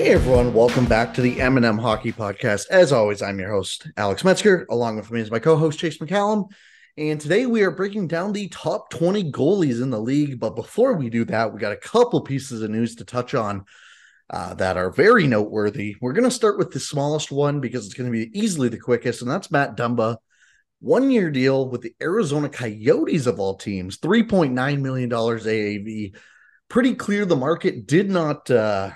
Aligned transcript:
Hey 0.00 0.12
everyone, 0.12 0.54
welcome 0.54 0.86
back 0.86 1.12
to 1.12 1.20
the 1.20 1.42
M&M 1.42 1.76
Hockey 1.76 2.10
Podcast. 2.10 2.68
As 2.70 2.90
always, 2.90 3.20
I'm 3.20 3.38
your 3.38 3.50
host, 3.50 3.86
Alex 3.98 4.24
Metzger. 4.24 4.66
Along 4.70 4.96
with 4.96 5.10
me 5.10 5.20
is 5.20 5.30
my 5.30 5.38
co-host, 5.38 5.78
Chase 5.78 5.98
McCallum. 5.98 6.50
And 6.96 7.20
today 7.20 7.44
we 7.44 7.62
are 7.64 7.70
breaking 7.70 8.08
down 8.08 8.32
the 8.32 8.48
top 8.48 8.88
20 8.88 9.30
goalies 9.30 9.82
in 9.82 9.90
the 9.90 10.00
league. 10.00 10.40
But 10.40 10.56
before 10.56 10.94
we 10.94 11.10
do 11.10 11.26
that, 11.26 11.52
we 11.52 11.60
got 11.60 11.74
a 11.74 11.76
couple 11.76 12.22
pieces 12.22 12.62
of 12.62 12.70
news 12.70 12.94
to 12.94 13.04
touch 13.04 13.34
on 13.34 13.66
uh, 14.30 14.54
that 14.54 14.78
are 14.78 14.90
very 14.90 15.26
noteworthy. 15.26 15.96
We're 16.00 16.14
going 16.14 16.24
to 16.24 16.30
start 16.30 16.56
with 16.56 16.70
the 16.70 16.80
smallest 16.80 17.30
one 17.30 17.60
because 17.60 17.84
it's 17.84 17.94
going 17.94 18.10
to 18.10 18.26
be 18.26 18.30
easily 18.32 18.70
the 18.70 18.80
quickest, 18.80 19.20
and 19.20 19.30
that's 19.30 19.50
Matt 19.50 19.76
Dumba. 19.76 20.16
One 20.80 21.10
year 21.10 21.30
deal 21.30 21.68
with 21.68 21.82
the 21.82 21.94
Arizona 22.00 22.48
Coyotes 22.48 23.26
of 23.26 23.38
all 23.38 23.56
teams, 23.56 23.98
$3.9 23.98 24.80
million 24.80 25.10
AAV. 25.10 26.16
Pretty 26.70 26.94
clear 26.94 27.26
the 27.26 27.36
market 27.36 27.86
did 27.86 28.08
not 28.08 28.50
uh, 28.50 28.92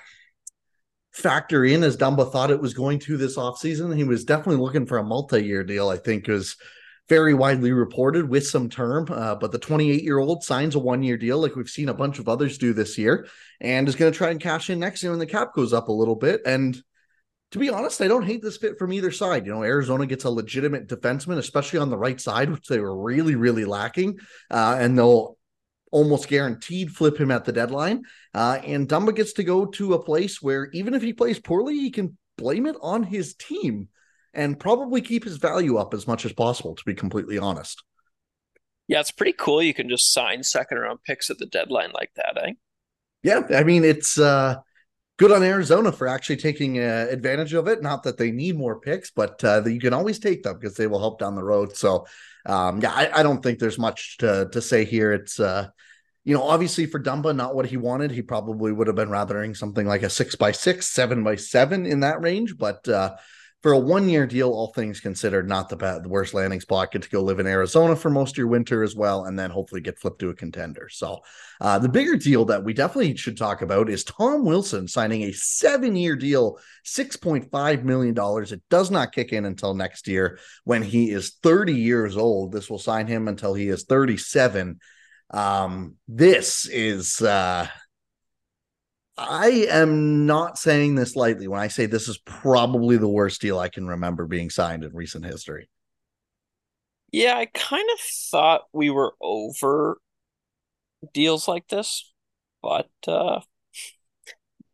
factor 1.14 1.64
in 1.64 1.84
as 1.84 1.96
Dumba 1.96 2.30
thought 2.30 2.50
it 2.50 2.60
was 2.60 2.74
going 2.74 2.98
to 3.00 3.16
this 3.16 3.36
offseason. 3.36 3.96
He 3.96 4.04
was 4.04 4.24
definitely 4.24 4.62
looking 4.62 4.84
for 4.84 4.98
a 4.98 5.04
multi 5.04 5.44
year 5.44 5.62
deal, 5.62 5.88
I 5.88 5.96
think, 5.96 6.26
was 6.26 6.56
very 7.08 7.34
widely 7.34 7.70
reported 7.72 8.28
with 8.28 8.46
some 8.46 8.68
term. 8.68 9.06
Uh, 9.10 9.34
but 9.36 9.52
the 9.52 9.58
28 9.58 10.02
year 10.02 10.18
old 10.18 10.42
signs 10.42 10.74
a 10.74 10.78
one 10.78 11.02
year 11.02 11.16
deal, 11.16 11.38
like 11.38 11.54
we've 11.54 11.68
seen 11.68 11.88
a 11.88 11.94
bunch 11.94 12.18
of 12.18 12.28
others 12.28 12.58
do 12.58 12.72
this 12.72 12.98
year, 12.98 13.28
and 13.60 13.88
is 13.88 13.94
going 13.94 14.12
to 14.12 14.16
try 14.16 14.30
and 14.30 14.40
cash 14.40 14.70
in 14.70 14.80
next 14.80 15.02
year 15.02 15.12
when 15.12 15.20
the 15.20 15.26
cap 15.26 15.54
goes 15.54 15.72
up 15.72 15.88
a 15.88 15.92
little 15.92 16.16
bit. 16.16 16.40
And 16.44 16.76
to 17.52 17.58
be 17.58 17.70
honest, 17.70 18.00
I 18.00 18.08
don't 18.08 18.26
hate 18.26 18.42
this 18.42 18.56
fit 18.56 18.78
from 18.78 18.92
either 18.92 19.12
side. 19.12 19.46
You 19.46 19.52
know, 19.52 19.62
Arizona 19.62 20.06
gets 20.06 20.24
a 20.24 20.30
legitimate 20.30 20.88
defenseman, 20.88 21.38
especially 21.38 21.78
on 21.78 21.90
the 21.90 21.98
right 21.98 22.20
side, 22.20 22.50
which 22.50 22.66
they 22.66 22.80
were 22.80 23.00
really, 23.00 23.36
really 23.36 23.64
lacking. 23.64 24.18
Uh, 24.50 24.76
and 24.80 24.98
they'll 24.98 25.36
almost 25.94 26.28
guaranteed 26.28 26.90
flip 26.90 27.18
him 27.18 27.30
at 27.30 27.44
the 27.44 27.52
deadline. 27.52 28.02
Uh, 28.34 28.58
and 28.64 28.88
Dumba 28.88 29.14
gets 29.14 29.34
to 29.34 29.44
go 29.44 29.64
to 29.64 29.94
a 29.94 30.02
place 30.02 30.42
where 30.42 30.68
even 30.72 30.92
if 30.92 31.02
he 31.02 31.12
plays 31.12 31.38
poorly, 31.38 31.76
he 31.76 31.92
can 31.92 32.18
blame 32.36 32.66
it 32.66 32.74
on 32.82 33.04
his 33.04 33.34
team 33.34 33.88
and 34.34 34.58
probably 34.58 35.00
keep 35.00 35.22
his 35.22 35.36
value 35.36 35.76
up 35.76 35.94
as 35.94 36.08
much 36.08 36.24
as 36.24 36.32
possible, 36.32 36.74
to 36.74 36.82
be 36.84 36.94
completely 36.94 37.38
honest. 37.38 37.84
Yeah, 38.88 38.98
it's 38.98 39.12
pretty 39.12 39.34
cool. 39.38 39.62
You 39.62 39.72
can 39.72 39.88
just 39.88 40.12
sign 40.12 40.42
second 40.42 40.78
round 40.78 40.98
picks 41.06 41.30
at 41.30 41.38
the 41.38 41.46
deadline 41.46 41.92
like 41.94 42.10
that, 42.16 42.42
eh? 42.42 42.52
Yeah, 43.22 43.42
I 43.50 43.62
mean 43.62 43.84
it's 43.84 44.18
uh, 44.18 44.56
good 45.16 45.30
on 45.30 45.44
Arizona 45.44 45.92
for 45.92 46.08
actually 46.08 46.38
taking 46.38 46.80
uh, 46.80 47.06
advantage 47.08 47.54
of 47.54 47.68
it. 47.68 47.82
Not 47.82 48.02
that 48.02 48.18
they 48.18 48.32
need 48.32 48.58
more 48.58 48.80
picks, 48.80 49.12
but 49.12 49.42
uh, 49.44 49.60
that 49.60 49.72
you 49.72 49.80
can 49.80 49.94
always 49.94 50.18
take 50.18 50.42
them 50.42 50.58
because 50.58 50.76
they 50.76 50.88
will 50.88 50.98
help 50.98 51.20
down 51.20 51.36
the 51.36 51.44
road. 51.44 51.76
So, 51.76 52.06
um, 52.46 52.80
yeah, 52.80 52.92
I, 52.92 53.20
I, 53.20 53.22
don't 53.22 53.42
think 53.42 53.58
there's 53.58 53.78
much 53.78 54.18
to 54.18 54.48
to 54.52 54.60
say 54.60 54.84
here. 54.84 55.12
It's 55.12 55.40
uh, 55.40 55.68
you 56.24 56.34
know, 56.34 56.42
obviously 56.42 56.86
for 56.86 57.00
Dumba, 57.00 57.36
not 57.36 57.54
what 57.54 57.66
he 57.66 57.76
wanted. 57.76 58.10
He 58.10 58.22
probably 58.22 58.72
would 58.72 58.86
have 58.86 58.96
been 58.96 59.10
rathering 59.10 59.54
something 59.54 59.86
like 59.86 60.02
a 60.02 60.10
six 60.10 60.34
by 60.34 60.52
six, 60.52 60.86
seven 60.86 61.22
by 61.22 61.36
seven 61.36 61.84
in 61.84 62.00
that 62.00 62.22
range, 62.22 62.56
but 62.56 62.86
uh, 62.88 63.16
for 63.64 63.72
a 63.72 63.78
one 63.78 64.10
year 64.10 64.26
deal, 64.26 64.50
all 64.50 64.74
things 64.74 65.00
considered, 65.00 65.48
not 65.48 65.70
the 65.70 65.76
bad, 65.76 66.02
the 66.02 66.08
worst 66.10 66.34
landing 66.34 66.60
spot. 66.60 66.92
Get 66.92 67.00
to 67.00 67.08
go 67.08 67.22
live 67.22 67.40
in 67.40 67.46
Arizona 67.46 67.96
for 67.96 68.10
most 68.10 68.32
of 68.32 68.36
your 68.36 68.46
winter 68.46 68.82
as 68.82 68.94
well, 68.94 69.24
and 69.24 69.38
then 69.38 69.50
hopefully 69.50 69.80
get 69.80 69.98
flipped 69.98 70.18
to 70.18 70.28
a 70.28 70.34
contender. 70.34 70.90
So, 70.90 71.20
uh, 71.62 71.78
the 71.78 71.88
bigger 71.88 72.16
deal 72.16 72.44
that 72.44 72.62
we 72.62 72.74
definitely 72.74 73.16
should 73.16 73.38
talk 73.38 73.62
about 73.62 73.88
is 73.88 74.04
Tom 74.04 74.44
Wilson 74.44 74.86
signing 74.86 75.22
a 75.22 75.32
seven 75.32 75.96
year 75.96 76.14
deal, 76.14 76.58
$6.5 76.84 77.84
million. 77.84 78.14
It 78.18 78.62
does 78.68 78.90
not 78.90 79.12
kick 79.12 79.32
in 79.32 79.46
until 79.46 79.72
next 79.72 80.08
year 80.08 80.38
when 80.64 80.82
he 80.82 81.10
is 81.10 81.38
30 81.42 81.74
years 81.74 82.18
old. 82.18 82.52
This 82.52 82.68
will 82.68 82.78
sign 82.78 83.06
him 83.06 83.28
until 83.28 83.54
he 83.54 83.68
is 83.68 83.84
37. 83.84 84.78
Um, 85.34 85.96
this 86.06 86.68
is, 86.68 87.20
uh, 87.20 87.66
I 89.18 89.48
am 89.68 90.26
not 90.26 90.58
saying 90.58 90.94
this 90.94 91.16
lightly 91.16 91.48
when 91.48 91.60
I 91.60 91.66
say 91.66 91.86
this 91.86 92.08
is 92.08 92.18
probably 92.18 92.98
the 92.98 93.08
worst 93.08 93.40
deal 93.40 93.58
I 93.58 93.68
can 93.68 93.88
remember 93.88 94.26
being 94.26 94.48
signed 94.48 94.84
in 94.84 94.94
recent 94.94 95.24
history. 95.24 95.68
Yeah, 97.10 97.36
I 97.36 97.46
kind 97.46 97.88
of 97.92 98.00
thought 98.30 98.62
we 98.72 98.90
were 98.90 99.14
over 99.20 99.98
deals 101.12 101.48
like 101.48 101.66
this, 101.66 102.12
but 102.62 102.88
uh 103.08 103.40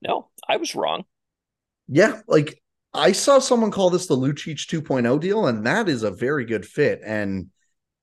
no, 0.03 0.29
I 0.47 0.59
was 0.59 0.75
wrong. 0.75 1.05
Yeah, 1.89 2.21
like 2.27 2.63
I 2.93 3.13
saw 3.13 3.39
someone 3.39 3.71
call 3.71 3.89
this 3.89 4.07
the 4.07 4.17
Lucic 4.17 4.67
2.0 4.67 5.21
deal, 5.21 5.47
and 5.47 5.67
that 5.67 5.89
is 5.89 6.03
a 6.03 6.11
very 6.11 6.45
good 6.45 6.67
fit. 6.67 7.01
And 7.05 7.49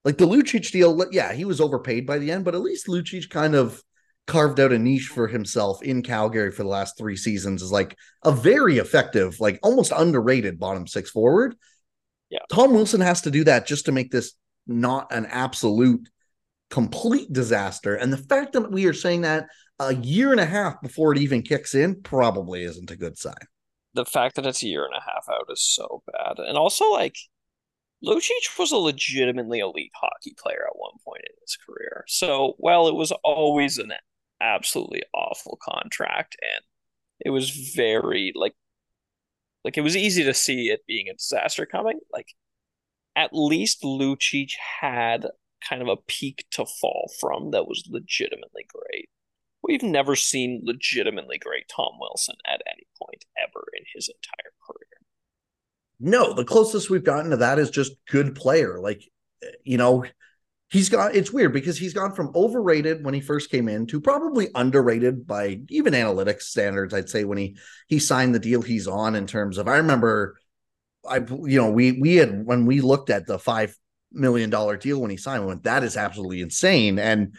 like 0.07 0.17
the 0.17 0.25
Lucic 0.25 0.71
deal, 0.71 1.05
yeah, 1.11 1.33
he 1.33 1.43
was 1.43 1.59
overpaid 1.59 2.05
by 2.05 2.17
the 2.17 2.31
end, 2.31 2.45
but 2.45 2.55
at 2.55 2.61
least 2.61 2.87
Lucic 2.87 3.29
kind 3.29 3.55
of 3.55 3.83
carved 4.25 4.57
out 4.57 4.71
a 4.71 4.79
niche 4.79 5.07
for 5.13 5.27
himself 5.27 5.83
in 5.83 6.01
Calgary 6.01 6.49
for 6.49 6.63
the 6.63 6.69
last 6.69 6.97
three 6.97 7.17
seasons 7.17 7.61
is 7.61 7.73
like 7.73 7.93
a 8.23 8.31
very 8.31 8.77
effective, 8.77 9.37
like 9.41 9.59
almost 9.61 9.91
underrated 9.93 10.61
bottom 10.61 10.87
six 10.87 11.09
forward. 11.09 11.55
Yeah. 12.29 12.39
Tom 12.49 12.73
Wilson 12.73 13.01
has 13.01 13.19
to 13.23 13.31
do 13.31 13.43
that 13.43 13.67
just 13.67 13.83
to 13.87 13.91
make 13.91 14.09
this 14.09 14.31
not 14.65 15.11
an 15.11 15.25
absolute 15.25 16.07
complete 16.69 17.33
disaster. 17.33 17.95
And 17.95 18.13
the 18.13 18.15
fact 18.15 18.53
that 18.53 18.71
we 18.71 18.85
are 18.85 18.93
saying 18.93 19.23
that 19.23 19.47
a 19.77 19.93
year 19.93 20.31
and 20.31 20.39
a 20.39 20.45
half 20.45 20.81
before 20.81 21.11
it 21.11 21.17
even 21.17 21.41
kicks 21.41 21.75
in 21.75 22.01
probably 22.01 22.63
isn't 22.63 22.91
a 22.91 22.95
good 22.95 23.17
sign. 23.17 23.35
The 23.93 24.05
fact 24.05 24.37
that 24.37 24.45
it's 24.45 24.63
a 24.63 24.67
year 24.67 24.85
and 24.85 24.95
a 24.95 25.03
half 25.03 25.25
out 25.29 25.51
is 25.51 25.61
so 25.61 26.01
bad. 26.13 26.39
And 26.39 26.57
also, 26.57 26.91
like, 26.91 27.17
Lucic 28.05 28.57
was 28.59 28.71
a 28.71 28.77
legitimately 28.77 29.59
elite 29.59 29.91
hockey 29.95 30.35
player 30.37 30.65
at 30.67 30.77
one 30.77 30.93
point 31.03 31.23
in 31.27 31.35
his 31.41 31.57
career. 31.57 32.03
So, 32.07 32.53
while 32.59 32.87
it 32.87 32.95
was 32.95 33.11
always 33.23 33.77
an 33.77 33.91
absolutely 34.41 35.01
awful 35.13 35.57
contract 35.61 36.37
and 36.41 36.63
it 37.19 37.31
was 37.31 37.49
very 37.49 38.31
like 38.35 38.53
like 39.63 39.77
it 39.77 39.81
was 39.81 39.97
easy 39.97 40.23
to 40.23 40.33
see 40.33 40.69
it 40.69 40.85
being 40.87 41.09
a 41.09 41.13
disaster 41.13 41.65
coming 41.65 41.99
like 42.13 42.33
at 43.15 43.31
least 43.33 43.81
Lucic 43.81 44.51
had 44.81 45.27
kind 45.67 45.81
of 45.81 45.87
a 45.87 45.97
peak 46.07 46.45
to 46.51 46.65
fall 46.79 47.11
from 47.19 47.51
that 47.51 47.67
was 47.67 47.87
legitimately 47.89 48.65
great 48.67 49.09
we've 49.63 49.83
never 49.83 50.15
seen 50.15 50.61
legitimately 50.63 51.37
great 51.39 51.67
Tom 51.67 51.93
Wilson 51.99 52.35
at 52.45 52.61
any 52.71 52.85
point 53.01 53.25
ever 53.37 53.65
in 53.75 53.83
his 53.93 54.07
entire 54.07 54.53
career 54.65 54.96
no 55.99 56.33
the 56.33 56.45
closest 56.45 56.89
we've 56.89 57.03
gotten 57.03 57.31
to 57.31 57.37
that 57.37 57.59
is 57.59 57.69
just 57.69 57.93
good 58.09 58.35
player. 58.35 58.79
Like 58.79 59.03
you 59.63 59.77
know 59.77 60.05
he's 60.69 60.89
got 60.89 61.15
it's 61.15 61.31
weird 61.31 61.53
because 61.53 61.77
he's 61.77 61.93
gone 61.93 62.13
from 62.13 62.31
overrated 62.35 63.03
when 63.05 63.13
he 63.13 63.21
first 63.21 63.49
came 63.49 63.69
in 63.69 63.85
to 63.87 64.01
probably 64.01 64.49
underrated 64.55 65.25
by 65.25 65.59
even 65.69 65.93
analytics 65.93 66.41
standards 66.41 66.93
i'd 66.93 67.07
say 67.07 67.23
when 67.23 67.37
he 67.37 67.55
he 67.87 67.99
signed 67.99 68.33
the 68.33 68.39
deal 68.39 68.61
he's 68.61 68.87
on 68.87 69.15
in 69.15 69.27
terms 69.27 69.59
of 69.59 69.67
i 69.67 69.77
remember 69.77 70.35
i 71.07 71.17
you 71.17 71.61
know 71.61 71.69
we 71.69 71.93
we 71.93 72.15
had 72.15 72.45
when 72.45 72.65
we 72.65 72.81
looked 72.81 73.09
at 73.09 73.27
the 73.27 73.39
five 73.39 73.77
million 74.11 74.49
dollar 74.49 74.77
deal 74.77 74.99
when 74.99 75.11
he 75.11 75.17
signed 75.17 75.41
we 75.41 75.47
went 75.47 75.63
that 75.63 75.83
is 75.83 75.97
absolutely 75.97 76.41
insane. 76.41 76.99
And 76.99 77.35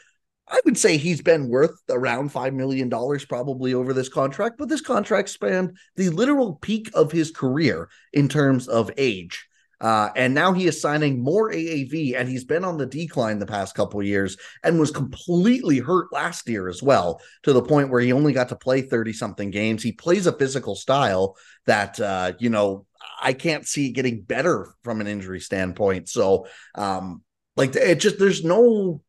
i 0.51 0.61
would 0.65 0.79
say 0.79 0.97
he's 0.97 1.21
been 1.21 1.49
worth 1.49 1.81
around 1.91 2.31
five 2.31 2.55
million 2.55 2.89
dollars 2.89 3.25
probably 3.25 3.75
over 3.75 3.93
this 3.93 4.09
contract 4.09 4.57
but 4.59 4.69
this 4.69 4.81
contract 4.81 5.29
spanned 5.29 5.77
the 5.97 6.09
literal 6.11 6.57
peak 6.57 6.91
of 6.95 7.13
his 7.13 7.31
career 7.31 7.89
in 8.13 8.29
terms 8.29 8.69
of 8.69 8.91
age 8.97 9.49
uh, 9.81 10.09
and 10.17 10.35
now 10.35 10.53
he 10.53 10.67
is 10.67 10.81
signing 10.81 11.23
more 11.23 11.51
AAV, 11.53 12.19
and 12.19 12.29
he's 12.29 12.45
been 12.45 12.65
on 12.65 12.79
the 12.79 12.87
decline 12.87 13.39
the 13.39 13.47
past 13.47 13.75
couple 13.75 14.03
years 14.03 14.37
and 14.65 14.79
was 14.79 14.91
completely 14.91 15.79
hurt 15.79 16.13
last 16.13 16.49
year 16.49 16.69
as 16.69 16.83
well, 16.83 17.21
to 17.45 17.53
the 17.53 17.63
point 17.63 17.91
where 17.91 18.01
he 18.01 18.13
only 18.13 18.33
got 18.33 18.49
to 18.49 18.57
play 18.57 18.83
30 18.83 19.13
something 19.13 19.51
games. 19.51 19.83
He 19.83 19.93
plays 19.93 20.27
a 20.27 20.37
physical 20.37 20.75
style 20.75 21.37
that, 21.67 22.01
uh, 22.01 22.33
you 22.41 22.51
know, 22.51 22.87
I 23.23 23.33
can't 23.33 23.67
see 23.67 23.93
getting 23.93 24.23
better 24.23 24.75
from 24.83 25.01
an 25.01 25.06
injury 25.06 25.41
standpoint. 25.41 26.09
So, 26.09 26.49
um, 26.75 27.23
like, 27.56 27.75
it 27.77 28.01
just, 28.01 28.19
there's 28.19 28.44
no 28.44 29.01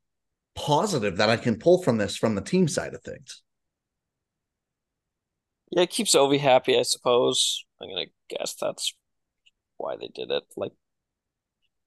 positive 0.59 1.17
that 1.17 1.29
I 1.29 1.37
can 1.37 1.57
pull 1.57 1.81
from 1.81 1.97
this 1.97 2.17
from 2.17 2.35
the 2.35 2.41
team 2.41 2.67
side 2.67 2.93
of 2.93 3.01
things. 3.01 3.41
Yeah, 5.71 5.83
it 5.83 5.89
keeps 5.89 6.15
Ovi 6.15 6.39
happy, 6.39 6.77
I 6.77 6.83
suppose. 6.83 7.65
I'm 7.81 7.89
gonna 7.89 8.07
guess 8.29 8.55
that's 8.59 8.93
why 9.77 9.95
they 9.95 10.09
did 10.13 10.31
it. 10.31 10.43
Like, 10.57 10.73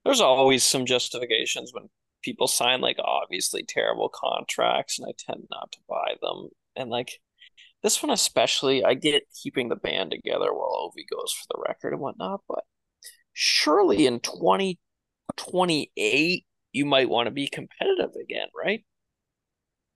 there's 0.05 0.21
always 0.21 0.65
some 0.65 0.87
justifications 0.87 1.73
when 1.73 1.89
people 2.23 2.49
sign 2.49 2.81
like 2.81 2.99
obviously 2.99 3.63
terrible 3.63 4.09
contracts, 4.09 4.99
and 4.99 5.07
I 5.09 5.13
tend 5.19 5.47
not 5.51 5.73
to 5.73 5.79
buy 5.89 6.15
them. 6.23 6.49
And 6.77 6.91
like 6.91 7.21
this 7.83 8.03
one 8.03 8.11
especially, 8.11 8.85
I 8.85 8.95
get 8.95 9.25
keeping 9.43 9.69
the 9.69 9.77
band 9.77 10.13
together 10.13 10.53
while 10.53 10.91
Ovi 10.91 11.05
goes 11.11 11.33
for 11.33 11.47
the 11.51 11.63
record 11.67 11.93
and 11.93 12.01
whatnot, 12.01 12.41
but 12.49 12.65
surely 13.33 14.07
in 14.07 14.21
2028 14.21 16.47
you 16.73 16.85
might 16.85 17.09
want 17.09 17.27
to 17.27 17.31
be 17.31 17.49
competitive 17.49 18.13
again, 18.21 18.49
right? 18.57 18.85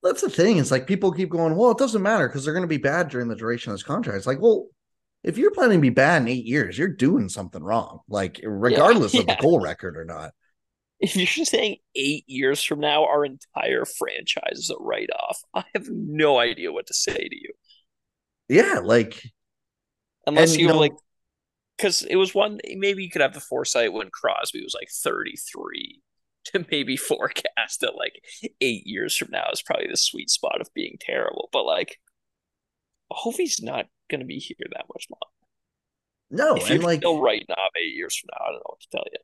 That's 0.02 0.20
the 0.20 0.30
thing. 0.30 0.58
It's 0.58 0.70
like 0.70 0.86
people 0.86 1.10
keep 1.12 1.30
going, 1.30 1.56
well, 1.56 1.70
it 1.70 1.78
doesn't 1.78 2.02
matter 2.02 2.28
because 2.28 2.44
they're 2.44 2.54
going 2.54 2.62
to 2.62 2.68
be 2.68 2.76
bad 2.76 3.08
during 3.08 3.28
the 3.28 3.36
duration 3.36 3.72
of 3.72 3.78
this 3.78 3.82
contract. 3.82 4.18
It's 4.18 4.26
like, 4.26 4.40
well, 4.40 4.66
if 5.24 5.38
you're 5.38 5.50
planning 5.50 5.78
to 5.78 5.82
be 5.82 5.90
bad 5.90 6.22
in 6.22 6.28
eight 6.28 6.44
years, 6.44 6.78
you're 6.78 6.88
doing 6.88 7.28
something 7.28 7.62
wrong. 7.62 8.00
Like 8.08 8.40
regardless 8.44 9.14
yeah, 9.14 9.22
yeah. 9.26 9.32
of 9.32 9.38
the 9.38 9.42
goal 9.42 9.60
record 9.60 9.96
or 9.96 10.04
not. 10.04 10.30
If 11.00 11.16
you're 11.16 11.44
saying 11.44 11.76
eight 11.94 12.24
years 12.26 12.62
from 12.62 12.80
now, 12.80 13.04
our 13.04 13.24
entire 13.24 13.84
franchise 13.84 14.58
is 14.58 14.70
a 14.70 14.82
write 14.82 15.10
off, 15.10 15.42
I 15.54 15.64
have 15.74 15.88
no 15.90 16.38
idea 16.38 16.72
what 16.72 16.86
to 16.86 16.94
say 16.94 17.16
to 17.16 17.36
you. 17.36 17.50
Yeah, 18.48 18.80
like 18.82 19.20
Unless 20.26 20.56
you, 20.56 20.72
like, 20.72 20.92
because 21.76 22.02
it 22.02 22.16
was 22.16 22.34
one, 22.34 22.60
maybe 22.76 23.04
you 23.04 23.10
could 23.10 23.22
have 23.22 23.34
the 23.34 23.40
foresight 23.40 23.92
when 23.92 24.10
Crosby 24.10 24.62
was 24.62 24.74
like 24.74 24.88
33 24.90 26.00
to 26.52 26.66
maybe 26.70 26.96
forecast 26.96 27.80
that 27.80 27.96
like 27.96 28.22
eight 28.60 28.86
years 28.86 29.16
from 29.16 29.28
now 29.30 29.46
is 29.52 29.62
probably 29.62 29.88
the 29.88 29.96
sweet 29.96 30.30
spot 30.30 30.60
of 30.60 30.72
being 30.74 30.96
terrible. 31.00 31.48
But 31.52 31.64
like, 31.64 31.98
Ovi's 33.10 33.62
not 33.62 33.86
going 34.10 34.20
to 34.20 34.26
be 34.26 34.38
here 34.38 34.56
that 34.72 34.86
much 34.92 35.06
longer. 35.10 35.32
No, 36.28 36.56
if 36.56 36.70
and 36.70 36.82
like 36.82 37.00
still 37.00 37.20
writing 37.20 37.46
off 37.50 37.72
eight 37.76 37.94
years 37.94 38.16
from 38.16 38.28
now, 38.32 38.44
I 38.44 38.50
don't 38.50 38.56
know 38.56 38.62
what 38.66 38.80
to 38.80 38.88
tell 38.90 39.04
you. 39.12 39.18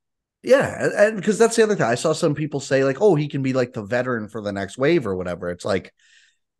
Yeah, 0.44 0.88
and 1.06 1.16
because 1.16 1.38
that's 1.38 1.56
the 1.56 1.62
other 1.62 1.74
thing. 1.74 1.86
I 1.86 1.94
saw 1.94 2.12
some 2.12 2.34
people 2.34 2.60
say 2.60 2.84
like, 2.84 3.00
"Oh, 3.00 3.14
he 3.14 3.28
can 3.28 3.42
be 3.42 3.52
like 3.52 3.72
the 3.72 3.82
veteran 3.82 4.28
for 4.28 4.40
the 4.40 4.52
next 4.52 4.78
wave 4.78 5.06
or 5.06 5.14
whatever." 5.14 5.50
It's 5.50 5.64
like, 5.64 5.92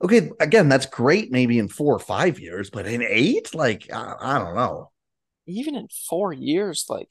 okay, 0.02 0.30
again, 0.40 0.68
that's 0.68 0.86
great, 0.86 1.30
maybe 1.30 1.58
in 1.58 1.68
four 1.68 1.94
or 1.94 2.00
five 2.00 2.40
years, 2.40 2.70
but 2.70 2.86
in 2.86 3.02
eight, 3.02 3.54
like, 3.54 3.90
I, 3.92 4.14
I 4.20 4.38
don't 4.38 4.54
know. 4.54 4.90
Even 5.46 5.74
in 5.74 5.88
four 6.08 6.32
years, 6.32 6.86
like, 6.88 7.10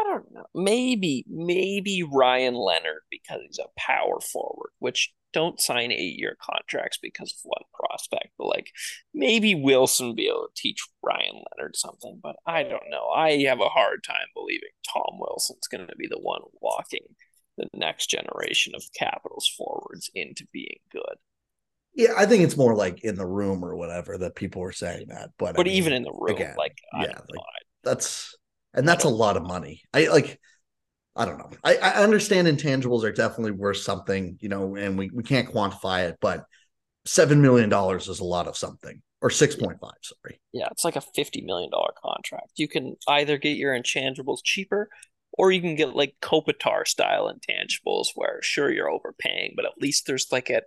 I 0.00 0.04
don't 0.04 0.32
know. 0.32 0.46
Maybe, 0.54 1.24
maybe 1.28 2.02
Ryan 2.02 2.54
Leonard 2.54 3.02
because 3.10 3.40
he's 3.46 3.58
a 3.58 3.68
power 3.78 4.20
forward, 4.20 4.70
which 4.78 5.12
don't 5.32 5.60
sign 5.60 5.92
eight 5.92 6.18
year 6.18 6.36
contracts 6.40 6.98
because 7.00 7.32
of 7.32 7.38
one 7.44 7.62
prospect, 7.72 8.32
but 8.38 8.46
like 8.46 8.70
maybe 9.14 9.54
Wilson 9.54 10.14
be 10.14 10.26
able 10.26 10.48
to 10.48 10.60
teach 10.60 10.86
Ryan 11.02 11.42
Leonard 11.58 11.76
something, 11.76 12.18
but 12.22 12.36
I 12.46 12.62
don't 12.62 12.90
know. 12.90 13.08
I 13.08 13.42
have 13.44 13.60
a 13.60 13.68
hard 13.68 14.02
time 14.04 14.26
believing 14.34 14.70
Tom 14.92 15.18
Wilson's 15.18 15.68
going 15.68 15.86
to 15.86 15.96
be 15.96 16.08
the 16.08 16.18
one 16.18 16.40
walking 16.60 17.04
the 17.58 17.68
next 17.74 18.06
generation 18.06 18.74
of 18.74 18.82
Capitals 18.96 19.52
forwards 19.56 20.10
into 20.14 20.46
being 20.52 20.78
good. 20.90 21.16
Yeah, 21.94 22.12
I 22.16 22.26
think 22.26 22.44
it's 22.44 22.56
more 22.56 22.74
like 22.74 23.02
in 23.04 23.16
the 23.16 23.26
room 23.26 23.64
or 23.64 23.76
whatever 23.76 24.16
that 24.18 24.36
people 24.36 24.62
were 24.62 24.72
saying 24.72 25.08
that, 25.08 25.30
but 25.38 25.56
but 25.56 25.66
I 25.66 25.70
mean, 25.70 25.76
even 25.76 25.92
in 25.92 26.02
the 26.04 26.12
room, 26.12 26.36
again, 26.36 26.54
like 26.56 26.78
yeah, 26.94 27.18
like, 27.28 27.40
that's 27.82 28.36
and 28.74 28.88
that's 28.88 29.04
a 29.04 29.08
lot 29.08 29.36
of 29.36 29.42
money. 29.42 29.82
I 29.92 30.08
like 30.08 30.38
I 31.16 31.24
don't 31.24 31.38
know. 31.38 31.50
I, 31.64 31.76
I, 31.76 31.90
understand 32.02 32.46
intangibles 32.46 33.02
are 33.02 33.12
definitely 33.12 33.50
worth 33.50 33.78
something, 33.78 34.38
you 34.40 34.48
know, 34.48 34.76
and 34.76 34.96
we, 34.96 35.10
we 35.12 35.24
can't 35.24 35.52
quantify 35.52 36.08
it, 36.08 36.18
but 36.20 36.44
seven 37.04 37.42
million 37.42 37.68
dollars 37.68 38.08
is 38.08 38.20
a 38.20 38.24
lot 38.24 38.46
of 38.46 38.56
something. 38.56 39.02
Or 39.22 39.28
six 39.28 39.54
point 39.54 39.78
five, 39.82 39.98
sorry. 40.00 40.40
Yeah, 40.52 40.68
it's 40.70 40.84
like 40.84 40.96
a 40.96 41.02
fifty 41.02 41.42
million 41.42 41.70
dollar 41.70 41.92
contract. 42.02 42.52
You 42.56 42.68
can 42.68 42.96
either 43.06 43.36
get 43.36 43.58
your 43.58 43.78
intangibles 43.78 44.38
cheaper 44.42 44.88
or 45.32 45.52
you 45.52 45.60
can 45.60 45.74
get 45.74 45.94
like 45.94 46.14
Kopitar 46.22 46.86
style 46.86 47.30
intangibles 47.30 48.08
where 48.14 48.40
sure 48.40 48.72
you're 48.72 48.90
overpaying, 48.90 49.52
but 49.56 49.66
at 49.66 49.78
least 49.78 50.06
there's 50.06 50.28
like 50.32 50.48
a 50.48 50.62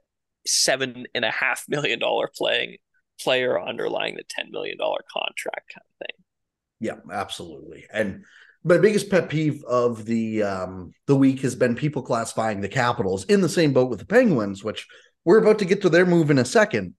seven 0.46 1.08
and 1.16 1.26
a 1.26 1.32
half 1.32 1.64
million 1.68 1.98
dollar 1.98 2.30
playing 2.38 2.78
player 3.20 3.60
underlying 3.60 4.16
the 4.16 4.24
ten 4.30 4.52
million 4.52 4.78
dollar 4.78 5.00
contract 5.12 5.74
kind 5.74 5.86
of 5.90 6.08
thing. 6.08 6.23
Yeah, 6.84 6.98
absolutely. 7.10 7.86
And 7.94 8.26
my 8.66 8.78
biggest 8.78 9.10
pet 9.10 9.30
peeve 9.30 9.64
of 9.64 10.04
the 10.04 10.44
um, 10.44 10.92
the 11.08 11.16
week 11.16 11.40
has 11.40 11.56
been 11.56 11.76
people 11.76 12.02
classifying 12.02 12.60
the 12.60 12.68
Capitals 12.68 13.24
in 13.24 13.40
the 13.40 13.48
same 13.48 13.72
boat 13.72 13.90
with 13.90 14.00
the 14.00 14.06
Penguins, 14.06 14.66
which 14.66 14.86
we're 15.24 15.38
about 15.38 15.60
to 15.60 15.66
get 15.66 15.82
to 15.84 15.90
their 15.90 16.06
move 16.06 16.30
in 16.30 16.40
a 16.40 16.44
second, 16.46 16.96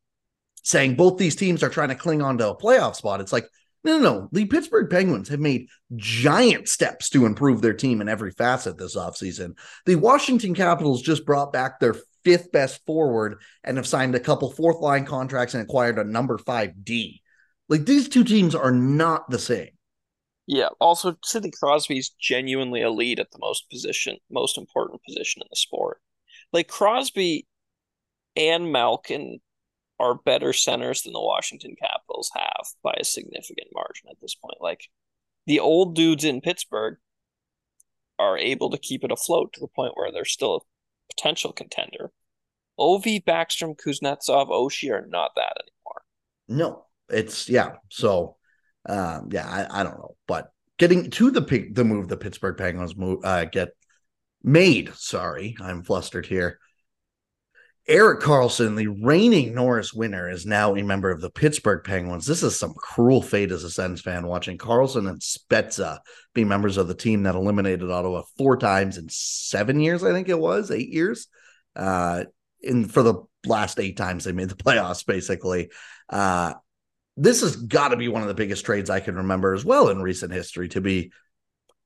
saying 0.63 0.95
both 0.95 1.19
these 1.19 1.37
teams 1.37 1.63
are 1.63 1.69
trying 1.69 1.91
to 1.91 1.95
cling 1.95 2.23
on 2.23 2.39
to 2.39 2.49
a 2.49 2.57
playoff 2.57 2.97
spot. 2.97 3.21
It's 3.21 3.33
like, 3.33 3.47
no, 3.85 3.99
no, 3.99 4.03
no. 4.03 4.29
The 4.33 4.47
Pittsburgh 4.47 4.89
Penguins 4.89 5.29
have 5.29 5.41
made 5.41 5.69
giant 5.97 6.67
steps 6.67 7.11
to 7.11 7.27
improve 7.27 7.61
their 7.61 7.75
team 7.75 8.01
in 8.01 8.09
every 8.09 8.31
facet 8.31 8.79
this 8.79 8.97
offseason. 8.97 9.59
The 9.85 9.97
Washington 9.97 10.55
Capitals 10.55 11.03
just 11.03 11.27
brought 11.27 11.53
back 11.53 11.79
their 11.79 11.97
fifth 12.25 12.51
best 12.53 12.81
forward 12.87 13.43
and 13.63 13.77
have 13.77 13.87
signed 13.87 14.15
a 14.15 14.21
couple 14.21 14.51
fourth 14.51 14.81
line 14.81 15.05
contracts 15.05 15.53
and 15.53 15.63
acquired 15.63 15.99
a 15.99 16.05
number 16.05 16.39
five 16.39 16.83
D. 16.83 17.21
Like 17.69 17.87
these 17.87 18.09
two 18.09 18.25
teams 18.25 18.55
are 18.55 18.73
not 18.73 19.31
the 19.31 19.39
same. 19.39 19.71
Yeah. 20.47 20.69
Also, 20.81 21.17
Sidney 21.25 21.51
Crosby's 21.51 22.11
genuinely 22.21 22.83
elite 22.83 23.19
at 23.19 23.31
the 23.31 23.39
most 23.41 23.71
position, 23.71 24.19
most 24.31 24.59
important 24.59 25.01
position 25.07 25.43
in 25.43 25.49
the 25.51 25.57
sport. 25.57 26.01
Like 26.53 26.69
Crosby 26.69 27.47
and 28.37 28.71
Malkin 28.71 29.41
are 30.01 30.15
better 30.15 30.53
centers 30.53 31.03
than 31.03 31.13
the 31.13 31.21
Washington 31.21 31.77
Capitals 31.81 32.31
have 32.35 32.67
by 32.83 32.95
a 32.99 33.05
significant 33.05 33.69
margin 33.73 34.09
at 34.11 34.17
this 34.21 34.35
point. 34.35 34.59
Like 34.61 34.89
the 35.47 35.61
old 35.61 35.95
dudes 35.95 36.25
in 36.25 36.41
Pittsburgh 36.41 36.97
are 38.19 38.39
able 38.39 38.71
to 38.71 38.79
keep 38.79 39.05
it 39.05 39.13
afloat 39.13 39.53
to 39.53 39.61
the 39.61 39.69
point 39.69 39.93
where 39.95 40.13
they're 40.13 40.25
still 40.25 40.57
a 40.57 41.15
potential 41.15 41.53
contender. 41.53 42.13
Ovi, 42.79 43.23
Backstrom, 43.23 43.77
Kuznetsov, 43.77 44.49
Oshie 44.49 44.93
are 44.93 45.07
not 45.07 45.31
that 45.37 45.57
anymore. 45.63 46.03
No, 46.49 46.87
it's 47.09 47.49
yeah. 47.49 47.77
So 47.91 48.37
um, 48.87 49.29
yeah, 49.31 49.47
I, 49.47 49.81
I 49.81 49.83
don't 49.83 49.99
know, 49.99 50.17
but 50.27 50.51
getting 50.79 51.11
to 51.11 51.31
the 51.31 51.69
the 51.73 51.85
move 51.85 52.09
the 52.09 52.17
Pittsburgh 52.17 52.57
Penguins 52.57 52.97
move 52.97 53.25
uh, 53.25 53.45
get 53.45 53.71
made. 54.43 54.95
Sorry, 54.95 55.57
I'm 55.61 55.83
flustered 55.83 56.27
here. 56.27 56.59
Erik 57.87 58.21
Karlsson, 58.21 58.77
the 58.77 58.87
reigning 58.87 59.55
Norris 59.55 59.93
winner, 59.93 60.31
is 60.31 60.47
now 60.47 60.75
a 60.75 60.83
member 60.83 61.11
of 61.11 61.21
the 61.21 61.29
Pittsburgh 61.29 61.85
Penguins. 61.85 62.25
This 62.25 62.43
is 62.43 62.59
some 62.59 62.73
cruel 62.73 63.21
fate 63.21 63.53
as 63.53 63.63
a 63.63 63.71
Sens 63.71 64.01
fan 64.01 64.27
watching 64.27 64.57
Karlsson 64.57 65.07
and 65.09 65.21
Spezza 65.21 65.99
be 66.33 66.45
members 66.45 66.79
of 66.79 66.89
the 66.89 66.95
team 66.95 67.25
that 67.25 67.35
eliminated 67.35 67.91
Ottawa 67.91 68.23
four 68.39 68.57
times 68.57 68.97
in 68.97 69.09
seven 69.11 69.81
years, 69.81 70.03
I 70.03 70.13
think 70.13 70.31
it 70.31 70.39
was, 70.39 70.71
eight 70.71 70.89
years. 70.89 71.27
Uh, 71.77 72.25
for 72.89 73.03
the 73.03 73.23
last 73.45 73.79
eight 73.79 73.99
times 73.99 74.25
they 74.25 74.33
made 74.33 74.49
the 74.49 74.55
playoffs, 74.65 75.05
basically. 75.05 75.71
Uh, 76.09 76.55
this 77.17 77.41
has 77.43 77.57
got 77.57 77.89
to 77.89 77.97
be 77.97 78.09
one 78.09 78.23
of 78.23 78.29
the 78.29 78.35
biggest 78.35 78.65
trades 78.65 78.91
I 78.91 79.01
can 79.01 79.17
remember 79.17 79.55
as 79.55 79.65
well 79.65 79.89
in 79.89 80.03
recent 80.03 80.33
history, 80.33 80.69
to 80.71 80.81
be 80.81 81.13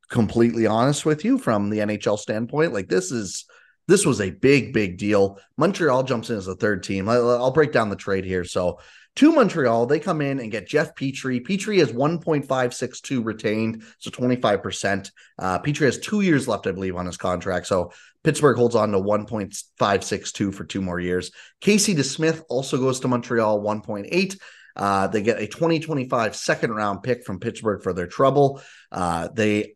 completely 0.08 0.66
honest 0.66 1.04
with 1.04 1.24
you 1.24 1.38
from 1.38 1.70
the 1.70 1.78
NHL 1.78 2.18
standpoint. 2.18 2.72
Like 2.72 2.88
this 2.88 3.12
is 3.12 3.44
this 3.88 4.04
was 4.04 4.20
a 4.20 4.30
big, 4.30 4.74
big 4.74 4.98
deal. 4.98 5.38
Montreal 5.56 6.02
jumps 6.02 6.28
in 6.28 6.36
as 6.36 6.46
the 6.46 6.54
third 6.54 6.82
team. 6.82 7.08
I'll 7.08 7.50
break 7.50 7.72
down 7.72 7.88
the 7.88 7.96
trade 7.96 8.24
here. 8.24 8.44
So 8.44 8.80
to 9.16 9.32
Montreal, 9.32 9.86
they 9.86 9.98
come 9.98 10.20
in 10.20 10.38
and 10.40 10.52
get 10.52 10.68
Jeff 10.68 10.94
Petry. 10.94 11.44
Petry 11.44 11.78
has 11.78 11.90
1.562 11.90 13.24
retained, 13.24 13.82
so 13.98 14.10
25%. 14.10 15.10
Uh, 15.38 15.58
Petry 15.60 15.86
has 15.86 15.98
two 15.98 16.20
years 16.20 16.46
left, 16.46 16.66
I 16.66 16.72
believe, 16.72 16.96
on 16.96 17.06
his 17.06 17.16
contract. 17.16 17.66
So 17.66 17.90
Pittsburgh 18.22 18.58
holds 18.58 18.76
on 18.76 18.92
to 18.92 18.98
1.562 18.98 20.54
for 20.54 20.64
two 20.64 20.82
more 20.82 21.00
years. 21.00 21.32
Casey 21.60 21.94
DeSmith 21.94 22.42
also 22.50 22.76
goes 22.76 23.00
to 23.00 23.08
Montreal, 23.08 23.60
1.8. 23.60 24.38
Uh, 24.78 25.08
they 25.08 25.22
get 25.22 25.40
a 25.40 25.46
2025 25.46 26.36
second 26.36 26.72
round 26.72 27.02
pick 27.02 27.24
from 27.24 27.40
Pittsburgh 27.40 27.82
for 27.82 27.92
their 27.92 28.06
trouble. 28.06 28.62
Uh, 28.92 29.28
they 29.34 29.74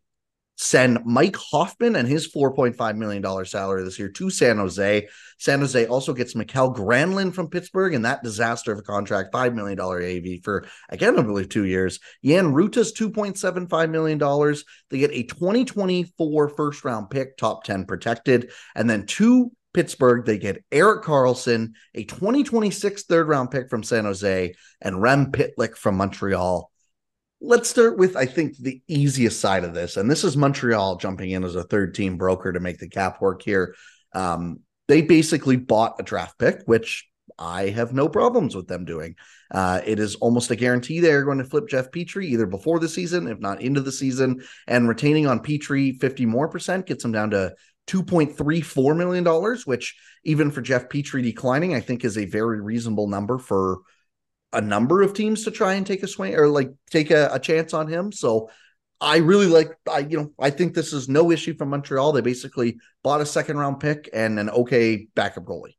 send 0.55 0.99
Mike 1.03 1.35
Hoffman 1.35 1.95
and 1.95 2.07
his 2.07 2.31
$4.5 2.33 2.95
million 2.95 3.45
salary 3.45 3.83
this 3.83 3.97
year 3.97 4.09
to 4.09 4.29
San 4.29 4.57
Jose. 4.57 5.07
San 5.39 5.59
Jose 5.59 5.85
also 5.87 6.13
gets 6.13 6.35
Mikael 6.35 6.73
Granlund 6.73 7.33
from 7.33 7.49
Pittsburgh 7.49 7.93
and 7.93 8.05
that 8.05 8.23
disaster 8.23 8.71
of 8.71 8.79
a 8.79 8.83
contract, 8.83 9.33
$5 9.33 9.53
million 9.55 9.79
AV 9.79 10.43
for, 10.43 10.65
again, 10.89 11.17
I 11.17 11.23
believe 11.23 11.49
two 11.49 11.65
years. 11.65 11.99
Jan 12.23 12.53
Rutta's 12.53 12.93
$2.75 12.93 13.89
million. 13.89 14.55
They 14.89 14.99
get 14.99 15.11
a 15.11 15.23
2024 15.23 16.49
first 16.49 16.85
round 16.85 17.09
pick, 17.09 17.35
top 17.35 17.63
10 17.63 17.85
protected, 17.85 18.51
and 18.75 18.89
then 18.89 19.05
two 19.05 19.51
Pittsburgh, 19.73 20.25
they 20.25 20.37
get 20.37 20.63
Erik 20.71 21.03
Karlsson, 21.03 21.73
a 21.93 22.03
2026 22.03 23.03
third 23.03 23.27
round 23.27 23.51
pick 23.51 23.69
from 23.69 23.83
San 23.83 24.05
Jose, 24.05 24.53
and 24.81 25.01
Rem 25.01 25.31
Pitlick 25.31 25.75
from 25.75 25.95
Montreal. 25.95 26.69
Let's 27.41 27.69
start 27.69 27.97
with, 27.97 28.15
I 28.15 28.25
think, 28.25 28.57
the 28.57 28.81
easiest 28.87 29.39
side 29.39 29.63
of 29.63 29.73
this. 29.73 29.97
And 29.97 30.09
this 30.09 30.23
is 30.23 30.37
Montreal 30.37 30.97
jumping 30.97 31.31
in 31.31 31.43
as 31.43 31.55
a 31.55 31.63
third 31.63 31.93
team 31.93 32.17
broker 32.17 32.53
to 32.53 32.59
make 32.59 32.77
the 32.77 32.87
cap 32.87 33.21
work 33.21 33.41
here. 33.41 33.75
Um, 34.13 34.61
they 34.87 35.01
basically 35.01 35.57
bought 35.57 35.99
a 35.99 36.03
draft 36.03 36.37
pick, 36.37 36.61
which 36.65 37.05
I 37.37 37.69
have 37.69 37.93
no 37.93 38.07
problems 38.07 38.55
with 38.55 38.67
them 38.67 38.85
doing. 38.85 39.15
Uh, 39.51 39.81
it 39.85 39.99
is 39.99 40.15
almost 40.15 40.51
a 40.51 40.55
guarantee 40.55 40.99
they're 40.99 41.23
going 41.23 41.37
to 41.37 41.43
flip 41.43 41.67
Jeff 41.67 41.91
Petry 41.91 42.25
either 42.25 42.45
before 42.45 42.79
the 42.79 42.89
season, 42.89 43.27
if 43.27 43.39
not 43.39 43.61
into 43.61 43.81
the 43.81 43.91
season, 43.91 44.43
and 44.67 44.87
retaining 44.87 45.27
on 45.27 45.43
Petry 45.43 45.99
50 45.99 46.25
more 46.25 46.47
percent 46.47 46.85
gets 46.85 47.03
them 47.03 47.11
down 47.11 47.31
to 47.31 47.53
$2.34 47.87 48.97
million, 48.97 49.57
which 49.65 49.95
even 50.23 50.51
for 50.51 50.61
Jeff 50.61 50.89
Petry 50.89 51.21
declining, 51.21 51.75
I 51.75 51.79
think 51.79 52.03
is 52.03 52.17
a 52.17 52.25
very 52.25 52.61
reasonable 52.61 53.07
number 53.07 53.37
for 53.37 53.79
a 54.53 54.61
number 54.61 55.01
of 55.01 55.13
teams 55.13 55.43
to 55.43 55.51
try 55.51 55.73
and 55.73 55.85
take 55.85 56.03
a 56.03 56.07
swing 56.07 56.35
or 56.35 56.47
like 56.47 56.71
take 56.89 57.11
a, 57.11 57.29
a 57.33 57.39
chance 57.39 57.73
on 57.73 57.87
him. 57.87 58.11
So 58.11 58.49
I 59.01 59.17
really 59.17 59.47
like 59.47 59.75
I 59.91 59.99
you 59.99 60.17
know 60.17 60.31
I 60.39 60.49
think 60.49 60.73
this 60.73 60.93
is 60.93 61.09
no 61.09 61.31
issue 61.31 61.55
from 61.55 61.69
Montreal. 61.69 62.13
They 62.13 62.21
basically 62.21 62.77
bought 63.03 63.19
a 63.19 63.25
second 63.25 63.57
round 63.57 63.79
pick 63.79 64.09
and 64.13 64.39
an 64.39 64.49
okay 64.49 65.07
backup 65.15 65.43
goalie. 65.43 65.75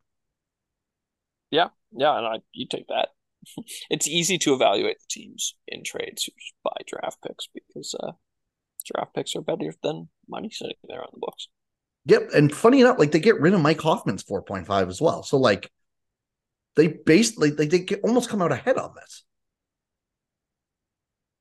Yeah, 1.50 1.68
yeah, 1.96 2.18
and 2.18 2.26
I 2.26 2.38
you 2.52 2.66
take 2.68 2.88
that. 2.88 3.08
it's 3.90 4.08
easy 4.08 4.36
to 4.38 4.52
evaluate 4.52 4.98
the 4.98 5.06
teams 5.08 5.54
in 5.66 5.84
trades 5.84 6.24
who 6.24 6.32
buy 6.64 6.76
draft 6.86 7.22
picks 7.26 7.48
because 7.54 7.94
uh, 7.98 8.12
draft 8.84 9.14
picks 9.14 9.34
are 9.36 9.42
better 9.42 9.72
than 9.82 10.08
money 10.28 10.50
sitting 10.50 10.76
there 10.86 11.00
on 11.00 11.08
the 11.12 11.20
books. 11.20 11.48
Yep. 12.06 12.30
And 12.34 12.54
funny 12.54 12.80
enough, 12.80 12.98
like 12.98 13.12
they 13.12 13.20
get 13.20 13.40
rid 13.40 13.54
of 13.54 13.60
Mike 13.60 13.80
Hoffman's 13.80 14.24
4.5 14.24 14.88
as 14.88 15.00
well. 15.00 15.22
So 15.22 15.38
like 15.38 15.70
they 16.76 16.88
basically 16.88 17.50
they, 17.50 17.66
they 17.66 17.78
get, 17.80 18.00
almost 18.02 18.28
come 18.28 18.42
out 18.42 18.52
ahead 18.52 18.76
on 18.76 18.94
this. 18.94 19.24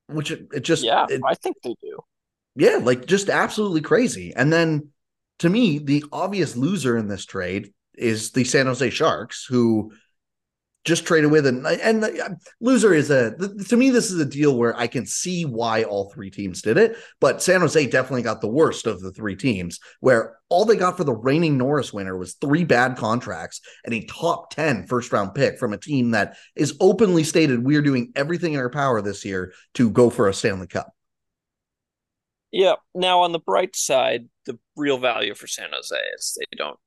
which 0.08 0.30
it, 0.30 0.46
it 0.52 0.60
just 0.60 0.84
yeah, 0.84 1.06
it, 1.08 1.20
I 1.26 1.34
think 1.34 1.56
they 1.62 1.74
do. 1.82 1.98
Yeah, 2.56 2.78
like 2.82 3.06
just 3.06 3.28
absolutely 3.28 3.80
crazy. 3.80 4.32
And 4.34 4.52
then 4.52 4.88
to 5.40 5.48
me, 5.48 5.78
the 5.78 6.04
obvious 6.12 6.56
loser 6.56 6.96
in 6.96 7.08
this 7.08 7.24
trade 7.24 7.72
is 7.94 8.30
the 8.32 8.44
San 8.44 8.66
Jose 8.66 8.90
Sharks, 8.90 9.44
who 9.44 9.92
just 10.84 11.06
traded 11.06 11.30
with 11.30 11.46
and 11.46 11.66
and 11.66 12.04
uh, 12.04 12.28
loser 12.60 12.92
is 12.92 13.10
a 13.10 13.34
to 13.68 13.76
me 13.76 13.90
this 13.90 14.10
is 14.10 14.20
a 14.20 14.24
deal 14.24 14.56
where 14.56 14.76
I 14.78 14.86
can 14.86 15.06
see 15.06 15.44
why 15.44 15.82
all 15.82 16.10
three 16.10 16.30
teams 16.30 16.62
did 16.62 16.76
it, 16.76 16.96
but 17.20 17.42
San 17.42 17.62
Jose 17.62 17.86
definitely 17.86 18.22
got 18.22 18.40
the 18.40 18.48
worst 18.48 18.86
of 18.86 19.00
the 19.00 19.12
three 19.12 19.34
teams 19.36 19.80
where 20.00 20.36
all 20.50 20.64
they 20.64 20.76
got 20.76 20.96
for 20.96 21.04
the 21.04 21.14
reigning 21.14 21.56
Norris 21.56 21.92
winner 21.92 22.16
was 22.16 22.34
three 22.34 22.64
bad 22.64 22.96
contracts 22.96 23.60
and 23.84 23.94
a 23.94 24.04
top 24.04 24.50
10 24.50 24.86
first 24.86 25.12
round 25.12 25.34
pick 25.34 25.58
from 25.58 25.72
a 25.72 25.78
team 25.78 26.10
that 26.10 26.36
is 26.54 26.76
openly 26.80 27.24
stated 27.24 27.64
we 27.64 27.76
are 27.76 27.82
doing 27.82 28.12
everything 28.14 28.52
in 28.52 28.60
our 28.60 28.70
power 28.70 29.00
this 29.00 29.24
year 29.24 29.52
to 29.74 29.90
go 29.90 30.10
for 30.10 30.28
a 30.28 30.34
Stanley 30.34 30.66
Cup. 30.66 30.92
Yeah. 32.52 32.74
Now 32.94 33.22
on 33.22 33.32
the 33.32 33.40
bright 33.40 33.74
side, 33.74 34.28
the 34.46 34.58
real 34.76 34.98
value 34.98 35.34
for 35.34 35.46
San 35.46 35.70
Jose 35.72 35.96
is 36.16 36.38
they 36.38 36.56
don't 36.56 36.78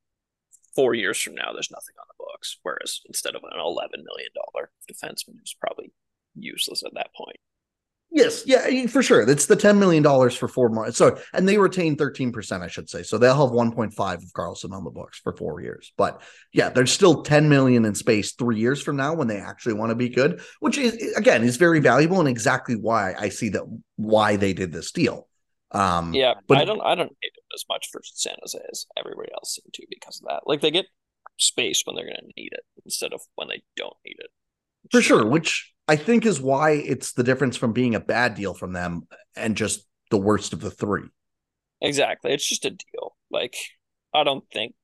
four 0.78 0.94
years 0.94 1.20
from 1.20 1.34
now, 1.34 1.52
there's 1.52 1.72
nothing 1.72 1.96
on 2.00 2.06
the 2.08 2.17
books. 2.38 2.58
Whereas 2.64 3.02
instead 3.08 3.36
of 3.36 3.44
an 3.44 3.60
eleven 3.60 4.04
million 4.06 4.30
dollar 4.36 4.70
defenseman 4.90 5.40
who's 5.40 5.56
probably 5.60 5.92
useless 6.36 6.84
at 6.86 6.94
that 6.96 7.14
point. 7.16 7.38
Yes, 8.10 8.44
yeah, 8.46 8.88
for 8.88 9.04
sure. 9.04 9.26
That's 9.26 9.48
the 9.48 9.56
ten 9.58 9.80
million 9.80 10.02
dollars 10.02 10.34
for 10.34 10.48
four 10.48 10.70
more. 10.70 10.92
So, 10.94 11.20
and 11.34 11.48
they 11.48 11.58
retain 11.58 11.98
thirteen 11.98 12.32
percent, 12.32 12.64
I 12.64 12.68
should 12.68 12.90
say. 12.90 13.04
So 13.04 13.18
they'll 13.18 13.36
have 13.36 13.52
one 13.52 13.74
point 13.74 13.94
five 13.94 14.20
of 14.20 14.32
Karlsson 14.32 14.72
on 14.72 14.86
the 14.86 14.90
books 14.90 15.20
for 15.20 15.36
four 15.36 15.62
years. 15.62 15.92
But 15.98 16.22
yeah, 16.54 16.70
there's 16.70 16.92
still 16.92 17.24
ten 17.24 17.50
million 17.50 17.84
in 17.84 17.96
space 17.96 18.32
three 18.34 18.60
years 18.60 18.82
from 18.82 18.96
now 18.96 19.14
when 19.14 19.28
they 19.28 19.40
actually 19.40 19.74
want 19.74 19.90
to 19.90 19.96
be 19.96 20.08
good, 20.08 20.42
which 20.62 20.78
is 20.78 21.16
again 21.18 21.44
is 21.44 21.58
very 21.58 21.80
valuable 21.80 22.20
and 22.20 22.30
exactly 22.30 22.76
why 22.76 23.14
I 23.18 23.30
see 23.30 23.50
that 23.50 23.64
why 23.98 24.38
they 24.38 24.54
did 24.54 24.72
this 24.72 24.92
deal. 24.92 25.28
Um, 25.72 26.14
yeah, 26.14 26.36
but 26.48 26.60
I 26.60 26.66
don't 26.66 26.82
I 26.82 26.96
don't 26.96 27.16
hate 27.22 27.34
it 27.36 27.44
as 27.54 27.66
much 27.68 27.90
for 27.92 28.00
San 28.06 28.36
Jose 28.40 28.58
as 28.72 28.86
everybody 28.98 29.32
else 29.34 29.56
seem 29.56 29.70
to 29.74 29.86
because 29.90 30.22
of 30.22 30.30
that. 30.30 30.44
Like 30.46 30.62
they 30.62 30.72
get 30.72 30.86
space 31.38 31.84
when 31.86 31.96
they're 31.96 32.06
going 32.06 32.16
to 32.16 32.42
need 32.42 32.50
it 32.52 32.64
instead 32.86 33.14
of 33.14 33.22
when 33.36 33.48
they 33.48 33.62
don't 33.76 33.96
need 34.06 34.18
it. 34.20 34.30
For 34.92 35.02
sure, 35.02 35.26
which 35.26 35.74
I 35.88 35.96
think 35.96 36.26
is 36.26 36.42
why 36.42 36.72
it's 36.72 37.14
the 37.14 37.24
difference 37.24 37.58
from 37.58 37.74
being 37.74 37.96
a 37.96 38.00
bad 38.00 38.36
deal 38.36 38.54
from 38.54 38.74
them 38.74 39.08
and 39.36 39.56
just 39.56 39.86
the 40.10 40.18
worst 40.18 40.54
of 40.54 40.62
the 40.62 40.72
three. 40.72 41.10
Exactly. 41.82 42.34
It's 42.34 42.48
just 42.48 42.66
a 42.66 42.72
deal. 42.72 43.16
Like 43.30 43.56
I 44.14 44.24
don't 44.24 44.44
think 44.52 44.76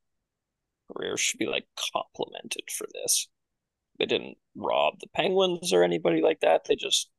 Grier 0.94 1.18
should 1.18 1.40
be 1.40 1.48
like 1.48 1.66
complimented 1.94 2.70
for 2.72 2.88
this. 2.94 3.28
They 4.00 4.06
didn't 4.06 4.38
rob 4.56 5.00
the 5.00 5.08
Penguins 5.14 5.72
or 5.74 5.84
anybody 5.84 6.22
like 6.22 6.40
that. 6.42 6.66
They 6.66 6.76
just 6.76 7.10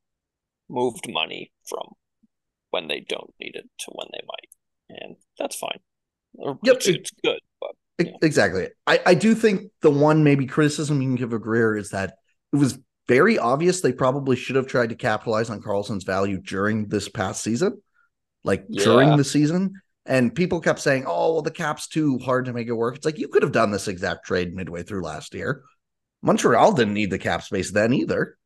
moved 0.68 1.08
money 1.08 1.52
from 1.68 1.92
when 2.70 2.88
they 2.88 3.00
don't 3.00 3.32
need 3.40 3.54
it 3.54 3.68
to 3.78 3.90
when 3.92 4.08
they 4.12 4.20
might, 4.26 5.00
and 5.00 5.16
that's 5.38 5.56
fine. 5.56 5.78
yep, 6.62 6.76
it's, 6.76 6.88
it's 6.88 7.10
good. 7.22 7.38
Exactly. 7.98 8.68
I, 8.86 9.00
I 9.06 9.14
do 9.14 9.34
think 9.34 9.70
the 9.80 9.90
one 9.90 10.24
maybe 10.24 10.46
criticism 10.46 11.00
you 11.00 11.08
can 11.08 11.16
give 11.16 11.32
of 11.32 11.42
Grier 11.42 11.76
is 11.76 11.90
that 11.90 12.14
it 12.52 12.56
was 12.56 12.78
very 13.06 13.38
obvious 13.38 13.80
they 13.80 13.92
probably 13.92 14.36
should 14.36 14.56
have 14.56 14.66
tried 14.66 14.88
to 14.88 14.96
capitalize 14.96 15.50
on 15.50 15.62
Karlsson's 15.62 16.04
value 16.04 16.38
during 16.40 16.88
this 16.88 17.08
past 17.08 17.42
season, 17.42 17.80
like 18.42 18.64
yeah. 18.68 18.84
during 18.84 19.16
the 19.16 19.24
season. 19.24 19.80
And 20.06 20.34
people 20.34 20.60
kept 20.60 20.80
saying, 20.80 21.04
"Oh, 21.06 21.34
well, 21.34 21.42
the 21.42 21.50
cap's 21.50 21.88
too 21.88 22.18
hard 22.18 22.44
to 22.46 22.52
make 22.52 22.68
it 22.68 22.72
work." 22.72 22.96
It's 22.96 23.06
like 23.06 23.18
you 23.18 23.28
could 23.28 23.42
have 23.42 23.52
done 23.52 23.70
this 23.70 23.88
exact 23.88 24.26
trade 24.26 24.54
midway 24.54 24.82
through 24.82 25.02
last 25.02 25.32
year. 25.32 25.62
Montreal 26.20 26.72
didn't 26.72 26.94
need 26.94 27.10
the 27.10 27.18
cap 27.18 27.42
space 27.42 27.70
then 27.70 27.94
either. 27.94 28.36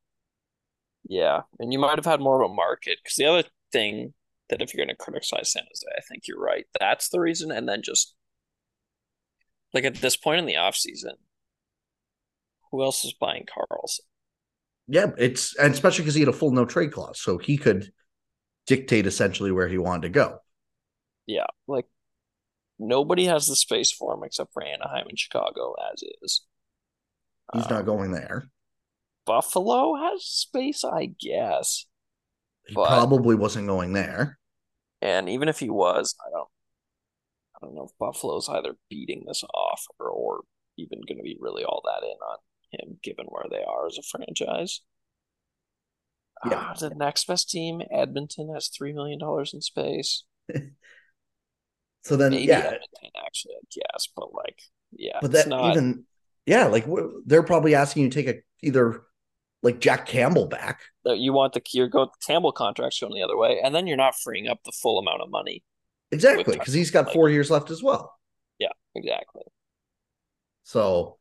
Yeah, 1.09 1.43
and 1.59 1.73
you 1.73 1.79
might 1.79 1.97
have 1.97 2.05
had 2.05 2.21
more 2.21 2.41
of 2.41 2.51
a 2.51 2.55
market 2.55 2.99
because 3.03 3.17
the 3.17 3.27
other 3.27 3.49
thing 3.73 4.15
that 4.51 4.63
if 4.63 4.73
you're 4.73 4.85
going 4.85 4.97
to 4.97 5.03
criticize 5.03 5.53
San 5.53 5.65
Jose, 5.65 5.87
I 5.97 6.01
think 6.09 6.29
you're 6.29 6.41
right. 6.41 6.67
That's 6.79 7.09
the 7.09 7.21
reason. 7.21 7.51
And 7.51 7.69
then 7.69 7.83
just 7.83 8.15
like 9.73 9.85
at 9.85 9.97
this 9.97 10.17
point 10.17 10.39
in 10.39 10.47
the 10.47 10.57
off 10.57 10.77
season, 10.77 11.15
who 12.71 12.83
else 12.83 13.05
is 13.05 13.13
buying 13.13 13.45
Karlsson? 13.47 14.01
Yeah, 14.87 15.11
it's 15.19 15.55
and 15.57 15.75
especially 15.75 16.05
because 16.05 16.15
he 16.15 16.23
had 16.23 16.29
a 16.29 16.33
full 16.33 16.51
no 16.51 16.65
trade 16.65 16.93
clause, 16.93 17.21
so 17.21 17.39
he 17.39 17.57
could 17.57 17.93
dictate 18.67 19.07
essentially 19.07 19.53
where 19.53 19.69
he 19.69 19.79
wanted 19.79 20.03
to 20.03 20.09
go. 20.09 20.39
Yeah, 21.27 21.47
like 21.67 21.87
nobody 22.79 23.25
has 23.27 23.47
the 23.47 23.57
space 23.57 23.91
for 23.93 24.15
him 24.15 24.25
except 24.25 24.53
for 24.53 24.63
Anaheim 24.63 25.07
and 25.09 25.19
Chicago 25.19 25.75
as 25.93 26.03
is. 26.23 26.43
He's 27.53 27.67
um, 27.67 27.71
not 27.71 27.87
going 27.87 28.13
there. 28.13 28.49
Buffalo 29.27 29.95
has 29.95 30.25
space, 30.25 30.85
I 30.85 31.11
guess. 31.21 31.85
He 32.67 32.75
but, 32.75 32.87
probably 32.87 33.35
wasn't 33.35 33.67
going 33.67 33.93
there. 33.93 34.39
And 35.03 35.29
even 35.29 35.49
if 35.49 35.59
he 35.59 35.71
was, 35.71 36.15
I 36.27 36.31
don't 36.31 36.49
I 37.61 37.67
don't 37.67 37.75
know 37.75 37.85
if 37.85 37.99
Buffalo's 37.99 38.49
either 38.49 38.75
beating 38.89 39.25
this 39.27 39.43
off 39.55 39.85
or, 39.99 40.09
or 40.09 40.41
even 40.77 41.01
going 41.07 41.19
to 41.19 41.25
be 41.25 41.37
really 41.41 41.65
all 41.65 41.83
that 41.85 42.05
in 42.05 42.13
on 42.13 42.39
him, 42.71 42.99
given 43.03 43.27
where 43.27 43.47
they 43.51 43.65
are 43.65 43.87
as 43.87 43.99
a 43.99 44.03
franchise. 44.03 44.81
Yeah. 46.47 46.71
Uh, 46.71 46.75
the 46.75 46.95
next 46.95 47.27
best 47.27 47.51
team, 47.51 47.83
Edmonton, 47.91 48.53
has 48.55 48.71
$3 48.71 48.95
million 48.95 49.19
in 49.53 49.61
space. 49.61 50.25
so 52.05 52.17
then, 52.17 52.31
Maybe 52.33 52.45
yeah. 52.45 52.59
Edmonton, 52.59 53.11
actually, 53.27 53.55
I 53.55 53.67
guess, 53.75 54.09
but 54.15 54.33
like, 54.33 54.61
yeah. 54.93 55.19
But 55.21 55.33
that 55.33 55.49
not... 55.49 55.73
even, 55.73 56.05
yeah, 56.47 56.67
like 56.67 56.87
they're 57.27 57.43
probably 57.43 57.75
asking 57.75 58.05
you 58.05 58.11
to 58.11 58.23
take 58.23 58.37
a 58.37 58.41
either 58.63 59.03
like 59.63 59.81
Jack 59.81 60.07
Campbell 60.07 60.47
back. 60.47 60.81
You 61.05 61.33
want 61.33 61.53
the 61.53 61.63
you 61.73 61.89
go 61.89 62.11
Campbell 62.27 62.53
contracts 62.53 63.01
going 63.01 63.15
the 63.15 63.23
other 63.23 63.37
way, 63.37 63.61
and 63.63 63.75
then 63.75 63.87
you're 63.87 63.97
not 63.97 64.15
freeing 64.15 64.49
up 64.49 64.61
the 64.65 64.73
full 64.73 64.99
amount 64.99 65.23
of 65.23 65.31
money. 65.31 65.63
Exactly, 66.11 66.57
because 66.57 66.75
he's 66.75 66.91
got 66.91 67.07
like, 67.07 67.15
four 67.15 67.29
years 67.29 67.51
left 67.51 67.71
as 67.71 67.83
well. 67.83 68.15
Yeah, 68.59 68.73
exactly. 68.95 69.43
So, 70.65 71.19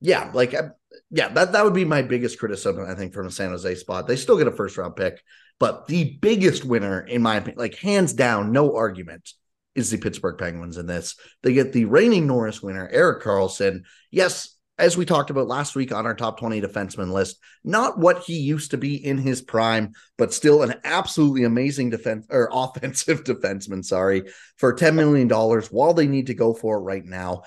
yeah, 0.00 0.30
like, 0.34 0.54
uh, 0.54 0.70
yeah, 1.10 1.28
that 1.28 1.52
that 1.52 1.64
would 1.64 1.74
be 1.74 1.84
my 1.84 2.02
biggest 2.02 2.38
criticism. 2.38 2.84
I 2.88 2.94
think 2.94 3.14
from 3.14 3.26
a 3.26 3.30
San 3.30 3.50
Jose 3.50 3.74
spot, 3.76 4.06
they 4.06 4.16
still 4.16 4.38
get 4.38 4.46
a 4.46 4.52
first 4.52 4.76
round 4.76 4.96
pick, 4.96 5.22
but 5.58 5.86
the 5.86 6.18
biggest 6.20 6.64
winner, 6.64 7.00
in 7.00 7.22
my 7.22 7.36
opinion, 7.36 7.58
like 7.58 7.76
hands 7.76 8.12
down, 8.12 8.52
no 8.52 8.74
argument, 8.74 9.30
is 9.74 9.90
the 9.90 9.98
Pittsburgh 9.98 10.38
Penguins 10.38 10.76
in 10.76 10.86
this. 10.86 11.14
They 11.42 11.52
get 11.52 11.72
the 11.72 11.86
reigning 11.86 12.26
Norris 12.26 12.62
winner, 12.62 12.88
Erik 12.88 13.22
Karlsson. 13.22 13.84
Yes, 14.10 14.56
as 14.82 14.96
we 14.96 15.04
talked 15.04 15.30
about 15.30 15.46
last 15.46 15.76
week 15.76 15.92
on 15.92 16.06
our 16.06 16.14
top 16.14 16.40
20 16.40 16.60
defenseman 16.60 17.12
list, 17.12 17.38
not 17.62 18.00
what 18.00 18.18
he 18.24 18.40
used 18.40 18.72
to 18.72 18.76
be 18.76 18.96
in 18.96 19.16
his 19.16 19.40
prime, 19.40 19.92
but 20.18 20.34
still 20.34 20.64
an 20.64 20.74
absolutely 20.82 21.44
amazing 21.44 21.88
defense 21.88 22.26
or 22.30 22.48
offensive 22.52 23.22
defenseman, 23.22 23.84
sorry, 23.84 24.24
for 24.56 24.74
$10 24.74 24.96
million 24.96 25.28
while 25.70 25.94
they 25.94 26.08
need 26.08 26.26
to 26.26 26.34
go 26.34 26.52
for 26.52 26.78
it 26.78 26.80
right 26.80 27.04
now. 27.04 27.42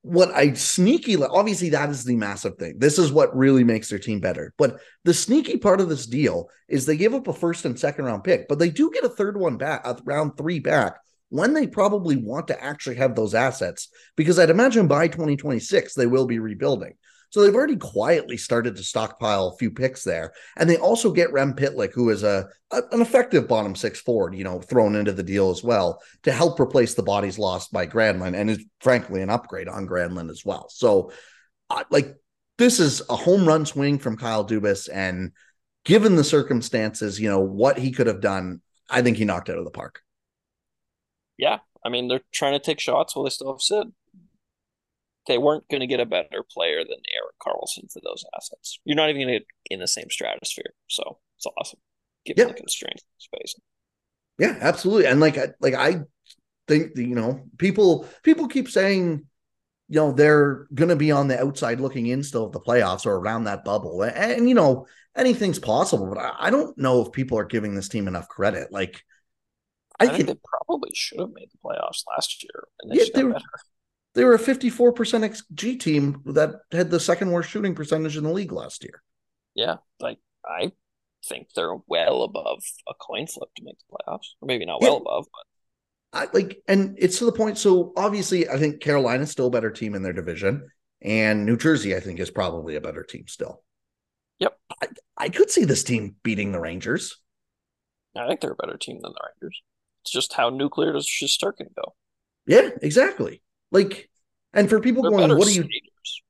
What 0.00 0.30
I 0.30 0.54
sneaky, 0.54 1.22
obviously, 1.22 1.68
that 1.70 1.90
is 1.90 2.04
the 2.04 2.16
massive 2.16 2.56
thing. 2.56 2.78
This 2.78 2.98
is 2.98 3.12
what 3.12 3.36
really 3.36 3.64
makes 3.64 3.90
their 3.90 3.98
team 3.98 4.20
better. 4.20 4.54
But 4.56 4.80
the 5.04 5.12
sneaky 5.12 5.58
part 5.58 5.82
of 5.82 5.90
this 5.90 6.06
deal 6.06 6.48
is 6.68 6.86
they 6.86 6.96
give 6.96 7.12
up 7.12 7.28
a 7.28 7.34
first 7.34 7.66
and 7.66 7.78
second 7.78 8.06
round 8.06 8.24
pick, 8.24 8.48
but 8.48 8.58
they 8.58 8.70
do 8.70 8.90
get 8.90 9.04
a 9.04 9.10
third 9.10 9.36
one 9.36 9.58
back, 9.58 9.86
a 9.86 9.98
round 10.06 10.38
three 10.38 10.60
back 10.60 11.00
when 11.30 11.52
they 11.52 11.66
probably 11.66 12.16
want 12.16 12.48
to 12.48 12.62
actually 12.62 12.96
have 12.96 13.14
those 13.14 13.34
assets 13.34 13.88
because 14.16 14.38
I'd 14.38 14.50
imagine 14.50 14.88
by 14.88 15.08
2026 15.08 15.94
they 15.94 16.06
will 16.06 16.26
be 16.26 16.38
rebuilding. 16.38 16.94
So 17.30 17.42
they've 17.42 17.54
already 17.54 17.76
quietly 17.76 18.38
started 18.38 18.76
to 18.76 18.82
stockpile 18.82 19.48
a 19.48 19.56
few 19.58 19.70
picks 19.70 20.02
there. 20.02 20.32
And 20.56 20.68
they 20.68 20.78
also 20.78 21.12
get 21.12 21.30
Rem 21.30 21.52
Pitlick, 21.52 21.92
who 21.92 22.08
is 22.08 22.22
a, 22.22 22.48
a, 22.70 22.82
an 22.90 23.02
effective 23.02 23.46
bottom 23.46 23.74
six 23.74 24.00
forward, 24.00 24.34
you 24.34 24.44
know, 24.44 24.60
thrown 24.60 24.96
into 24.96 25.12
the 25.12 25.22
deal 25.22 25.50
as 25.50 25.62
well 25.62 26.00
to 26.22 26.32
help 26.32 26.58
replace 26.58 26.94
the 26.94 27.02
bodies 27.02 27.38
lost 27.38 27.70
by 27.70 27.86
Granlund 27.86 28.34
and 28.34 28.48
is 28.48 28.64
frankly 28.80 29.20
an 29.20 29.28
upgrade 29.28 29.68
on 29.68 29.86
Granlund 29.86 30.30
as 30.30 30.44
well. 30.44 30.68
So 30.70 31.12
uh, 31.68 31.84
like 31.90 32.16
this 32.56 32.80
is 32.80 33.02
a 33.10 33.16
home 33.16 33.46
run 33.46 33.66
swing 33.66 33.98
from 33.98 34.16
Kyle 34.16 34.46
Dubas 34.46 34.88
and 34.90 35.32
given 35.84 36.16
the 36.16 36.24
circumstances, 36.24 37.20
you 37.20 37.28
know, 37.28 37.40
what 37.40 37.78
he 37.78 37.92
could 37.92 38.06
have 38.06 38.22
done, 38.22 38.62
I 38.88 39.02
think 39.02 39.18
he 39.18 39.26
knocked 39.26 39.50
out 39.50 39.58
of 39.58 39.64
the 39.64 39.70
park 39.70 40.00
yeah, 41.38 41.58
I 41.84 41.88
mean 41.88 42.08
they're 42.08 42.20
trying 42.32 42.52
to 42.52 42.58
take 42.58 42.80
shots 42.80 43.14
while 43.14 43.24
they 43.24 43.30
still 43.30 43.52
have 43.52 43.62
Sid. 43.62 43.92
They 45.26 45.38
weren't 45.38 45.68
going 45.68 45.80
to 45.80 45.86
get 45.86 46.00
a 46.00 46.06
better 46.06 46.42
player 46.50 46.78
than 46.78 46.98
Erik 47.14 47.36
Karlsson 47.42 47.92
for 47.92 48.00
those 48.02 48.24
assets. 48.34 48.78
You're 48.84 48.96
not 48.96 49.10
even 49.10 49.22
going 49.22 49.38
to 49.40 49.44
get 49.44 49.46
in 49.70 49.80
the 49.80 49.86
same 49.86 50.08
stratosphere, 50.10 50.72
so 50.88 51.18
it's 51.36 51.46
awesome. 51.58 51.80
Given 52.24 52.46
yeah. 52.46 52.52
the 52.52 52.58
constraints 52.58 53.04
space. 53.18 53.54
Yeah, 54.38 54.56
absolutely, 54.60 55.06
and 55.06 55.20
like 55.20 55.36
like 55.60 55.74
I 55.74 56.00
think 56.66 56.96
you 56.96 57.14
know 57.14 57.44
people 57.56 58.06
people 58.22 58.48
keep 58.48 58.68
saying 58.68 59.26
you 59.88 59.96
know 59.96 60.12
they're 60.12 60.66
going 60.74 60.90
to 60.90 60.96
be 60.96 61.10
on 61.10 61.28
the 61.28 61.40
outside 61.40 61.80
looking 61.80 62.06
in 62.06 62.22
still 62.22 62.44
of 62.44 62.52
the 62.52 62.60
playoffs 62.60 63.06
or 63.06 63.16
around 63.16 63.44
that 63.44 63.64
bubble 63.64 64.02
and, 64.02 64.14
and 64.14 64.48
you 64.48 64.54
know 64.54 64.86
anything's 65.16 65.58
possible 65.58 66.06
but 66.06 66.18
I, 66.18 66.34
I, 66.38 66.50
don't 66.50 66.76
know 66.76 67.00
if 67.00 67.12
people 67.12 67.38
are 67.38 67.44
giving 67.44 67.74
this 67.74 67.88
team 67.88 68.06
enough 68.06 68.28
credit 68.28 68.70
like 68.70 69.02
I, 70.00 70.04
I 70.04 70.08
think 70.08 70.28
they 70.28 70.36
probably 70.44 70.90
should 70.94 71.20
have 71.20 71.32
made 71.32 71.48
the 71.50 71.58
playoffs 71.64 72.04
last 72.08 72.42
year, 72.42 72.68
and 72.80 72.92
they 72.92 72.98
yeah, 72.98 73.04
they 73.14 73.24
were, 73.24 73.40
they 74.14 74.24
were 74.24 74.34
a 74.34 74.38
fifty-four 74.38 74.92
percent 74.92 75.24
xG 75.24 75.80
team 75.80 76.22
that 76.26 76.60
had 76.70 76.90
the 76.90 77.00
second 77.00 77.32
worst 77.32 77.50
shooting 77.50 77.74
percentage 77.74 78.16
in 78.16 78.24
the 78.24 78.32
league 78.32 78.52
last 78.52 78.84
year. 78.84 79.02
Yeah, 79.54 79.76
like 79.98 80.18
I 80.46 80.72
think 81.26 81.48
they're 81.54 81.76
well 81.88 82.22
above 82.22 82.62
a 82.88 82.94
coin 82.94 83.26
flip 83.26 83.48
to 83.56 83.64
make 83.64 83.78
the 83.78 83.96
playoffs, 83.96 84.34
or 84.40 84.46
maybe 84.46 84.66
not 84.66 84.80
well 84.80 84.98
above, 84.98 85.26
but. 85.32 85.44
I 86.10 86.28
like, 86.32 86.62
and 86.66 86.96
it's 86.98 87.18
to 87.18 87.26
the 87.26 87.32
point. 87.32 87.58
So 87.58 87.92
obviously, 87.96 88.48
I 88.48 88.56
think 88.56 88.80
Carolina's 88.80 89.30
still 89.30 89.48
a 89.48 89.50
better 89.50 89.70
team 89.70 89.94
in 89.94 90.02
their 90.02 90.14
division, 90.14 90.68
and 91.02 91.44
New 91.44 91.56
Jersey, 91.56 91.94
I 91.94 92.00
think, 92.00 92.18
is 92.18 92.30
probably 92.30 92.76
a 92.76 92.80
better 92.80 93.02
team 93.02 93.24
still. 93.26 93.62
Yep, 94.38 94.56
I, 94.80 94.86
I 95.18 95.28
could 95.28 95.50
see 95.50 95.64
this 95.64 95.84
team 95.84 96.14
beating 96.22 96.52
the 96.52 96.60
Rangers. 96.60 97.18
I 98.16 98.26
think 98.26 98.40
they're 98.40 98.52
a 98.52 98.56
better 98.56 98.78
team 98.78 99.00
than 99.02 99.12
the 99.12 99.28
Rangers. 99.42 99.62
Just 100.10 100.32
how 100.32 100.50
nuclear 100.50 100.92
does 100.92 101.06
Shesterkin 101.06 101.74
go? 101.74 101.94
Yeah, 102.46 102.70
exactly. 102.82 103.42
Like, 103.70 104.08
and 104.52 104.68
for 104.68 104.80
people 104.80 105.02
they're 105.02 105.12
going, 105.12 105.36
what 105.36 105.48
are 105.48 105.52
you? 105.52 105.68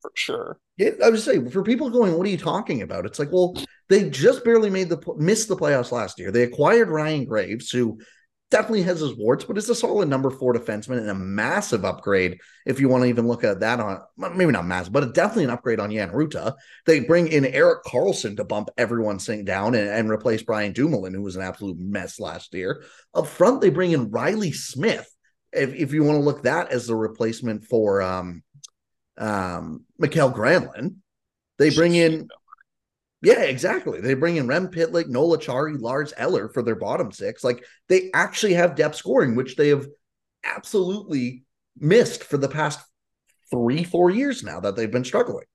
For 0.01 0.11
sure. 0.15 0.59
Yeah, 0.77 0.91
I 1.05 1.11
would 1.11 1.21
say 1.21 1.45
for 1.51 1.63
people 1.63 1.91
going, 1.91 2.17
what 2.17 2.27
are 2.27 2.31
you 2.31 2.39
talking 2.39 2.83
about? 2.83 3.07
It's 3.07 3.19
like, 3.19 3.33
well, 3.33 3.55
they 3.89 4.11
just 4.11 4.45
barely 4.45 4.71
made 4.71 4.89
the 4.89 5.01
missed 5.17 5.49
the 5.49 5.57
playoffs 5.57 5.93
last 5.93 6.19
year. 6.19 6.31
They 6.31 6.43
acquired 6.43 6.89
Ryan 6.89 7.25
Graves, 7.25 7.71
who 7.71 7.99
definitely 8.51 8.83
has 8.83 9.01
his 9.01 9.17
warts, 9.17 9.45
but 9.45 9.59
is 9.59 9.69
a 9.69 9.75
solid 9.75 10.09
number 10.09 10.31
four 10.31 10.55
defenseman 10.55 10.99
and 10.99 11.11
a 11.11 11.15
massive 11.15 11.85
upgrade. 11.85 12.39
If 12.67 12.81
you 12.81 12.89
want 12.89 13.05
to 13.05 13.09
even 13.09 13.27
look 13.27 13.45
at 13.45 13.61
that 13.61 13.81
on 13.81 14.01
maybe 14.17 14.53
not 14.53 14.67
massive, 14.67 14.93
but 14.93 15.15
definitely 15.15 15.45
an 15.45 15.51
upgrade 15.51 15.81
on 15.81 15.91
Jan 15.91 16.11
Rutta. 16.11 16.55
They 16.87 17.01
bring 17.01 17.29
in 17.29 17.45
Eric 17.45 17.83
Carlson 17.85 18.37
to 18.37 18.45
bump 18.45 18.71
everyone 18.79 19.19
sink 19.19 19.47
down 19.47 19.75
and, 19.75 19.89
and 19.89 20.11
replace 20.11 20.43
Brian 20.43 20.73
Dumoulin, 20.73 21.15
who 21.15 21.23
was 21.23 21.37
an 21.37 21.43
absolute 21.43 21.79
mess 21.79 22.19
last 22.19 22.55
year. 22.55 22.85
Up 23.15 23.27
front, 23.27 23.61
they 23.61 23.71
bring 23.71 23.93
in 23.93 24.11
Reilly 24.11 24.53
Smith. 24.53 25.09
If, 25.53 25.75
if 25.75 25.93
you 25.93 26.05
want 26.05 26.17
to 26.17 26.25
look 26.25 26.43
that 26.43 26.71
as 26.71 26.87
the 26.87 26.97
replacement 26.97 27.65
for 27.65 28.03
um, 28.03 28.43
um, 29.19 29.85
Mikael 29.99 30.33
Granlund. 30.33 30.97
They 31.59 31.71
bring 31.71 31.95
in, 31.95 32.29
yeah, 33.21 33.43
exactly. 33.43 34.01
They 34.01 34.15
bring 34.15 34.37
in 34.37 34.47
Rem 34.47 34.69
Pitlick, 34.69 35.09
Noel 35.09 35.37
Acciari, 35.37 35.81
Lars 35.81 36.13
Eller 36.17 36.49
for 36.49 36.63
their 36.63 36.77
bottom 36.77 37.11
six. 37.11 37.43
Like 37.43 37.65
they 37.89 38.11
actually 38.15 38.55
have 38.55 38.77
depth 38.77 38.97
scoring, 38.97 39.35
which 39.35 39.57
they 39.57 39.69
have 39.69 39.87
absolutely 40.45 41.45
missed 41.77 42.25
for 42.25 42.37
the 42.37 42.49
past 42.49 42.81
three, 43.51 43.83
four 43.83 44.11
years 44.11 44.43
now 44.43 44.61
that 44.61 44.77
they've 44.77 44.91
been 44.91 45.05
struggling. 45.05 45.47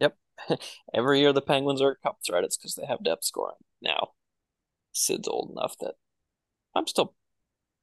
Yep. 0.00 0.16
Every 0.94 1.20
year 1.20 1.32
the 1.32 1.40
Penguins 1.40 1.80
are 1.80 1.98
cup 2.02 2.18
threat, 2.26 2.44
it's 2.44 2.56
because 2.56 2.74
they 2.74 2.86
have 2.86 3.02
depth 3.02 3.24
scoring. 3.24 3.56
Now, 3.80 4.10
Sid's 4.92 5.28
old 5.28 5.52
enough 5.56 5.76
that 5.80 5.94
I'm 6.74 6.86
still 6.86 7.14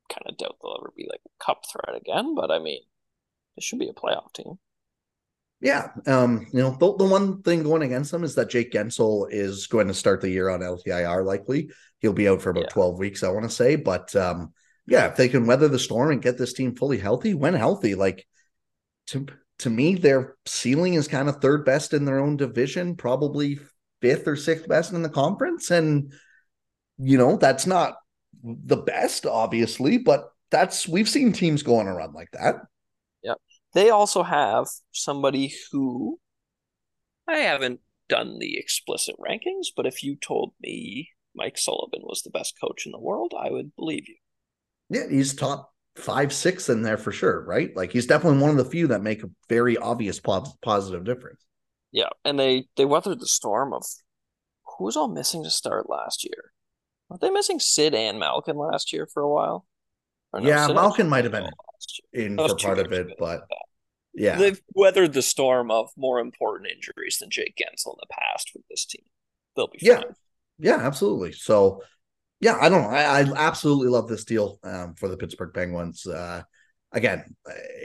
kind 0.09 0.25
of 0.27 0.37
doubt 0.37 0.57
they'll 0.61 0.77
ever 0.79 0.93
be 0.95 1.07
like 1.09 1.21
a 1.25 1.43
cup 1.43 1.63
threat 1.71 1.95
again, 1.95 2.35
but 2.35 2.51
I 2.51 2.59
mean, 2.59 2.81
it 3.57 3.63
should 3.63 3.79
be 3.79 3.89
a 3.89 3.93
playoff 3.93 4.33
team. 4.33 4.59
Yeah, 5.61 5.89
um, 6.07 6.47
you 6.51 6.59
know 6.59 6.71
the, 6.71 6.95
the 6.97 7.05
one 7.05 7.43
thing 7.43 7.61
going 7.61 7.83
against 7.83 8.11
them 8.11 8.23
is 8.23 8.33
that 8.35 8.49
Jake 8.49 8.71
Guentzel 8.71 9.27
is 9.29 9.67
going 9.67 9.87
to 9.87 9.93
start 9.93 10.19
the 10.19 10.29
year 10.29 10.49
on 10.49 10.61
LTIR. 10.61 11.23
Likely, 11.23 11.69
he'll 11.99 12.13
be 12.13 12.27
out 12.27 12.41
for 12.41 12.49
about 12.49 12.63
yeah. 12.63 12.69
twelve 12.69 12.97
weeks. 12.97 13.23
I 13.23 13.29
want 13.29 13.43
to 13.43 13.55
say, 13.55 13.75
but 13.75 14.15
um, 14.15 14.53
yeah, 14.87 15.05
if 15.07 15.15
they 15.15 15.29
can 15.29 15.45
weather 15.45 15.67
the 15.67 15.77
storm 15.77 16.11
and 16.11 16.21
get 16.21 16.39
this 16.39 16.53
team 16.53 16.75
fully 16.75 16.97
healthy, 16.97 17.35
when 17.35 17.53
healthy, 17.53 17.93
like 17.93 18.27
to 19.07 19.27
to 19.59 19.69
me, 19.69 19.93
their 19.93 20.35
ceiling 20.47 20.95
is 20.95 21.07
kind 21.07 21.29
of 21.29 21.35
third 21.35 21.63
best 21.63 21.93
in 21.93 22.05
their 22.05 22.19
own 22.19 22.37
division, 22.37 22.95
probably 22.95 23.59
fifth 24.01 24.27
or 24.27 24.35
sixth 24.35 24.67
best 24.67 24.93
in 24.93 25.03
the 25.03 25.09
conference, 25.09 25.69
and 25.69 26.11
you 26.97 27.19
know 27.19 27.37
that's 27.37 27.67
not 27.67 27.97
the 28.43 28.77
best, 28.77 29.27
obviously, 29.27 29.99
but 29.99 30.31
that's 30.49 30.87
we've 30.87 31.09
seen 31.09 31.31
teams 31.31 31.61
go 31.61 31.75
on 31.75 31.87
a 31.87 31.93
run 31.93 32.13
like 32.13 32.31
that. 32.31 32.55
They 33.73 33.89
also 33.89 34.23
have 34.23 34.67
somebody 34.91 35.53
who 35.71 36.19
I 37.27 37.37
haven't 37.37 37.79
done 38.09 38.39
the 38.39 38.57
explicit 38.57 39.15
rankings, 39.19 39.67
but 39.75 39.85
if 39.85 40.03
you 40.03 40.15
told 40.15 40.53
me 40.61 41.09
Mike 41.33 41.57
Sullivan 41.57 42.01
was 42.03 42.21
the 42.21 42.29
best 42.29 42.55
coach 42.59 42.85
in 42.85 42.91
the 42.91 42.99
world, 42.99 43.33
I 43.37 43.49
would 43.49 43.75
believe 43.75 44.07
you. 44.07 44.15
Yeah, 44.89 45.07
he's 45.09 45.33
top 45.33 45.71
five, 45.95 46.33
six 46.33 46.67
in 46.67 46.81
there 46.81 46.97
for 46.97 47.11
sure, 47.11 47.43
right? 47.45 47.75
Like 47.75 47.91
he's 47.91 48.07
definitely 48.07 48.39
one 48.39 48.51
of 48.51 48.57
the 48.57 48.65
few 48.65 48.87
that 48.87 49.01
make 49.01 49.23
a 49.23 49.29
very 49.47 49.77
obvious 49.77 50.19
positive 50.19 51.05
difference. 51.05 51.45
Yeah, 51.93 52.09
and 52.25 52.39
they 52.39 52.65
they 52.75 52.85
weathered 52.85 53.19
the 53.19 53.27
storm 53.27 53.73
of 53.73 53.85
who 54.77 54.85
was 54.85 54.97
all 54.97 55.07
missing 55.07 55.43
to 55.43 55.49
start 55.49 55.89
last 55.89 56.23
year. 56.23 56.51
Were 57.09 57.17
they 57.19 57.29
missing 57.29 57.59
Sid 57.59 57.93
and 57.93 58.19
Malkin 58.19 58.57
last 58.57 58.93
year 58.93 59.07
for 59.13 59.21
a 59.21 59.29
while? 59.29 59.65
No, 60.33 60.47
yeah, 60.47 60.67
Sid 60.67 60.75
Malkin 60.75 61.09
might 61.09 61.25
have 61.25 61.33
been 61.33 61.49
in 62.13 62.37
for 62.37 62.55
part 62.55 62.79
of 62.79 62.91
it, 62.93 63.15
but 63.19 63.41
yeah, 64.13 64.37
they've 64.37 64.61
weathered 64.73 65.13
the 65.13 65.21
storm 65.21 65.71
of 65.71 65.89
more 65.97 66.19
important 66.19 66.71
injuries 66.71 67.17
than 67.19 67.29
Jake 67.29 67.55
Guentzel 67.57 67.93
in 67.93 67.99
the 67.99 68.07
past 68.09 68.51
with 68.53 68.63
this 68.69 68.85
team. 68.85 69.03
They'll 69.55 69.67
be 69.67 69.79
yeah, 69.81 70.01
fine. 70.01 70.13
yeah, 70.59 70.77
absolutely. 70.77 71.33
So, 71.33 71.83
yeah, 72.39 72.57
I 72.59 72.69
don't 72.69 72.83
know. 72.83 72.89
I, 72.89 73.21
I 73.21 73.31
absolutely 73.35 73.89
love 73.89 74.07
this 74.07 74.23
deal 74.23 74.59
um, 74.63 74.95
for 74.95 75.09
the 75.09 75.17
Pittsburgh 75.17 75.53
Penguins. 75.53 76.05
Uh, 76.05 76.43
again, 76.93 77.25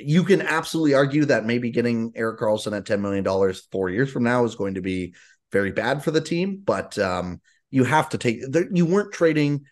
you 0.01 0.23
can 0.23 0.43
absolutely 0.43 0.95
argue 0.95 1.25
that 1.27 1.47
maybe 1.47 1.71
getting 1.71 2.13
Erik 2.15 2.39
Karlsson 2.39 2.77
at 2.77 2.87
ten 2.87 3.03
million 3.03 3.25
dollars 3.25 3.67
four 3.73 3.91
years 3.91 4.11
from 4.13 4.23
now 4.23 4.45
is 4.45 4.55
going 4.55 4.75
to 4.75 4.83
be 4.83 5.15
very 5.53 5.73
bad 5.73 6.05
for 6.05 6.11
the 6.13 6.21
team, 6.21 6.63
but 6.65 6.99
um, 6.99 7.41
you 7.71 7.85
have 7.85 8.09
to 8.11 8.19
take. 8.19 8.41
You 8.73 8.87
weren't 8.87 9.13
trading 9.13 9.65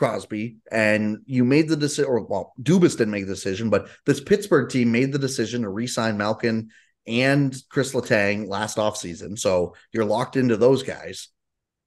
Crosby, 0.00 0.56
and 0.72 1.18
you 1.26 1.44
made 1.44 1.68
the 1.68 1.76
decision, 1.76 2.10
or 2.10 2.22
well, 2.22 2.54
Dubas 2.62 2.96
didn't 2.96 3.10
make 3.10 3.26
the 3.26 3.34
decision, 3.34 3.68
but 3.68 3.86
this 4.06 4.18
Pittsburgh 4.18 4.70
team 4.70 4.90
made 4.90 5.12
the 5.12 5.18
decision 5.18 5.60
to 5.60 5.68
re-sign 5.68 6.16
Malkin 6.16 6.70
and 7.06 7.54
Chris 7.68 7.92
Letang 7.92 8.48
last 8.48 8.78
offseason. 8.78 9.38
So 9.38 9.74
you're 9.92 10.06
locked 10.06 10.36
into 10.36 10.56
those 10.56 10.82
guys. 10.82 11.28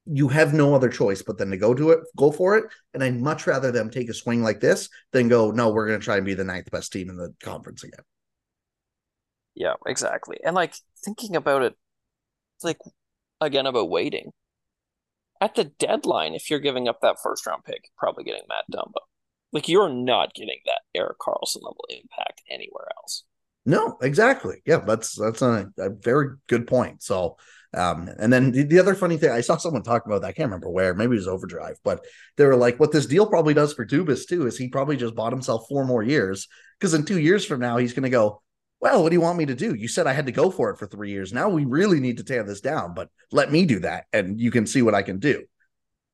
You 0.06 0.28
have 0.28 0.54
no 0.54 0.76
other 0.76 0.89
choice 0.89 1.23
but 1.23 1.39
then 1.39 1.49
to 1.49 1.58
go 1.58 1.73
to 1.73 1.89
it, 1.89 2.02
go 2.15 2.32
for 2.32 2.56
it. 2.56 2.65
And 2.93 3.04
I'd 3.04 3.19
much 3.19 3.47
rather 3.47 3.71
them 3.71 3.89
take 3.89 4.10
a 4.10 4.13
swing 4.13 4.43
like 4.43 4.60
this 4.60 4.89
than 5.12 5.28
go, 5.28 5.49
no, 5.49 5.71
we're 5.71 5.88
going 5.88 5.99
to 5.99 6.06
try 6.06 6.17
and 6.17 6.26
be 6.26 6.36
the 6.36 6.43
ninth 6.43 6.69
best 6.69 6.93
team 6.93 7.10
in 7.10 7.17
the 7.17 7.34
conference 7.41 7.84
again. 7.84 8.04
Yeah, 9.56 9.73
exactly. 9.88 10.38
And 10.45 10.54
like 10.54 10.76
thinking 11.04 11.36
about 11.36 11.63
it, 11.63 11.73
it's 12.58 12.63
like 12.63 12.78
again 13.41 13.65
about 13.65 13.89
waiting 13.89 14.34
at 15.41 15.56
the 15.56 15.65
deadline, 15.65 16.34
if 16.34 16.50
you're 16.50 16.60
giving 16.60 16.88
up 16.88 17.02
that 17.02 17.17
first 17.22 17.46
round 17.46 17.63
pick, 17.65 17.89
probably 17.98 18.24
getting 18.24 18.43
Matt 18.48 18.65
Dumba. 18.72 19.02
Like 19.52 19.67
you're 19.67 19.89
not 19.89 20.34
getting 20.34 20.60
that 20.65 20.82
Erik 20.96 21.19
Karlsson 21.19 21.62
level 21.62 21.86
impact 21.89 22.41
anywhere 22.50 22.88
else. 22.98 23.24
No, 23.65 23.98
exactly. 24.02 24.62
Yeah, 24.65 24.78
that's 24.86 25.17
that's 25.17 25.41
a, 25.41 25.72
a 25.78 25.89
very 25.89 26.36
good 26.48 26.67
point. 26.67 27.02
So, 27.02 27.38
um, 27.74 28.10
and 28.19 28.32
then 28.32 28.52
the, 28.52 28.63
the, 28.63 28.80
other 28.80 28.93
funny 28.93 29.15
thing, 29.15 29.32
I 29.32 29.39
saw 29.41 29.56
someone 29.56 29.84
talking 29.84 30.12
about 30.12 30.22
that. 30.22 30.28
I 30.28 30.32
can't 30.34 30.48
remember 30.48 30.69
where. 30.69 30.93
Maybe 30.93 31.13
it 31.13 31.19
was 31.19 31.28
Overdrive, 31.30 31.78
but 31.84 32.06
they 32.36 32.46
were 32.46 32.58
like, 32.58 32.80
"What 32.80 32.91
this 32.91 33.06
deal 33.06 33.26
probably 33.26 33.54
does 33.54 33.74
for 33.74 33.86
Dubas 33.86 34.28
too 34.28 34.48
is 34.48 34.58
he 34.58 34.67
probably 34.67 34.98
just 34.98 35.15
bought 35.15 35.32
himself 35.32 35.65
four 35.69 35.86
more 35.86 36.04
years 36.04 36.48
because 36.80 36.93
in 36.93 37.06
two 37.06 37.19
years 37.19 37.46
from 37.46 37.62
now 37.62 37.78
he's 37.78 37.93
going 37.93 38.04
to 38.04 38.10
go, 38.10 38.41
well, 38.84 39.02
what 39.02 39.10
do 39.12 39.15
you 39.15 39.22
want 39.22 39.38
me 39.38 39.46
to 39.46 39.56
do? 39.56 39.74
You 39.76 39.88
said 39.88 40.08
I 40.08 40.12
had 40.12 40.26
to 40.26 40.34
go 40.34 40.52
for 40.52 40.69
it 40.69 40.78
for 40.78 40.86
three 40.86 41.10
years. 41.10 41.32
Now 41.32 41.48
we 41.48 41.63
really 41.63 42.02
need 42.02 42.17
to 42.17 42.24
tear 42.26 42.43
this 42.43 42.60
down, 42.60 42.93
but 42.93 43.08
let 43.32 43.50
me 43.50 43.65
do 43.65 43.80
that 43.80 44.08
and 44.12 44.38
you 44.41 44.52
can 44.52 44.67
see 44.67 44.82
what 44.82 44.93
I 44.93 45.04
can 45.04 45.19
do. 45.19 45.46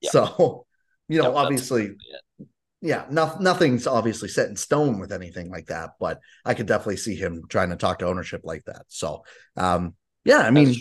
Yeah. 0.02 0.12
So, 0.12 0.68
you 1.08 1.20
know, 1.20 1.36
obviously, 1.36 1.96
yeah, 2.80 3.06
no, 3.10 3.36
nothing's 3.40 3.88
obviously 3.88 4.30
set 4.30 4.50
in 4.50 4.56
stone 4.56 5.00
with 5.00 5.12
anything 5.12 5.50
like 5.50 5.66
that, 5.66 5.94
but 6.00 6.20
I 6.46 6.54
could 6.54 6.68
definitely 6.68 6.98
see 6.98 7.16
him 7.16 7.42
trying 7.50 7.72
to 7.72 7.76
talk 7.76 7.98
to 8.00 8.08
ownership 8.08 8.42
like 8.44 8.64
that. 8.66 8.84
So, 8.88 9.24
um, 9.58 9.96
yeah, 10.24 10.38
I 10.38 10.52
mean, 10.52 10.76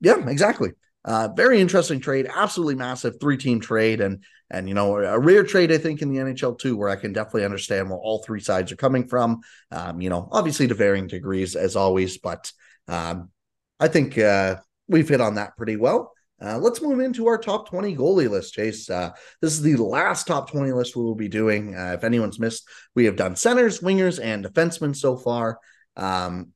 yeah, 0.00 0.28
exactly. 0.28 0.72
Uh, 1.04 1.28
very 1.34 1.60
interesting 1.60 2.00
trade, 2.00 2.28
absolutely 2.34 2.74
massive 2.74 3.20
three 3.20 3.36
team 3.36 3.60
trade, 3.60 4.00
and 4.00 4.24
and 4.50 4.68
you 4.68 4.74
know 4.74 4.96
a 4.96 5.18
rare 5.18 5.44
trade 5.44 5.72
I 5.72 5.78
think 5.78 6.02
in 6.02 6.12
the 6.12 6.20
NHL 6.20 6.58
too, 6.58 6.76
where 6.76 6.88
I 6.88 6.96
can 6.96 7.12
definitely 7.12 7.44
understand 7.44 7.88
where 7.88 7.98
all 7.98 8.22
three 8.22 8.40
sides 8.40 8.72
are 8.72 8.76
coming 8.76 9.06
from. 9.06 9.40
Um, 9.70 10.00
you 10.00 10.10
know, 10.10 10.28
obviously 10.32 10.66
to 10.68 10.74
varying 10.74 11.06
degrees 11.06 11.56
as 11.56 11.76
always, 11.76 12.18
but 12.18 12.52
um, 12.88 13.30
I 13.78 13.88
think 13.88 14.18
uh, 14.18 14.56
we've 14.88 15.08
hit 15.08 15.20
on 15.20 15.36
that 15.36 15.56
pretty 15.56 15.76
well. 15.76 16.12
Uh, 16.40 16.56
let's 16.58 16.80
move 16.80 17.00
into 17.00 17.26
our 17.26 17.38
top 17.38 17.68
20 17.68 17.96
goalie 17.96 18.30
list, 18.30 18.54
Chase. 18.54 18.88
Uh, 18.88 19.10
this 19.40 19.52
is 19.52 19.62
the 19.62 19.76
last 19.76 20.26
top 20.26 20.50
20 20.50 20.70
list 20.72 20.94
we 20.94 21.02
will 21.02 21.16
be 21.16 21.28
doing. 21.28 21.74
Uh, 21.74 21.94
if 21.96 22.04
anyone's 22.04 22.38
missed, 22.38 22.68
we 22.94 23.06
have 23.06 23.16
done 23.16 23.34
centers, 23.34 23.80
wingers, 23.80 24.22
and 24.22 24.44
defensemen 24.44 24.94
so 24.94 25.16
far. 25.16 25.58
Um, 25.96 26.52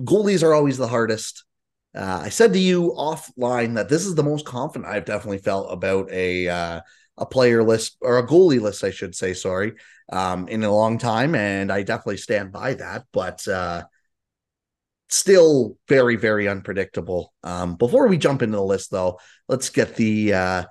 goalies 0.00 0.42
are 0.42 0.52
always 0.52 0.78
the 0.78 0.88
hardest. 0.88 1.44
Uh, 1.96 2.20
I 2.24 2.28
said 2.28 2.52
to 2.52 2.58
you 2.58 2.92
offline 2.96 3.74
that 3.74 3.88
this 3.88 4.04
is 4.04 4.14
the 4.14 4.22
most 4.22 4.44
confident 4.44 4.90
I've 4.90 5.04
definitely 5.04 5.38
felt 5.38 5.72
about 5.72 6.10
a 6.10 6.48
uh, 6.48 6.80
a 7.18 7.26
player 7.26 7.62
list 7.62 7.96
or 8.00 8.18
a 8.18 8.26
goalie 8.26 8.60
list, 8.60 8.84
I 8.84 8.90
should 8.90 9.14
say. 9.14 9.32
Sorry, 9.32 9.72
um, 10.12 10.48
in 10.48 10.62
a 10.62 10.70
long 10.74 10.98
time, 10.98 11.34
and 11.34 11.72
I 11.72 11.82
definitely 11.82 12.18
stand 12.18 12.52
by 12.52 12.74
that. 12.74 13.06
But 13.12 13.46
uh, 13.48 13.84
still 15.08 15.78
very 15.88 16.16
very 16.16 16.48
unpredictable. 16.48 17.32
Um, 17.42 17.76
before 17.76 18.08
we 18.08 18.18
jump 18.18 18.42
into 18.42 18.56
the 18.56 18.62
list, 18.62 18.90
though, 18.90 19.18
let's 19.48 19.70
get 19.70 19.96
the 19.96 20.34
uh, 20.34 20.64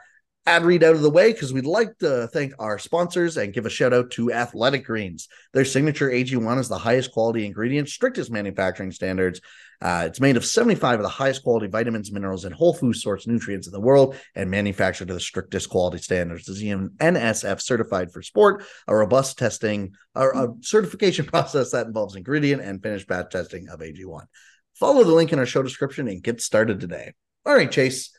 ad 0.45 0.63
read 0.63 0.83
out 0.83 0.95
of 0.95 1.01
the 1.01 1.09
way 1.09 1.31
because 1.33 1.51
we'd 1.51 1.65
like 1.65 1.97
to 1.99 2.27
thank 2.27 2.53
our 2.59 2.77
sponsors 2.77 3.37
and 3.37 3.53
give 3.53 3.65
a 3.65 3.69
shout 3.69 3.93
out 3.93 4.11
to 4.11 4.31
Athletic 4.31 4.85
Greens. 4.85 5.27
Their 5.53 5.65
signature 5.65 6.09
AG1 6.09 6.59
is 6.59 6.67
the 6.67 6.77
highest 6.77 7.11
quality 7.11 7.45
ingredient, 7.45 7.89
strictest 7.89 8.31
manufacturing 8.31 8.91
standards. 8.91 9.41
Uh, 9.81 10.03
it's 10.07 10.19
made 10.19 10.37
of 10.37 10.45
75 10.45 10.99
of 10.99 11.03
the 11.03 11.09
highest 11.09 11.43
quality 11.43 11.67
vitamins, 11.67 12.11
minerals, 12.11 12.45
and 12.45 12.53
whole 12.53 12.73
food 12.73 12.95
source 12.95 13.27
nutrients 13.27 13.67
in 13.67 13.73
the 13.73 13.79
world 13.79 14.15
and 14.35 14.49
manufactured 14.49 15.07
to 15.07 15.13
the 15.13 15.19
strictest 15.19 15.69
quality 15.69 15.97
standards. 15.97 16.47
It's 16.47 16.61
even 16.61 16.89
NSF 16.97 17.61
certified 17.61 18.11
for 18.11 18.21
sport, 18.21 18.63
a 18.87 18.95
robust 18.95 19.37
testing 19.37 19.93
or 20.15 20.31
a 20.31 20.47
certification 20.61 21.25
process 21.25 21.71
that 21.71 21.87
involves 21.87 22.15
ingredient 22.15 22.61
and 22.61 22.81
finished 22.81 23.07
batch 23.07 23.31
testing 23.31 23.69
of 23.69 23.79
AG1. 23.79 24.25
Follow 24.73 25.03
the 25.03 25.13
link 25.13 25.31
in 25.31 25.39
our 25.39 25.45
show 25.45 25.63
description 25.63 26.07
and 26.07 26.23
get 26.23 26.41
started 26.41 26.79
today. 26.79 27.13
All 27.45 27.55
right, 27.55 27.71
Chase 27.71 28.11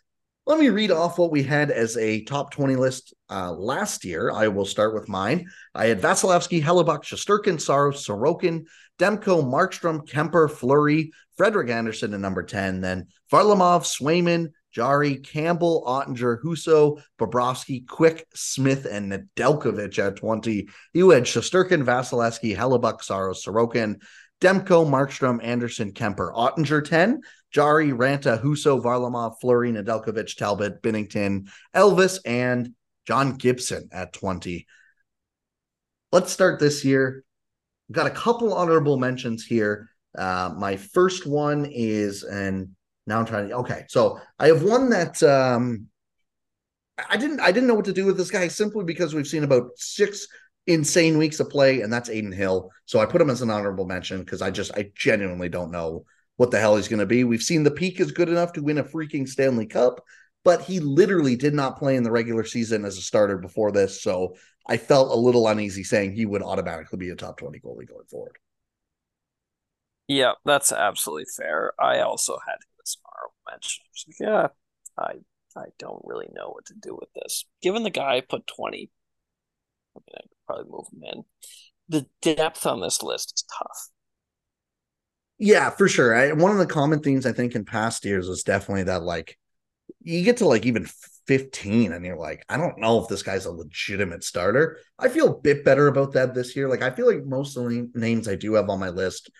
let 0.47 0.61
me 0.61 0.69
read 0.69 0.93
off 0.93 1.19
what 1.19 1.33
we 1.33 1.43
had 1.43 1.73
as 1.73 1.97
a 1.97 2.23
top 2.23 2.53
20 2.53 2.77
list 2.77 3.13
uh, 3.29 3.51
last 3.51 4.05
year. 4.05 4.31
I 4.31 4.47
will 4.47 4.65
start 4.65 4.95
with 4.95 5.09
mine. 5.09 5.49
I 5.75 5.87
had 5.87 6.01
Vasilevskiy, 6.01 6.63
Hellebuyck, 6.63 7.03
Shesterkin, 7.03 7.61
Saros, 7.61 8.07
Sorokin, 8.07 8.67
Demko, 8.97 9.43
Markstrom, 9.43 10.09
Kuemper, 10.09 10.49
Fleury, 10.49 11.11
Frederik 11.37 11.71
Andersen 11.71 12.15
at 12.15 12.21
number 12.21 12.43
10, 12.43 12.81
then 12.81 13.07
Varlamov, 13.33 13.85
Swayman, 13.85 14.53
Jarry, 14.73 15.17
Campbell, 15.17 15.85
Oettinger, 15.87 16.39
Husso, 16.43 17.01
Bobrovsky, 17.19 17.87
Quick, 17.87 18.27
Smith, 18.35 18.87
and 18.91 19.11
Nedeljkovic 19.11 19.99
at 19.99 20.17
20. 20.17 20.69
You 20.93 21.11
had 21.11 21.25
Shesterkin, 21.25 21.85
Vasilevskiy, 21.85 22.57
Hellebuyck, 22.57 23.03
Saros, 23.03 23.45
Sorokin, 23.45 24.01
Demko, 24.41 24.87
Markstrom, 24.87 25.43
Andersen, 25.43 25.93
Kuemper, 25.93 26.33
Oettinger 26.35 26.85
10, 26.85 27.23
Jarry, 27.51 27.89
Raanta, 27.89 28.43
Husso, 28.43 28.83
Varlamov, 28.83 29.37
Fleury, 29.41 29.73
Nedeljkovic, 29.73 30.37
Talbot, 30.37 30.83
Binnington, 30.83 31.49
Elvis, 31.75 32.19
and 32.27 32.75
John 33.07 33.37
Gibson 33.37 33.89
at 33.93 34.13
20. 34.13 34.67
Let's 36.13 36.33
start 36.33 36.61
this 36.61 36.85
year. 36.85 37.25
Got 37.91 38.09
a 38.09 38.11
couple 38.11 38.53
honorable 38.53 38.99
mentions 38.99 39.45
here. 39.45 39.89
Uh, 40.17 40.55
my 40.57 40.77
first 40.77 41.27
one 41.27 41.67
is, 41.71 42.23
and 42.23 42.69
now 43.07 43.21
I'm 43.21 43.27
trying 43.27 43.49
to, 43.49 43.57
okay. 43.59 43.85
So 43.89 44.21
I 44.39 44.49
have 44.49 44.63
one 44.63 44.91
that 44.91 45.23
um, 45.23 45.87
I 47.09 47.17
didn't, 47.17 47.41
I 47.41 47.53
didn't 47.53 47.69
know 47.69 47.75
what 47.75 47.85
to 47.87 47.93
do 47.93 48.07
with 48.07 48.17
this 48.17 48.31
guy 48.31 48.49
simply 48.49 48.85
because 48.85 49.15
we've 49.15 49.27
seen 49.27 49.45
about 49.45 49.71
six 49.77 50.27
insane 50.67 51.19
weeks 51.19 51.41
of 51.41 51.51
play, 51.51 51.83
and 51.83 51.93
that's 51.93 52.09
Adin 52.09 52.33
Hill. 52.33 52.71
So 52.87 52.99
I 52.99 53.07
put 53.07 53.21
him 53.21 53.31
as 53.31 53.43
an 53.43 53.51
honorable 53.51 53.87
mention 53.87 54.21
because 54.21 54.43
I 54.43 54.51
just, 54.51 54.73
I 54.77 54.91
genuinely 54.95 55.49
don't 55.49 55.71
know 55.71 56.05
what 56.37 56.51
the 56.51 56.61
hell 56.61 56.77
he's 56.77 56.89
going 56.89 57.01
to 57.01 57.07
be. 57.07 57.25
We've 57.25 57.43
seen 57.43 57.63
the 57.63 57.71
peak 57.71 58.01
is 58.01 58.13
good 58.13 58.29
enough 58.29 58.53
to 58.55 58.63
win 58.63 58.79
a 58.79 58.85
freaking 58.85 59.29
Stanley 59.29 59.67
Cup, 59.67 60.03
but 60.45 60.63
he 60.63 60.81
literally 60.81 61.37
did 61.37 61.55
not 61.55 61.79
play 61.79 61.97
in 61.97 62.03
the 62.03 62.11
regular 62.11 62.45
season 62.45 62.85
as 62.85 62.99
a 62.99 63.03
starter 63.03 63.39
before 63.39 63.73
this. 63.73 64.03
So 64.03 64.37
I 64.67 64.77
felt 64.77 65.11
a 65.11 65.21
little 65.21 65.49
uneasy 65.49 65.85
saying 65.85 66.13
he 66.13 66.27
would 66.27 66.43
automatically 66.43 66.99
be 66.99 67.11
a 67.11 67.17
top 67.17 67.39
20 67.39 67.59
goalie 67.61 67.89
going 67.89 68.07
forward. 68.11 68.37
Yeah, 70.09 70.33
that's 70.45 70.73
absolutely 70.73 71.27
fair. 71.37 71.73
I 71.81 72.01
also 72.01 72.39
had 72.47 72.57
this 72.79 72.97
mention. 73.51 73.85
yeah, 74.21 74.49
I 74.99 75.15
I 75.57 75.67
don't 75.79 76.03
really 76.05 76.29
know 76.35 76.51
what 76.51 76.67
to 76.67 76.75
do 76.75 76.97
with 76.99 77.09
this. 77.15 77.47
Given 77.63 77.83
the 77.83 77.91
guy 77.91 78.21
put 78.21 78.47
20, 78.47 78.91
I, 79.97 79.99
mean, 79.99 80.05
I 80.15 80.21
could 80.23 80.47
probably 80.47 80.71
move 80.71 80.87
him 80.93 81.03
in. 81.13 81.25
The 81.89 82.07
depth 82.21 82.67
on 82.67 82.81
this 82.81 83.03
list 83.03 83.33
is 83.35 83.45
tough. 83.57 83.89
Yeah, 85.39 85.71
for 85.71 85.89
sure. 85.89 86.15
I, 86.15 86.33
one 86.33 86.53
of 86.53 86.59
the 86.59 86.67
common 86.67 87.01
themes 87.01 87.27
I 87.27 87.33
think 87.33 87.55
in 87.55 87.65
past 87.65 88.05
years 88.05 88.29
was 88.29 88.43
definitely 88.43 88.85
that 88.85 89.03
like 89.03 89.39
you 90.03 90.23
get 90.23 90.39
to 90.39 90.49
like 90.49 90.67
even 90.67 90.87
15 91.27 91.93
and 91.93 92.05
you're 92.05 92.17
like, 92.17 92.45
I 92.49 92.57
don't 92.57 92.79
know 92.79 93.03
if 93.03 93.09
this 93.09 93.23
guy's 93.23 93.47
a 93.47 93.53
legitimate 93.53 94.25
starter. 94.25 94.79
I 94.99 95.09
feel 95.09 95.29
a 95.29 95.41
bit 95.41 95.65
better 95.65 95.89
about 95.89 96.13
that 96.13 96.35
this 96.35 96.55
year. 96.57 96.69
Like 96.69 96.83
I 96.83 96.91
feel 96.91 97.07
like 97.07 97.25
most 97.25 97.57
of 97.57 97.69
the 97.69 97.91
names 97.95 98.29
I 98.29 98.35
do 98.35 98.55
have 98.55 98.69
on 98.69 98.81
my 98.81 98.91
list 98.91 99.31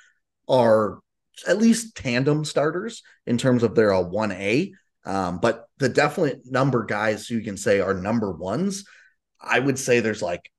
are 0.49 1.01
at 1.47 1.59
least 1.59 1.97
tandem 1.97 2.45
starters 2.45 3.03
in 3.27 3.39
terms 3.39 3.63
of 3.63 3.75
they're 3.75 3.91
a 3.91 4.05
1A. 4.05 4.73
Um, 5.05 5.39
but 5.39 5.67
the 5.79 5.89
definite 5.89 6.41
number 6.45 6.85
guys 6.85 7.27
who 7.27 7.37
you 7.37 7.45
can 7.45 7.57
say 7.57 7.81
are 7.81 7.95
number 7.95 8.33
ones, 8.33 8.85
I 9.41 9.59
would 9.59 9.79
say 9.79 10.01
there's 10.01 10.23
like 10.23 10.51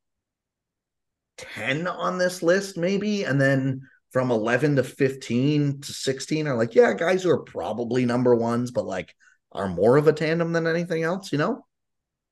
10 1.37 1.87
on 1.87 2.17
this 2.17 2.41
list, 2.43 2.77
maybe. 2.77 3.23
And 3.23 3.41
then 3.41 3.81
from 4.11 4.31
11 4.31 4.77
to 4.77 4.83
15 4.83 5.81
to 5.81 5.93
16 5.93 6.47
are 6.47 6.55
like, 6.55 6.75
yeah, 6.75 6.93
guys 6.93 7.23
who 7.23 7.29
are 7.29 7.43
probably 7.43 8.05
number 8.05 8.35
ones, 8.35 8.71
but 8.71 8.85
like 8.85 9.13
are 9.51 9.67
more 9.67 9.97
of 9.97 10.07
a 10.07 10.13
tandem 10.13 10.53
than 10.53 10.67
anything 10.67 11.03
else, 11.03 11.31
you 11.31 11.37
know? 11.37 11.65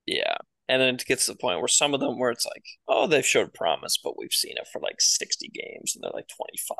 Yeah. 0.06 0.36
And 0.68 0.82
then 0.82 0.96
it 0.96 1.06
gets 1.06 1.26
to 1.26 1.34
the 1.34 1.38
point 1.38 1.60
where 1.60 1.68
some 1.68 1.94
of 1.94 2.00
them 2.00 2.18
where 2.18 2.32
it's 2.32 2.46
like, 2.46 2.64
oh, 2.88 3.08
they've 3.08 3.26
showed 3.26 3.54
promise, 3.54 4.00
but 4.04 4.18
we've 4.18 4.32
seen 4.32 4.58
it 4.58 4.68
for 4.72 4.82
like 4.82 5.00
60 5.00 5.50
games 5.50 5.96
and 5.96 6.04
they're 6.04 6.12
like 6.14 6.28
25. 6.28 6.78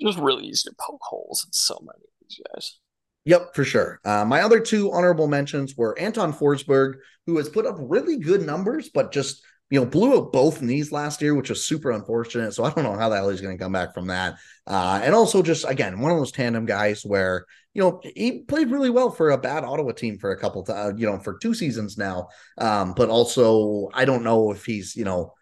Just 0.00 0.18
really 0.18 0.46
easy 0.46 0.68
to 0.68 0.76
poke 0.78 1.02
holes 1.02 1.44
in 1.46 1.52
so 1.52 1.78
many 1.80 2.04
of 2.04 2.28
these 2.28 2.40
guys. 2.54 2.78
Yep, 3.24 3.54
for 3.54 3.64
sure. 3.64 4.00
Uh, 4.04 4.24
my 4.24 4.40
other 4.40 4.60
two 4.60 4.90
honorable 4.92 5.28
mentions 5.28 5.76
were 5.76 5.98
Anton 5.98 6.32
Forsberg, 6.32 6.94
who 7.26 7.36
has 7.36 7.48
put 7.48 7.66
up 7.66 7.76
really 7.78 8.18
good 8.18 8.42
numbers, 8.42 8.88
but 8.88 9.12
just 9.12 9.42
you 9.70 9.78
know, 9.78 9.86
blew 9.86 10.16
up 10.16 10.32
both 10.32 10.62
knees 10.62 10.92
last 10.92 11.20
year, 11.20 11.34
which 11.34 11.50
was 11.50 11.66
super 11.66 11.90
unfortunate. 11.90 12.52
So 12.54 12.64
I 12.64 12.70
don't 12.70 12.84
know 12.84 12.96
how 12.96 13.08
the 13.08 13.16
hell 13.16 13.28
he's 13.28 13.40
going 13.40 13.56
to 13.56 13.62
come 13.62 13.72
back 13.72 13.92
from 13.92 14.06
that. 14.06 14.36
Uh, 14.66 15.00
and 15.02 15.14
also, 15.14 15.42
just 15.42 15.68
again, 15.68 16.00
one 16.00 16.10
of 16.10 16.18
those 16.18 16.32
tandem 16.32 16.64
guys 16.64 17.02
where 17.04 17.44
you 17.74 17.82
know 17.82 18.00
he 18.02 18.44
played 18.44 18.70
really 18.70 18.90
well 18.90 19.10
for 19.10 19.30
a 19.30 19.38
bad 19.38 19.64
Ottawa 19.64 19.92
team 19.92 20.18
for 20.18 20.30
a 20.30 20.38
couple, 20.38 20.62
to, 20.64 20.74
uh, 20.74 20.92
you 20.96 21.06
know, 21.06 21.18
for 21.18 21.36
two 21.38 21.52
seasons 21.52 21.98
now. 21.98 22.28
Um, 22.56 22.94
but 22.96 23.10
also, 23.10 23.90
I 23.92 24.04
don't 24.04 24.24
know 24.24 24.52
if 24.52 24.64
he's 24.64 24.96
you 24.96 25.04
know, 25.04 25.34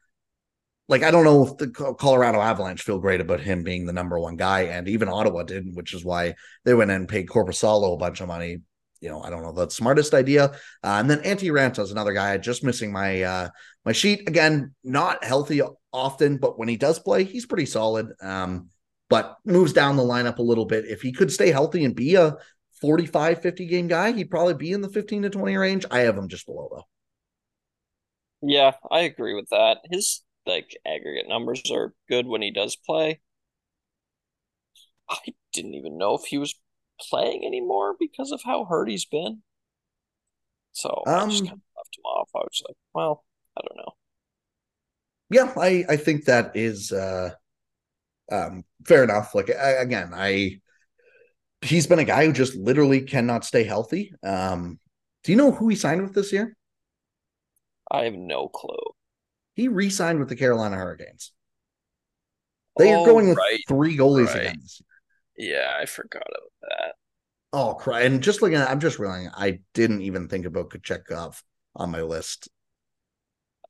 like 0.88 1.02
I 1.02 1.10
don't 1.10 1.24
know 1.24 1.46
if 1.46 1.56
the 1.56 1.68
Colorado 1.98 2.40
Avalanche 2.40 2.82
feel 2.82 2.98
great 2.98 3.20
about 3.20 3.40
him 3.40 3.62
being 3.62 3.86
the 3.86 3.92
number 3.92 4.18
one 4.18 4.36
guy, 4.36 4.62
and 4.62 4.88
even 4.88 5.08
Ottawa 5.08 5.42
didn't, 5.42 5.74
which 5.74 5.94
is 5.94 6.04
why 6.04 6.34
they 6.64 6.74
went 6.74 6.90
and 6.90 7.08
paid 7.08 7.28
Korpisalo 7.28 7.94
a 7.94 7.98
bunch 7.98 8.20
of 8.20 8.28
money 8.28 8.60
you 9.00 9.08
know, 9.08 9.22
I 9.22 9.30
don't 9.30 9.42
know 9.42 9.52
the 9.52 9.70
smartest 9.70 10.14
idea. 10.14 10.46
Uh, 10.82 10.98
and 10.98 11.10
then 11.10 11.20
Antti 11.20 11.50
Raanta 11.50 11.80
is 11.80 11.90
another 11.90 12.12
guy 12.12 12.36
just 12.38 12.64
missing 12.64 12.92
my 12.92 13.22
uh, 13.22 13.48
my 13.84 13.92
sheet 13.92 14.28
again. 14.28 14.74
Not 14.82 15.24
healthy 15.24 15.62
often, 15.92 16.38
but 16.38 16.58
when 16.58 16.68
he 16.68 16.76
does 16.76 16.98
play, 16.98 17.24
he's 17.24 17.46
pretty 17.46 17.66
solid. 17.66 18.08
Um, 18.20 18.70
but 19.08 19.36
moves 19.44 19.72
down 19.72 19.96
the 19.96 20.02
lineup 20.02 20.38
a 20.38 20.42
little 20.42 20.64
bit. 20.64 20.86
If 20.86 21.02
he 21.02 21.12
could 21.12 21.30
stay 21.30 21.50
healthy 21.50 21.84
and 21.84 21.94
be 21.94 22.16
a 22.16 22.36
45, 22.80 23.40
50 23.40 23.66
game 23.66 23.86
guy, 23.86 24.12
he'd 24.12 24.30
probably 24.30 24.54
be 24.54 24.72
in 24.72 24.80
the 24.80 24.88
15 24.88 25.22
to 25.22 25.30
20 25.30 25.56
range. 25.56 25.84
I 25.90 26.00
have 26.00 26.18
him 26.18 26.28
just 26.28 26.46
below 26.46 26.68
though. 26.70 26.84
Yeah, 28.42 28.72
I 28.90 29.00
agree 29.00 29.34
with 29.34 29.48
that. 29.50 29.78
His 29.90 30.22
like 30.46 30.76
aggregate 30.86 31.28
numbers 31.28 31.62
are 31.70 31.94
good 32.08 32.26
when 32.26 32.42
he 32.42 32.50
does 32.50 32.76
play. 32.76 33.20
I 35.08 35.18
didn't 35.52 35.74
even 35.74 35.98
know 35.98 36.14
if 36.14 36.24
he 36.24 36.38
was 36.38 36.54
playing 37.00 37.44
anymore 37.44 37.94
because 37.98 38.32
of 38.32 38.40
how 38.44 38.64
hurt 38.64 38.88
he's 38.88 39.04
been. 39.04 39.42
So 40.72 41.02
um, 41.06 41.14
I 41.14 41.26
just 41.28 41.42
um, 41.42 41.48
kind 41.48 41.60
of 41.60 41.76
left 41.76 41.98
him 41.98 42.04
off. 42.04 42.30
I 42.34 42.38
was 42.38 42.62
like, 42.68 42.76
well, 42.94 43.24
I 43.56 43.62
don't 43.66 43.76
know. 43.78 43.92
Yeah, 45.30 45.52
I 45.56 45.84
I 45.88 45.96
think 45.96 46.24
that 46.26 46.52
is 46.54 46.92
uh 46.92 47.30
um 48.30 48.64
fair 48.86 49.02
enough. 49.04 49.34
Like 49.34 49.50
I, 49.50 49.70
again, 49.70 50.12
I 50.14 50.60
he's 51.62 51.86
been 51.86 51.98
a 51.98 52.04
guy 52.04 52.26
who 52.26 52.32
just 52.32 52.54
literally 52.54 53.00
cannot 53.00 53.44
stay 53.44 53.64
healthy. 53.64 54.12
Um 54.22 54.78
do 55.24 55.32
you 55.32 55.36
know 55.36 55.50
who 55.50 55.68
he 55.68 55.76
signed 55.76 56.02
with 56.02 56.14
this 56.14 56.32
year? 56.32 56.56
I 57.90 58.04
have 58.04 58.14
no 58.14 58.48
clue. 58.48 58.76
He 59.56 59.68
re-signed 59.68 60.20
with 60.20 60.28
the 60.28 60.36
Carolina 60.36 60.76
Hurricanes. 60.76 61.32
They 62.78 62.94
oh, 62.94 63.02
are 63.02 63.06
going 63.06 63.28
with 63.30 63.38
right, 63.38 63.58
three 63.66 63.96
goalies 63.96 64.28
right. 64.28 64.42
again 64.42 64.58
this 64.60 64.82
year. 65.36 65.50
Yeah, 65.50 65.72
I 65.80 65.86
forgot 65.86 66.22
about 66.28 66.52
that. 66.70 66.94
Oh, 67.52 67.74
cry! 67.74 68.02
And 68.02 68.22
just 68.22 68.42
looking 68.42 68.58
at, 68.58 68.68
I'm 68.68 68.80
just 68.80 68.98
realizing 68.98 69.30
I 69.34 69.60
didn't 69.72 70.02
even 70.02 70.28
think 70.28 70.44
about 70.44 70.68
Kochetkov 70.68 71.40
on 71.74 71.90
my 71.90 72.02
list. 72.02 72.50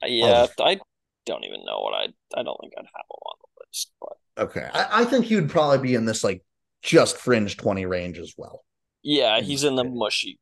Uh, 0.02 0.08
yeah, 0.08 0.46
oh. 0.58 0.64
I 0.64 0.80
don't 1.24 1.44
even 1.44 1.64
know 1.64 1.80
what 1.80 1.94
I. 1.94 2.06
I 2.38 2.42
don't 2.42 2.58
think 2.60 2.72
I'd 2.76 2.80
have 2.80 3.06
him 3.08 3.22
on 3.24 3.36
the 3.40 3.64
list. 3.64 3.92
But 4.00 4.42
okay, 4.44 4.68
I, 4.72 5.02
I 5.02 5.04
think 5.04 5.26
he 5.26 5.36
would 5.36 5.50
probably 5.50 5.78
be 5.78 5.94
in 5.94 6.04
this 6.04 6.24
like 6.24 6.44
just 6.82 7.16
fringe 7.16 7.56
twenty 7.56 7.86
range 7.86 8.18
as 8.18 8.34
well. 8.36 8.64
Yeah, 9.02 9.40
he's 9.40 9.62
in 9.62 9.76
the 9.76 9.84
mushy 9.84 10.40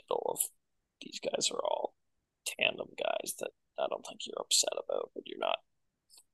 middle 0.00 0.30
of 0.32 0.40
these 1.02 1.20
guys 1.20 1.50
are 1.50 1.62
all 1.62 1.94
tandem 2.46 2.88
guys 2.98 3.34
that 3.40 3.50
I 3.78 3.86
don't 3.88 4.04
think 4.06 4.20
you're 4.26 4.40
upset 4.40 4.72
about, 4.72 5.10
but 5.14 5.24
you're 5.26 5.38
not 5.38 5.58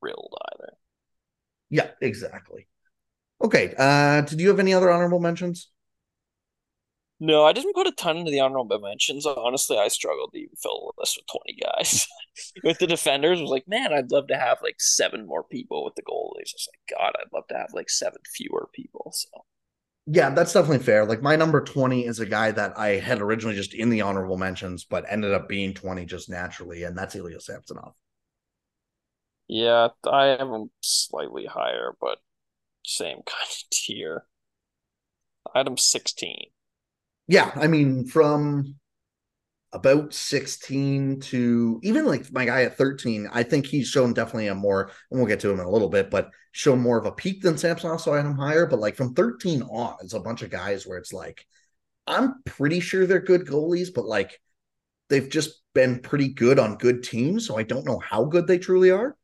thrilled 0.01 0.35
either. 0.55 0.73
Yeah, 1.71 1.91
exactly. 2.01 2.67
Okay. 3.43 3.75
Uh, 3.77 4.23
did 4.23 4.41
you 4.41 4.49
have 4.49 4.59
any 4.59 4.75
other 4.75 4.91
honorable 4.91 5.21
mentions? 5.21 5.71
No, 7.23 7.45
I 7.45 7.53
didn't 7.53 7.75
put 7.75 7.87
a 7.87 7.93
ton 7.93 8.17
into 8.17 8.31
the 8.31 8.41
honorable 8.41 8.81
mentions. 8.81 9.27
Honestly, 9.27 9.77
I 9.77 9.89
struggled 9.89 10.33
to 10.33 10.39
even 10.39 10.57
fill 10.57 10.93
the 10.97 11.03
list 11.03 11.19
with 11.19 11.27
20 11.45 11.61
guys. 11.63 12.09
with 12.65 12.79
the 12.79 12.87
defenders, 12.87 13.39
I 13.39 13.43
was 13.43 13.51
like, 13.51 13.69
man, 13.69 13.93
I'd 13.93 14.11
love 14.11 14.27
to 14.29 14.39
have 14.39 14.59
like 14.63 14.81
seven 14.81 15.27
more 15.27 15.45
people 15.45 15.85
with 15.85 15.97
the 15.97 16.03
goalies. 16.03 16.55
I 16.55 16.57
was 16.57 16.69
like, 16.73 16.99
God, 16.99 17.13
I'd 17.21 17.33
love 17.33 17.47
to 17.49 17.57
have 17.57 17.75
like 17.75 17.91
seven 17.91 18.21
fewer 18.35 18.69
people. 18.73 19.13
So 19.15 19.29
Yeah, 20.13 20.31
that's 20.31 20.53
definitely 20.53 20.85
fair. 20.85 21.05
Like 21.07 21.23
my 21.23 21.37
number 21.37 21.61
20 21.63 22.05
is 22.05 22.19
a 22.21 22.27
guy 22.27 22.51
that 22.51 22.77
I 22.79 22.97
had 22.97 23.21
originally 23.23 23.57
just 23.57 23.73
in 23.75 23.89
the 23.91 24.01
honorable 24.03 24.37
mentions, 24.37 24.85
but 24.85 25.05
ended 25.09 25.33
up 25.33 25.49
being 25.49 25.73
20 25.73 26.05
just 26.05 26.29
naturally, 26.29 26.83
and 26.83 26.99
that's 26.99 27.15
Ilya 27.15 27.41
Samsonov. 27.41 27.95
Yeah, 29.49 29.89
I 30.05 30.27
have 30.29 30.49
him 30.49 30.71
slightly 30.81 31.45
higher, 31.45 31.95
but 32.01 32.21
same 32.85 33.23
kind 33.27 33.49
of 33.51 33.71
tier. 33.71 34.27
I 35.55 35.59
had 35.59 35.79
16. 35.79 36.51
Yeah, 37.29 37.53
I 37.55 37.67
mean, 37.69 38.07
from 38.07 38.80
about 39.73 40.13
16 40.13 41.21
to 41.21 41.81
even 41.83 42.05
like 42.05 42.33
my 42.33 42.45
guy 42.45 42.65
at 42.65 42.77
13, 42.77 43.29
I 43.33 43.43
think 43.43 43.67
he's 43.67 43.89
shown 43.89 44.13
definitely 44.13 44.49
a 44.49 44.55
more, 44.55 44.91
and 45.11 45.21
we'll 45.21 45.29
get 45.29 45.41
to 45.41 45.51
him 45.51 45.61
in 45.61 45.67
a 45.67 45.71
little 45.71 45.89
bit, 45.89 46.11
but 46.11 46.31
shown 46.53 46.81
more 46.81 46.99
of 46.99 47.07
a 47.07 47.13
peak 47.13 47.43
than 47.43 47.57
Samsonov, 47.57 48.01
so 48.01 48.13
I 48.13 48.17
had 48.17 48.27
him 48.27 48.37
higher. 48.37 48.67
But 48.67 48.81
like 48.81 48.97
from 48.97 49.15
13 49.15 49.63
on, 49.63 49.97
it's 50.03 50.15
a 50.15 50.21
bunch 50.21 50.43
of 50.43 50.51
guys 50.51 50.87
where 50.87 50.99
it's 50.99 51.13
like, 51.13 51.47
I'm 52.07 52.43
pretty 52.45 52.81
sure 52.81 53.07
they're 53.07 53.21
good 53.21 53.47
goalies, 53.47 53.89
but 53.95 54.07
like 54.07 54.41
they've 55.09 55.29
just 55.29 55.63
been 55.75 56.01
pretty 56.01 56.29
good 56.29 56.59
on 56.59 56.77
good 56.77 57.05
teams. 57.05 57.47
So 57.47 57.57
I 57.57 57.63
don't 57.63 57.87
know 57.87 57.99
how 57.99 58.25
good 58.25 58.47
they 58.47 58.59
truly 58.59 58.91
are. 58.91 59.17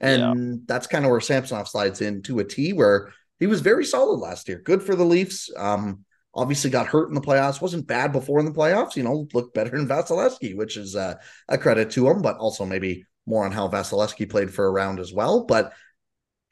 And 0.00 0.20
yeah. 0.20 0.56
that's 0.66 0.88
kind 0.88 1.04
of 1.04 1.10
where 1.10 1.20
Samsonov 1.20 1.68
slides 1.68 2.00
into 2.00 2.40
a 2.40 2.44
T 2.44 2.72
where 2.72 3.12
he 3.38 3.46
was 3.46 3.60
very 3.60 3.84
solid 3.84 4.18
last 4.18 4.48
year. 4.48 4.60
Good 4.64 4.82
for 4.82 4.96
the 4.96 5.04
Leafs. 5.04 5.50
Um, 5.56 6.04
obviously 6.34 6.70
got 6.70 6.86
hurt 6.86 7.08
in 7.08 7.14
the 7.14 7.20
playoffs. 7.20 7.60
Wasn't 7.60 7.86
bad 7.86 8.12
before 8.12 8.40
in 8.40 8.46
the 8.46 8.52
playoffs. 8.52 8.96
You 8.96 9.02
know, 9.02 9.28
looked 9.32 9.54
better 9.54 9.70
than 9.70 9.88
Vasilevskiy, 9.88 10.56
which 10.56 10.76
is 10.76 10.96
uh, 10.96 11.14
a 11.48 11.58
credit 11.58 11.90
to 11.92 12.08
him, 12.08 12.22
but 12.22 12.36
also 12.38 12.64
maybe 12.64 13.06
more 13.26 13.44
on 13.44 13.52
how 13.52 13.68
Vasilevskiy 13.68 14.28
played 14.28 14.52
for 14.52 14.66
a 14.66 14.70
round 14.70 15.00
as 15.00 15.12
well. 15.12 15.44
But 15.44 15.72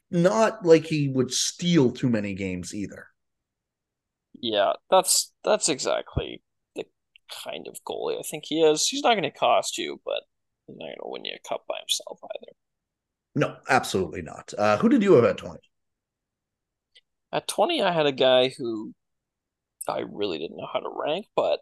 not 0.09 0.65
like 0.65 0.85
he 0.85 1.09
would 1.09 1.31
steal 1.31 1.91
too 1.91 2.09
many 2.09 2.33
games 2.35 2.73
either. 2.73 3.07
Yeah, 4.39 4.73
that's 4.89 5.31
that's 5.43 5.69
exactly 5.69 6.41
the 6.75 6.85
kind 7.43 7.67
of 7.67 7.77
goalie 7.87 8.19
I 8.19 8.23
think 8.23 8.45
he 8.45 8.61
is. 8.61 8.87
He's 8.87 9.03
not 9.03 9.13
going 9.13 9.23
to 9.23 9.31
cost 9.31 9.77
you, 9.77 10.01
but 10.05 10.23
he's 10.67 10.77
not 10.77 10.85
going 10.85 10.95
to 10.95 11.09
win 11.09 11.25
you 11.25 11.33
a 11.33 11.47
cup 11.47 11.65
by 11.67 11.77
himself 11.79 12.19
either. 12.23 12.53
No, 13.35 13.55
absolutely 13.69 14.21
not. 14.21 14.53
Uh, 14.57 14.77
who 14.77 14.89
did 14.89 15.01
you 15.01 15.13
have 15.13 15.25
at 15.25 15.37
20? 15.37 15.59
At 17.31 17.47
20, 17.47 17.81
I 17.81 17.91
had 17.91 18.05
a 18.05 18.11
guy 18.11 18.53
who 18.55 18.93
I 19.89 20.03
really 20.09 20.37
didn't 20.37 20.57
know 20.57 20.69
how 20.71 20.79
to 20.79 20.89
rank, 20.89 21.27
but 21.35 21.59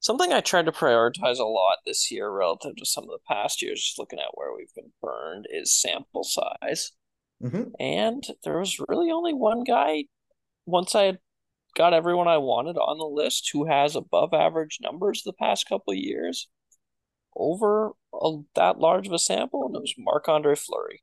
something 0.00 0.32
I 0.32 0.40
tried 0.40 0.66
to 0.66 0.72
prioritize 0.72 1.38
a 1.38 1.44
lot 1.44 1.78
this 1.86 2.10
year 2.10 2.30
relative 2.30 2.76
to 2.76 2.86
some 2.86 3.04
of 3.04 3.10
the 3.10 3.18
past 3.26 3.62
years, 3.62 3.82
just 3.82 3.98
looking 3.98 4.18
at 4.18 4.34
where 4.34 4.54
we've 4.54 4.74
been 4.74 4.92
burned, 5.02 5.46
is 5.50 5.80
sample 5.80 6.24
size. 6.24 6.92
Mm-hmm. 7.42 7.70
And 7.80 8.24
there 8.44 8.58
was 8.58 8.80
really 8.88 9.10
only 9.10 9.32
one 9.32 9.64
guy, 9.64 10.04
once 10.66 10.94
I 10.94 11.04
had 11.04 11.18
got 11.74 11.92
everyone 11.92 12.28
I 12.28 12.38
wanted 12.38 12.76
on 12.76 12.98
the 12.98 13.04
list, 13.04 13.50
who 13.52 13.66
has 13.66 13.96
above 13.96 14.32
average 14.32 14.78
numbers 14.80 15.22
the 15.22 15.32
past 15.32 15.68
couple 15.68 15.92
of 15.92 15.98
years 15.98 16.48
over 17.36 17.92
a, 18.12 18.36
that 18.54 18.78
large 18.78 19.06
of 19.06 19.12
a 19.12 19.18
sample, 19.18 19.66
and 19.66 19.74
it 19.74 19.80
was 19.80 19.94
Marc 19.98 20.28
Andre 20.28 20.54
Fleury. 20.54 21.02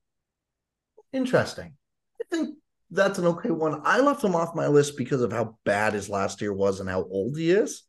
Interesting. 1.11 1.73
I 2.21 2.23
think 2.29 2.55
that's 2.91 3.17
an 3.17 3.25
okay 3.25 3.51
one. 3.51 3.81
I 3.83 3.99
left 3.99 4.23
him 4.23 4.35
off 4.35 4.55
my 4.55 4.67
list 4.67 4.97
because 4.97 5.21
of 5.21 5.31
how 5.31 5.57
bad 5.63 5.93
his 5.93 6.09
last 6.09 6.41
year 6.41 6.53
was 6.53 6.79
and 6.79 6.89
how 6.89 7.03
old 7.03 7.37
he 7.37 7.51
is. 7.51 7.83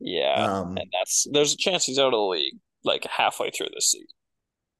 Yeah, 0.00 0.34
um, 0.34 0.76
and 0.76 0.90
that's 0.92 1.26
there's 1.32 1.54
a 1.54 1.56
chance 1.56 1.84
he's 1.84 1.98
out 1.98 2.06
of 2.06 2.12
the 2.12 2.18
league 2.18 2.58
like 2.84 3.04
halfway 3.04 3.50
through 3.50 3.68
this 3.74 3.90
season. 3.90 4.06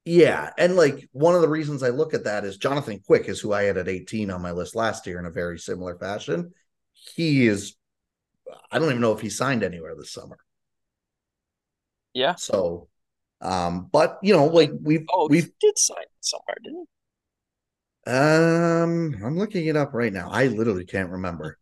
Yeah, 0.04 0.50
and 0.56 0.76
like 0.76 1.08
one 1.12 1.34
of 1.34 1.42
the 1.42 1.48
reasons 1.48 1.82
I 1.82 1.90
look 1.90 2.14
at 2.14 2.24
that 2.24 2.44
is 2.44 2.56
Jonathan 2.56 3.00
Quick 3.04 3.28
is 3.28 3.40
who 3.40 3.52
I 3.52 3.64
had 3.64 3.76
at 3.76 3.88
18 3.88 4.30
on 4.30 4.40
my 4.40 4.52
list 4.52 4.74
last 4.74 5.06
year 5.06 5.18
in 5.18 5.26
a 5.26 5.30
very 5.30 5.58
similar 5.58 5.98
fashion. 5.98 6.52
He 7.14 7.46
is 7.46 7.74
I 8.70 8.78
don't 8.78 8.88
even 8.88 9.00
know 9.00 9.12
if 9.12 9.20
he 9.20 9.30
signed 9.30 9.62
anywhere 9.62 9.94
this 9.96 10.12
summer. 10.12 10.38
Yeah. 12.14 12.34
So, 12.36 12.88
um, 13.40 13.88
but 13.90 14.18
you 14.22 14.34
know, 14.34 14.46
like 14.46 14.70
we've 14.80 15.04
oh, 15.12 15.28
we 15.28 15.42
did 15.60 15.78
sign 15.78 16.04
somewhere, 16.20 16.56
didn't 16.62 16.80
he? 16.80 16.97
Um, 18.08 19.16
I'm 19.22 19.36
looking 19.36 19.66
it 19.66 19.76
up 19.76 19.92
right 19.92 20.12
now. 20.12 20.30
I 20.30 20.46
literally 20.46 20.86
can't 20.86 21.10
remember. 21.10 21.58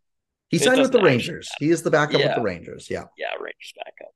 He 0.49 0.59
it 0.59 0.63
signed 0.63 0.81
with 0.81 0.93
the 0.93 1.03
Rangers. 1.03 1.51
He 1.59 1.71
is 1.71 1.83
the 1.83 1.91
backup 1.91 2.21
yeah. 2.21 2.29
with 2.29 2.37
the 2.37 2.43
Rangers. 2.43 2.89
Yeah. 2.89 3.05
Yeah, 3.19 3.33
Rangers 3.41 3.73
backup. 3.77 4.13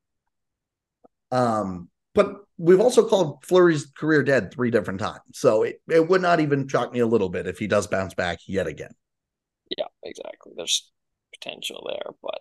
Um, 1.32 1.88
but 2.14 2.44
we've 2.56 2.78
also 2.78 3.08
called 3.08 3.44
Fleury's 3.44 3.86
career 3.86 4.22
dead 4.22 4.52
three 4.52 4.70
different 4.70 5.00
times. 5.00 5.22
So 5.32 5.64
it, 5.64 5.82
it 5.88 6.08
would 6.08 6.22
not 6.22 6.38
even 6.38 6.68
shock 6.68 6.92
me 6.92 7.00
a 7.00 7.06
little 7.06 7.30
bit 7.30 7.48
if 7.48 7.58
he 7.58 7.66
does 7.66 7.88
bounce 7.88 8.14
back 8.14 8.38
yet 8.46 8.68
again. 8.68 8.92
Yeah, 9.76 9.86
exactly. 10.04 10.52
There's 10.56 10.88
potential 11.34 11.84
there, 11.88 12.12
but 12.22 12.40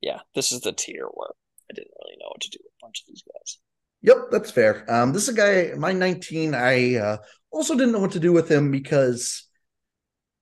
yeah, 0.00 0.20
this 0.36 0.52
is 0.52 0.60
the 0.60 0.72
tier 0.72 1.06
where 1.12 1.30
I 1.70 1.74
didn't 1.74 1.94
really 2.04 2.16
know 2.20 2.28
what 2.28 2.40
to 2.42 2.50
do 2.50 2.58
with 2.62 2.72
a 2.72 2.86
bunch 2.86 3.00
of 3.00 3.06
these 3.08 3.22
guys. 3.22 3.58
Yep, 4.02 4.16
that's 4.30 4.50
fair. 4.50 4.84
Um, 4.92 5.12
this 5.12 5.24
is 5.24 5.28
a 5.30 5.32
guy, 5.34 5.76
my 5.76 5.92
19. 5.92 6.54
I 6.54 6.96
uh, 6.96 7.16
also 7.50 7.74
didn't 7.74 7.92
know 7.92 8.00
what 8.00 8.12
to 8.12 8.20
do 8.20 8.32
with 8.32 8.50
him 8.50 8.70
because, 8.70 9.44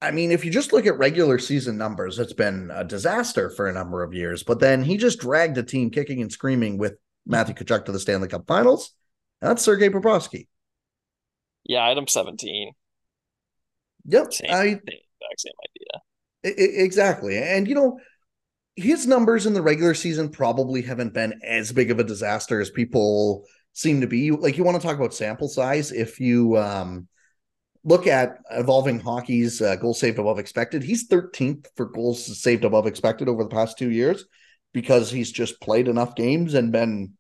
I 0.01 0.11
mean, 0.11 0.31
if 0.31 0.44
you 0.44 0.51
just 0.51 0.73
look 0.73 0.87
at 0.87 0.99
regular 0.99 1.38
season 1.38 1.77
numbers, 1.77 2.18
it's 2.18 2.33
been 2.33 2.70
a 2.73 2.85
disaster 2.85 3.51
for 3.51 3.68
a 3.68 3.73
number 3.73 4.03
of 4.03 4.14
years. 4.14 4.42
But 4.42 4.61
then 4.61 4.83
he 4.83 4.96
just 4.96 5.20
dragged 5.20 5.59
a 5.59 5.62
team 5.62 5.90
kicking 5.90 6.23
and 6.23 6.33
screaming 6.33 6.79
with 6.79 6.94
Matthew 7.27 7.55
Tkachuk 7.55 7.85
to 7.85 7.92
the 7.92 8.01
Stanley 8.01 8.29
Cup 8.29 8.46
Finals. 8.46 8.92
That's 9.42 9.62
Sergei 9.62 9.90
Bobrovsky. 9.90 10.49
Yeah, 11.64 11.87
item 11.87 12.07
17. 12.07 12.73
Yep, 14.07 14.33
same, 14.33 14.51
I, 14.51 14.64
exact 14.64 15.37
same 15.37 15.53
idea. 16.44 16.83
exactly, 16.83 17.37
and 17.37 17.68
you 17.68 17.75
know 17.75 18.01
his 18.76 19.06
numbers 19.06 19.46
in 19.46 19.52
the 19.52 19.62
regular 19.62 19.94
season 19.94 20.28
probably 20.28 20.83
haven't 20.83 21.14
been 21.14 21.40
as 21.44 21.72
big 21.72 21.90
of 21.90 21.98
a 21.98 22.04
disaster 22.04 22.61
as 22.61 22.70
people 22.70 23.44
seem 23.72 24.00
to 24.00 24.06
be. 24.06 24.30
Like 24.30 24.56
you 24.56 24.64
want 24.64 24.80
to 24.80 24.87
talk 24.87 24.96
about 24.96 25.14
sample 25.14 25.48
size, 25.48 25.92
if 25.92 26.20
you 26.20 26.56
um, 26.56 27.09
look 27.85 28.06
at 28.06 28.38
evolving 28.50 29.00
hockey's 29.00 29.61
uh, 29.61 29.76
goals 29.76 30.00
saved 30.00 30.18
above 30.18 30.38
expected, 30.38 30.83
he's 30.83 31.09
13th 31.09 31.66
for 31.76 31.87
goals 31.87 32.40
saved 32.40 32.64
above 32.64 32.87
expected 32.87 33.28
over 33.28 33.42
the 33.42 33.50
past 33.50 33.78
two 33.78 33.90
years 33.90 34.24
because 34.72 35.11
he's 35.11 35.33
just 35.33 35.61
played 35.61 35.88
enough 35.88 36.14
games 36.14 36.54
and 36.54 36.72
been 36.72 37.12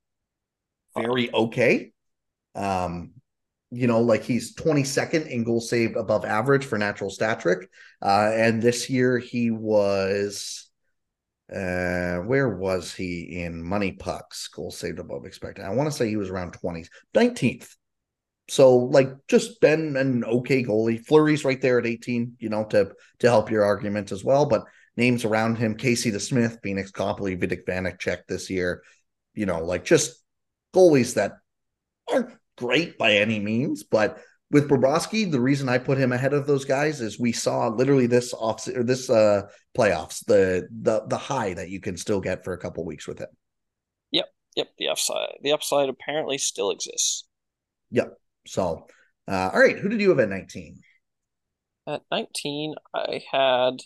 very 0.96 1.32
okay. 1.32 1.92
Um, 2.54 3.12
you 3.70 3.86
know, 3.86 4.00
like 4.00 4.24
he's 4.24 4.54
22nd 4.54 5.28
in 5.28 5.44
goals 5.44 5.68
saved 5.68 5.96
above 5.96 6.24
average 6.24 6.64
for 6.64 6.78
natural 6.78 7.10
stat 7.10 7.40
trick. 7.40 7.68
Uh, 8.02 8.30
and 8.34 8.60
this 8.60 8.90
year 8.90 9.18
he 9.18 9.50
was 9.50 10.69
uh, 11.54 12.18
where 12.18 12.48
was 12.48 12.94
he 12.94 13.42
in 13.42 13.62
MoneyPuck's? 13.62 14.48
Goal 14.48 14.70
saved 14.70 14.98
above 14.98 15.26
expected. 15.26 15.64
I 15.64 15.70
want 15.70 15.90
to 15.90 15.96
say 15.96 16.08
he 16.08 16.16
was 16.16 16.30
around 16.30 16.52
20s, 16.52 16.88
19th. 17.14 17.68
So 18.48 18.76
like 18.76 19.10
just 19.28 19.60
been 19.60 19.96
an 19.96 20.24
okay 20.24 20.64
goalie. 20.64 21.04
Fleury's 21.04 21.44
right 21.44 21.60
there 21.60 21.78
at 21.78 21.86
18, 21.86 22.36
you 22.38 22.48
know, 22.48 22.64
to 22.66 22.92
to 23.20 23.28
help 23.28 23.50
your 23.50 23.64
argument 23.64 24.10
as 24.12 24.24
well. 24.24 24.46
But 24.46 24.64
names 24.96 25.24
around 25.24 25.56
him, 25.56 25.76
Casey 25.76 26.10
DeSmith, 26.10 26.58
Pheonix 26.60 26.92
Copley, 26.92 27.36
Vitek 27.36 27.64
Vanecek 27.64 28.26
this 28.28 28.50
year, 28.50 28.82
you 29.34 29.46
know, 29.46 29.64
like 29.64 29.84
just 29.84 30.22
goalies 30.74 31.14
that 31.14 31.34
aren't 32.12 32.36
great 32.56 32.98
by 32.98 33.14
any 33.14 33.38
means, 33.38 33.84
but 33.84 34.20
with 34.50 34.68
Bobrovsky, 34.68 35.30
the 35.30 35.40
reason 35.40 35.68
I 35.68 35.78
put 35.78 35.98
him 35.98 36.12
ahead 36.12 36.32
of 36.32 36.46
those 36.46 36.64
guys 36.64 37.00
is 37.00 37.20
we 37.20 37.32
saw 37.32 37.68
literally 37.68 38.06
this 38.06 38.34
off 38.34 38.66
or 38.68 38.82
this 38.82 39.08
uh 39.08 39.42
playoffs 39.76 40.24
the 40.26 40.68
the 40.82 41.06
the 41.06 41.16
high 41.16 41.54
that 41.54 41.70
you 41.70 41.80
can 41.80 41.96
still 41.96 42.20
get 42.20 42.44
for 42.44 42.52
a 42.52 42.58
couple 42.58 42.84
weeks 42.84 43.06
with 43.06 43.20
him. 43.20 43.28
Yep, 44.10 44.26
yep. 44.56 44.68
The 44.78 44.88
upside, 44.88 45.38
the 45.42 45.52
upside 45.52 45.88
apparently 45.88 46.38
still 46.38 46.70
exists. 46.70 47.24
Yep. 47.90 48.18
So, 48.46 48.86
uh, 49.28 49.50
all 49.52 49.60
right. 49.60 49.78
Who 49.78 49.88
did 49.88 50.00
you 50.00 50.08
have 50.10 50.18
at 50.18 50.28
nineteen? 50.28 50.80
At 51.86 52.02
nineteen, 52.10 52.74
I 52.92 53.22
had 53.30 53.82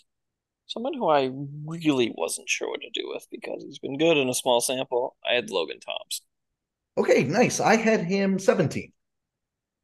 someone 0.67 0.95
who 0.95 1.07
I 1.07 1.29
really 1.65 2.11
wasn't 2.15 2.49
sure 2.49 2.69
what 2.69 2.81
to 2.81 2.89
do 2.91 3.07
with 3.07 3.27
because 3.29 3.63
he's 3.63 3.79
been 3.79 3.99
good 3.99 4.17
in 4.17 4.29
a 4.29 4.33
small 4.33 4.61
sample. 4.61 5.15
I 5.29 5.35
had 5.35 5.51
Logan 5.51 5.79
Thompson. 5.79 6.25
Okay, 6.97 7.23
nice. 7.23 7.59
I 7.59 7.75
had 7.75 8.01
him 8.01 8.39
seventeen. 8.39 8.93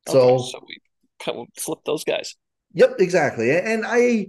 So, 0.08 0.36
okay, 0.36 0.44
so 0.52 0.64
we 0.68 0.78
kind 1.20 1.38
of 1.40 1.48
flipped 1.58 1.86
those 1.86 2.04
guys. 2.04 2.36
Yep, 2.74 2.96
exactly. 3.00 3.52
And 3.52 3.84
I 3.86 4.28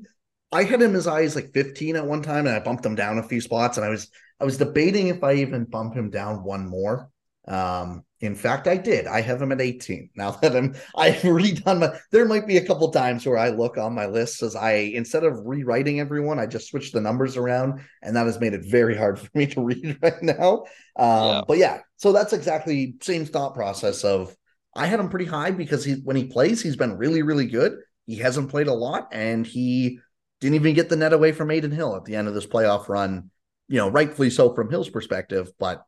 I 0.51 0.65
had 0.65 0.83
him 0.83 0.95
as 0.95 1.07
high 1.07 1.23
as 1.23 1.35
like 1.35 1.53
15 1.55 1.97
at 1.97 2.07
one 2.07 2.23
time, 2.23 2.47
and 2.47 2.55
I 2.55 2.61
bumped 2.61 2.85
him 2.85 2.95
down 2.95 3.19
a 3.19 3.23
few 3.23 3.41
spots. 3.41 3.77
And 3.77 3.87
I 3.87 3.89
was 3.89 4.11
I 4.41 4.45
was 4.45 4.59
debating 4.59 5.09
if 5.09 5.23
I 5.23 5.35
even 5.35 5.65
bump 5.65 5.95
him 5.95 6.11
down 6.11 6.45
one 6.45 6.69
more. 6.69 7.11
Um, 7.49 8.05
in 8.21 8.37
fact, 8.37 8.69
I 8.69 8.77
did. 8.77 9.09
I 9.09 9.21
have 9.21 9.43
him 9.43 9.51
at 9.51 9.61
18. 9.61 10.11
Now 10.17 10.33
that 10.33 10.55
I'm 10.55 10.75
I've 10.97 11.23
redone 11.23 11.81
my 11.81 11.99
there 12.11 12.25
might 12.25 12.47
be 12.47 12.59
a 12.59 12.67
couple 12.67 12.91
times 12.91 13.27
where 13.27 13.39
I 13.39 13.49
look 13.49 13.79
on 13.79 13.95
my 13.95 14.07
list 14.07 14.43
as 14.43 14.55
I 14.55 14.73
instead 14.73 15.25
of 15.25 15.41
rewriting 15.45 16.01
everyone, 16.01 16.39
I 16.39 16.47
just 16.47 16.69
switched 16.69 16.93
the 16.93 17.01
numbers 17.01 17.37
around, 17.37 17.81
and 18.03 18.15
that 18.15 18.27
has 18.27 18.39
made 18.39 18.53
it 18.53 18.65
very 18.65 18.97
hard 18.97 19.19
for 19.21 19.31
me 19.35 19.47
to 19.47 19.65
read 19.65 19.99
right 20.03 20.23
now. 20.23 20.65
Um, 20.97 21.29
yeah. 21.29 21.43
but 21.49 21.59
yeah, 21.59 21.81
so 21.97 22.13
that's 22.13 22.33
exactly 22.33 22.97
same 23.01 23.25
thought 23.25 23.55
process 23.55 24.05
of 24.05 24.37
I 24.75 24.87
had 24.87 25.01
him 25.01 25.09
pretty 25.09 25.27
high 25.27 25.51
because 25.51 25.85
he 25.85 25.95
when 25.95 26.17
he 26.17 26.25
plays, 26.27 26.63
he's 26.63 26.77
been 26.77 26.97
really, 26.97 27.23
really 27.23 27.47
good. 27.47 27.79
He 28.07 28.17
hasn't 28.17 28.51
played 28.51 28.67
a 28.69 28.75
lot, 28.75 29.09
and 29.13 29.47
he 29.47 29.99
Didn't 30.41 30.57
even 30.57 30.75
get 30.75 30.89
the 30.91 30.97
net 30.97 31.13
away 31.15 31.33
from 31.33 31.51
Adin 31.51 31.73
Hill 31.73 31.97
at 31.97 32.05
the 32.05 32.17
end 32.17 32.29
of 32.29 32.35
this 32.35 32.47
playoff 32.47 32.89
run. 32.89 33.31
You 33.69 33.79
know, 33.79 33.89
rightfully 33.91 34.31
so 34.31 34.55
from 34.55 34.71
Hill's 34.71 34.91
perspective, 34.91 35.53
but 35.59 35.85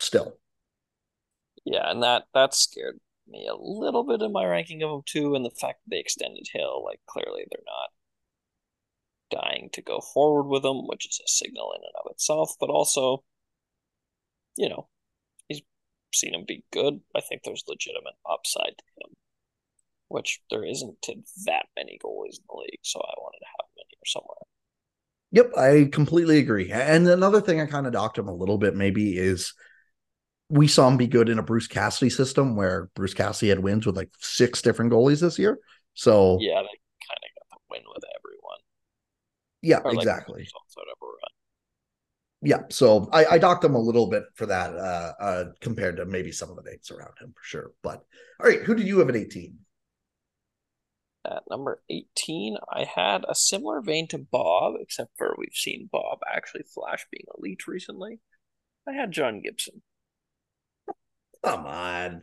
still. 0.00 0.38
Yeah, 1.64 1.90
and 1.90 2.02
that 2.02 2.24
that 2.34 2.54
scared 2.54 3.00
me 3.26 3.46
a 3.46 3.54
little 3.54 4.04
bit 4.04 4.20
in 4.22 4.32
my 4.32 4.44
ranking 4.44 4.82
of 4.82 4.90
them 4.90 5.02
too, 5.06 5.34
and 5.34 5.44
the 5.44 5.50
fact 5.50 5.80
that 5.84 5.90
they 5.90 6.00
extended 6.00 6.48
Hill, 6.52 6.84
like 6.84 7.00
clearly 7.06 7.44
they're 7.50 7.62
not 7.66 7.90
dying 9.30 9.70
to 9.72 9.82
go 9.82 10.00
forward 10.00 10.44
with 10.48 10.64
him, 10.64 10.86
which 10.86 11.06
is 11.06 11.20
a 11.24 11.28
signal 11.28 11.72
in 11.72 11.82
and 11.82 11.94
of 12.04 12.10
itself, 12.12 12.54
but 12.60 12.70
also, 12.70 13.24
you 14.56 14.68
know, 14.68 14.88
seen 16.12 16.34
him 16.34 16.44
be 16.46 16.64
good. 16.72 17.00
I 17.16 17.20
think 17.20 17.42
there's 17.42 17.64
legitimate 17.68 18.14
upside 18.28 18.76
to 18.78 18.84
him, 19.04 19.14
which 20.08 20.40
there 20.50 20.64
isn't 20.64 21.00
to 21.02 21.14
that 21.46 21.66
many 21.76 21.98
goalies 22.04 22.38
in 22.38 22.44
the 22.48 22.56
league, 22.56 22.80
so 22.82 23.00
I 23.00 23.14
wanted 23.18 23.38
to 23.40 23.46
have 23.46 23.66
him 23.66 23.78
in 23.78 23.86
here 23.88 24.06
somewhere. 24.06 24.36
Yep, 25.32 25.56
I 25.56 25.88
completely 25.92 26.38
agree. 26.38 26.70
And 26.72 27.06
another 27.08 27.40
thing 27.40 27.60
I 27.60 27.66
kind 27.66 27.86
of 27.86 27.92
docked 27.92 28.18
him 28.18 28.28
a 28.28 28.34
little 28.34 28.58
bit 28.58 28.74
maybe 28.74 29.16
is 29.16 29.54
we 30.48 30.66
saw 30.66 30.88
him 30.88 30.96
be 30.96 31.06
good 31.06 31.28
in 31.28 31.38
a 31.38 31.42
Bruce 31.44 31.68
Cassidy 31.68 32.10
system 32.10 32.56
where 32.56 32.90
Bruce 32.96 33.14
Cassidy 33.14 33.50
had 33.50 33.60
wins 33.60 33.86
with 33.86 33.96
like 33.96 34.10
six 34.18 34.60
different 34.60 34.92
goalies 34.92 35.20
this 35.20 35.38
year. 35.38 35.60
So 35.94 36.38
yeah, 36.40 36.60
they 36.62 36.78
kind 37.06 37.20
of 37.22 37.30
got 37.38 37.50
the 37.50 37.58
win 37.70 37.82
with 37.94 38.04
everyone. 38.18 38.58
Yeah, 39.62 39.78
or 39.84 39.94
exactly. 39.94 40.40
Like 40.40 40.48
yeah, 42.42 42.62
so 42.70 43.08
I, 43.12 43.24
I 43.32 43.38
docked 43.38 43.64
him 43.64 43.74
a 43.74 43.80
little 43.80 44.06
bit 44.06 44.24
for 44.34 44.46
that 44.46 44.74
uh, 44.74 45.12
uh, 45.20 45.44
compared 45.60 45.96
to 45.98 46.06
maybe 46.06 46.32
some 46.32 46.50
of 46.50 46.56
the 46.56 46.62
names 46.62 46.90
around 46.90 47.12
him 47.20 47.32
for 47.36 47.44
sure. 47.44 47.72
But 47.82 48.02
all 48.40 48.46
right, 48.46 48.62
who 48.62 48.74
did 48.74 48.86
you 48.86 48.98
have 49.00 49.10
at 49.10 49.16
18? 49.16 49.58
At 51.26 51.42
number 51.50 51.82
18, 51.90 52.56
I 52.72 52.84
had 52.84 53.26
a 53.28 53.34
similar 53.34 53.82
vein 53.82 54.08
to 54.08 54.18
Bob, 54.18 54.74
except 54.80 55.10
for 55.18 55.34
we've 55.36 55.50
seen 55.52 55.90
Bob 55.92 56.20
actually 56.34 56.62
flash 56.62 57.04
being 57.10 57.26
elite 57.38 57.66
recently. 57.66 58.20
I 58.88 58.92
had 58.92 59.12
John 59.12 59.42
Gibson. 59.42 59.82
Come 61.44 61.66
on. 61.66 62.22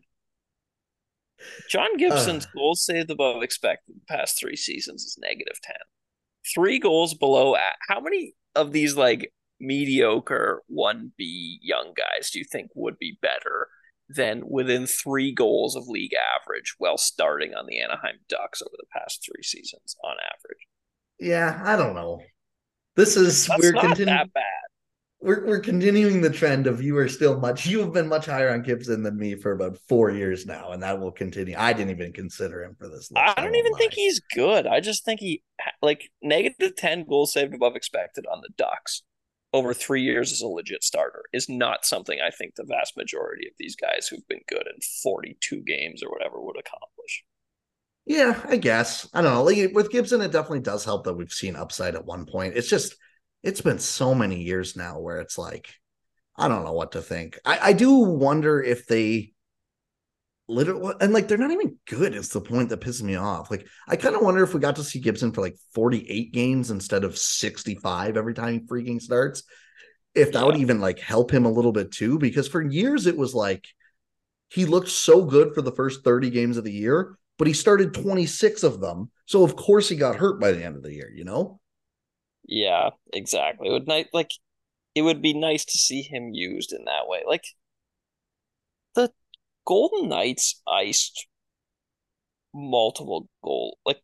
John 1.69 1.95
Gibson's 1.97 2.47
uh. 2.47 2.49
goals 2.55 2.83
saved 2.83 3.11
above 3.11 3.43
expected 3.43 3.95
the 3.95 4.15
past 4.15 4.39
three 4.39 4.55
seasons 4.55 5.03
is 5.03 5.17
negative 5.21 5.61
10. 5.61 5.75
Three 6.55 6.79
goals 6.79 7.13
below. 7.13 7.55
How 7.87 7.99
many 7.99 8.33
of 8.55 8.71
these, 8.71 8.95
like, 8.95 9.31
mediocre 9.59 10.63
1B 10.71 11.57
young 11.61 11.93
guys 11.95 12.29
do 12.31 12.39
you 12.39 12.45
think 12.45 12.69
would 12.75 12.97
be 12.99 13.17
better 13.21 13.69
than 14.09 14.43
within 14.47 14.85
three 14.85 15.33
goals 15.33 15.75
of 15.75 15.87
league 15.87 16.13
average 16.13 16.75
while 16.77 16.97
starting 16.97 17.53
on 17.53 17.65
the 17.67 17.81
Anaheim 17.81 18.15
Ducks 18.29 18.61
over 18.61 18.75
the 18.77 18.85
past 18.93 19.25
three 19.25 19.43
seasons 19.43 19.95
on 20.03 20.15
average? 20.15 20.67
Yeah, 21.19 21.59
I 21.63 21.75
don't 21.75 21.95
know. 21.95 22.21
This 22.95 23.17
is 23.17 23.47
That's 23.47 23.61
we're 23.61 23.73
not 23.73 23.83
continu- 23.85 24.05
that 24.05 24.33
bad 24.33 24.43
we're 25.19 25.45
we're 25.47 25.59
continuing 25.59 26.21
the 26.21 26.29
trend 26.29 26.67
of 26.67 26.81
you 26.81 26.95
are 26.97 27.09
still 27.09 27.39
much 27.39 27.65
you 27.65 27.79
have 27.79 27.91
been 27.91 28.07
much 28.07 28.27
higher 28.27 28.51
on 28.51 28.61
Gibson 28.61 29.01
than 29.01 29.17
me 29.17 29.35
for 29.35 29.51
about 29.51 29.77
four 29.89 30.11
years 30.11 30.45
now, 30.45 30.71
and 30.71 30.83
that 30.83 30.99
will 30.99 31.11
continue. 31.11 31.55
I 31.57 31.73
didn't 31.73 31.89
even 31.89 32.13
consider 32.13 32.63
him 32.63 32.75
for 32.77 32.87
this. 32.87 33.11
List, 33.11 33.13
I 33.15 33.33
don't 33.41 33.55
I 33.55 33.57
even 33.57 33.71
lie. 33.71 33.77
think 33.79 33.93
he's 33.93 34.19
good. 34.35 34.67
I 34.67 34.79
just 34.79 35.05
think 35.05 35.19
he 35.19 35.41
like 35.81 36.11
negative 36.21 36.75
ten 36.75 37.03
goals 37.03 37.33
saved 37.33 37.55
above 37.55 37.75
expected 37.75 38.25
on 38.31 38.41
the 38.41 38.49
Ducks 38.57 39.01
over 39.57 39.73
three 39.73 40.01
years 40.01 40.31
as 40.31 40.41
a 40.41 40.47
legit 40.47 40.83
starter 40.83 41.23
is 41.33 41.49
not 41.49 41.85
something 41.85 42.19
I 42.21 42.29
think 42.29 42.55
the 42.55 42.63
vast 42.63 42.95
majority 42.95 43.47
of 43.47 43.53
these 43.57 43.75
guys 43.75 44.07
who've 44.07 44.27
been 44.27 44.41
good 44.47 44.67
in 44.67 44.79
forty 45.03 45.37
two 45.41 45.61
games 45.63 46.03
or 46.03 46.09
whatever 46.09 46.39
would 46.39 46.57
accomplish. 46.57 47.23
Yeah, 48.05 48.39
I 48.45 48.57
guess 48.57 49.09
I 49.13 49.21
don't 49.21 49.33
know. 49.33 49.43
Like 49.43 49.73
with 49.73 49.91
Gibson, 49.91 50.21
it 50.21 50.31
definitely 50.31 50.61
does 50.61 50.85
help 50.85 51.03
that 51.03 51.15
we've 51.15 51.31
seen 51.31 51.55
upside 51.55 51.95
at 51.95 52.05
one 52.05 52.25
point. 52.25 52.55
It's 52.55 52.69
just 52.69 52.95
it's 53.43 53.61
been 53.61 53.79
so 53.79 54.15
many 54.15 54.43
years 54.43 54.75
now 54.75 54.99
where 54.99 55.19
it's 55.19 55.37
like 55.37 55.73
I 56.37 56.47
don't 56.47 56.63
know 56.63 56.73
what 56.73 56.93
to 56.93 57.01
think. 57.01 57.39
I, 57.45 57.59
I 57.61 57.73
do 57.73 57.95
wonder 57.95 58.61
if 58.61 58.87
they 58.87 59.33
literally 60.47 60.95
and 61.01 61.13
like 61.13 61.27
they're 61.27 61.37
not 61.37 61.51
even 61.51 61.77
good 61.85 62.15
is 62.15 62.29
the 62.29 62.41
point 62.41 62.69
that 62.69 62.81
pisses 62.81 63.03
me 63.03 63.15
off. 63.15 63.51
Like 63.51 63.67
I 63.87 63.95
kind 63.95 64.15
of 64.15 64.21
wonder 64.21 64.43
if 64.43 64.53
we 64.53 64.59
got 64.59 64.77
to 64.77 64.83
see 64.83 64.99
Gibson 64.99 65.31
for 65.31 65.41
like 65.41 65.57
48 65.73 66.31
games 66.31 66.71
instead 66.71 67.03
of 67.03 67.17
65 67.17 68.17
every 68.17 68.33
time 68.33 68.53
he 68.53 68.59
freaking 68.59 69.01
starts. 69.01 69.43
If 70.15 70.31
that 70.31 70.39
yeah. 70.39 70.45
would 70.45 70.57
even 70.57 70.79
like 70.79 70.99
help 70.99 71.31
him 71.31 71.45
a 71.45 71.51
little 71.51 71.71
bit 71.71 71.91
too, 71.91 72.17
because 72.17 72.47
for 72.47 72.61
years 72.61 73.07
it 73.07 73.17
was 73.17 73.35
like 73.35 73.67
he 74.49 74.65
looked 74.65 74.89
so 74.89 75.25
good 75.25 75.53
for 75.53 75.61
the 75.61 75.71
first 75.71 76.03
30 76.03 76.29
games 76.29 76.57
of 76.57 76.63
the 76.63 76.71
year, 76.71 77.17
but 77.37 77.47
he 77.47 77.53
started 77.53 77.93
26 77.93 78.63
of 78.63 78.79
them. 78.79 79.11
So 79.25 79.43
of 79.43 79.55
course 79.55 79.89
he 79.89 79.95
got 79.95 80.15
hurt 80.15 80.39
by 80.39 80.53
the 80.53 80.63
end 80.63 80.77
of 80.77 80.83
the 80.83 80.93
year, 80.93 81.11
you 81.13 81.25
know? 81.25 81.59
Yeah, 82.45 82.91
exactly. 83.11 83.67
It 83.67 83.71
would 83.71 83.87
like 83.87 84.09
like 84.13 84.31
it 84.95 85.01
would 85.01 85.21
be 85.21 85.33
nice 85.33 85.65
to 85.65 85.77
see 85.77 86.01
him 86.01 86.33
used 86.33 86.71
in 86.71 86.85
that 86.85 87.07
way. 87.07 87.21
Like 87.27 87.43
Golden 89.67 90.07
Knights 90.07 90.61
iced 90.65 91.27
multiple 92.53 93.27
goal 93.43 93.77
like 93.85 93.99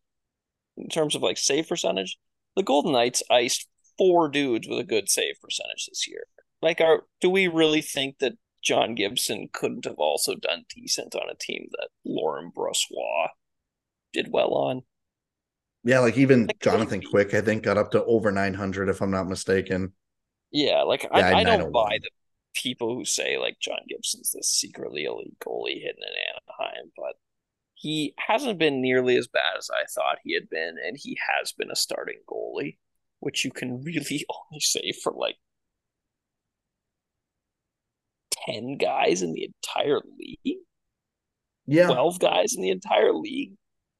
in 0.76 0.88
terms 0.88 1.16
of 1.16 1.22
like 1.22 1.38
save 1.38 1.68
percentage, 1.68 2.18
the 2.54 2.62
Golden 2.62 2.92
Knights 2.92 3.22
iced 3.30 3.66
four 3.96 4.28
dudes 4.28 4.68
with 4.68 4.78
a 4.78 4.84
good 4.84 5.08
save 5.08 5.36
percentage 5.40 5.86
this 5.88 6.06
year. 6.06 6.24
Like 6.60 6.80
are 6.80 7.04
do 7.20 7.30
we 7.30 7.48
really 7.48 7.80
think 7.80 8.18
that 8.18 8.34
John 8.62 8.94
Gibson 8.94 9.48
couldn't 9.52 9.86
have 9.86 9.98
also 9.98 10.34
done 10.34 10.64
decent 10.74 11.14
on 11.14 11.30
a 11.30 11.34
team 11.34 11.68
that 11.72 11.88
Laurent 12.04 12.54
Brossoit 12.54 13.28
did 14.12 14.28
well 14.30 14.52
on? 14.52 14.82
Yeah, 15.82 16.00
like 16.00 16.16
even 16.16 16.46
like, 16.46 16.60
Jonathan 16.60 17.02
Quick, 17.02 17.34
I 17.34 17.42
think, 17.42 17.62
got 17.62 17.76
up 17.76 17.90
to 17.90 18.02
over 18.04 18.32
900, 18.32 18.88
if 18.88 19.02
I'm 19.02 19.10
not 19.10 19.28
mistaken. 19.28 19.92
Yeah, 20.50 20.82
like 20.82 21.02
yeah, 21.02 21.10
I, 21.12 21.32
I 21.32 21.40
oh 21.42 21.58
don't 21.58 21.72
buy 21.72 21.98
the 22.00 22.08
people 22.54 22.94
who 22.94 23.04
say 23.04 23.38
like 23.38 23.58
John 23.60 23.80
Gibson's 23.88 24.32
this 24.32 24.48
secretly 24.48 25.04
elite 25.04 25.36
goalie 25.44 25.82
hidden 25.82 26.02
in 26.02 26.62
Anaheim, 26.62 26.92
but 26.96 27.14
he 27.74 28.14
hasn't 28.16 28.58
been 28.58 28.80
nearly 28.80 29.16
as 29.16 29.26
bad 29.26 29.58
as 29.58 29.68
I 29.70 29.84
thought 29.94 30.18
he 30.24 30.34
had 30.34 30.48
been, 30.48 30.76
and 30.84 30.96
he 30.98 31.18
has 31.34 31.52
been 31.52 31.70
a 31.70 31.76
starting 31.76 32.20
goalie, 32.26 32.78
which 33.20 33.44
you 33.44 33.50
can 33.50 33.82
really 33.82 34.24
only 34.50 34.60
say 34.60 34.92
for 35.02 35.12
like 35.12 35.36
10 38.46 38.78
guys 38.78 39.22
in 39.22 39.32
the 39.32 39.44
entire 39.44 40.00
league. 40.18 40.58
Yeah. 41.66 41.86
12 41.86 42.18
guys 42.18 42.54
in 42.54 42.62
the 42.62 42.70
entire 42.70 43.12
league 43.12 43.54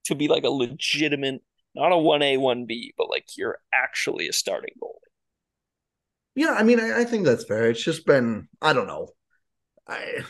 to 0.04 0.14
be 0.14 0.28
like 0.28 0.44
a 0.44 0.50
legitimate 0.50 1.42
not 1.74 1.92
a 1.92 1.96
1A, 1.96 2.38
1B, 2.38 2.90
but 2.96 3.10
like 3.10 3.26
you're 3.36 3.58
actually 3.72 4.28
a 4.28 4.32
starting 4.32 4.74
goalie. 4.82 4.90
Yeah, 6.34 6.52
I 6.52 6.62
mean, 6.62 6.80
I, 6.80 7.00
I 7.00 7.04
think 7.04 7.24
that's 7.24 7.44
fair. 7.44 7.70
It's 7.70 7.82
just 7.82 8.06
been, 8.06 8.48
I 8.60 8.72
don't 8.72 8.86
know. 8.86 9.08
I 9.88 10.24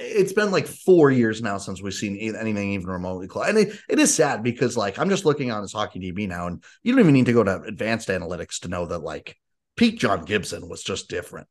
it's 0.00 0.32
been 0.32 0.52
like 0.52 0.68
four 0.68 1.10
years 1.10 1.42
now 1.42 1.58
since 1.58 1.82
we've 1.82 1.92
seen 1.92 2.16
anything 2.36 2.72
even 2.72 2.86
remotely 2.86 3.26
close. 3.26 3.48
And 3.48 3.58
it, 3.58 3.76
it 3.88 3.98
is 3.98 4.14
sad 4.14 4.44
because 4.44 4.76
like 4.76 4.96
I'm 4.96 5.08
just 5.08 5.24
looking 5.24 5.50
on 5.50 5.62
his 5.62 5.72
hockey 5.72 5.98
DB 5.98 6.28
now, 6.28 6.46
and 6.46 6.62
you 6.82 6.92
don't 6.92 7.00
even 7.00 7.14
need 7.14 7.26
to 7.26 7.32
go 7.32 7.42
to 7.42 7.62
advanced 7.62 8.08
analytics 8.08 8.60
to 8.60 8.68
know 8.68 8.86
that 8.86 9.00
like 9.00 9.36
Pete 9.76 9.98
John 9.98 10.24
Gibson 10.24 10.68
was 10.68 10.84
just 10.84 11.08
different. 11.08 11.48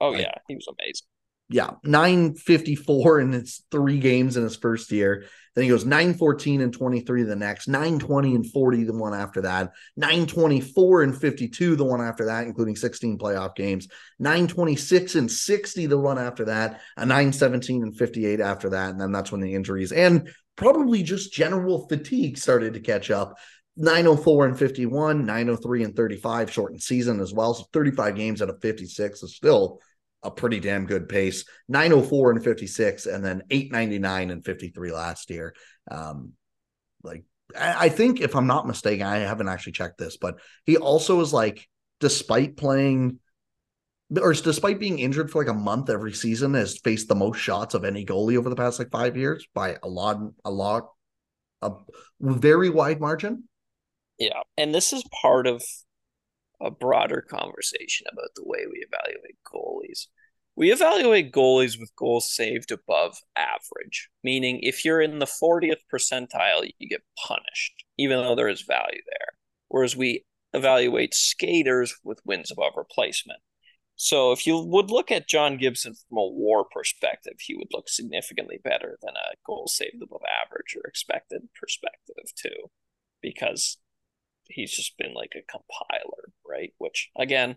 Oh 0.00 0.10
like, 0.10 0.22
yeah, 0.22 0.34
he 0.48 0.54
was 0.54 0.66
amazing 0.68 1.06
yeah, 1.52 1.72
954 1.84 3.20
in 3.20 3.32
his 3.32 3.62
three 3.70 3.98
games 3.98 4.36
in 4.36 4.42
his 4.42 4.56
first 4.56 4.90
year. 4.90 5.26
Then 5.54 5.64
he 5.64 5.70
goes 5.70 5.84
914 5.84 6.62
and 6.62 6.72
23 6.72 7.22
the 7.24 7.36
next, 7.36 7.68
920 7.68 8.34
and 8.34 8.52
40 8.52 8.84
the 8.84 8.94
one 8.94 9.14
after 9.14 9.42
that, 9.42 9.72
924 9.96 11.02
and 11.02 11.20
52 11.20 11.76
the 11.76 11.84
one 11.84 12.00
after 12.00 12.26
that, 12.26 12.46
including 12.46 12.76
16 12.76 13.18
playoff 13.18 13.54
games, 13.54 13.88
926 14.18 15.14
and 15.16 15.30
60 15.30 15.86
the 15.86 15.98
one 15.98 16.18
after 16.18 16.46
that, 16.46 16.80
a 16.96 17.04
917 17.04 17.82
and 17.82 17.96
58 17.96 18.40
after 18.40 18.70
that. 18.70 18.90
And 18.90 19.00
then 19.00 19.12
that's 19.12 19.30
when 19.30 19.40
the 19.40 19.54
injuries 19.54 19.92
and 19.92 20.28
probably 20.56 21.02
just 21.02 21.32
general 21.32 21.86
fatigue 21.88 22.38
started 22.38 22.74
to 22.74 22.80
catch 22.80 23.10
up. 23.10 23.36
904 23.76 24.46
and 24.46 24.58
51, 24.58 25.24
903 25.24 25.84
and 25.84 25.96
35, 25.96 26.52
shortened 26.52 26.82
season 26.82 27.20
as 27.20 27.32
well. 27.32 27.54
So 27.54 27.64
35 27.72 28.14
games 28.16 28.42
out 28.42 28.50
of 28.50 28.60
56 28.60 29.22
is 29.22 29.34
still 29.34 29.80
a 30.22 30.30
pretty 30.30 30.60
damn 30.60 30.86
good 30.86 31.08
pace. 31.08 31.44
904 31.68 32.32
and 32.32 32.44
56 32.44 33.06
and 33.06 33.24
then 33.24 33.42
899 33.50 34.30
and 34.30 34.44
53 34.44 34.92
last 34.92 35.30
year. 35.30 35.54
Um 35.90 36.32
like 37.02 37.24
I, 37.54 37.88
think 37.88 38.20
if 38.20 38.34
i'm 38.34 38.46
not 38.46 38.66
mistaken 38.66 39.06
i 39.06 39.18
haven't 39.18 39.48
actually 39.48 39.72
checked 39.72 39.98
this 39.98 40.16
but 40.16 40.38
he 40.64 40.76
also 40.76 41.20
is 41.20 41.32
like 41.32 41.68
despite 42.00 42.56
playing 42.56 43.18
or 44.20 44.32
despite 44.34 44.78
being 44.78 44.98
injured 44.98 45.30
for 45.30 45.42
like 45.42 45.54
a 45.54 45.58
month 45.58 45.88
every 45.88 46.12
season 46.12 46.54
has 46.54 46.78
faced 46.78 47.08
the 47.08 47.14
most 47.14 47.38
shots 47.38 47.74
of 47.74 47.84
any 47.84 48.04
goalie 48.04 48.36
over 48.36 48.50
the 48.50 48.56
past 48.56 48.78
like 48.78 48.90
five 48.90 49.16
years 49.16 49.46
by 49.54 49.76
a 49.82 49.88
lot 49.88 50.18
a 50.44 50.50
lot 50.50 50.88
a 51.62 51.70
very 52.20 52.68
wide 52.68 53.00
margin. 53.00 53.44
Yeah 54.18 54.40
and 54.58 54.74
this 54.74 54.92
is 54.92 55.04
part 55.22 55.46
of 55.46 55.62
a 56.60 56.70
broader 56.70 57.24
conversation 57.28 58.06
about 58.12 58.30
the 58.34 58.44
way 58.44 58.60
we 58.66 58.84
evaluate 58.86 59.36
goalies. 59.92 60.06
We 60.54 60.70
evaluate 60.70 61.32
goalies 61.32 61.78
with 61.78 61.96
goals 61.96 62.34
saved 62.34 62.70
above 62.70 63.16
average, 63.36 64.08
meaning 64.22 64.60
if 64.62 64.84
you're 64.84 65.00
in 65.00 65.18
the 65.18 65.26
40th 65.26 65.80
percentile, 65.92 66.68
you 66.78 66.88
get 66.88 67.02
punished, 67.26 67.84
even 67.98 68.18
though 68.18 68.34
there 68.34 68.48
is 68.48 68.62
value 68.62 69.00
there. 69.06 69.34
Whereas 69.68 69.96
we 69.96 70.24
evaluate 70.52 71.14
skaters 71.14 71.94
with 72.04 72.20
wins 72.26 72.50
above 72.50 72.72
replacement. 72.76 73.40
So 73.96 74.32
if 74.32 74.46
you 74.46 74.58
would 74.58 74.90
look 74.90 75.10
at 75.10 75.28
John 75.28 75.56
Gibson 75.56 75.94
from 75.94 76.18
a 76.18 76.26
war 76.26 76.66
perspective, 76.70 77.34
he 77.40 77.54
would 77.54 77.68
look 77.72 77.88
significantly 77.88 78.58
better 78.62 78.98
than 79.00 79.14
a 79.14 79.36
goal 79.46 79.68
saved 79.68 80.02
above 80.02 80.22
average 80.44 80.76
or 80.76 80.86
expected 80.86 81.42
perspective 81.58 82.24
too, 82.36 82.70
because 83.22 83.78
he's 84.48 84.72
just 84.72 84.98
been 84.98 85.14
like 85.14 85.32
a 85.36 85.50
compiler, 85.50 86.32
right? 86.46 86.72
Which 86.78 87.10
again, 87.16 87.56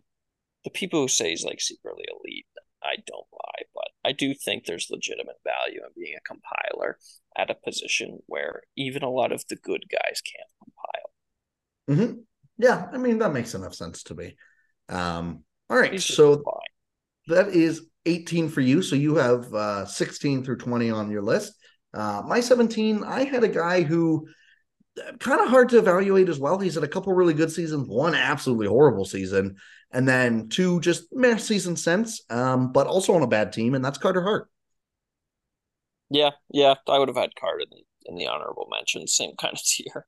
the 0.66 0.72
people 0.72 1.02
who 1.02 1.08
say 1.08 1.30
he's 1.30 1.46
like 1.46 1.62
secretly 1.62 2.04
elite, 2.10 2.48
I 2.84 2.96
don't 3.08 3.28
buy, 3.32 3.64
but 3.74 3.88
I 4.04 4.12
do 4.12 4.34
think 4.34 4.66
there's 4.66 4.88
legitimate 4.90 5.38
value 5.44 5.80
in 5.80 5.92
being 5.96 6.16
a 6.18 6.28
compiler 6.28 6.98
at 7.38 7.50
a 7.50 7.56
position 7.56 8.20
where 8.26 8.64
even 8.76 9.04
a 9.04 9.10
lot 9.10 9.32
of 9.32 9.44
the 9.48 9.56
good 9.56 9.86
guys 9.90 10.22
can't 10.22 10.50
compile. 10.60 12.06
Mm-hmm. 12.06 12.20
Yeah, 12.58 12.88
I 12.92 12.98
mean 12.98 13.20
that 13.20 13.34
makes 13.34 13.54
enough 13.54 13.76
sense 13.76 14.04
to 14.04 14.16
me. 14.16 14.36
Um, 14.90 15.44
all 15.70 15.78
right, 15.78 16.00
so 16.02 16.44
that 17.28 17.50
is 17.50 17.88
18 18.06 18.50
for 18.50 18.62
you. 18.62 18.82
So 18.82 18.96
you 18.96 19.16
have 19.16 19.54
uh, 19.54 19.86
16 19.86 20.44
through 20.44 20.58
20 20.58 20.92
on 20.92 21.12
your 21.12 21.22
list. 21.22 21.54
Uh, 21.94 22.22
my 22.26 22.40
17, 22.40 23.04
I 23.04 23.24
had 23.24 23.44
a 23.44 23.48
guy 23.48 23.82
who 23.82 24.28
kind 25.20 25.42
of 25.42 25.50
hard 25.50 25.70
to 25.70 25.78
evaluate 25.78 26.30
as 26.30 26.40
well. 26.40 26.60
He's 26.60 26.76
had 26.76 26.84
a 26.84 26.88
couple 26.88 27.14
really 27.14 27.34
good 27.34 27.52
seasons, 27.52 27.88
one 27.88 28.16
absolutely 28.16 28.68
horrible 28.68 29.06
season, 29.06 29.58
and 29.92 30.08
then 30.08 30.50
two 30.50 30.80
just 30.80 31.06
meh 31.12 31.38
season 31.38 31.76
since, 31.76 32.22
um, 32.30 32.72
but 32.72 32.88
also 32.88 33.14
on 33.14 33.24
a 33.24 33.28
bad 33.28 33.54
team, 33.54 33.76
and 33.76 33.84
that's 33.84 33.98
Carter 33.98 34.22
Hart. 34.22 34.50
Yeah, 36.10 36.32
yeah, 36.52 36.76
I 36.88 37.00
would 37.00 37.10
have 37.10 37.18
had 37.18 37.36
Carter 37.36 37.62
in 37.62 37.70
the, 37.72 37.84
in 38.06 38.16
the 38.16 38.28
honorable 38.28 38.68
mention, 38.72 39.08
same 39.08 39.36
kind 39.40 39.54
of 39.54 39.64
tier. 39.64 40.06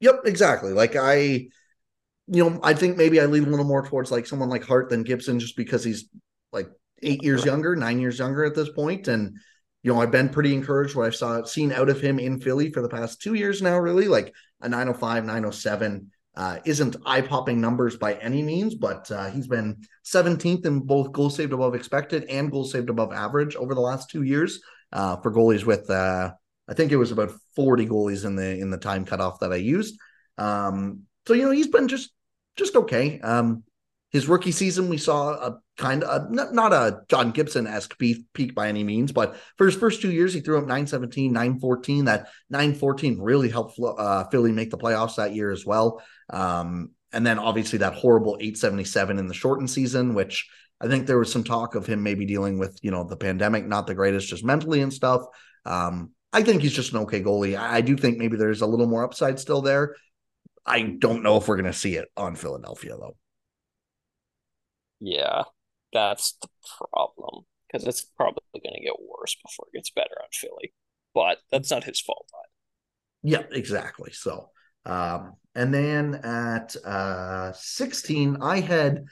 Yep, 0.00 0.22
exactly. 0.24 0.72
Like 0.72 0.96
I, 0.96 1.48
you 2.26 2.50
know, 2.50 2.60
I 2.62 2.74
think 2.74 2.96
maybe 2.96 3.20
I 3.20 3.26
lean 3.26 3.44
a 3.44 3.50
little 3.50 3.64
more 3.64 3.86
towards 3.86 4.10
like 4.10 4.26
someone 4.26 4.48
like 4.48 4.64
Hart 4.64 4.90
than 4.90 5.04
Gibson, 5.04 5.38
just 5.38 5.56
because 5.56 5.84
he's 5.84 6.08
like 6.52 6.68
eight 7.02 7.22
years 7.22 7.44
younger, 7.44 7.76
nine 7.76 8.00
years 8.00 8.18
younger 8.18 8.44
at 8.44 8.54
this 8.54 8.68
point, 8.70 9.08
and 9.08 9.36
you 9.82 9.92
know, 9.92 10.00
I've 10.00 10.10
been 10.10 10.28
pretty 10.28 10.54
encouraged 10.54 10.94
what 10.94 11.06
I've 11.06 11.16
saw 11.16 11.42
seen 11.44 11.72
out 11.72 11.88
of 11.88 12.00
him 12.00 12.18
in 12.18 12.40
Philly 12.40 12.70
for 12.70 12.82
the 12.82 12.88
past 12.88 13.20
two 13.20 13.34
years 13.34 13.62
now, 13.62 13.78
really. 13.78 14.08
Like 14.08 14.34
a 14.60 14.68
905, 14.68 15.24
907 15.24 16.10
uh, 16.34 16.58
isn't 16.64 16.96
eye-popping 17.04 17.60
numbers 17.60 17.96
by 17.96 18.14
any 18.14 18.42
means, 18.42 18.74
but 18.74 19.10
uh, 19.10 19.30
he's 19.30 19.48
been 19.48 19.82
17th 20.04 20.64
in 20.66 20.80
both 20.80 21.12
goal 21.12 21.30
saved 21.30 21.52
above 21.52 21.74
expected 21.74 22.24
and 22.24 22.50
goal 22.50 22.64
saved 22.64 22.90
above 22.90 23.12
average 23.12 23.56
over 23.56 23.74
the 23.74 23.80
last 23.80 24.08
two 24.08 24.22
years 24.22 24.60
uh, 24.92 25.16
for 25.16 25.32
goalies 25.32 25.64
with 25.64 25.90
uh, 25.90 26.32
I 26.68 26.74
think 26.74 26.92
it 26.92 26.96
was 26.96 27.12
about 27.12 27.32
40 27.56 27.86
goalies 27.86 28.24
in 28.24 28.36
the 28.36 28.58
in 28.58 28.70
the 28.70 28.78
time 28.78 29.04
cutoff 29.04 29.40
that 29.40 29.52
I 29.52 29.56
used. 29.56 29.98
Um, 30.38 31.02
so 31.26 31.34
you 31.34 31.42
know, 31.42 31.50
he's 31.50 31.68
been 31.68 31.88
just 31.88 32.10
just 32.56 32.76
okay. 32.76 33.20
Um, 33.20 33.64
his 34.12 34.28
rookie 34.28 34.52
season, 34.52 34.88
we 34.90 34.98
saw 34.98 35.30
a 35.30 35.58
kind 35.78 36.04
of 36.04 36.30
not, 36.30 36.52
not 36.52 36.72
a 36.72 37.00
John 37.08 37.30
Gibson 37.30 37.66
esque 37.66 37.98
peak, 37.98 38.54
by 38.54 38.68
any 38.68 38.84
means, 38.84 39.10
but 39.10 39.36
for 39.56 39.66
his 39.66 39.74
first 39.74 40.02
two 40.02 40.12
years, 40.12 40.34
he 40.34 40.40
threw 40.40 40.58
up 40.58 40.64
917, 40.64 41.32
914. 41.32 42.04
That 42.04 42.28
914 42.50 43.20
really 43.20 43.48
helped 43.48 43.78
uh, 43.80 44.24
Philly 44.24 44.52
make 44.52 44.70
the 44.70 44.76
playoffs 44.76 45.16
that 45.16 45.34
year 45.34 45.50
as 45.50 45.64
well. 45.64 46.02
Um, 46.28 46.90
and 47.12 47.26
then 47.26 47.38
obviously 47.38 47.78
that 47.78 47.94
horrible 47.94 48.36
877 48.38 49.18
in 49.18 49.28
the 49.28 49.34
shortened 49.34 49.70
season, 49.70 50.14
which 50.14 50.48
I 50.78 50.88
think 50.88 51.06
there 51.06 51.18
was 51.18 51.32
some 51.32 51.44
talk 51.44 51.74
of 51.74 51.86
him 51.86 52.02
maybe 52.02 52.26
dealing 52.26 52.58
with, 52.58 52.78
you 52.82 52.90
know, 52.90 53.04
the 53.04 53.16
pandemic, 53.16 53.66
not 53.66 53.86
the 53.86 53.94
greatest, 53.94 54.28
just 54.28 54.44
mentally 54.44 54.82
and 54.82 54.92
stuff. 54.92 55.22
Um, 55.64 56.10
I 56.34 56.42
think 56.42 56.60
he's 56.60 56.72
just 56.72 56.92
an 56.92 57.00
okay 57.00 57.22
goalie. 57.22 57.58
I 57.58 57.80
do 57.80 57.96
think 57.96 58.18
maybe 58.18 58.36
there's 58.36 58.62
a 58.62 58.66
little 58.66 58.86
more 58.86 59.04
upside 59.04 59.38
still 59.38 59.62
there. 59.62 59.96
I 60.66 60.82
don't 60.82 61.22
know 61.22 61.38
if 61.38 61.48
we're 61.48 61.56
going 61.56 61.72
to 61.72 61.78
see 61.78 61.96
it 61.96 62.08
on 62.16 62.36
Philadelphia, 62.36 62.96
though. 62.98 63.16
Yeah, 65.04 65.42
that's 65.92 66.38
the 66.40 66.48
problem 66.68 67.44
because 67.66 67.86
it's 67.86 68.02
probably 68.02 68.42
going 68.54 68.76
to 68.76 68.84
get 68.84 68.94
worse 69.00 69.36
before 69.44 69.66
it 69.72 69.76
gets 69.76 69.90
better 69.90 70.14
on 70.20 70.28
Philly. 70.32 70.72
But 71.14 71.38
that's 71.50 71.70
not 71.70 71.84
his 71.84 72.00
fault. 72.00 72.28
Yeah, 73.22 73.42
exactly. 73.50 74.12
So, 74.12 74.50
um, 74.84 75.34
and 75.54 75.72
then 75.72 76.14
at 76.16 76.74
uh, 76.84 77.52
16, 77.52 78.38
I 78.40 78.60
had 78.60 79.04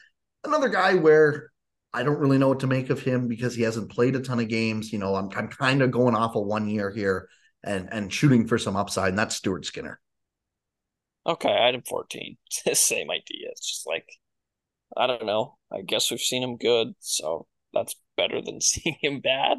another 0.44 0.68
guy 0.68 0.94
where 0.94 1.50
I 1.92 2.02
don't 2.02 2.18
really 2.18 2.38
know 2.38 2.48
what 2.48 2.60
to 2.60 2.66
make 2.66 2.90
of 2.90 3.00
him 3.00 3.28
because 3.28 3.54
he 3.54 3.62
hasn't 3.62 3.90
played 3.90 4.16
a 4.16 4.20
ton 4.20 4.40
of 4.40 4.48
games. 4.48 4.92
You 4.92 4.98
know, 4.98 5.14
I'm 5.14 5.28
I'm 5.36 5.48
kind 5.48 5.82
of 5.82 5.90
going 5.90 6.14
off 6.14 6.34
a 6.34 6.38
of 6.38 6.46
one 6.46 6.68
year 6.68 6.90
here 6.90 7.28
and 7.64 7.88
and 7.92 8.12
shooting 8.12 8.46
for 8.46 8.58
some 8.58 8.76
upside, 8.76 9.10
and 9.10 9.18
that's 9.18 9.36
Stuart 9.36 9.64
Skinner. 9.64 10.00
Okay, 11.26 11.50
item 11.50 11.64
had 11.64 11.74
him 11.74 11.82
14. 11.82 12.36
Same 12.72 13.10
idea. 13.10 13.48
It's 13.50 13.68
just 13.68 13.86
like 13.86 14.06
I 14.96 15.06
don't 15.06 15.26
know. 15.26 15.56
I 15.72 15.82
guess 15.82 16.10
we've 16.10 16.20
seen 16.20 16.42
him 16.42 16.56
good, 16.56 16.94
so 17.00 17.46
that's 17.72 17.96
better 18.16 18.40
than 18.42 18.60
seeing 18.60 18.96
him 19.00 19.20
bad. 19.20 19.58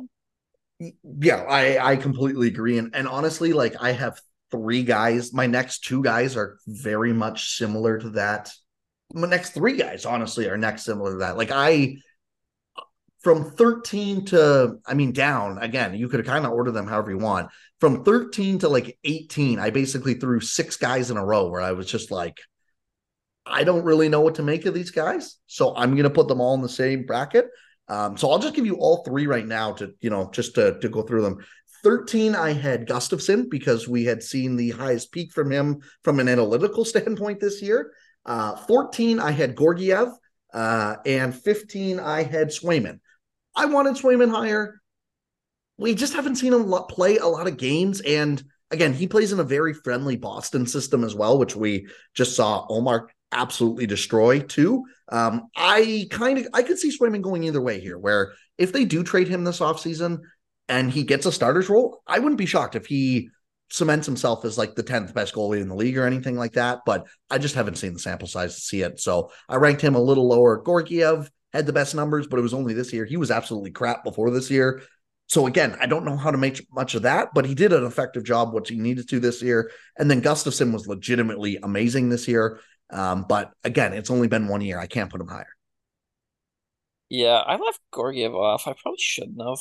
Yeah, 1.03 1.43
I 1.47 1.91
I 1.91 1.95
completely 1.95 2.47
agree. 2.47 2.77
And 2.77 2.95
and 2.95 3.07
honestly, 3.07 3.53
like 3.53 3.75
I 3.79 3.91
have 3.91 4.19
three 4.49 4.83
guys. 4.83 5.33
My 5.33 5.47
next 5.47 5.83
two 5.85 6.03
guys 6.03 6.35
are 6.35 6.57
very 6.67 7.13
much 7.13 7.55
similar 7.55 7.97
to 7.99 8.09
that. 8.11 8.51
My 9.13 9.27
next 9.27 9.51
three 9.51 9.77
guys, 9.77 10.05
honestly, 10.05 10.47
are 10.49 10.57
next 10.57 10.83
similar 10.83 11.11
to 11.13 11.17
that. 11.19 11.37
Like 11.37 11.51
I 11.51 11.97
from 13.21 13.51
13 13.51 14.25
to 14.25 14.77
I 14.85 14.93
mean 14.95 15.11
down 15.11 15.59
again, 15.59 15.93
you 15.95 16.09
could 16.09 16.25
kind 16.25 16.45
of 16.45 16.51
order 16.51 16.71
them 16.71 16.87
however 16.87 17.11
you 17.11 17.19
want. 17.19 17.49
From 17.79 18.03
13 18.03 18.59
to 18.59 18.69
like 18.69 18.97
18, 19.03 19.59
I 19.59 19.69
basically 19.69 20.15
threw 20.15 20.39
six 20.39 20.77
guys 20.77 21.09
in 21.11 21.17
a 21.17 21.25
row 21.25 21.49
where 21.49 21.61
I 21.61 21.71
was 21.71 21.87
just 21.87 22.11
like, 22.11 22.37
I 23.45 23.63
don't 23.63 23.83
really 23.83 24.09
know 24.09 24.21
what 24.21 24.35
to 24.35 24.43
make 24.43 24.65
of 24.65 24.73
these 24.73 24.91
guys. 24.91 25.37
So 25.47 25.75
I'm 25.75 25.91
going 25.91 26.03
to 26.03 26.09
put 26.09 26.27
them 26.27 26.41
all 26.41 26.53
in 26.53 26.61
the 26.61 26.69
same 26.69 27.05
bracket. 27.05 27.47
Um, 27.87 28.15
so 28.17 28.29
I'll 28.29 28.39
just 28.39 28.55
give 28.55 28.65
you 28.65 28.75
all 28.75 29.03
three 29.03 29.27
right 29.27 29.45
now 29.45 29.73
to, 29.73 29.93
you 29.99 30.09
know, 30.09 30.29
just 30.31 30.55
to, 30.55 30.79
to 30.79 30.89
go 30.89 31.01
through 31.01 31.23
them. 31.23 31.37
13, 31.83 32.35
I 32.35 32.53
had 32.53 32.87
Gustavsson 32.87 33.49
because 33.49 33.87
we 33.87 34.05
had 34.05 34.21
seen 34.21 34.55
the 34.55 34.69
highest 34.69 35.11
peak 35.11 35.33
from 35.33 35.51
him 35.51 35.81
from 36.03 36.19
an 36.19 36.29
analytical 36.29 36.85
standpoint 36.93 37.39
this 37.39 37.61
year. 37.61 37.91
Uh, 38.25 38.55
14, 38.55 39.19
I 39.19 39.31
had 39.31 39.57
Georgiev 39.57 40.09
Uh, 40.53 40.97
and 41.05 41.33
15, 41.33 41.99
I 41.99 42.23
had 42.23 42.49
Swayman. 42.49 42.99
I 43.55 43.65
wanted 43.65 43.95
Swayman 43.95 44.29
higher. 44.29 44.81
We 45.77 45.95
just 45.95 46.13
haven't 46.13 46.35
seen 46.35 46.53
him 46.53 46.71
play 46.89 47.17
a 47.17 47.25
lot 47.25 47.47
of 47.47 47.57
games. 47.57 48.01
And 48.01 48.43
again, 48.69 48.93
he 48.93 49.07
plays 49.07 49.31
in 49.31 49.39
a 49.39 49.43
very 49.43 49.73
friendly 49.73 50.17
Boston 50.17 50.67
system 50.67 51.03
as 51.03 51.15
well, 51.15 51.39
which 51.39 51.55
we 51.55 51.87
just 52.13 52.35
saw 52.35 52.67
Ullmark 52.67 53.07
absolutely 53.31 53.85
destroy 53.85 54.39
too. 54.39 54.85
Um, 55.09 55.47
I 55.55 56.07
kind 56.09 56.37
of 56.37 56.47
I 56.53 56.63
could 56.63 56.79
see 56.79 56.95
Swayman 56.95 57.21
going 57.21 57.43
either 57.43 57.61
way 57.61 57.79
here, 57.79 57.97
where 57.97 58.33
if 58.57 58.71
they 58.73 58.85
do 58.85 59.03
trade 59.03 59.27
him 59.27 59.43
this 59.43 59.59
offseason 59.59 60.19
and 60.69 60.91
he 60.91 61.03
gets 61.03 61.25
a 61.25 61.31
starter's 61.31 61.69
role, 61.69 62.01
I 62.07 62.19
wouldn't 62.19 62.37
be 62.37 62.45
shocked 62.45 62.75
if 62.75 62.85
he 62.85 63.29
cements 63.69 64.05
himself 64.05 64.43
as 64.43 64.57
like 64.57 64.75
the 64.75 64.83
10th 64.83 65.13
best 65.13 65.33
goalie 65.33 65.61
in 65.61 65.69
the 65.69 65.75
league 65.75 65.97
or 65.97 66.05
anything 66.05 66.35
like 66.35 66.53
that. 66.53 66.79
But 66.85 67.07
I 67.29 67.37
just 67.37 67.55
haven't 67.55 67.77
seen 67.77 67.93
the 67.93 67.99
sample 67.99 68.27
size 68.27 68.55
to 68.55 68.61
see 68.61 68.81
it. 68.81 68.99
So 68.99 69.31
I 69.47 69.55
ranked 69.55 69.81
him 69.81 69.95
a 69.95 70.01
little 70.01 70.27
lower. 70.27 70.61
Georgiev 70.63 71.31
had 71.53 71.65
the 71.65 71.73
best 71.73 71.95
numbers, 71.95 72.27
but 72.27 72.37
it 72.37 72.43
was 72.43 72.53
only 72.53 72.73
this 72.73 72.93
year. 72.93 73.05
He 73.05 73.17
was 73.17 73.31
absolutely 73.31 73.71
crap 73.71 74.03
before 74.03 74.29
this 74.29 74.51
year. 74.51 74.81
So 75.27 75.47
again, 75.47 75.77
I 75.79 75.85
don't 75.85 76.03
know 76.03 76.17
how 76.17 76.31
to 76.31 76.37
make 76.37 76.67
much 76.73 76.93
of 76.93 77.03
that, 77.03 77.29
but 77.33 77.45
he 77.45 77.55
did 77.55 77.71
an 77.71 77.85
effective 77.85 78.25
job, 78.25 78.53
what 78.53 78.67
he 78.67 78.77
needed 78.77 79.07
to 79.09 79.19
this 79.21 79.41
year. 79.41 79.71
And 79.97 80.11
then 80.11 80.21
Gustavsson 80.21 80.73
was 80.73 80.87
legitimately 80.87 81.57
amazing 81.63 82.09
this 82.09 82.27
year. 82.27 82.59
Um, 82.91 83.25
but 83.27 83.51
again, 83.63 83.93
it's 83.93 84.11
only 84.11 84.27
been 84.27 84.47
one 84.47 84.61
year. 84.61 84.79
I 84.79 84.87
can't 84.87 85.09
put 85.09 85.21
him 85.21 85.27
higher. 85.27 85.53
Yeah, 87.09 87.43
I 87.45 87.57
left 87.57 87.79
Georgiev 87.93 88.33
off. 88.33 88.67
I 88.67 88.73
probably 88.81 88.99
shouldn't 88.99 89.41
have. 89.45 89.59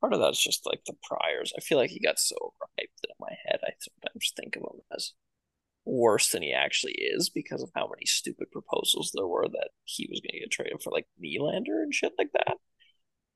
Part 0.00 0.12
of 0.12 0.20
that's 0.20 0.42
just 0.42 0.66
like 0.66 0.80
the 0.84 0.94
priors. 1.02 1.52
I 1.56 1.60
feel 1.60 1.78
like 1.78 1.90
he 1.90 2.00
got 2.00 2.18
so 2.18 2.34
overhyped 2.42 3.00
that 3.02 3.08
in 3.08 3.16
my 3.20 3.34
head, 3.46 3.60
I 3.64 3.70
sometimes 3.78 4.32
think 4.36 4.56
of 4.56 4.62
him 4.62 4.80
as 4.94 5.12
worse 5.84 6.30
than 6.30 6.42
he 6.42 6.52
actually 6.52 6.92
is 6.92 7.30
because 7.30 7.62
of 7.62 7.70
how 7.74 7.88
many 7.88 8.04
stupid 8.04 8.50
proposals 8.50 9.12
there 9.14 9.26
were 9.26 9.48
that 9.48 9.70
he 9.84 10.06
was 10.10 10.20
going 10.20 10.32
to 10.32 10.40
get 10.40 10.50
traded 10.50 10.82
for 10.82 10.90
like 10.90 11.06
Nylander 11.22 11.82
and 11.82 11.94
shit 11.94 12.12
like 12.18 12.30
that. 12.32 12.56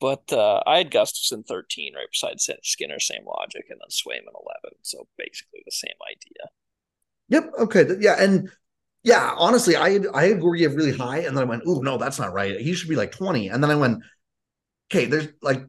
But 0.01 0.33
uh, 0.33 0.61
I 0.67 0.79
had 0.79 0.91
Gustavsson 0.91 1.47
13 1.47 1.95
right 1.95 2.07
beside 2.11 2.41
Skinner, 2.63 3.01
same 3.01 3.25
logic, 3.27 3.65
and 3.71 3.81
then 3.81 3.89
Swayman 3.89 4.29
11. 4.29 4.79
So 4.83 5.09
basically 5.17 5.61
the 5.65 5.71
same 5.71 5.97
idea. 6.07 6.51
Yep. 7.29 7.53
Okay. 7.61 7.87
Yeah. 8.01 8.17
And 8.23 8.51
yeah, 9.07 9.35
honestly, 9.37 9.77
I 9.77 9.91
had 9.91 10.07
I 10.13 10.27
had 10.27 10.41
Georgiev 10.41 10.75
really 10.75 10.97
high, 10.97 11.19
and 11.19 11.37
then 11.37 11.45
I 11.45 11.47
went, 11.47 11.63
"Ooh, 11.65 11.81
no, 11.81 11.97
that's 11.97 12.19
not 12.19 12.33
right. 12.33 12.61
He 12.61 12.75
should 12.75 12.89
be 12.89 12.97
like 12.97 13.13
20." 13.13 13.49
And 13.51 13.63
then 13.63 13.71
I 13.71 13.77
went, 13.77 14.03
"Okay, 14.91 15.07
there's 15.07 15.29
like 15.43 15.63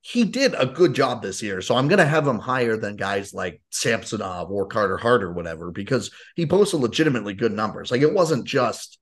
he 0.00 0.24
did 0.24 0.54
a 0.56 0.64
good 0.64 0.94
job 0.94 1.22
this 1.22 1.42
year, 1.42 1.60
so 1.60 1.76
I'm 1.76 1.86
gonna 1.86 2.06
have 2.06 2.26
him 2.26 2.38
higher 2.38 2.78
than 2.78 2.96
guys 2.96 3.34
like 3.34 3.60
Samsonov 3.70 4.50
or 4.50 4.66
Carter 4.66 4.96
Hart 4.96 5.22
or 5.22 5.32
whatever 5.34 5.70
because 5.70 6.10
he 6.34 6.46
posted 6.46 6.80
legitimately 6.80 7.34
good 7.34 7.52
numbers. 7.52 7.90
Like 7.90 8.00
it 8.00 8.14
wasn't 8.14 8.46
just 8.46 8.98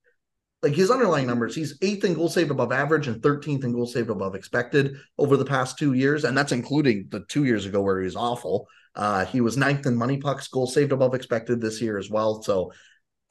like 0.65 0.75
his 0.75 0.91
underlying 0.91 1.29
numbers. 1.29 1.55
He's 1.55 1.79
eighth 1.81 2.05
in 2.05 2.15
goal 2.15 2.29
saved 2.29 2.51
above 2.51 2.73
average 2.73 3.07
and 3.07 3.23
13th 3.23 3.63
in 3.63 3.73
goal 3.73 3.87
saved 3.87 4.11
above 4.11 4.35
expected 4.35 4.97
over 5.17 5.37
the 5.37 5.45
past 5.45 5.79
two 5.79 5.93
years, 5.93 6.25
and 6.25 6.37
that's 6.37 6.53
including 6.53 7.07
the 7.11 7.21
two 7.29 7.45
years 7.45 7.67
ago 7.67 7.83
where 7.83 8.01
he 8.01 8.05
was 8.05 8.17
awful. 8.17 8.67
Uh, 8.97 9.25
he 9.27 9.41
was 9.41 9.57
ninth 9.57 9.87
in 9.87 9.97
MoneyPuck's, 9.97 10.49
goal 10.49 10.67
saved 10.67 10.91
above 10.91 11.15
expected 11.15 11.61
this 11.61 11.81
year 11.81 11.99
as 11.99 12.11
well. 12.11 12.43
So 12.43 12.73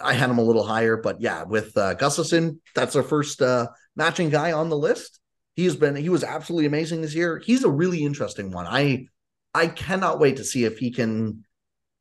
I 0.02 0.14
had 0.14 0.30
him 0.30 0.38
a 0.38 0.43
little 0.43 0.64
higher, 0.64 0.97
but 0.97 1.22
yeah, 1.22 1.43
with 1.43 1.76
uh, 1.78 1.95
Gustavsson, 1.95 2.60
that's 2.74 2.95
our 2.95 3.04
first 3.04 3.41
uh, 3.41 3.68
matching 3.95 4.30
guy 4.30 4.52
on 4.52 4.70
the 4.70 4.78
list. 4.78 5.20
He's 5.56 5.76
been 5.76 5.95
he 5.95 6.10
was 6.10 6.24
absolutely 6.24 6.68
amazing 6.68 7.02
this 7.02 7.16
year. 7.16 7.41
He's 7.43 7.64
a 7.64 7.70
really 7.70 8.04
interesting 8.04 8.52
one. 8.52 8.66
I 8.66 9.08
I 9.54 9.68
cannot 9.68 10.20
wait 10.20 10.38
to 10.38 10.43
see 10.43 10.64
if 10.64 10.78
he 10.78 10.91
can. 10.91 11.43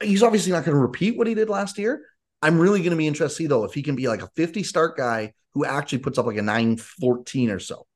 He's 0.01 0.23
obviously 0.23 0.53
not 0.53 0.65
going 0.65 0.77
to 0.77 0.81
repeat 0.81 1.17
what 1.17 1.27
he 1.27 1.35
did 1.35 1.49
last 1.49 1.77
year. 1.77 2.05
I'm 2.41 2.61
really 2.61 2.81
going 2.81 2.93
to 2.93 2.97
be 2.97 3.09
interested 3.09 3.35
to 3.35 3.37
see 3.37 3.47
though 3.49 3.65
if 3.65 3.75
he 3.75 3.83
can 3.83 3.97
be 3.97 4.07
like 4.07 4.23
a 4.23 4.31
50 4.37 4.63
start 4.63 4.97
guy 4.97 5.33
who 5.55 5.65
actually 5.65 5.99
puts 5.99 6.19
up 6.19 6.27
like 6.27 6.37
a 6.37 6.43
914 6.43 7.51
or 7.51 7.59
so. 7.59 7.87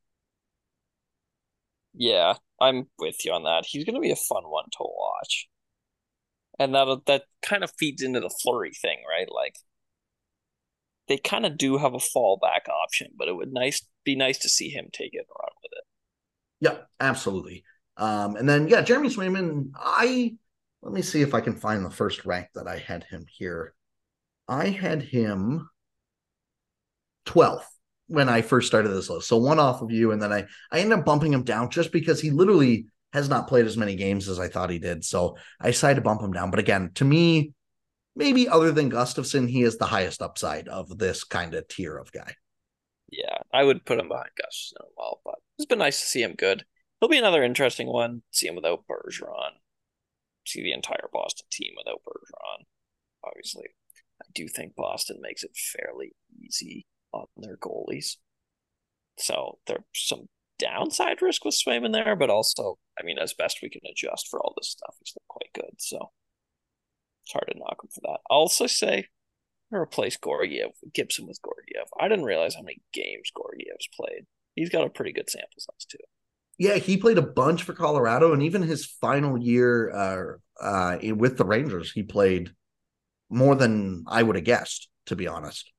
Yeah, 1.94 2.34
I'm 2.60 2.88
with 2.98 3.24
you 3.24 3.32
on 3.32 3.44
that. 3.44 3.64
He's 3.66 3.84
going 3.84 3.94
to 3.94 4.00
be 4.00 4.10
a 4.10 4.16
fun 4.16 4.44
one 4.44 4.64
to 4.64 4.78
watch. 4.80 5.48
And 6.58 6.74
that 6.74 7.02
that 7.06 7.24
kind 7.42 7.62
of 7.62 7.72
feeds 7.78 8.02
into 8.02 8.20
the 8.20 8.34
Fleury 8.42 8.72
thing, 8.72 8.98
right? 9.08 9.28
Like 9.30 9.54
they 11.08 11.18
kind 11.18 11.44
of 11.44 11.58
do 11.58 11.78
have 11.78 11.94
a 11.94 11.98
fallback 11.98 12.68
option, 12.68 13.08
but 13.16 13.28
it 13.28 13.36
would 13.36 13.52
nice 13.52 13.82
be 14.04 14.16
nice 14.16 14.38
to 14.38 14.48
see 14.48 14.68
him 14.68 14.88
take 14.92 15.14
it 15.14 15.18
and 15.18 15.26
run 15.38 15.50
with 15.62 15.72
it. 15.72 15.84
Yeah, 16.60 16.84
absolutely. 17.00 17.64
Um, 17.96 18.36
and 18.36 18.48
then 18.48 18.68
yeah, 18.68 18.82
Jeremy 18.82 19.08
Swayman, 19.08 19.70
I 19.74 20.36
let 20.82 20.92
me 20.92 21.02
see 21.02 21.22
if 21.22 21.34
I 21.34 21.40
can 21.40 21.56
find 21.56 21.84
the 21.84 21.90
first 21.90 22.24
rank 22.24 22.48
that 22.54 22.66
I 22.66 22.78
had 22.78 23.04
him 23.04 23.24
here. 23.28 23.74
I 24.48 24.68
had 24.68 25.02
him 25.02 25.68
12th 27.26 27.64
when 28.08 28.28
I 28.28 28.42
first 28.42 28.66
started 28.66 28.88
this 28.88 29.08
list. 29.08 29.28
So 29.28 29.36
one 29.36 29.58
off 29.58 29.82
of 29.82 29.90
you, 29.90 30.12
and 30.12 30.20
then 30.22 30.32
I 30.32 30.46
I 30.70 30.80
ended 30.80 30.98
up 30.98 31.04
bumping 31.04 31.32
him 31.32 31.44
down 31.44 31.70
just 31.70 31.92
because 31.92 32.20
he 32.20 32.30
literally 32.30 32.86
has 33.12 33.28
not 33.28 33.48
played 33.48 33.66
as 33.66 33.76
many 33.76 33.94
games 33.94 34.28
as 34.28 34.40
I 34.40 34.48
thought 34.48 34.70
he 34.70 34.78
did. 34.78 35.04
So 35.04 35.36
I 35.60 35.66
decided 35.66 35.96
to 35.96 36.00
bump 36.00 36.22
him 36.22 36.32
down. 36.32 36.50
But 36.50 36.60
again, 36.60 36.90
to 36.94 37.04
me, 37.04 37.52
maybe 38.14 38.48
other 38.48 38.72
than 38.72 38.90
Gustavsson, 38.90 39.48
he 39.48 39.62
is 39.62 39.78
the 39.78 39.86
highest 39.86 40.22
upside 40.22 40.68
of 40.68 40.98
this 40.98 41.24
kind 41.24 41.54
of 41.54 41.68
tier 41.68 41.96
of 41.96 42.12
guy. 42.12 42.34
Yeah, 43.10 43.38
I 43.52 43.64
would 43.64 43.84
put 43.84 43.98
him 43.98 44.08
behind 44.08 44.30
Gustavsson 44.40 44.86
well, 44.96 45.20
but 45.24 45.36
it's 45.58 45.66
been 45.66 45.78
nice 45.78 46.00
to 46.00 46.06
see 46.06 46.22
him 46.22 46.34
good. 46.36 46.64
He'll 47.00 47.08
be 47.08 47.18
another 47.18 47.42
interesting 47.42 47.88
one. 47.88 48.22
See 48.30 48.46
him 48.46 48.54
without 48.54 48.84
Bergeron. 48.86 49.52
See 50.46 50.62
the 50.62 50.72
entire 50.72 51.08
Boston 51.12 51.46
team 51.50 51.72
without 51.76 52.02
Bergeron. 52.06 52.64
Obviously, 53.24 53.68
I 54.22 54.26
do 54.34 54.48
think 54.48 54.74
Boston 54.76 55.18
makes 55.20 55.44
it 55.44 55.56
fairly 55.56 56.14
easy 56.40 56.86
on 57.12 57.26
their 57.36 57.56
goalies. 57.56 58.16
So 59.18 59.58
there's 59.66 59.82
some 59.94 60.28
downside 60.58 61.22
risk 61.22 61.44
with 61.44 61.54
Swayman 61.54 61.92
there, 61.92 62.16
but 62.16 62.30
also, 62.30 62.78
I 62.98 63.02
mean, 63.04 63.18
as 63.18 63.34
best 63.34 63.58
we 63.62 63.68
can 63.68 63.82
adjust 63.90 64.28
for 64.28 64.40
all 64.40 64.54
this 64.56 64.70
stuff, 64.70 64.94
he's 65.00 65.14
quite 65.28 65.52
good. 65.54 65.74
So 65.78 66.10
it's 67.22 67.32
hard 67.32 67.48
to 67.52 67.58
knock 67.58 67.78
him 67.82 67.90
for 67.92 68.00
that. 68.02 68.20
I'll 68.30 68.38
also 68.38 68.66
say 68.66 69.06
I 69.72 69.76
replace 69.76 70.18
Georgiev, 70.22 70.70
Gibson 70.92 71.26
with 71.26 71.40
Georgiev. 71.44 71.88
I 71.98 72.08
didn't 72.08 72.24
realize 72.24 72.54
how 72.54 72.62
many 72.62 72.82
games 72.92 73.30
Georgiev's 73.36 73.88
played. 73.94 74.26
He's 74.54 74.70
got 74.70 74.84
a 74.84 74.90
pretty 74.90 75.12
good 75.12 75.30
sample 75.30 75.48
size 75.58 75.86
too. 75.88 75.98
Yeah, 76.58 76.76
he 76.76 76.96
played 76.96 77.18
a 77.18 77.22
bunch 77.22 77.62
for 77.62 77.72
Colorado, 77.72 78.32
and 78.32 78.42
even 78.42 78.62
his 78.62 78.84
final 78.84 79.38
year 79.38 79.90
uh, 79.90 80.62
uh, 80.62 80.98
with 81.16 81.38
the 81.38 81.46
Rangers, 81.46 81.90
he 81.90 82.02
played 82.02 82.50
more 83.30 83.54
than 83.54 84.04
I 84.06 84.22
would 84.22 84.36
have 84.36 84.44
guessed, 84.44 84.88
to 85.06 85.16
be 85.16 85.26
honest. 85.26 85.72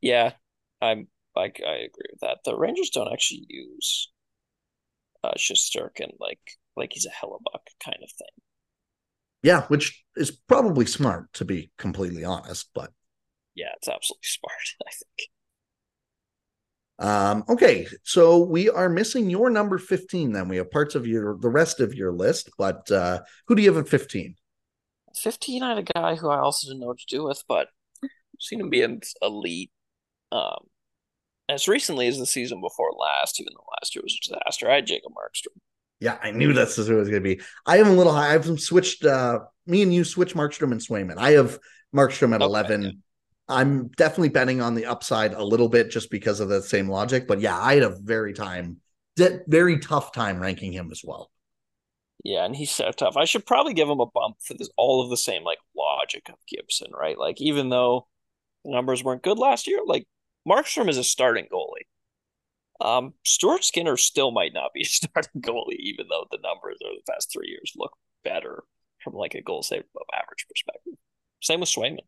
Yeah, 0.00 0.32
I'm 0.80 1.08
like 1.34 1.60
I 1.66 1.72
agree 1.72 2.10
with 2.10 2.20
that. 2.20 2.38
The 2.44 2.56
Rangers 2.56 2.90
don't 2.90 3.12
actually 3.12 3.46
use 3.48 4.10
uh 5.24 5.32
Shesterkin 5.36 6.12
like 6.20 6.38
like 6.76 6.92
he's 6.92 7.06
a 7.06 7.10
Hellebuyck 7.10 7.66
kind 7.84 7.98
of 8.02 8.10
thing. 8.10 8.42
Yeah, 9.42 9.62
which 9.66 10.04
is 10.16 10.30
probably 10.30 10.86
smart 10.86 11.32
to 11.34 11.44
be 11.44 11.70
completely 11.78 12.24
honest, 12.24 12.70
but 12.74 12.92
yeah, 13.54 13.70
it's 13.76 13.88
absolutely 13.88 14.24
smart, 14.24 14.52
I 14.86 14.90
think. 14.90 15.30
Um, 17.00 17.44
okay, 17.48 17.86
so 18.02 18.38
we 18.38 18.68
are 18.68 18.88
missing 18.88 19.30
your 19.30 19.50
number 19.50 19.78
15 19.78 20.32
then. 20.32 20.48
We 20.48 20.56
have 20.56 20.70
parts 20.70 20.94
of 20.96 21.06
your 21.06 21.38
the 21.38 21.48
rest 21.48 21.80
of 21.80 21.94
your 21.94 22.12
list, 22.12 22.50
but 22.58 22.90
uh 22.90 23.20
who 23.46 23.54
do 23.54 23.62
you 23.62 23.72
have 23.72 23.84
at 23.84 23.88
15? 23.88 24.34
15 25.16 25.62
I 25.62 25.68
had 25.70 25.78
a 25.78 25.92
guy 25.94 26.16
who 26.16 26.28
I 26.28 26.38
also 26.38 26.68
didn't 26.68 26.80
know 26.80 26.88
what 26.88 26.98
to 26.98 27.06
do 27.08 27.24
with, 27.24 27.42
but 27.48 27.68
I've 28.02 28.10
seen 28.40 28.60
him 28.60 28.70
be 28.70 28.82
an 28.82 29.00
elite 29.22 29.70
um 30.32 30.66
as 31.48 31.68
recently 31.68 32.08
as 32.08 32.18
the 32.18 32.26
season 32.26 32.60
before 32.60 32.92
last, 32.92 33.40
even 33.40 33.52
though 33.54 33.66
last 33.80 33.94
year 33.94 34.02
was 34.02 34.14
a 34.14 34.28
disaster. 34.34 34.70
I 34.70 34.76
had 34.76 34.86
Jacob 34.86 35.12
Markstrom. 35.12 35.60
Yeah, 36.00 36.16
I 36.22 36.30
knew 36.30 36.52
that's 36.52 36.76
who 36.76 36.82
it 36.82 37.00
was 37.00 37.08
going 37.08 37.22
to 37.22 37.36
be. 37.36 37.42
I 37.66 37.78
am 37.78 37.88
a 37.88 37.92
little 37.92 38.12
high. 38.12 38.34
I've 38.34 38.60
switched. 38.60 39.04
uh 39.04 39.40
Me 39.66 39.82
and 39.82 39.92
you 39.92 40.04
switch 40.04 40.34
Markstrom 40.34 40.72
and 40.72 40.80
Swayman. 40.80 41.16
I 41.18 41.32
have 41.32 41.58
Markstrom 41.94 42.34
at 42.34 42.40
okay, 42.40 42.44
eleven. 42.44 42.82
Yeah. 42.82 42.90
I'm 43.48 43.88
definitely 43.88 44.28
betting 44.28 44.60
on 44.60 44.74
the 44.74 44.86
upside 44.86 45.32
a 45.32 45.42
little 45.42 45.68
bit 45.68 45.90
just 45.90 46.10
because 46.10 46.40
of 46.40 46.50
that 46.50 46.64
same 46.64 46.88
logic. 46.88 47.26
But 47.26 47.40
yeah, 47.40 47.58
I 47.58 47.74
had 47.74 47.82
a 47.82 47.96
very 47.98 48.34
time, 48.34 48.76
very 49.16 49.78
tough 49.78 50.12
time 50.12 50.38
ranking 50.38 50.72
him 50.72 50.90
as 50.92 51.02
well. 51.02 51.30
Yeah, 52.24 52.44
and 52.44 52.54
he's 52.54 52.70
so 52.70 52.90
tough. 52.90 53.16
I 53.16 53.24
should 53.24 53.46
probably 53.46 53.74
give 53.74 53.88
him 53.88 54.00
a 54.00 54.06
bump 54.06 54.36
for 54.44 54.54
this 54.54 54.68
all 54.76 55.02
of 55.02 55.08
the 55.10 55.16
same 55.16 55.44
like 55.44 55.58
logic 55.76 56.28
of 56.28 56.34
Gibson, 56.46 56.90
right? 56.92 57.16
Like 57.18 57.40
even 57.40 57.70
though 57.70 58.06
the 58.64 58.72
numbers 58.72 59.02
weren't 59.02 59.22
good 59.22 59.38
last 59.38 59.66
year, 59.66 59.80
like 59.86 60.06
Markstrom 60.46 60.88
is 60.88 60.98
a 60.98 61.04
starting 61.04 61.46
goalie. 61.50 61.86
Um, 62.80 63.14
Stuart 63.24 63.64
Skinner 63.64 63.96
still 63.96 64.30
might 64.30 64.54
not 64.54 64.72
be 64.72 64.80
a 64.82 64.84
starting 64.84 65.42
goalie, 65.42 65.78
even 65.78 66.06
though 66.08 66.26
the 66.30 66.38
numbers 66.42 66.78
over 66.84 66.94
the 66.94 67.12
past 67.12 67.30
three 67.32 67.48
years 67.48 67.72
look 67.76 67.92
better 68.24 68.64
from 69.02 69.14
like 69.14 69.34
a 69.34 69.42
goal 69.42 69.62
save 69.62 69.84
above 69.94 70.06
average 70.14 70.46
perspective. 70.48 70.94
Same 71.40 71.60
with 71.60 71.68
Swayman. 71.68 71.98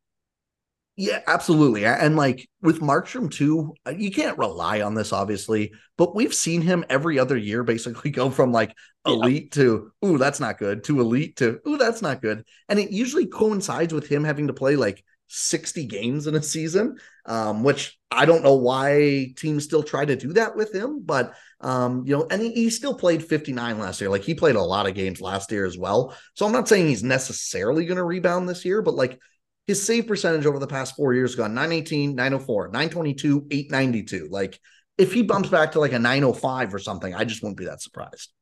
Yeah, 0.97 1.21
absolutely. 1.27 1.87
And 1.87 2.17
like 2.17 2.47
with 2.61 2.81
Markstrom 2.81 3.31
too, 3.31 3.75
uh, 3.87 3.93
you 3.93 4.11
can't 4.11 4.37
rely 4.37 4.83
on 4.83 4.95
this 4.95 5.15
obviously, 5.15 5.73
but 5.97 6.15
we've 6.15 6.35
seen 6.35 6.61
him 6.61 6.85
every 6.91 7.19
other 7.19 7.39
year 7.39 7.65
basically 7.65 8.11
go 8.11 8.29
from 8.29 8.53
like 8.53 8.75
elite 9.07 9.57
yeah. 9.57 9.63
to 9.63 9.93
ooh, 10.05 10.19
that's 10.19 10.41
not 10.41 10.59
good 10.59 10.85
to 10.85 11.01
elite 11.01 11.37
to 11.37 11.59
ooh, 11.67 11.79
that's 11.79 12.03
not 12.03 12.21
good. 12.21 12.45
And 12.69 12.79
it 12.79 12.91
usually 12.91 13.27
coincides 13.27 13.95
with 13.95 14.09
him 14.09 14.25
having 14.25 14.49
to 14.49 14.53
play 14.53 14.77
like 14.77 15.03
60 15.31 15.87
games 15.87 16.27
in 16.27 16.35
a 16.35 16.43
season, 16.43 16.97
um, 17.25 17.63
which 17.63 17.99
I 18.11 18.27
don't 18.27 18.43
know 18.43 18.57
why 18.57 19.33
teams 19.37 19.65
still 19.65 19.85
try 19.85 20.05
to 20.05 20.17
do 20.17 20.33
that 20.33 20.57
with 20.57 20.75
him, 20.75 21.03
but 21.05 21.35
um, 21.61 22.05
you 22.05 22.17
know, 22.17 22.27
and 22.31 22.43
he, 22.43 22.53
he, 22.53 22.71
still 22.71 22.95
played 22.95 23.25
59 23.25 23.79
last 23.79 24.01
year. 24.01 24.11
Like 24.11 24.25
he 24.25 24.35
played 24.35 24.57
a 24.57 24.63
lot 24.63 24.89
of 24.89 24.95
games 24.95 25.21
last 25.21 25.53
year 25.53 25.67
as 25.67 25.79
well. 25.79 26.17
So 26.35 26.47
I'm 26.47 26.53
not 26.53 26.69
saying 26.69 26.89
he's 26.89 27.05
necessarily 27.05 27.85
going 27.85 27.99
to 27.99 28.05
rebound 28.05 28.49
this 28.49 28.65
year, 28.65 28.83
but 28.83 28.95
like 28.95 29.21
his 29.67 29.85
save 29.85 30.09
percentage 30.09 30.47
over 30.47 30.59
the 30.59 30.67
past 30.67 30.97
four 30.97 31.15
years 31.15 31.37
gone 31.37 31.55
918, 31.55 32.17
904, 32.17 32.69
922, 32.69 33.47
892. 33.51 34.29
Like 34.31 34.59
if 34.99 35.13
he 35.13 35.23
bumps 35.23 35.49
back 35.49 35.73
to 35.73 35.81
like 35.81 35.93
a 35.93 35.99
905 35.99 36.75
or 36.75 36.79
something, 36.79 37.15
I 37.15 37.25
just 37.25 37.43
wouldn't 37.43 37.59
be 37.59 37.67
that 37.67 37.81
surprised. 37.81 38.33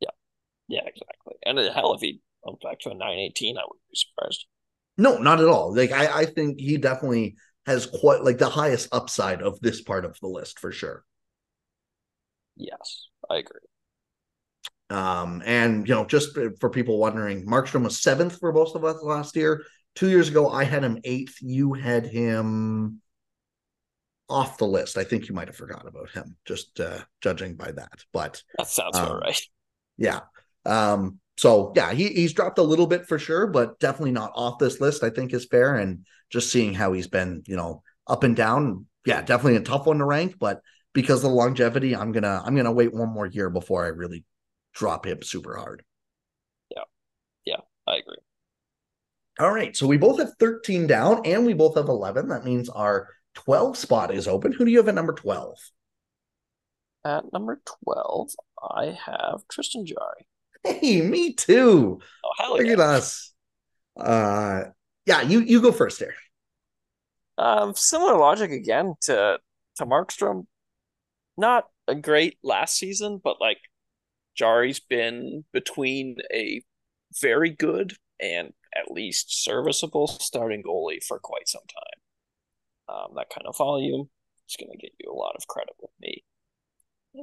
Yeah. 0.00 0.10
Yeah, 0.66 0.82
exactly. 0.86 1.34
And 1.44 1.58
hell, 1.72 1.94
if 1.94 2.00
he 2.00 2.20
bumps 2.42 2.64
back 2.64 2.80
to 2.80 2.90
a 2.90 2.94
918, 2.94 3.56
I 3.56 3.60
wouldn't 3.60 3.88
be 3.88 3.96
surprised. 3.96 4.46
No, 4.98 5.18
not 5.18 5.40
at 5.40 5.48
all. 5.48 5.74
Like 5.74 5.92
I, 5.92 6.20
I 6.20 6.24
think 6.26 6.60
he 6.60 6.76
definitely 6.76 7.36
has 7.66 7.86
quite 7.86 8.22
like 8.22 8.38
the 8.38 8.48
highest 8.48 8.88
upside 8.92 9.42
of 9.42 9.60
this 9.60 9.82
part 9.82 10.04
of 10.04 10.18
the 10.20 10.28
list 10.28 10.58
for 10.58 10.72
sure. 10.72 11.04
Yes, 12.56 13.08
I 13.28 13.38
agree. 13.38 13.60
Um, 14.88 15.42
and 15.44 15.86
you 15.86 15.94
know, 15.94 16.04
just 16.04 16.38
for 16.60 16.70
people 16.70 16.98
wondering, 16.98 17.46
Markstrom 17.46 17.82
was 17.84 18.00
seventh 18.00 18.38
for 18.38 18.52
most 18.52 18.76
of 18.76 18.84
us 18.84 19.02
last 19.02 19.36
year. 19.36 19.64
Two 19.94 20.08
years 20.08 20.28
ago, 20.28 20.48
I 20.48 20.64
had 20.64 20.84
him 20.84 20.98
eighth. 21.04 21.36
You 21.40 21.72
had 21.72 22.06
him 22.06 23.00
off 24.28 24.58
the 24.58 24.66
list. 24.66 24.96
I 24.96 25.04
think 25.04 25.28
you 25.28 25.34
might 25.34 25.48
have 25.48 25.56
forgot 25.56 25.86
about 25.86 26.10
him, 26.10 26.36
just 26.44 26.78
uh, 26.80 27.00
judging 27.20 27.56
by 27.56 27.72
that. 27.72 28.04
But 28.12 28.42
that 28.58 28.68
sounds 28.68 28.98
um, 28.98 29.18
right. 29.18 29.40
Yeah. 29.96 30.20
Um, 30.64 31.18
so 31.36 31.72
yeah, 31.76 31.92
he, 31.92 32.08
he's 32.08 32.32
dropped 32.32 32.58
a 32.58 32.62
little 32.62 32.86
bit 32.86 33.06
for 33.06 33.18
sure, 33.18 33.46
but 33.46 33.78
definitely 33.78 34.12
not 34.12 34.32
off 34.34 34.58
this 34.58 34.80
list. 34.80 35.02
I 35.02 35.10
think 35.10 35.32
is 35.32 35.46
fair, 35.46 35.76
and 35.76 36.06
just 36.30 36.50
seeing 36.50 36.74
how 36.74 36.92
he's 36.92 37.08
been, 37.08 37.42
you 37.46 37.56
know, 37.56 37.82
up 38.06 38.24
and 38.24 38.34
down. 38.34 38.86
Yeah, 39.04 39.22
definitely 39.22 39.56
a 39.56 39.60
tough 39.60 39.86
one 39.86 39.98
to 39.98 40.04
rank, 40.04 40.36
but 40.38 40.60
because 40.92 41.22
of 41.22 41.30
the 41.30 41.36
longevity, 41.36 41.94
I'm 41.94 42.12
gonna 42.12 42.42
I'm 42.44 42.56
gonna 42.56 42.72
wait 42.72 42.94
one 42.94 43.10
more 43.10 43.26
year 43.26 43.50
before 43.50 43.84
I 43.84 43.88
really 43.88 44.24
drop 44.74 45.06
him 45.06 45.22
super 45.22 45.56
hard. 45.56 45.84
Yeah, 46.70 46.84
yeah, 47.44 47.60
I 47.86 47.96
agree. 47.96 48.16
All 49.38 49.52
right, 49.52 49.76
so 49.76 49.86
we 49.86 49.98
both 49.98 50.18
have 50.18 50.32
13 50.38 50.86
down, 50.86 51.20
and 51.26 51.44
we 51.44 51.52
both 51.52 51.76
have 51.76 51.88
11. 51.88 52.28
That 52.28 52.44
means 52.46 52.70
our 52.70 53.08
12 53.34 53.76
spot 53.76 54.14
is 54.14 54.26
open. 54.26 54.52
Who 54.52 54.64
do 54.64 54.70
you 54.70 54.78
have 54.78 54.88
at 54.88 54.94
number 54.94 55.12
12? 55.12 55.58
At 57.04 57.30
number 57.34 57.60
12, 57.84 58.30
I 58.62 58.96
have 59.04 59.42
Tristan 59.50 59.84
Jarry. 59.84 60.26
Hey, 60.66 61.00
me 61.00 61.32
too. 61.32 62.00
Oh, 62.24 62.32
hell 62.38 62.56
Look 62.56 62.66
yeah. 62.66 62.72
at 62.72 62.80
us. 62.80 63.32
Uh, 63.98 64.64
yeah, 65.06 65.22
you 65.22 65.40
you 65.40 65.62
go 65.62 65.72
first 65.72 65.98
here. 65.98 66.14
Um, 67.38 67.74
similar 67.74 68.18
logic 68.18 68.50
again 68.50 68.94
to 69.02 69.38
to 69.76 69.86
Markstrom. 69.86 70.46
Not 71.36 71.66
a 71.86 71.94
great 71.94 72.38
last 72.42 72.76
season, 72.76 73.20
but 73.22 73.40
like 73.40 73.58
Jarry's 74.36 74.80
been 74.80 75.44
between 75.52 76.16
a 76.32 76.62
very 77.20 77.50
good 77.50 77.94
and 78.20 78.52
at 78.74 78.90
least 78.90 79.44
serviceable 79.44 80.06
starting 80.06 80.62
goalie 80.62 81.02
for 81.02 81.18
quite 81.18 81.48
some 81.48 81.62
time. 81.68 82.96
Um, 82.96 83.14
that 83.16 83.30
kind 83.30 83.46
of 83.46 83.56
volume 83.56 84.08
is 84.48 84.56
going 84.56 84.70
to 84.70 84.78
get 84.78 84.92
you 84.98 85.10
a 85.10 85.14
lot 85.14 85.34
of 85.36 85.46
credit 85.46 85.74
with 85.80 85.90
me. 86.00 86.24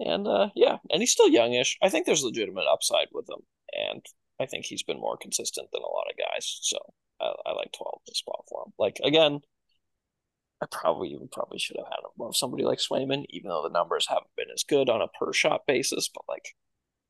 And 0.05 0.27
uh, 0.27 0.49
yeah, 0.55 0.77
and 0.89 1.01
he's 1.01 1.11
still 1.11 1.29
youngish. 1.29 1.77
I 1.81 1.89
think 1.89 2.05
there's 2.05 2.23
legitimate 2.23 2.65
upside 2.71 3.07
with 3.11 3.29
him, 3.29 3.41
and 3.73 4.05
I 4.39 4.45
think 4.45 4.65
he's 4.65 4.83
been 4.83 4.99
more 4.99 5.17
consistent 5.17 5.69
than 5.71 5.81
a 5.81 5.85
lot 5.85 6.07
of 6.09 6.17
guys. 6.17 6.59
So 6.61 6.77
I, 7.21 7.33
I 7.45 7.53
like 7.53 7.71
12 7.77 8.01
the 8.07 8.15
spot 8.15 8.45
for 8.49 8.63
him. 8.65 8.73
Like 8.79 8.99
again, 9.03 9.41
I 10.61 10.65
probably 10.71 11.09
even 11.09 11.27
probably 11.31 11.59
should 11.59 11.77
have 11.77 11.87
had 11.87 11.99
him 11.99 12.11
above 12.15 12.35
somebody 12.35 12.63
like 12.63 12.79
Swayman, 12.79 13.25
even 13.29 13.49
though 13.49 13.63
the 13.63 13.73
numbers 13.73 14.07
haven't 14.09 14.35
been 14.35 14.47
as 14.53 14.63
good 14.63 14.89
on 14.89 15.01
a 15.01 15.07
per 15.07 15.31
shot 15.33 15.61
basis. 15.67 16.09
But 16.13 16.23
like 16.27 16.55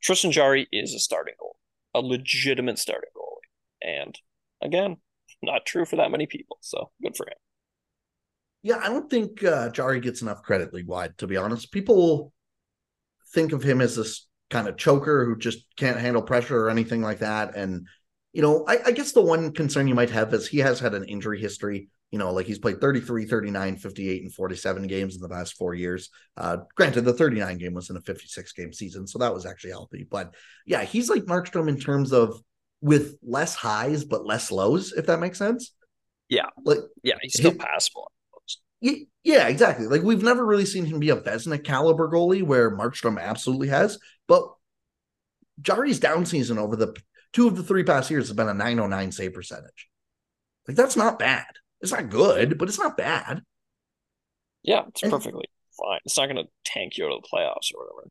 Tristan 0.01 0.31
Jarry 0.31 0.67
is 0.71 0.93
a 0.93 0.99
starting 0.99 1.35
goal, 1.39 1.57
a 1.93 2.01
legitimate 2.01 2.79
starting 2.79 3.11
goalie, 3.15 3.87
and 4.03 4.19
again, 4.61 4.97
not 5.41 5.65
true 5.65 5.85
for 5.85 5.95
that 5.95 6.11
many 6.11 6.25
people. 6.25 6.57
So 6.61 6.91
good 7.01 7.15
for 7.15 7.27
him. 7.27 7.37
Yeah, 8.63 8.79
I 8.81 8.87
don't 8.87 9.09
think 9.09 9.43
uh, 9.43 9.69
Jarry 9.69 9.99
gets 9.99 10.21
enough 10.21 10.41
credit 10.41 10.73
league 10.73 10.87
wide. 10.87 11.17
To 11.17 11.27
be 11.27 11.37
honest, 11.37 11.71
people 11.71 12.32
think 13.33 13.51
of 13.51 13.63
him 13.63 13.81
as 13.81 13.95
this 13.95 14.27
kind 14.49 14.67
of 14.67 14.77
choker 14.77 15.25
who 15.25 15.35
just 15.35 15.65
can't 15.77 15.99
handle 15.99 16.21
pressure 16.21 16.57
or 16.57 16.69
anything 16.69 17.01
like 17.01 17.19
that. 17.19 17.55
And, 17.55 17.87
you 18.31 18.41
know, 18.41 18.65
I, 18.67 18.79
I, 18.85 18.91
guess 18.91 19.11
the 19.11 19.21
one 19.21 19.51
concern 19.51 19.87
you 19.87 19.95
might 19.95 20.11
have 20.11 20.33
is 20.33 20.47
he 20.47 20.59
has 20.59 20.79
had 20.79 20.93
an 20.93 21.05
injury 21.05 21.39
history. 21.39 21.89
You 22.11 22.19
know, 22.19 22.31
like 22.31 22.45
he's 22.45 22.59
played 22.59 22.79
33, 22.79 23.25
39, 23.25 23.77
58, 23.77 24.21
and 24.21 24.33
47 24.33 24.85
games 24.85 25.15
in 25.15 25.21
the 25.21 25.29
past 25.29 25.55
four 25.55 25.73
years. 25.73 26.11
Uh, 26.37 26.57
granted, 26.75 27.01
the 27.01 27.13
39 27.13 27.57
game 27.57 27.73
was 27.73 27.89
in 27.89 27.97
a 27.97 28.01
56 28.01 28.53
game 28.53 28.71
season, 28.71 29.07
so 29.07 29.17
that 29.17 29.33
was 29.33 29.47
actually 29.47 29.71
healthy. 29.71 30.05
But 30.07 30.35
yeah, 30.67 30.83
he's 30.83 31.09
like 31.09 31.23
Markstrom 31.23 31.67
in 31.67 31.79
terms 31.79 32.13
of 32.13 32.39
with 32.81 33.17
less 33.23 33.55
highs 33.55 34.03
but 34.03 34.27
less 34.27 34.51
lows, 34.51 34.93
if 34.93 35.07
that 35.07 35.19
makes 35.19 35.39
sense. 35.39 35.73
Yeah. 36.29 36.49
Like 36.63 36.79
yeah, 37.01 37.15
he's 37.19 37.33
still 37.33 37.55
passable 37.55 38.12
yeah, 39.23 39.47
exactly. 39.47 39.87
Like 39.87 40.01
we've 40.01 40.23
never 40.23 40.45
really 40.45 40.65
seen 40.65 40.85
him 40.85 40.99
be 40.99 41.09
a 41.09 41.15
Vezina 41.15 41.63
caliber 41.63 42.09
goalie 42.09 42.43
where 42.43 42.75
Markstrom 42.75 43.19
absolutely 43.19 43.69
has, 43.69 43.97
but 44.27 44.53
Jarry's 45.61 45.99
down 45.99 46.25
season 46.25 46.57
over 46.57 46.75
the 46.75 46.95
two 47.31 47.47
of 47.47 47.55
the 47.55 47.63
three 47.63 47.83
past 47.83 48.11
years 48.11 48.27
has 48.27 48.35
been 48.35 48.49
a 48.49 48.53
909 48.53 49.11
save 49.11 49.33
percentage. 49.33 49.87
Like 50.67 50.77
that's 50.77 50.97
not 50.97 51.19
bad. 51.19 51.45
It's 51.81 51.91
not 51.91 52.09
good, 52.09 52.57
but 52.57 52.67
it's 52.67 52.79
not 52.79 52.97
bad. 52.97 53.41
Yeah, 54.63 54.83
it's 54.87 55.03
and, 55.03 55.11
perfectly 55.11 55.45
fine. 55.77 55.99
It's 56.05 56.17
not 56.17 56.27
going 56.27 56.43
to 56.43 56.49
tank 56.65 56.97
you 56.97 57.05
out 57.05 57.13
of 57.13 57.21
the 57.21 57.27
playoffs 57.33 57.73
or 57.73 57.83
whatever. 57.83 58.09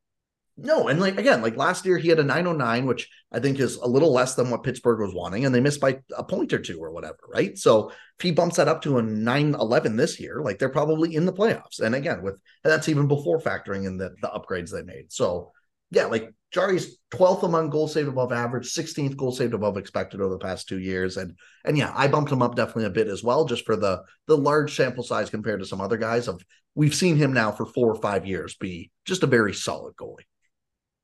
No, 0.64 0.86
and 0.86 1.00
like 1.00 1.18
again, 1.18 1.42
like 1.42 1.56
last 1.56 1.84
year 1.84 1.98
he 1.98 2.08
had 2.08 2.20
a 2.20 2.24
909, 2.24 2.86
which 2.86 3.08
I 3.32 3.40
think 3.40 3.58
is 3.58 3.76
a 3.76 3.86
little 3.86 4.12
less 4.12 4.36
than 4.36 4.48
what 4.48 4.62
Pittsburgh 4.62 5.00
was 5.00 5.12
wanting, 5.12 5.44
and 5.44 5.52
they 5.52 5.60
missed 5.60 5.80
by 5.80 5.98
a 6.16 6.22
point 6.22 6.52
or 6.52 6.60
two 6.60 6.78
or 6.78 6.92
whatever, 6.92 7.18
right? 7.28 7.58
So 7.58 7.90
if 7.90 8.22
he 8.22 8.30
bumps 8.30 8.56
that 8.56 8.68
up 8.68 8.80
to 8.82 8.98
a 8.98 9.02
911 9.02 9.96
this 9.96 10.20
year, 10.20 10.40
like 10.40 10.60
they're 10.60 10.68
probably 10.68 11.16
in 11.16 11.26
the 11.26 11.32
playoffs. 11.32 11.80
And 11.80 11.96
again, 11.96 12.22
with 12.22 12.34
and 12.62 12.72
that's 12.72 12.88
even 12.88 13.08
before 13.08 13.40
factoring 13.40 13.86
in 13.86 13.96
the, 13.96 14.14
the 14.22 14.28
upgrades 14.28 14.70
they 14.70 14.82
made. 14.82 15.10
So 15.10 15.50
yeah, 15.90 16.06
like 16.06 16.32
Jarry's 16.52 16.96
12th 17.12 17.42
among 17.42 17.70
goal 17.70 17.88
saved 17.88 18.08
above 18.08 18.30
average, 18.30 18.72
16th 18.72 19.16
goal 19.16 19.32
saved 19.32 19.54
above 19.54 19.76
expected 19.76 20.20
over 20.20 20.34
the 20.34 20.38
past 20.38 20.68
two 20.68 20.78
years. 20.78 21.16
And 21.16 21.36
and 21.64 21.76
yeah, 21.76 21.92
I 21.92 22.06
bumped 22.06 22.30
him 22.30 22.40
up 22.40 22.54
definitely 22.54 22.84
a 22.84 22.90
bit 22.90 23.08
as 23.08 23.24
well, 23.24 23.46
just 23.46 23.66
for 23.66 23.74
the 23.74 24.02
the 24.28 24.36
large 24.36 24.76
sample 24.76 25.02
size 25.02 25.28
compared 25.28 25.58
to 25.58 25.66
some 25.66 25.80
other 25.80 25.96
guys. 25.96 26.28
Of 26.28 26.40
we've 26.76 26.94
seen 26.94 27.16
him 27.16 27.32
now 27.32 27.50
for 27.50 27.66
four 27.66 27.90
or 27.90 28.00
five 28.00 28.26
years 28.26 28.54
be 28.54 28.92
just 29.04 29.24
a 29.24 29.26
very 29.26 29.54
solid 29.54 29.96
goalie. 29.96 30.26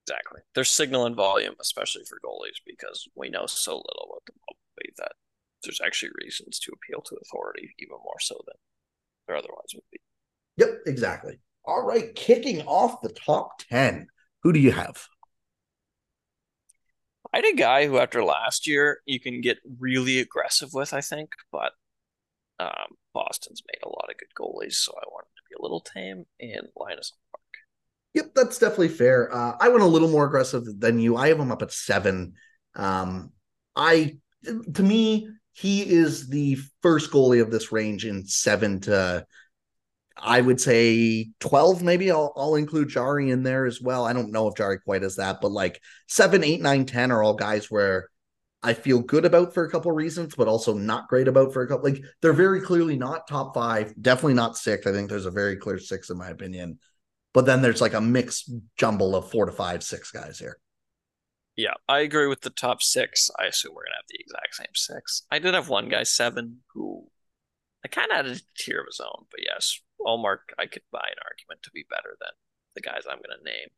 Exactly. 0.08 0.40
There's 0.54 0.70
signal 0.70 1.04
and 1.04 1.14
volume, 1.14 1.54
especially 1.60 2.02
for 2.08 2.18
goalies, 2.24 2.56
because 2.66 3.06
we 3.14 3.28
know 3.28 3.44
so 3.44 3.72
little 3.72 4.08
about 4.10 4.24
the 4.26 4.32
public 4.48 4.96
that 4.96 5.12
there's 5.62 5.80
actually 5.84 6.12
reasons 6.22 6.58
to 6.60 6.72
appeal 6.72 7.02
to 7.02 7.16
authority 7.16 7.74
even 7.78 7.96
more 8.02 8.18
so 8.20 8.40
than 8.46 8.54
there 9.26 9.36
otherwise 9.36 9.74
would 9.74 9.84
be. 9.92 10.00
Yep, 10.56 10.78
exactly. 10.86 11.40
All 11.66 11.82
right, 11.82 12.14
kicking 12.14 12.62
off 12.62 13.02
the 13.02 13.10
top 13.10 13.58
10. 13.68 14.06
Who 14.42 14.52
do 14.54 14.60
you 14.60 14.72
have? 14.72 15.06
I 17.32 17.38
had 17.38 17.44
a 17.44 17.56
guy 17.56 17.86
who, 17.86 17.98
after 17.98 18.24
last 18.24 18.66
year, 18.66 19.02
you 19.04 19.20
can 19.20 19.42
get 19.42 19.58
really 19.78 20.20
aggressive 20.20 20.70
with, 20.72 20.94
I 20.94 21.02
think, 21.02 21.32
but 21.52 21.72
um, 22.58 22.96
Boston's 23.12 23.62
made 23.66 23.82
a 23.84 23.88
lot 23.88 24.08
of 24.10 24.16
good 24.18 24.28
goalies, 24.38 24.74
so 24.74 24.92
I 24.96 25.04
wanted 25.10 25.30
to 25.36 25.42
be 25.50 25.56
a 25.58 25.62
little 25.62 25.80
tame 25.80 26.24
and 26.40 26.68
Linus 26.76 27.12
Yep, 28.14 28.32
that's 28.34 28.58
definitely 28.58 28.88
fair. 28.88 29.32
Uh, 29.34 29.56
I 29.60 29.68
went 29.68 29.82
a 29.82 29.86
little 29.86 30.08
more 30.08 30.26
aggressive 30.26 30.64
than 30.80 30.98
you. 30.98 31.16
I 31.16 31.28
have 31.28 31.38
him 31.38 31.52
up 31.52 31.62
at 31.62 31.72
seven. 31.72 32.34
Um, 32.74 33.32
I, 33.76 34.16
to 34.74 34.82
me, 34.82 35.28
he 35.52 35.82
is 35.82 36.28
the 36.28 36.56
first 36.82 37.10
goalie 37.10 37.42
of 37.42 37.50
this 37.50 37.70
range 37.70 38.06
in 38.06 38.26
seven 38.26 38.80
to, 38.82 39.24
I 40.16 40.40
would 40.40 40.60
say 40.60 41.30
twelve. 41.38 41.82
Maybe 41.82 42.10
I'll, 42.10 42.32
I'll 42.36 42.54
include 42.56 42.88
Jarry 42.88 43.30
in 43.30 43.42
there 43.42 43.66
as 43.66 43.80
well. 43.80 44.04
I 44.04 44.12
don't 44.12 44.32
know 44.32 44.48
if 44.48 44.56
Jarry 44.56 44.78
quite 44.80 45.02
is 45.02 45.16
that, 45.16 45.40
but 45.40 45.52
like 45.52 45.80
seven, 46.08 46.42
eight, 46.42 46.60
nine, 46.60 46.86
ten 46.86 47.12
are 47.12 47.22
all 47.22 47.34
guys 47.34 47.70
where 47.70 48.08
I 48.62 48.74
feel 48.74 49.00
good 49.00 49.24
about 49.24 49.54
for 49.54 49.64
a 49.64 49.70
couple 49.70 49.92
reasons, 49.92 50.34
but 50.34 50.48
also 50.48 50.74
not 50.74 51.08
great 51.08 51.28
about 51.28 51.52
for 51.52 51.62
a 51.62 51.68
couple. 51.68 51.88
Like 51.90 52.02
they're 52.20 52.32
very 52.32 52.60
clearly 52.60 52.96
not 52.96 53.28
top 53.28 53.54
five, 53.54 53.94
definitely 54.00 54.34
not 54.34 54.56
six. 54.56 54.86
I 54.86 54.92
think 54.92 55.08
there's 55.08 55.26
a 55.26 55.30
very 55.30 55.56
clear 55.56 55.78
six 55.78 56.10
in 56.10 56.18
my 56.18 56.30
opinion. 56.30 56.78
But 57.38 57.46
then 57.46 57.62
there's 57.62 57.80
like 57.80 57.94
a 57.94 58.00
mixed 58.00 58.50
jumble 58.76 59.14
of 59.14 59.30
four 59.30 59.46
to 59.46 59.52
five, 59.52 59.84
six 59.84 60.10
guys 60.10 60.40
here. 60.40 60.58
Yeah, 61.54 61.74
I 61.88 62.00
agree 62.00 62.26
with 62.26 62.40
the 62.40 62.50
top 62.50 62.82
six. 62.82 63.30
I 63.38 63.44
assume 63.44 63.74
we're 63.76 63.84
gonna 63.84 63.94
have 63.94 64.10
the 64.10 64.18
exact 64.18 64.56
same 64.56 64.74
six. 64.74 65.22
I 65.30 65.38
did 65.38 65.54
have 65.54 65.68
one 65.68 65.88
guy 65.88 66.02
seven 66.02 66.62
who 66.74 67.06
I 67.84 67.88
kind 67.94 68.10
of 68.10 68.16
had 68.16 68.26
a 68.26 68.40
tier 68.58 68.80
of 68.80 68.86
his 68.86 68.98
own, 68.98 69.26
but 69.30 69.38
yes, 69.40 69.80
Ullmark 70.00 70.50
I 70.58 70.66
could 70.66 70.82
buy 70.90 71.06
an 71.06 71.22
argument 71.24 71.62
to 71.62 71.70
be 71.70 71.84
better 71.88 72.16
than 72.18 72.32
the 72.74 72.80
guys 72.80 73.02
I'm 73.08 73.18
gonna 73.22 73.44
name 73.44 73.68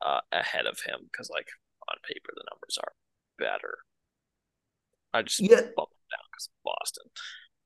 uh, 0.00 0.20
ahead 0.30 0.66
of 0.66 0.78
him 0.86 1.00
because 1.10 1.28
like 1.30 1.48
on 1.90 1.96
paper 2.08 2.30
the 2.32 2.44
numbers 2.48 2.78
are 2.80 2.92
better. 3.40 3.78
I 5.12 5.22
just 5.22 5.40
yeah. 5.40 5.62
bumped 5.74 5.94
him 5.94 6.06
down 6.14 6.26
because 6.30 6.48
Boston. 6.64 7.10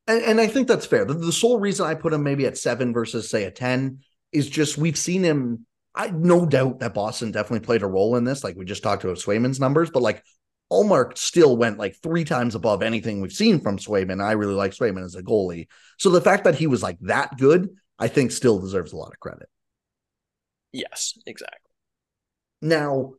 And, 0.06 0.22
and, 0.22 0.40
I 0.40 0.46
think 0.46 0.68
that's 0.68 0.86
fair. 0.86 1.04
The, 1.04 1.12
the 1.12 1.32
sole 1.32 1.60
reason 1.60 1.84
I 1.84 1.94
put 1.96 2.14
him 2.14 2.22
maybe 2.22 2.46
at 2.46 2.56
seven 2.56 2.94
versus 2.94 3.28
say 3.28 3.44
a 3.44 3.50
ten 3.50 3.98
is 4.36 4.48
just 4.48 4.78
we've 4.78 4.98
seen 4.98 5.22
him. 5.22 5.66
I 5.94 6.08
no 6.08 6.44
doubt 6.44 6.80
that 6.80 6.94
Boston 6.94 7.32
definitely 7.32 7.64
played 7.64 7.82
a 7.82 7.86
role 7.86 8.16
in 8.16 8.24
this. 8.24 8.44
Like 8.44 8.56
we 8.56 8.64
just 8.64 8.82
talked 8.82 9.04
about 9.04 9.16
Swayman's 9.16 9.58
numbers, 9.58 9.90
but 9.90 10.02
like 10.02 10.22
Ullmark 10.70 11.16
still 11.16 11.56
went 11.56 11.78
like 11.78 11.96
three 12.02 12.24
times 12.24 12.54
above 12.54 12.82
anything 12.82 13.20
we've 13.20 13.32
seen 13.32 13.60
from 13.60 13.78
Swayman. 13.78 14.22
I 14.22 14.32
really 14.32 14.54
like 14.54 14.72
Swayman 14.72 15.04
as 15.04 15.14
a 15.14 15.22
goalie. 15.22 15.68
So 15.98 16.10
the 16.10 16.20
fact 16.20 16.44
that 16.44 16.56
he 16.56 16.66
was 16.66 16.82
like 16.82 16.98
that 17.02 17.38
good, 17.38 17.70
I 17.98 18.08
think 18.08 18.30
still 18.30 18.58
deserves 18.58 18.92
a 18.92 18.96
lot 18.96 19.12
of 19.12 19.20
credit. 19.20 19.48
Yes, 20.72 21.16
exactly. 21.24 21.70
Now, 22.60 23.14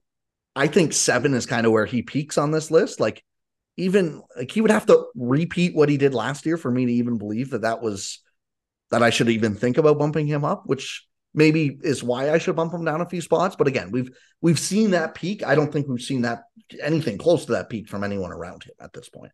I 0.56 0.68
think 0.68 0.94
seven 0.94 1.34
is 1.34 1.46
kind 1.46 1.66
of 1.66 1.72
where 1.72 1.86
he 1.86 2.02
peaks 2.02 2.38
on 2.38 2.52
this 2.52 2.70
list. 2.70 3.00
Like, 3.00 3.24
even 3.78 4.22
like 4.36 4.52
he 4.52 4.62
would 4.62 4.72
have 4.72 4.88
to 4.88 5.06
repeat 5.16 5.76
what 5.76 5.90
he 5.90 5.98
did 5.98 6.14
last 6.14 6.46
year 6.46 6.58
for 6.58 6.70
me 6.70 6.86
to 6.86 6.94
even 6.94 7.18
believe 7.18 7.52
that 7.52 7.62
that 7.62 7.82
was 7.82 8.20
that 8.90 9.04
I 9.04 9.10
should 9.10 9.30
even 9.30 9.56
think 9.56 9.78
about 9.78 10.00
bumping 10.00 10.28
him 10.28 10.44
up, 10.44 10.64
which 10.66 11.07
maybe 11.38 11.78
is 11.82 12.04
why 12.04 12.32
I 12.32 12.40
should 12.40 12.56
bump 12.56 12.74
him 12.74 12.84
down 12.84 13.00
a 13.00 13.08
few 13.08 13.22
spots. 13.22 13.56
But 13.56 13.68
again, 13.68 13.92
we've 13.92 14.10
we've 14.42 14.60
seen 14.60 14.92
that 14.92 15.14
peak. 15.14 15.46
I 15.46 15.56
don't 15.56 15.72
think 15.72 15.88
we've 15.88 16.02
seen 16.02 16.24
that 16.24 16.44
anything 16.82 17.18
close 17.18 17.46
to 17.46 17.54
that 17.54 17.70
peak 17.70 17.88
from 17.88 18.04
anyone 18.04 18.32
around 18.32 18.64
him 18.64 18.74
at 18.82 18.92
this 18.92 19.08
point. 19.08 19.32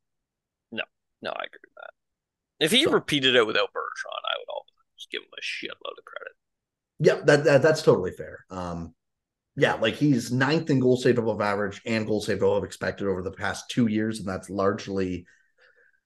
No, 0.71 0.83
no, 1.21 1.31
I 1.31 1.45
agree 1.45 1.59
with 1.63 1.75
that. 1.77 2.65
If 2.65 2.71
he 2.71 2.83
so, 2.83 2.91
repeated 2.91 3.35
it 3.35 3.47
without 3.47 3.69
Bergeron, 3.69 4.23
I 4.29 4.37
would 4.37 4.53
always 4.53 5.07
give 5.11 5.21
him 5.21 5.29
a 5.35 5.41
shitload 5.41 5.97
of 5.97 6.05
credit. 6.05 6.33
Yeah, 6.99 7.25
that, 7.25 7.43
that 7.45 7.61
that's 7.61 7.81
totally 7.81 8.11
fair. 8.11 8.45
Um, 8.49 8.93
yeah, 9.55 9.75
like 9.75 9.95
he's 9.95 10.31
ninth 10.31 10.69
in 10.69 10.79
goal 10.79 10.97
saved 10.97 11.17
above 11.17 11.41
average 11.41 11.81
and 11.85 12.05
goal 12.05 12.21
saved 12.21 12.41
above 12.41 12.63
expected 12.63 13.07
over 13.07 13.21
the 13.21 13.31
past 13.31 13.69
two 13.69 13.87
years, 13.87 14.19
and 14.19 14.27
that's 14.27 14.49
largely 14.49 15.25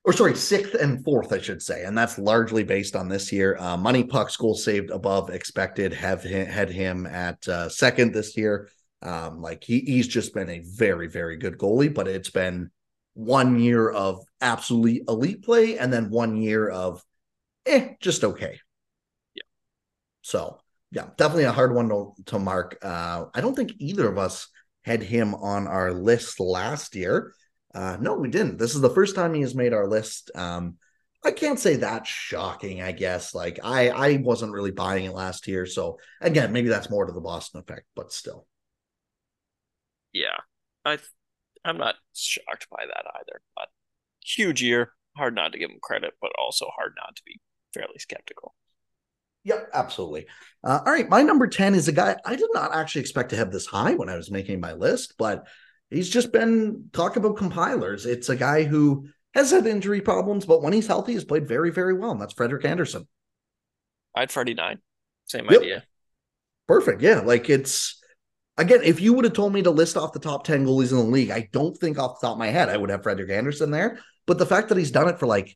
or 0.07 0.13
sorry, 0.13 0.35
sixth 0.35 0.73
and 0.73 1.03
fourth, 1.03 1.33
I 1.33 1.39
should 1.39 1.61
say, 1.61 1.83
and 1.83 1.95
that's 1.95 2.17
largely 2.17 2.63
based 2.63 2.95
on 2.95 3.09
this 3.09 3.29
year. 3.29 3.57
Uh, 3.59 3.75
MoneyPuck 3.75 4.31
school 4.31 4.55
saved 4.55 4.89
above 4.89 5.29
expected 5.29 5.91
have 5.91 6.23
had 6.23 6.69
him 6.69 7.05
at 7.05 7.45
uh, 7.49 7.67
second 7.67 8.13
this 8.13 8.37
year. 8.37 8.69
Um, 9.01 9.41
like 9.41 9.65
he, 9.65 9.81
he's 9.81 10.07
just 10.07 10.33
been 10.33 10.49
a 10.49 10.63
very, 10.63 11.09
very 11.09 11.35
good 11.35 11.57
goalie, 11.57 11.93
but 11.93 12.07
it's 12.07 12.29
been 12.29 12.71
one 13.15 13.59
year 13.59 13.89
of 13.89 14.23
absolutely 14.39 15.03
elite 15.09 15.43
play 15.43 15.77
and 15.77 15.91
then 15.91 16.09
one 16.09 16.37
year 16.37 16.69
of 16.69 17.03
eh, 17.65 17.89
just 17.99 18.23
okay. 18.23 18.61
Yeah. 19.35 19.43
So 20.21 20.61
yeah, 20.89 21.07
definitely 21.17 21.43
a 21.43 21.51
hard 21.51 21.75
one 21.75 21.89
to, 21.89 22.13
to 22.27 22.39
mark. 22.39 22.77
Uh, 22.81 23.25
I 23.33 23.41
don't 23.41 23.57
think 23.57 23.73
either 23.79 24.07
of 24.07 24.17
us 24.17 24.47
had 24.85 25.03
him 25.03 25.35
on 25.35 25.67
our 25.67 25.91
list 25.91 26.39
last 26.39 26.95
year. 26.95 27.33
Uh, 27.74 27.97
no, 27.99 28.15
we 28.15 28.30
didn't. 28.30 28.57
This 28.57 28.76
is 28.76 28.82
the 28.82 28.89
first 28.89 29.15
time 29.15 29.34
he 29.34 29.41
has 29.41 29.55
made 29.55 29.74
our 29.74 29.88
list. 29.88 30.32
Um, 30.36 30.78
I 31.24 31.32
can't 31.32 31.59
say 31.59 31.76
that's 31.76 32.09
shocking. 32.09 32.82
I 32.82 32.91
guess 32.91 33.36
like 33.36 33.59
I 33.63 33.89
I 33.89 34.18
wasn't 34.18 34.53
really 34.53 34.72
buying 34.72 35.05
it 35.05 35.13
last 35.13 35.47
year, 35.47 35.65
so 35.65 35.99
again, 36.22 36.53
maybe 36.53 36.70
that's 36.70 36.89
more 36.89 37.05
to 37.05 37.11
the 37.11 37.22
Boston 37.22 37.59
effect, 37.59 37.86
but 37.95 38.13
still. 38.13 38.47
Yeah, 40.13 40.38
I 40.86 40.99
I'm 41.65 41.78
not 41.78 41.95
shocked 42.13 42.68
by 42.72 42.86
that 42.86 43.05
either. 43.20 43.41
But 43.55 43.68
huge 44.24 44.61
year. 44.61 44.93
Hard 45.18 45.36
not 45.36 45.51
to 45.51 45.59
give 45.59 45.70
him 45.70 45.80
credit, 45.82 46.13
but 46.22 46.32
also 46.38 46.68
hard 46.76 46.93
not 46.95 47.15
to 47.15 47.22
be 47.26 47.41
fairly 47.74 47.97
skeptical. 47.97 48.53
Yep, 49.43 49.70
absolutely. 49.74 50.28
Uh, 50.63 50.80
all 50.86 50.91
right, 50.91 51.09
my 51.09 51.22
number 51.22 51.47
10 51.47 51.74
is 51.74 51.88
a 51.88 51.93
guy 51.93 52.18
I 52.26 52.36
did 52.36 52.49
not 52.53 52.76
actually 52.76 53.01
expect 53.01 53.30
to 53.30 53.38
have 53.38 53.51
this 53.51 53.65
high 53.65 53.93
when 53.93 54.09
I 54.09 54.18
was 54.18 54.30
making 54.30 54.59
my 54.59 54.74
list, 54.74 55.15
but 55.18 55.47
he's 55.89 56.09
just 56.09 56.31
been 56.31 56.89
talk 56.93 57.15
about 57.15 57.38
compilers. 57.38 58.05
It's 58.05 58.29
a 58.29 58.35
guy 58.35 58.63
who 58.63 59.07
has 59.33 59.51
had 59.51 59.67
injury 59.67 60.01
problems, 60.01 60.45
but 60.45 60.61
when 60.61 60.73
he's 60.73 60.88
healthy, 60.88 61.13
has 61.13 61.25
played 61.25 61.47
very, 61.47 61.71
very 61.71 61.93
well, 61.93 62.11
and 62.11 62.21
that's 62.21 62.33
Frederik 62.33 62.65
Andersen. 62.65 63.07
I 64.15 64.21
had 64.21 64.31
Freddie 64.31 64.55
nine. 64.55 64.79
Same 65.25 65.45
yep. 65.45 65.61
idea. 65.61 65.83
Perfect. 66.67 67.01
Yeah. 67.01 67.19
Like 67.19 67.49
it's 67.49 68.01
again, 68.57 68.81
if 68.83 68.99
you 68.99 69.13
would 69.13 69.25
have 69.25 69.33
told 69.33 69.53
me 69.53 69.61
to 69.61 69.71
list 69.71 69.95
off 69.95 70.13
the 70.13 70.19
top 70.19 70.43
10 70.43 70.65
goalies 70.65 70.91
in 70.91 70.97
the 70.97 71.03
league, 71.03 71.31
I 71.31 71.49
don't 71.51 71.77
think 71.77 71.99
off 71.99 72.19
the 72.19 72.27
top 72.27 72.35
of 72.35 72.39
my 72.39 72.47
head 72.47 72.69
I 72.69 72.77
would 72.77 72.89
have 72.89 73.03
Frederik 73.03 73.29
Andersen 73.29 73.71
there. 73.71 73.99
But 74.25 74.39
the 74.39 74.45
fact 74.45 74.69
that 74.69 74.77
he's 74.77 74.91
done 74.91 75.07
it 75.07 75.19
for 75.19 75.27
like 75.27 75.55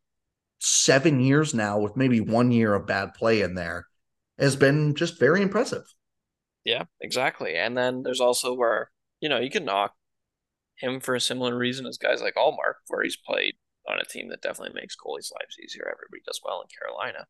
seven 0.60 1.20
years 1.20 1.54
now 1.54 1.80
with 1.80 1.98
maybe 1.98 2.22
one 2.22 2.52
year 2.52 2.74
of 2.74 2.88
bad 2.88 3.14
play 3.14 3.42
in 3.42 3.56
there 3.56 3.88
has 4.38 4.56
been 4.56 4.96
just 4.96 5.20
very 5.20 5.42
impressive. 5.42 5.84
Yeah, 6.64 6.84
exactly. 7.02 7.56
And 7.56 7.76
then 7.76 8.04
there's 8.04 8.22
also 8.22 8.54
where, 8.54 8.92
you 9.20 9.30
know, 9.30 9.40
you 9.40 9.50
can 9.50 9.66
knock 9.66 9.94
him 10.82 11.00
for 11.00 11.16
a 11.16 11.22
similar 11.22 11.58
reason 11.58 11.86
as 11.86 11.98
guys 11.98 12.22
like 12.22 12.36
Ullmark, 12.36 12.82
where 12.88 13.04
he's 13.04 13.18
played 13.18 13.56
on 13.88 14.00
a 14.00 14.06
team 14.06 14.30
that 14.30 14.42
definitely 14.42 14.80
makes 14.80 14.96
goalies' 14.96 15.32
lives 15.32 15.58
easier. 15.64 15.84
Everybody 15.84 16.22
does 16.26 16.42
well 16.44 16.62
in 16.62 16.68
Carolina. 16.68 17.26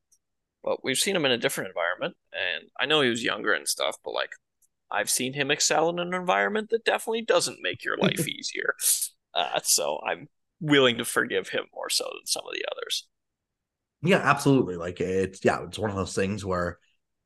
But 0.64 0.84
we've 0.84 0.97
seen 0.97 1.16
him 1.16 1.26
in 1.26 1.32
a 1.32 1.38
different 1.38 1.70
environment. 1.70 2.16
And 2.34 2.70
I 2.80 2.86
know 2.86 3.02
he 3.02 3.10
was 3.10 3.24
younger 3.24 3.54
and 3.54 3.68
stuff, 3.68 3.97
but 4.04 4.14
like 4.14 4.32
I've 4.91 5.10
seen 5.10 5.34
him 5.34 5.49
excel 5.49 5.89
in 5.89 5.99
an 5.99 6.14
environment 6.14 6.70
that 6.70 6.86
definitely 6.86 7.24
doesn't 7.24 7.62
make 7.62 7.84
your 7.84 7.97
life 7.97 8.28
easier. 8.28 8.76
Uh, 9.34 9.60
so 9.64 9.99
I'm 10.06 10.28
willing 10.60 10.97
to 10.97 11.06
forgive 11.06 11.49
him 11.49 11.66
more 11.74 11.89
so 11.89 12.04
than 12.04 12.26
some 12.26 12.43
of 12.45 12.54
the 12.54 12.66
others. 12.72 13.08
Yeah, 14.04 14.18
absolutely. 14.18 14.76
Like 14.76 14.99
it's 14.99 15.43
yeah, 15.43 15.64
it's 15.64 15.80
one 15.80 15.89
of 15.89 15.95
those 15.95 16.16
things 16.16 16.43
where 16.43 16.80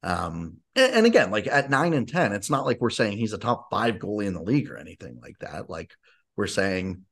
um 0.03 0.57
and, 0.75 0.93
and, 0.93 1.05
again, 1.05 1.31
like 1.31 1.47
at 1.47 1.69
nine 1.69 1.93
and 1.93 2.07
ten, 2.07 2.33
it's 2.33 2.49
not 2.49 2.65
like 2.65 2.79
we're 2.79 2.89
saying 2.89 3.17
he's 3.17 3.33
a 3.33 3.37
top 3.37 3.69
five 3.71 3.95
goalie 3.95 4.27
in 4.27 4.33
the 4.33 4.41
league 4.41 4.69
or 4.69 4.77
anything 4.77 5.19
like 5.21 5.39
that. 5.39 5.69
Like 5.69 5.93
we're 6.35 6.47
saying, 6.47 7.03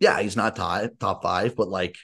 yeah, 0.00 0.20
he's 0.20 0.36
not 0.36 0.56
top 0.56 0.90
top 0.98 1.22
five, 1.22 1.56
but 1.56 1.68
like 1.68 1.96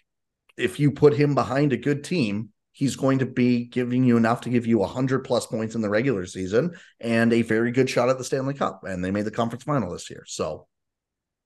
if 0.56 0.80
you 0.80 0.90
put 0.90 1.14
him 1.14 1.34
behind 1.34 1.72
a 1.72 1.76
good 1.76 2.04
team, 2.04 2.50
he's 2.72 2.96
going 2.96 3.18
to 3.20 3.26
be 3.26 3.64
giving 3.64 4.04
you 4.04 4.16
enough 4.16 4.42
to 4.42 4.50
give 4.50 4.66
you 4.66 4.78
100 4.78 5.20
plus 5.20 5.46
points 5.46 5.74
in 5.74 5.80
the 5.80 5.88
regular 5.88 6.26
season 6.26 6.76
and 7.00 7.32
a 7.32 7.42
very 7.42 7.72
good 7.72 7.88
shot 7.88 8.08
at 8.08 8.18
the 8.18 8.24
Stanley 8.24 8.54
Cup. 8.54 8.82
And 8.84 9.04
they 9.04 9.10
made 9.10 9.24
the 9.24 9.30
conference 9.30 9.64
final 9.64 9.92
this 9.92 10.10
year. 10.10 10.24
So 10.26 10.66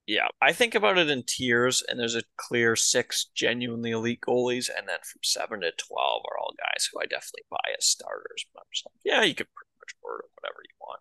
yeah, 0.07 0.27
I 0.41 0.53
think 0.53 0.75
about 0.75 0.99
it 0.99 1.09
in 1.09 1.23
tiers, 1.23 1.83
and 1.87 1.99
there's 1.99 2.17
a 2.17 2.25
clear 2.37 2.75
six 2.75 3.31
genuinely 3.35 3.93
elite 3.93 4.21
goalies, 4.21 4.69
and 4.69 4.89
then 4.89 4.99
from 5.05 5.21
seven 5.23 5.61
to 5.61 5.71
twelve 5.79 6.23
are 6.29 6.39
all 6.39 6.55
guys 6.59 6.89
who 6.91 6.99
I 6.99 7.05
definitely 7.05 7.47
buy 7.51 7.71
as 7.79 7.87
starters. 7.87 8.45
But 8.53 8.61
I'm 8.61 8.67
just 8.73 8.87
like, 8.87 9.01
yeah, 9.05 9.23
you 9.23 9.35
could 9.35 9.47
pretty 9.55 9.71
much 9.79 9.95
order 10.03 10.25
whatever 10.35 10.59
you 10.65 10.75
want. 10.81 11.01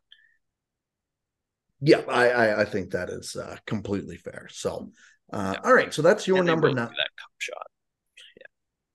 Yeah, 1.81 2.01
I 2.07 2.29
I, 2.29 2.61
I 2.61 2.65
think 2.65 2.91
that 2.91 3.09
is 3.09 3.35
uh, 3.35 3.57
completely 3.65 4.17
fair. 4.17 4.47
So, 4.51 4.91
uh, 5.33 5.55
yeah. 5.55 5.61
all 5.67 5.73
right, 5.73 5.93
so 5.93 6.01
that's 6.01 6.27
your 6.27 6.43
number 6.43 6.67
nine. 6.67 6.85
That 6.85 7.09
cup 7.17 7.31
shot. 7.39 7.67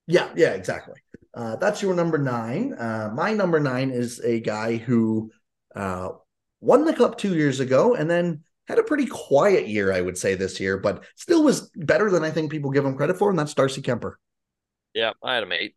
Yeah, 0.07 0.21
yeah, 0.21 0.33
yeah, 0.37 0.55
exactly. 0.55 1.01
Uh, 1.35 1.57
that's 1.57 1.83
your 1.83 1.95
number 1.95 2.19
nine. 2.19 2.73
Uh, 2.75 3.11
my 3.15 3.33
number 3.33 3.61
nine 3.61 3.91
is 3.91 4.21
a 4.21 4.41
guy 4.41 4.77
who 4.77 5.31
uh, 5.75 6.11
won 6.61 6.85
the 6.85 6.95
cup 6.95 7.19
two 7.19 7.35
years 7.35 7.61
ago, 7.61 7.95
and 7.95 8.09
then 8.09 8.43
had 8.69 8.79
a 8.79 8.83
pretty 8.83 9.07
quiet 9.07 9.69
year, 9.69 9.93
I 9.93 10.01
would 10.01 10.19
say, 10.19 10.35
this 10.35 10.59
year, 10.59 10.79
but 10.79 11.05
still 11.15 11.43
was 11.45 11.71
better 11.77 12.11
than 12.11 12.25
I 12.25 12.31
think 12.31 12.51
people 12.51 12.71
give 12.71 12.85
him 12.85 12.97
credit 12.97 13.19
for, 13.19 13.31
and 13.31 13.39
that's 13.39 13.55
Darcy 13.55 13.83
Kuemper. 13.83 14.15
Yeah, 14.95 15.13
I 15.23 15.35
had 15.35 15.43
him 15.43 15.53
eight. 15.53 15.77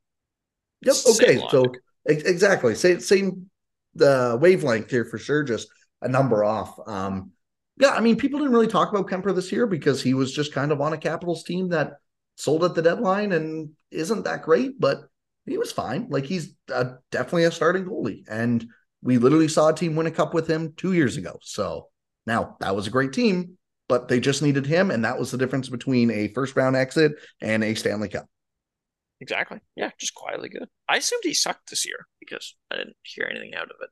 Yep. 0.81 0.95
Okay. 1.15 1.41
So 1.49 1.65
exactly 2.05 2.73
same 2.73 2.99
same 2.99 3.49
the 3.95 4.37
wavelength 4.41 4.89
here 4.89 5.05
for 5.05 5.17
sure. 5.17 5.43
Just 5.43 5.67
a 6.01 6.07
number 6.07 6.43
off. 6.43 6.79
Um, 6.87 7.31
yeah, 7.77 7.91
I 7.91 8.01
mean, 8.01 8.17
people 8.17 8.39
didn't 8.39 8.53
really 8.53 8.67
talk 8.67 8.89
about 8.89 9.07
Kuemper 9.07 9.33
this 9.33 9.51
year 9.51 9.65
because 9.67 10.01
he 10.01 10.13
was 10.13 10.33
just 10.33 10.53
kind 10.53 10.71
of 10.71 10.81
on 10.81 10.93
a 10.93 10.97
Capitals 10.97 11.43
team 11.43 11.69
that 11.69 11.93
sold 12.35 12.63
at 12.63 12.75
the 12.75 12.81
deadline 12.81 13.31
and 13.31 13.71
isn't 13.91 14.25
that 14.25 14.43
great, 14.43 14.79
but 14.79 15.03
he 15.45 15.57
was 15.57 15.71
fine. 15.71 16.07
Like 16.09 16.25
he's 16.25 16.55
uh, 16.71 16.95
definitely 17.11 17.45
a 17.45 17.51
starting 17.51 17.85
goalie, 17.85 18.23
and 18.29 18.65
we 19.01 19.17
literally 19.17 19.47
saw 19.47 19.69
a 19.69 19.75
team 19.75 19.95
win 19.95 20.07
a 20.07 20.11
cup 20.11 20.33
with 20.33 20.47
him 20.47 20.73
two 20.75 20.93
years 20.93 21.17
ago. 21.17 21.37
So 21.41 21.87
now, 22.29 22.57
that 22.59 22.75
was 22.75 22.85
a 22.85 22.91
great 22.91 23.11
team, 23.11 23.57
but 23.87 24.07
they 24.07 24.19
just 24.19 24.43
needed 24.43 24.67
him. 24.67 24.91
And 24.91 25.03
that 25.03 25.17
was 25.17 25.31
the 25.31 25.37
difference 25.37 25.67
between 25.67 26.11
a 26.11 26.27
first 26.29 26.55
round 26.55 26.75
exit 26.75 27.13
and 27.41 27.63
a 27.63 27.73
Stanley 27.73 28.09
Cup. 28.09 28.27
Exactly. 29.19 29.59
Yeah, 29.75 29.89
just 29.99 30.13
quietly 30.13 30.47
good. 30.49 30.67
I 30.87 30.97
assumed 30.97 31.23
he 31.23 31.33
sucked 31.33 31.69
this 31.69 31.85
year 31.85 32.07
because 32.19 32.55
I 32.71 32.77
didn't 32.77 32.95
hear 33.03 33.27
anything 33.29 33.55
out 33.55 33.63
of 33.63 33.77
it. 33.81 33.89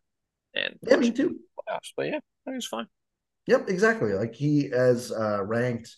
And 0.56 0.78
yeah, 0.82 0.96
me 0.98 1.12
too. 1.12 1.40
Playoffs, 1.58 1.92
but 1.96 2.08
yeah, 2.08 2.20
was 2.46 2.66
fine. 2.66 2.88
Yep, 3.48 3.70
exactly. 3.70 4.14
Like 4.14 4.36
he 4.36 4.70
has 4.70 5.12
uh, 5.12 5.44
ranked. 5.44 5.96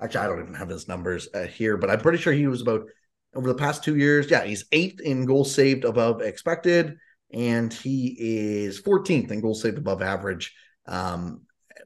Actually, 0.00 0.20
I 0.20 0.26
don't 0.26 0.40
even 0.42 0.54
have 0.54 0.68
his 0.68 0.88
numbers 0.88 1.28
uh, 1.34 1.46
here, 1.46 1.76
but 1.76 1.90
I'm 1.90 2.00
pretty 2.00 2.18
sure 2.18 2.32
he 2.32 2.46
was 2.46 2.62
about 2.62 2.86
over 3.34 3.48
the 3.48 3.54
past 3.54 3.84
two 3.84 3.96
years. 3.96 4.30
Yeah, 4.30 4.44
he's 4.44 4.64
eighth 4.72 5.00
in 5.00 5.24
goals 5.24 5.54
saved 5.54 5.84
above 5.84 6.22
expected, 6.22 6.96
and 7.32 7.72
he 7.72 8.16
is 8.18 8.80
14th 8.82 9.30
in 9.30 9.40
goals 9.40 9.62
saved 9.62 9.78
above 9.78 10.02
average. 10.02 10.54
Um, 10.86 11.42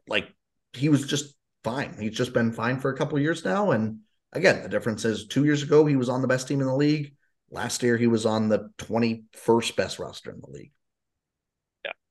like 0.08 0.28
he 0.72 0.88
was 0.88 1.06
just 1.06 1.34
fine. 1.62 1.96
He's 1.98 2.16
just 2.16 2.32
been 2.32 2.52
fine 2.52 2.78
for 2.78 2.90
a 2.90 2.96
couple 2.96 3.18
years 3.18 3.44
now. 3.44 3.72
And 3.72 4.00
again, 4.32 4.62
the 4.62 4.68
difference 4.68 5.04
is 5.04 5.26
two 5.26 5.44
years 5.44 5.62
ago 5.62 5.86
he 5.86 5.96
was 5.96 6.08
on 6.08 6.22
the 6.22 6.28
best 6.28 6.48
team 6.48 6.60
in 6.60 6.66
the 6.66 6.74
league. 6.74 7.14
Last 7.50 7.82
year 7.82 7.96
he 7.96 8.06
was 8.06 8.26
on 8.26 8.48
the 8.48 8.70
21st 8.78 9.76
best 9.76 9.98
roster 9.98 10.30
in 10.30 10.40
the 10.40 10.50
league. 10.50 10.72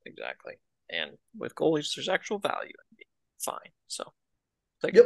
Exactly. 0.05 0.53
And 0.89 1.11
with 1.37 1.55
goalies, 1.55 1.95
there's 1.95 2.09
actual 2.09 2.39
value 2.39 2.73
in 2.91 2.97
being 2.97 3.07
fine. 3.39 3.71
So, 3.87 4.11
yep, 4.93 5.05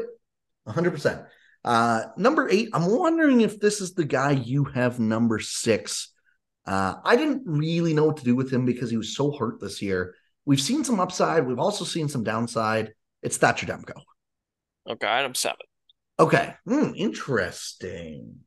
100%. 0.67 1.27
Uh, 1.63 2.03
number 2.17 2.49
eight, 2.49 2.69
I'm 2.73 2.89
wondering 2.89 3.41
if 3.41 3.59
this 3.59 3.81
is 3.81 3.93
the 3.93 4.05
guy 4.05 4.31
you 4.31 4.63
have 4.65 4.99
number 4.99 5.39
six. 5.39 6.13
Uh, 6.65 6.95
I 7.03 7.15
didn't 7.15 7.43
really 7.45 7.93
know 7.93 8.05
what 8.05 8.17
to 8.17 8.23
do 8.23 8.35
with 8.35 8.51
him 8.51 8.65
because 8.65 8.89
he 8.89 8.97
was 8.97 9.15
so 9.15 9.31
hurt 9.31 9.59
this 9.59 9.81
year. 9.81 10.15
We've 10.45 10.61
seen 10.61 10.83
some 10.83 10.99
upside. 10.99 11.45
We've 11.45 11.59
also 11.59 11.85
seen 11.85 12.07
some 12.07 12.23
downside. 12.23 12.93
It's 13.21 13.37
Thatcher 13.37 13.65
Demko. 13.65 14.01
Okay, 14.89 15.07
item 15.07 15.35
seven. 15.35 15.57
Okay, 16.19 16.53
mm, 16.67 16.95
interesting. 16.95 18.37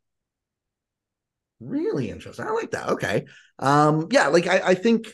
Really 1.60 2.10
interesting. 2.10 2.46
I 2.46 2.52
like 2.52 2.70
that. 2.70 2.88
Okay, 2.90 3.26
um, 3.58 4.08
yeah, 4.10 4.28
like 4.28 4.46
I, 4.46 4.60
I 4.68 4.74
think 4.74 5.12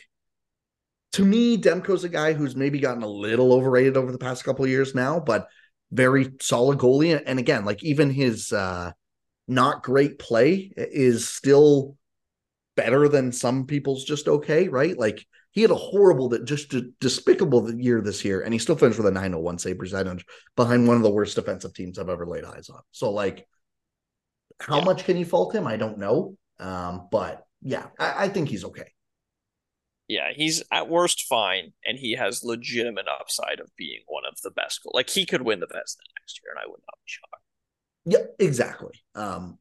to 1.16 1.24
me, 1.24 1.56
Demko's 1.56 2.04
a 2.04 2.10
guy 2.10 2.34
who's 2.34 2.54
maybe 2.54 2.78
gotten 2.78 3.02
a 3.02 3.08
little 3.08 3.54
overrated 3.54 3.96
over 3.96 4.12
the 4.12 4.18
past 4.18 4.44
couple 4.44 4.66
of 4.66 4.70
years 4.70 4.94
now, 4.94 5.18
but 5.18 5.48
very 5.90 6.30
solid 6.42 6.78
goalie. 6.78 7.22
And 7.24 7.38
again, 7.38 7.64
like 7.64 7.82
even 7.82 8.10
his 8.10 8.52
uh, 8.52 8.92
not 9.48 9.82
great 9.82 10.18
play 10.18 10.70
is 10.76 11.26
still 11.26 11.96
better 12.76 13.08
than 13.08 13.32
some 13.32 13.64
people's 13.64 14.04
just 14.04 14.28
okay, 14.28 14.68
right? 14.68 14.98
Like 14.98 15.24
he 15.52 15.62
had 15.62 15.70
a 15.70 15.74
horrible, 15.74 16.28
that 16.28 16.44
just 16.44 16.74
a 16.74 16.90
despicable 17.00 17.72
year 17.72 18.02
this 18.02 18.22
year, 18.22 18.42
and 18.42 18.52
he 18.52 18.58
still 18.58 18.76
finished 18.76 18.98
with 18.98 19.06
a 19.06 19.10
901 19.10 19.58
save 19.58 19.78
percentage 19.78 20.22
behind 20.54 20.86
one 20.86 20.98
of 20.98 21.02
the 21.02 21.10
worst 21.10 21.34
defensive 21.34 21.72
teams 21.72 21.98
I've 21.98 22.10
ever 22.10 22.26
laid 22.26 22.44
eyes 22.44 22.68
on. 22.68 22.82
So, 22.92 23.10
like, 23.10 23.48
how 24.60 24.80
yeah. 24.80 24.84
much 24.84 25.04
can 25.06 25.16
you 25.16 25.24
fault 25.24 25.54
him? 25.54 25.66
I 25.66 25.78
don't 25.78 25.96
know. 25.96 26.36
Um, 26.58 27.08
but 27.10 27.46
yeah, 27.62 27.86
I, 27.98 28.24
I 28.24 28.28
think 28.28 28.50
he's 28.50 28.66
okay. 28.66 28.92
Yeah, 30.08 30.30
he's 30.34 30.62
at 30.70 30.88
worst 30.88 31.24
fine, 31.28 31.72
and 31.84 31.98
he 31.98 32.12
has 32.12 32.44
legitimate 32.44 33.06
upside 33.08 33.58
of 33.58 33.70
being 33.76 34.00
one 34.06 34.22
of 34.24 34.40
the 34.42 34.50
best. 34.50 34.80
Like 34.92 35.10
he 35.10 35.26
could 35.26 35.42
win 35.42 35.60
the 35.60 35.66
best 35.66 35.98
next 36.20 36.40
year, 36.42 36.52
and 36.52 36.60
I 36.60 36.66
would 36.66 36.80
not 36.80 36.98
be 37.04 37.06
shocked. 37.06 37.42
Yeah, 38.04 38.44
exactly. 38.44 39.02
Um, 39.16 39.58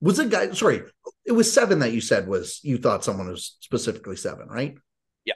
was 0.00 0.18
it 0.18 0.30
guy? 0.30 0.50
Sorry, 0.52 0.82
it 1.24 1.32
was 1.32 1.50
seven 1.50 1.78
that 1.78 1.92
you 1.92 2.02
said 2.02 2.28
was 2.28 2.60
you 2.62 2.76
thought 2.76 3.04
someone 3.04 3.28
was 3.28 3.56
specifically 3.60 4.16
seven, 4.16 4.48
right? 4.48 4.74
Yeah. 5.24 5.34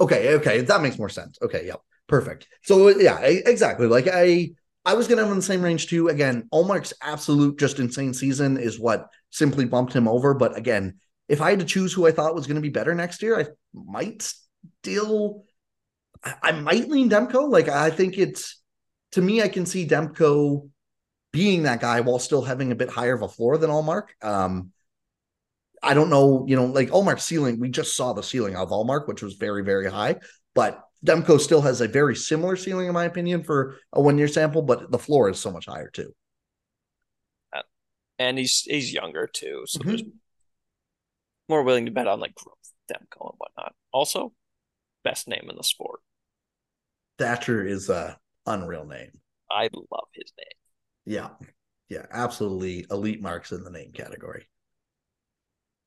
Okay, 0.00 0.34
okay, 0.34 0.60
that 0.60 0.82
makes 0.82 0.98
more 0.98 1.08
sense. 1.08 1.38
Okay, 1.40 1.66
yep, 1.66 1.80
perfect. 2.06 2.46
So 2.62 2.88
yeah, 2.88 3.18
exactly. 3.20 3.86
Like 3.86 4.08
I, 4.12 4.50
I 4.84 4.92
was 4.92 5.08
gonna 5.08 5.22
have 5.22 5.30
in 5.30 5.38
the 5.38 5.42
same 5.42 5.62
range 5.62 5.86
too. 5.86 6.08
Again, 6.08 6.48
Ullmark's 6.52 6.92
absolute 7.00 7.58
just 7.58 7.78
insane 7.78 8.12
season 8.12 8.58
is 8.58 8.78
what 8.78 9.08
simply 9.30 9.64
bumped 9.64 9.94
him 9.94 10.06
over. 10.06 10.34
But 10.34 10.58
again, 10.58 10.98
if 11.32 11.40
I 11.40 11.48
had 11.48 11.60
to 11.60 11.64
choose 11.64 11.94
who 11.94 12.06
I 12.06 12.12
thought 12.12 12.34
was 12.34 12.46
going 12.46 12.56
to 12.56 12.60
be 12.60 12.68
better 12.68 12.94
next 12.94 13.22
year, 13.22 13.40
I 13.40 13.46
might 13.72 14.30
still, 14.82 15.44
I, 16.22 16.34
I 16.42 16.52
might 16.52 16.90
lean 16.90 17.08
Demko. 17.08 17.48
Like 17.48 17.68
I 17.70 17.88
think 17.88 18.18
it's 18.18 18.60
to 19.12 19.22
me, 19.22 19.40
I 19.40 19.48
can 19.48 19.64
see 19.64 19.88
Demko 19.88 20.68
being 21.32 21.62
that 21.62 21.80
guy 21.80 22.02
while 22.02 22.18
still 22.18 22.42
having 22.42 22.70
a 22.70 22.74
bit 22.74 22.90
higher 22.90 23.14
of 23.14 23.22
a 23.22 23.28
floor 23.28 23.56
than 23.56 23.70
Ullmark. 23.70 24.08
Um, 24.20 24.72
I 25.82 25.94
don't 25.94 26.10
know, 26.10 26.44
you 26.46 26.54
know, 26.54 26.66
like 26.66 26.90
Ullmark's 26.90 27.24
ceiling, 27.24 27.58
we 27.58 27.70
just 27.70 27.96
saw 27.96 28.12
the 28.12 28.22
ceiling 28.22 28.54
of 28.54 28.68
Ullmark, 28.68 29.08
which 29.08 29.22
was 29.22 29.34
very, 29.34 29.64
very 29.64 29.90
high. 29.90 30.16
But 30.54 30.82
Demko 31.04 31.40
still 31.40 31.62
has 31.62 31.80
a 31.80 31.88
very 31.88 32.14
similar 32.14 32.56
ceiling, 32.56 32.88
in 32.88 32.92
my 32.92 33.04
opinion, 33.04 33.42
for 33.42 33.78
a 33.94 34.02
one 34.02 34.18
year 34.18 34.28
sample, 34.28 34.60
but 34.60 34.90
the 34.90 34.98
floor 34.98 35.30
is 35.30 35.40
so 35.40 35.50
much 35.50 35.64
higher 35.64 35.88
too. 35.88 36.12
and 38.18 38.38
he's 38.38 38.60
he's 38.60 38.92
younger 38.92 39.26
too, 39.26 39.64
so 39.66 39.80
Mhm. 39.80 39.86
there's 39.86 40.02
more 41.52 41.62
willing 41.62 41.84
to 41.84 41.92
bet 41.92 42.08
on 42.08 42.18
like 42.18 42.34
growth, 42.34 42.56
Demko 42.90 43.30
and 43.30 43.38
whatnot. 43.38 43.74
Also, 43.92 44.32
best 45.04 45.28
name 45.28 45.46
in 45.50 45.56
the 45.56 45.62
sport. 45.62 46.00
Thatcher 47.18 47.64
is 47.64 47.90
a 47.90 48.18
unreal 48.46 48.86
name. 48.86 49.10
I 49.50 49.68
love 49.74 50.08
his 50.14 50.32
name. 50.38 51.14
Yeah. 51.14 51.28
Yeah, 51.90 52.06
absolutely 52.10 52.86
elite 52.90 53.20
marks 53.20 53.52
in 53.52 53.64
the 53.64 53.70
name 53.70 53.92
category. 53.92 54.46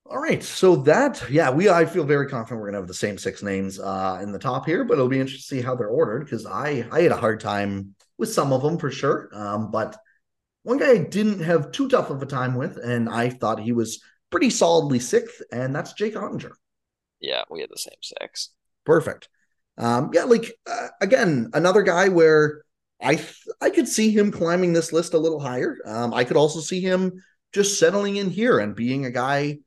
All 0.08 0.20
right. 0.20 0.44
So 0.44 0.76
that, 0.84 1.24
yeah, 1.32 1.50
we 1.50 1.68
I 1.68 1.86
feel 1.86 2.04
very 2.04 2.28
confident 2.28 2.62
we're 2.62 2.68
gonna 2.68 2.78
have 2.78 2.88
the 2.88 2.94
same 2.94 3.18
six 3.18 3.42
names 3.42 3.80
uh 3.80 4.20
in 4.22 4.32
the 4.32 4.38
top 4.38 4.68
here, 4.68 4.84
but 4.84 4.94
it'll 4.94 5.08
be 5.08 5.20
interesting 5.20 5.58
to 5.58 5.62
see 5.62 5.66
how 5.66 5.76
they're 5.76 5.88
ordered 5.88 6.26
because 6.26 6.46
I 6.46 6.86
I 6.92 7.02
had 7.02 7.12
a 7.12 7.18
hard 7.18 7.40
time 7.40 7.96
with 8.20 8.32
some 8.32 8.54
of 8.54 8.62
them 8.62 8.78
for 8.78 8.92
sure. 8.92 9.30
Um, 9.34 9.72
but 9.72 9.98
one 10.62 10.78
guy 10.78 10.92
I 10.92 10.98
didn't 11.00 11.40
have 11.40 11.72
too 11.72 11.90
tough 11.90 12.12
of 12.12 12.22
a 12.22 12.28
time 12.28 12.54
with, 12.54 12.78
and 12.78 13.10
I 13.10 13.30
thought 13.30 13.60
he 13.60 13.72
was 13.72 14.04
pretty 14.36 14.50
solidly 14.50 15.00
sixth, 15.00 15.42
and 15.50 15.74
that's 15.74 15.94
Jake 15.94 16.14
Oettinger. 16.14 16.52
Yeah, 17.22 17.44
we 17.50 17.62
had 17.62 17.70
the 17.70 17.78
same 17.78 17.94
six. 18.02 18.50
Perfect. 18.86 19.30
Um, 19.78 20.12
yeah, 20.14 20.26
like 20.26 20.52
uh, 20.70 20.90
again, 21.00 21.52
another 21.54 21.84
guy 21.84 22.10
where 22.10 22.66
I 23.02 23.16
th- 23.16 23.48
I 23.62 23.70
could 23.70 23.88
see 23.88 24.12
him 24.12 24.34
climbing 24.34 24.74
this 24.74 24.92
list 24.92 25.14
a 25.14 25.18
little 25.18 25.40
higher. 25.40 25.78
Um, 25.86 26.14
I 26.14 26.26
could 26.26 26.36
also 26.36 26.60
see 26.60 26.82
him 26.82 27.24
just 27.54 27.80
settling 27.80 28.18
in 28.18 28.30
here 28.30 28.60
and 28.60 28.76
being 28.76 29.06
a 29.06 29.12
guy 29.12 29.60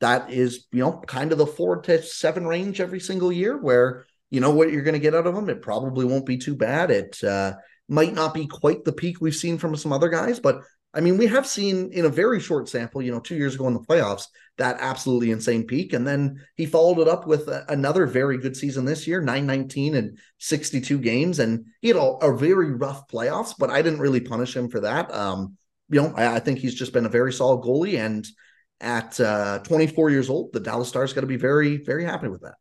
that 0.00 0.32
is, 0.32 0.66
you 0.72 0.80
know, 0.80 1.00
kind 1.06 1.30
of 1.30 1.38
the 1.38 1.46
four 1.46 1.80
to 1.82 2.02
seven 2.02 2.44
range 2.44 2.80
every 2.80 2.98
single 2.98 3.30
year, 3.30 3.56
where 3.56 4.04
you 4.30 4.40
know 4.40 4.50
what 4.50 4.72
you're 4.72 4.82
going 4.82 4.94
to 4.94 4.98
get 4.98 5.14
out 5.14 5.28
of 5.28 5.36
him. 5.36 5.48
It 5.48 5.62
probably 5.62 6.04
won't 6.04 6.26
be 6.26 6.38
too 6.38 6.56
bad. 6.56 6.90
It 6.90 7.22
uh, 7.22 7.54
might 7.88 8.14
not 8.14 8.34
be 8.34 8.48
quite 8.48 8.84
the 8.84 8.92
peak 8.92 9.20
we've 9.20 9.32
seen 9.32 9.58
from 9.58 9.76
some 9.76 9.92
other 9.92 10.08
guys, 10.08 10.40
but 10.40 10.62
I 10.98 11.00
mean, 11.00 11.16
we 11.16 11.28
have 11.28 11.46
seen 11.46 11.92
in 11.92 12.06
a 12.06 12.10
very 12.10 12.40
short 12.40 12.68
sample, 12.68 13.00
you 13.00 13.12
know, 13.12 13.20
two 13.20 13.36
years 13.36 13.54
ago 13.54 13.68
in 13.68 13.72
the 13.72 13.78
playoffs, 13.78 14.26
that 14.56 14.78
absolutely 14.80 15.30
insane 15.30 15.64
peak. 15.64 15.92
And 15.92 16.04
then 16.04 16.44
he 16.56 16.66
followed 16.66 16.98
it 16.98 17.06
up 17.06 17.24
with 17.24 17.46
a, 17.46 17.64
another 17.68 18.04
very 18.04 18.36
good 18.36 18.56
season 18.56 18.84
this 18.84 19.06
year 19.06 19.20
919 19.20 19.94
and 19.94 20.18
62 20.38 20.98
games. 20.98 21.38
And 21.38 21.66
he 21.82 21.86
had 21.86 21.96
a, 21.96 22.00
a 22.00 22.36
very 22.36 22.72
rough 22.72 23.06
playoffs, 23.06 23.54
but 23.56 23.70
I 23.70 23.80
didn't 23.80 24.00
really 24.00 24.18
punish 24.18 24.56
him 24.56 24.68
for 24.68 24.80
that. 24.80 25.14
Um, 25.14 25.56
you 25.88 26.02
know, 26.02 26.12
I, 26.16 26.34
I 26.34 26.38
think 26.40 26.58
he's 26.58 26.74
just 26.74 26.92
been 26.92 27.06
a 27.06 27.10
very 27.10 27.32
solid 27.32 27.64
goalie. 27.64 28.04
And 28.04 28.26
at 28.80 29.20
uh, 29.20 29.60
24 29.60 30.10
years 30.10 30.28
old, 30.28 30.52
the 30.52 30.58
Dallas 30.58 30.88
Stars 30.88 31.12
got 31.12 31.20
to 31.20 31.28
be 31.28 31.36
very, 31.36 31.76
very 31.76 32.06
happy 32.06 32.26
with 32.26 32.40
that. 32.40 32.56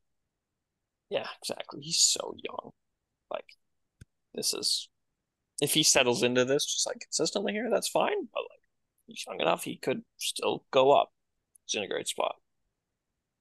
Yeah, 1.09 1.25
exactly. 1.41 1.81
He's 1.81 2.01
so 2.01 2.35
young. 2.43 2.69
Like, 3.31 3.45
this 4.35 4.53
is 4.53 4.89
if 5.61 5.73
he 5.73 5.83
settles 5.83 6.23
into 6.23 6.45
this 6.45 6.65
just 6.65 6.87
like 6.87 6.99
consistently 6.99 7.53
here, 7.53 7.69
that's 7.71 7.89
fine. 7.89 8.27
But 8.33 8.41
like, 8.41 8.61
he's 9.07 9.23
young 9.27 9.41
enough; 9.41 9.63
he 9.63 9.77
could 9.77 10.03
still 10.17 10.65
go 10.71 10.91
up. 10.91 11.11
He's 11.65 11.77
in 11.77 11.83
a 11.83 11.87
great 11.87 12.07
spot. 12.07 12.35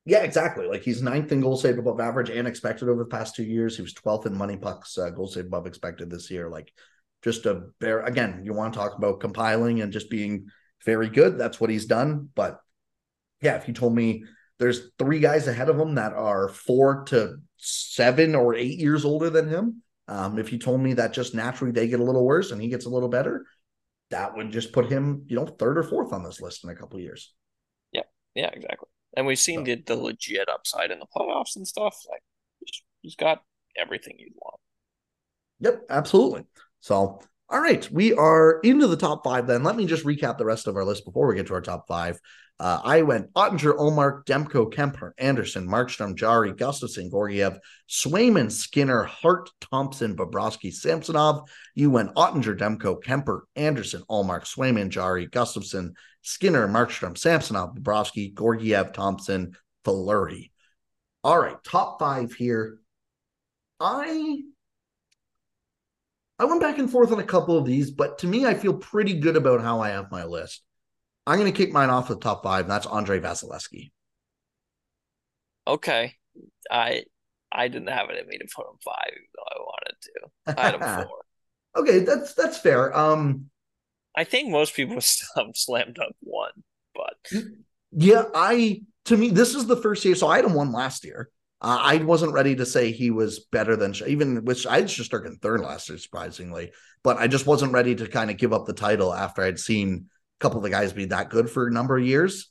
Yeah, 0.06 0.22
exactly. 0.22 0.68
Like 0.68 0.82
he's 0.82 1.02
ninth 1.02 1.32
in 1.32 1.40
goal 1.40 1.56
saved 1.56 1.80
above 1.80 1.98
average 1.98 2.30
and 2.30 2.46
expected 2.46 2.88
over 2.88 3.02
the 3.02 3.10
past 3.10 3.34
two 3.34 3.42
years. 3.42 3.74
He 3.74 3.82
was 3.82 3.92
12th 3.92 4.26
in 4.26 4.36
MoneyPuck's, 4.36 4.96
uh, 4.96 5.10
goal 5.10 5.26
saved 5.26 5.48
above 5.48 5.66
expected 5.66 6.08
this 6.08 6.30
year. 6.30 6.48
Like 6.48 6.72
just 7.22 7.44
a 7.44 7.64
bare, 7.80 8.02
again, 8.02 8.42
you 8.44 8.54
want 8.54 8.72
to 8.72 8.78
talk 8.78 8.96
about 8.96 9.18
compiling 9.18 9.80
and 9.80 9.92
just 9.92 10.08
being 10.08 10.46
very 10.84 11.08
good. 11.08 11.38
That's 11.38 11.60
what 11.60 11.70
he's 11.70 11.86
done. 11.86 12.28
But 12.36 12.60
yeah, 13.42 13.56
if 13.56 13.66
you 13.66 13.74
told 13.74 13.96
me 13.96 14.22
there's 14.60 14.90
three 14.96 15.18
guys 15.18 15.48
ahead 15.48 15.68
of 15.68 15.78
him 15.78 15.96
that 15.96 16.12
are 16.12 16.48
four 16.50 17.02
to 17.06 17.38
seven 17.56 18.36
or 18.36 18.54
eight 18.54 18.78
years 18.78 19.04
older 19.04 19.28
than 19.28 19.48
him, 19.48 19.82
um, 20.08 20.38
if 20.38 20.52
you 20.52 20.58
told 20.58 20.80
me 20.80 20.94
that 20.94 21.12
just 21.12 21.34
naturally 21.34 21.72
they 21.72 21.88
get 21.88 22.00
a 22.00 22.04
little 22.04 22.24
worse 22.24 22.50
and 22.50 22.60
he 22.60 22.68
gets 22.68 22.86
a 22.86 22.90
little 22.90 23.08
better, 23.08 23.46
that 24.10 24.36
would 24.36 24.50
just 24.52 24.72
put 24.72 24.86
him, 24.90 25.24
you 25.26 25.36
know, 25.36 25.46
third 25.46 25.78
or 25.78 25.82
fourth 25.82 26.12
on 26.12 26.22
this 26.22 26.40
list 26.40 26.64
in 26.64 26.70
a 26.70 26.76
couple 26.76 26.98
years. 27.00 27.34
Yeah, 27.92 28.02
yeah, 28.34 28.50
exactly. 28.52 28.88
And 29.16 29.26
we've 29.26 29.38
seen 29.38 29.60
So- 29.60 29.64
the, 29.64 29.82
the 29.86 29.96
legit 29.96 30.48
upside 30.48 30.90
in 30.90 30.98
the 30.98 31.06
playoffs 31.06 31.56
and 31.56 31.66
stuff. 31.66 31.96
Like 32.08 32.22
he's- 32.60 32.82
he's 33.02 33.16
got 33.16 33.42
everything 33.76 34.16
you'd 34.18 34.34
want. 34.36 34.60
Yep, 35.60 35.86
absolutely. 35.90 36.44
So, 36.80 37.20
all 37.48 37.60
right, 37.60 37.90
we 37.90 38.12
are 38.12 38.60
into 38.60 38.86
the 38.86 38.96
top 38.96 39.24
five. 39.24 39.46
Then 39.46 39.62
let 39.62 39.76
me 39.76 39.86
just 39.86 40.04
recap 40.04 40.38
the 40.38 40.44
rest 40.44 40.66
of 40.66 40.76
our 40.76 40.84
list 40.84 41.04
before 41.04 41.26
we 41.26 41.34
get 41.34 41.46
to 41.48 41.54
our 41.54 41.60
top 41.60 41.86
five. 41.88 42.20
Uh, 42.58 42.80
I 42.82 43.02
went 43.02 43.32
Oettinger, 43.34 43.76
Ullmark, 43.76 44.24
Demko, 44.24 44.72
Kuemper, 44.72 45.12
Andersen, 45.18 45.68
Markstrom, 45.68 46.14
Jarry, 46.14 46.52
Gustavsson, 46.54 47.10
Georgiev, 47.10 47.58
Swayman, 47.88 48.50
Skinner, 48.50 49.02
Hart, 49.02 49.50
Thompson, 49.60 50.16
Bobrovsky, 50.16 50.72
Samsonov. 50.72 51.48
You 51.74 51.90
went 51.90 52.14
Oettinger, 52.14 52.58
Demko, 52.58 53.02
Kuemper, 53.02 53.42
Andersen, 53.56 54.04
Ullmark, 54.08 54.44
Swayman, 54.44 54.88
Jarry, 54.88 55.28
Gustavsson, 55.28 55.90
Skinner, 56.22 56.66
Markstrom, 56.66 57.16
Samsonov, 57.16 57.74
Bobrovsky, 57.74 58.36
Georgiev, 58.36 58.94
Thompson, 58.94 59.54
Fleury. 59.84 60.50
All 61.22 61.38
right, 61.38 61.62
top 61.62 61.98
five 61.98 62.32
here. 62.32 62.78
I 63.78 64.42
I 66.38 66.44
went 66.44 66.60
back 66.60 66.78
and 66.78 66.90
forth 66.90 67.12
on 67.12 67.18
a 67.18 67.24
couple 67.24 67.56
of 67.56 67.64
these, 67.64 67.90
but 67.90 68.18
to 68.18 68.26
me, 68.26 68.46
I 68.46 68.54
feel 68.54 68.74
pretty 68.74 69.20
good 69.20 69.36
about 69.36 69.62
how 69.62 69.80
I 69.80 69.90
have 69.90 70.10
my 70.10 70.24
list. 70.24 70.65
I'm 71.26 71.38
going 71.38 71.52
to 71.52 71.56
kick 71.56 71.72
mine 71.72 71.90
off 71.90 72.08
with 72.08 72.20
top 72.20 72.42
five, 72.44 72.66
and 72.66 72.70
that's 72.70 72.86
Andrei 72.86 73.18
Vasilevskiy. 73.18 73.90
Okay, 75.66 76.14
I 76.70 77.04
I 77.50 77.68
didn't 77.68 77.88
have 77.88 78.10
it 78.10 78.18
in 78.18 78.28
me 78.28 78.38
to 78.38 78.46
put 78.54 78.66
him 78.66 78.78
five, 78.84 79.10
even 79.10 79.26
though 79.34 79.44
I 79.50 79.60
wanted 79.60 79.96
to. 80.02 80.60
I 80.60 80.64
had 80.64 80.74
him 80.74 81.06
four. 81.06 81.82
okay, 81.82 81.98
that's 82.00 82.34
that's 82.34 82.58
fair. 82.58 82.96
Um, 82.96 83.46
I 84.16 84.24
think 84.24 84.50
most 84.50 84.74
people 84.74 84.96
um, 85.36 85.52
slammed 85.54 85.98
up 85.98 86.14
one, 86.20 86.52
but 86.94 87.42
yeah, 87.92 88.24
I 88.34 88.82
to 89.06 89.16
me 89.16 89.30
this 89.30 89.54
is 89.54 89.66
the 89.66 89.76
first 89.76 90.04
year. 90.04 90.14
So 90.14 90.28
I 90.28 90.36
had 90.36 90.44
him 90.44 90.54
one 90.54 90.72
last 90.72 91.04
year. 91.04 91.30
Uh, 91.60 91.78
I 91.80 91.96
wasn't 91.96 92.34
ready 92.34 92.54
to 92.56 92.66
say 92.66 92.92
he 92.92 93.10
was 93.10 93.46
better 93.50 93.76
than 93.76 93.94
even 94.06 94.44
which 94.44 94.66
I 94.66 94.82
just 94.82 95.04
started 95.04 95.40
third 95.40 95.60
last 95.60 95.88
year, 95.88 95.98
surprisingly. 95.98 96.72
But 97.02 97.16
I 97.16 97.26
just 97.26 97.46
wasn't 97.46 97.72
ready 97.72 97.94
to 97.94 98.06
kind 98.06 98.30
of 98.30 98.36
give 98.36 98.52
up 98.52 98.66
the 98.66 98.72
title 98.72 99.12
after 99.12 99.42
I'd 99.42 99.58
seen 99.58 100.10
couple 100.40 100.58
of 100.58 100.64
the 100.64 100.70
guys 100.70 100.92
be 100.92 101.06
that 101.06 101.30
good 101.30 101.50
for 101.50 101.66
a 101.66 101.72
number 101.72 101.96
of 101.96 102.04
years. 102.04 102.50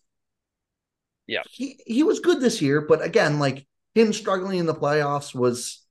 Yeah. 1.27 1.41
he 1.49 1.79
he 1.85 2.03
was 2.03 2.19
good 2.19 2.39
this 2.39 2.61
year, 2.61 2.81
but 2.81 3.03
again, 3.03 3.39
like 3.39 3.65
him 3.95 4.13
struggling 4.13 4.59
in 4.59 4.65
the 4.65 4.75
playoffs 4.75 5.33
was 5.33 5.83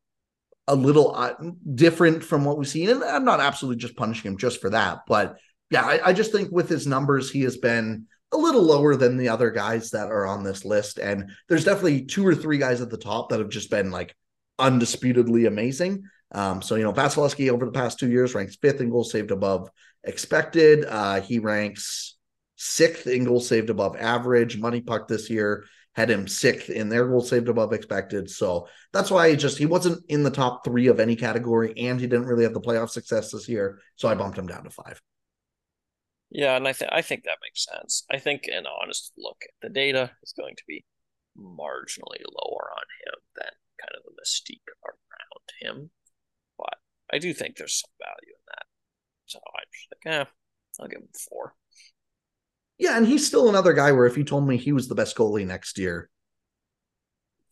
a 0.68 0.74
little 0.74 1.14
uh, 1.14 1.34
different 1.74 2.22
from 2.22 2.44
what 2.44 2.56
we've 2.56 2.68
seen. 2.68 2.88
And 2.88 3.02
I'm 3.02 3.24
not 3.24 3.40
absolutely 3.40 3.80
just 3.80 3.96
punishing 3.96 4.30
him 4.30 4.38
just 4.38 4.60
for 4.60 4.70
that, 4.70 5.00
but 5.06 5.36
yeah, 5.70 5.82
I, 5.82 6.08
I 6.08 6.12
just 6.12 6.30
think 6.30 6.50
with 6.52 6.68
his 6.68 6.86
numbers, 6.86 7.30
he 7.30 7.42
has 7.42 7.56
been 7.56 8.06
a 8.32 8.36
little 8.36 8.62
lower 8.62 8.96
than 8.96 9.16
the 9.16 9.28
other 9.28 9.50
guys 9.50 9.90
that 9.90 10.08
are 10.08 10.26
on 10.26 10.44
this 10.44 10.64
list. 10.64 10.98
And 10.98 11.30
there's 11.48 11.64
definitely 11.64 12.04
two 12.04 12.26
or 12.26 12.34
three 12.34 12.58
guys 12.58 12.80
at 12.80 12.90
the 12.90 12.96
top 12.96 13.30
that 13.30 13.38
have 13.38 13.48
just 13.48 13.70
been 13.70 13.90
like 13.90 14.14
undisputedly 14.58 15.46
amazing. 15.46 16.04
Um, 16.32 16.62
so, 16.62 16.74
you 16.74 16.82
know, 16.82 16.92
Vasilevskiy 16.92 17.50
over 17.50 17.64
the 17.64 17.72
past 17.72 17.98
two 17.98 18.10
years 18.10 18.34
ranks 18.34 18.56
fifth 18.56 18.80
in 18.80 18.90
goals 18.90 19.12
saved 19.12 19.30
above 19.30 19.70
expected. 20.04 20.84
Uh, 20.86 21.20
he 21.20 21.38
ranks 21.38 22.16
sixth 22.56 23.06
in 23.06 23.24
goals 23.24 23.48
saved 23.48 23.70
above 23.70 23.96
average. 23.96 24.60
MoneyPuck 24.60 25.08
this 25.08 25.30
year 25.30 25.64
had 25.94 26.10
him 26.10 26.26
sixth 26.26 26.70
in 26.70 26.88
their 26.88 27.06
goals 27.06 27.28
saved 27.30 27.48
above 27.48 27.72
expected. 27.72 28.28
So 28.30 28.68
that's 28.92 29.10
why 29.10 29.30
he 29.30 29.36
just 29.36 29.58
he 29.58 29.66
wasn't 29.66 30.04
in 30.08 30.22
the 30.22 30.30
top 30.30 30.64
three 30.64 30.88
of 30.88 31.00
any 31.00 31.16
category, 31.16 31.72
and 31.76 32.00
he 32.00 32.06
didn't 32.06 32.26
really 32.26 32.44
have 32.44 32.54
the 32.54 32.60
playoff 32.60 32.90
success 32.90 33.30
this 33.30 33.48
year. 33.48 33.80
So 33.96 34.08
I 34.08 34.14
bumped 34.14 34.38
him 34.38 34.46
down 34.46 34.64
to 34.64 34.70
five. 34.70 35.00
yeah, 36.30 36.56
and 36.56 36.66
I 36.66 36.72
think 36.72 36.90
I 36.92 37.02
think 37.02 37.24
that 37.24 37.38
makes 37.42 37.64
sense. 37.64 38.04
I 38.10 38.18
think 38.18 38.44
an 38.48 38.64
honest 38.66 39.12
look 39.16 39.38
at 39.44 39.54
the 39.62 39.68
data 39.72 40.10
is 40.22 40.34
going 40.36 40.56
to 40.56 40.64
be 40.66 40.84
marginally 41.38 42.22
lower 42.30 42.70
on 42.76 42.86
him 43.06 43.20
than 43.36 43.50
kind 43.80 43.94
of 43.96 44.02
the 44.04 44.20
mystique 44.20 44.66
around 44.84 45.48
him, 45.60 45.90
but 46.58 46.74
I 47.12 47.18
do 47.18 47.32
think 47.34 47.56
there's 47.56 47.80
some 47.80 47.90
value 48.00 48.34
in 48.34 48.44
that. 48.48 48.66
So 49.26 49.38
I'm 49.38 49.64
just 49.72 49.88
like, 50.06 50.14
eh, 50.14 50.24
I'll 50.80 50.88
give 50.88 51.00
him 51.00 51.08
four. 51.28 51.54
Yeah, 52.78 52.96
and 52.96 53.06
he's 53.06 53.26
still 53.26 53.48
another 53.48 53.72
guy 53.72 53.92
where 53.92 54.06
if 54.06 54.16
you 54.16 54.24
told 54.24 54.46
me 54.46 54.56
he 54.56 54.72
was 54.72 54.88
the 54.88 54.94
best 54.94 55.16
goalie 55.16 55.46
next 55.46 55.78
year, 55.78 56.10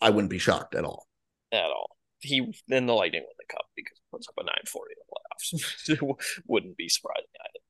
I 0.01 0.11
wouldn't 0.11 0.31
be 0.31 0.39
shocked 0.39 0.75
at 0.75 0.85
all. 0.85 1.07
at 1.53 1.65
all. 1.65 1.97
He 2.21 2.53
then 2.69 2.87
the 2.87 2.93
Lightning 2.93 3.23
win 3.23 3.35
the 3.39 3.53
cup 3.53 3.67
because 3.77 3.97
he 3.99 4.03
puts 4.11 4.29
up 4.29 4.35
a 4.39 4.45
940 4.45 4.95
in 4.95 4.99
the 5.01 5.99
playoffs. 6.07 6.43
Wouldn't 6.47 6.77
be 6.77 6.89
surprising 6.89 7.25
either. 7.41 7.61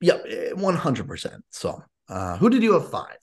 Yeah, 0.00 0.52
one 0.54 0.76
hundred 0.76 1.08
percent. 1.08 1.42
So, 1.50 1.82
uh, 2.08 2.36
who 2.36 2.50
did 2.50 2.62
you 2.62 2.74
have 2.74 2.90
five? 2.90 3.16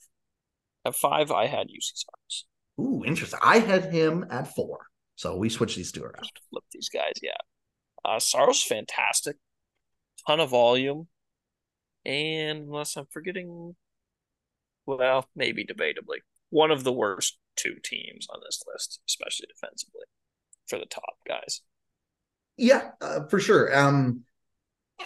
At 0.84 0.96
five, 0.96 1.30
I 1.30 1.46
had 1.46 1.68
Juuse 1.68 1.92
Saros. 1.94 2.46
Ooh, 2.80 3.04
interesting. 3.06 3.38
I 3.42 3.58
had 3.58 3.92
him 3.92 4.26
at 4.30 4.52
four, 4.54 4.86
so 5.14 5.36
we 5.36 5.48
switched 5.48 5.76
these 5.76 5.92
two 5.92 6.02
around. 6.02 6.26
Flip 6.50 6.64
these 6.72 6.88
guys, 6.88 7.12
yeah. 7.22 7.30
Uh 8.04 8.18
Saros 8.18 8.62
fantastic. 8.64 9.36
Ton 10.26 10.40
of 10.40 10.50
volume. 10.50 11.08
And 12.04 12.68
unless 12.68 12.96
I'm 12.96 13.06
forgetting 13.10 13.76
well, 14.86 15.28
maybe 15.36 15.64
debatably. 15.64 16.18
One 16.50 16.70
of 16.70 16.84
the 16.84 16.92
worst 16.92 17.38
two 17.56 17.76
teams 17.82 18.26
on 18.30 18.40
this 18.44 18.62
list, 18.72 19.00
especially 19.08 19.46
defensively, 19.46 20.02
for 20.66 20.78
the 20.78 20.86
top 20.86 21.16
guys. 21.26 21.60
Yeah, 22.56 22.90
uh, 23.00 23.26
for 23.28 23.40
sure. 23.40 23.76
Um, 23.76 24.24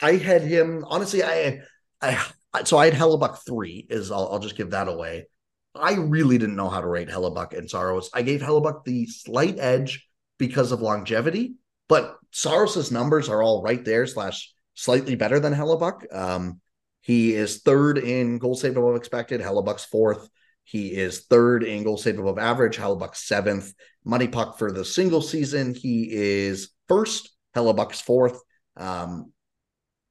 I 0.03 0.13
had 0.13 0.43
him 0.43 0.85
honestly. 0.89 1.23
I, 1.23 1.61
I, 2.01 2.27
so 2.65 2.79
I 2.79 2.87
had 2.87 2.95
Hellebuyck 2.95 3.39
three. 3.47 3.87
Is 3.89 4.11
I'll, 4.11 4.29
I'll 4.33 4.39
just 4.39 4.57
give 4.57 4.71
that 4.71 4.89
away. 4.89 5.27
I 5.75 5.95
really 5.95 6.39
didn't 6.39 6.57
know 6.57 6.71
how 6.71 6.81
to 6.81 6.87
rate 6.87 7.09
Hellebuyck 7.09 7.57
and 7.57 7.69
Saros. 7.69 8.11
I 8.15 8.23
gave 8.23 8.41
Hellebuyck 8.41 8.85
the 8.85 9.07
slight 9.07 9.59
edge 9.59 10.09
because 10.39 10.73
of 10.73 10.81
longevity, 10.81 11.55
but 11.89 12.17
Saros's 12.33 12.91
numbers 12.91 13.29
are 13.29 13.43
all 13.43 13.63
right 13.63 13.85
there 13.85 14.07
slash 14.07 14.53
slightly 14.77 15.17
better 15.17 15.41
than 15.41 15.53
Hellebuyck. 15.53 16.15
Um, 16.15 16.61
he 17.01 17.35
is 17.35 17.63
third 17.63 17.99
in 17.99 18.39
goal 18.39 18.55
saved 18.55 18.77
above 18.77 18.97
expected. 18.97 19.41
Hellebuyck's 19.41 19.85
fourth. 19.85 20.29
He 20.65 20.89
is 20.89 21.21
third 21.21 21.65
in 21.65 21.83
goal 21.83 21.97
saved 21.97 22.19
above 22.19 22.39
average. 22.39 22.77
Hellebuyck's 22.77 23.27
seventh. 23.27 23.73
MoneyPuck 24.07 24.59
for 24.59 24.71
the 24.71 24.85
single 24.85 25.23
season. 25.23 25.75
He 25.75 26.09
is 26.11 26.71
first. 26.89 27.31
Hellebuyck's 27.55 28.01
fourth. 28.01 28.41
Um, 28.77 29.33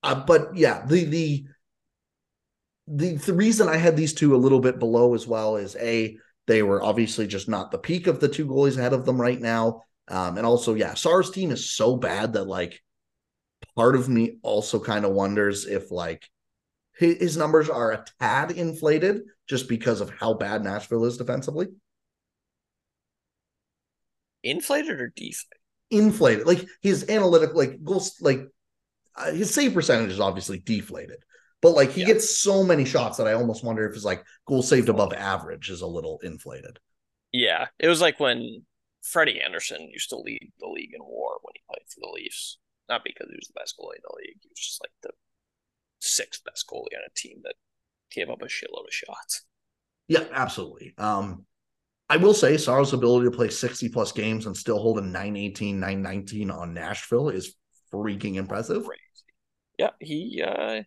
uh, 0.04 0.24
but 0.26 0.56
yeah, 0.56 0.86
the 0.86 1.04
the 1.06 1.46
the 2.88 3.16
the 3.16 3.34
reason 3.34 3.68
I 3.68 3.78
had 3.78 3.98
these 3.98 4.14
two 4.14 4.36
a 4.36 4.38
little 4.38 4.60
bit 4.60 4.80
below 4.80 5.14
as 5.16 5.28
well 5.28 5.58
is 5.58 5.76
a 5.78 6.18
they 6.48 6.64
were 6.64 6.84
obviously 6.84 7.28
just 7.28 7.50
not 7.50 7.72
the 7.72 7.78
peak 7.78 8.08
of 8.08 8.20
the 8.20 8.28
two 8.28 8.46
goalies 8.46 8.78
ahead 8.78 8.94
of 8.94 9.06
them 9.06 9.20
right 9.20 9.40
now. 9.40 9.82
Um, 10.08 10.38
and 10.38 10.46
also, 10.46 10.76
yeah, 10.76 10.94
Saros' 10.94 11.32
team 11.32 11.52
is 11.52 11.72
so 11.72 11.98
bad 11.98 12.34
that 12.34 12.46
like 12.46 12.82
part 13.76 13.96
of 13.96 14.10
me 14.10 14.38
also 14.42 14.80
kind 14.80 15.06
of 15.06 15.12
wonders 15.12 15.66
if 15.66 15.92
like 15.92 16.30
his, 16.98 17.36
numbers 17.36 17.70
are 17.70 17.92
a 17.92 18.06
tad 18.22 18.52
inflated 18.52 19.24
just 19.48 19.68
because 19.68 20.02
of 20.02 20.10
how 20.10 20.34
bad 20.34 20.64
Nashville 20.64 21.06
is 21.06 21.18
defensively. 21.18 21.68
Inflated 24.44 25.02
or 25.02 25.12
deflated? 25.16 25.60
Inflated. 25.92 26.48
Like 26.48 26.66
his 26.82 27.10
analytic, 27.10 27.54
like 27.54 27.84
goals, 27.84 28.16
like 28.22 28.48
uh, 29.16 29.32
his 29.32 29.54
save 29.54 29.74
percentage 29.74 30.12
is 30.12 30.20
obviously 30.20 30.60
deflated. 30.60 31.18
But 31.62 31.72
like 31.72 31.92
he 31.92 32.02
yeah. 32.02 32.08
gets 32.08 32.38
so 32.38 32.64
many 32.64 32.86
shots 32.86 33.18
that 33.18 33.28
I 33.28 33.34
almost 33.34 33.64
wonder 33.64 33.86
if 33.88 33.94
his 33.94 34.06
like 34.06 34.24
goal 34.48 34.62
saved 34.62 34.88
above 34.88 35.14
average 35.14 35.70
is 35.70 35.82
a 35.82 35.88
little 35.88 36.20
inflated. 36.24 36.80
Yeah, 37.32 37.68
it 37.80 37.88
was 37.88 38.02
like 38.02 38.20
when 38.20 38.66
Freddie 39.02 39.42
Andersen 39.42 39.90
used 39.92 40.10
to 40.10 40.18
lead 40.18 40.52
the 40.60 40.68
league 40.68 40.94
in 40.94 41.02
WAR 41.02 41.38
when 41.42 41.54
he 41.54 41.62
played 41.68 41.88
for 41.90 42.00
the 42.02 42.12
Leafs. 42.14 42.58
Not 42.88 43.02
because 43.04 43.28
he 43.30 43.36
was 43.36 43.48
the 43.48 43.60
best 43.60 43.76
goalie 43.80 43.96
in 43.96 44.04
the 44.04 44.16
league; 44.18 44.38
he 44.42 44.50
was 44.50 44.60
just 44.60 44.84
like 44.84 44.92
the 45.02 45.12
sixth 46.00 46.44
best 46.44 46.66
goalie 46.68 46.96
on 46.96 47.06
a 47.06 47.14
team 47.16 47.42
that 47.44 47.56
gave 48.12 48.30
up 48.30 48.42
a 48.42 48.46
shitload 48.46 48.86
of 48.88 48.94
shots. 48.94 49.46
Yeah, 50.08 50.26
absolutely. 50.32 50.94
Um, 50.98 51.46
I 52.10 52.18
will 52.18 52.36
say 52.36 52.58
Saros' 52.58 52.94
ability 52.94 53.26
to 53.26 53.36
play 53.36 53.50
60 53.50 53.90
plus 53.90 54.12
games 54.12 54.46
and 54.46 54.56
still 54.56 54.80
hold 54.80 55.00
a 55.00 55.02
918, 55.02 55.80
919 55.80 56.52
on 56.52 56.74
Nashville 56.74 57.30
is 57.30 57.56
freaking 57.92 58.36
impressive. 58.36 58.86
Crazy. 58.86 59.02
Yeah, 59.80 59.90
he 60.00 60.44
uh 60.46 60.52
I 60.52 60.84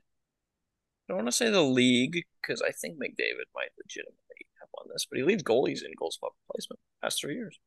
don't 1.08 1.18
want 1.18 1.28
to 1.28 1.32
say 1.32 1.50
the 1.50 1.62
league 1.62 2.22
because 2.40 2.62
I 2.62 2.70
think 2.70 2.96
McDavid 2.96 3.48
might 3.54 3.70
legitimately 3.78 4.46
have 4.60 4.68
won 4.76 4.86
this, 4.92 5.06
but 5.10 5.18
he 5.18 5.24
leads 5.24 5.42
goalies 5.42 5.84
in 5.84 5.92
goals 5.98 6.18
above 6.22 6.32
replacement 6.48 6.80
past 7.02 7.20
three 7.20 7.34
years. 7.34 7.58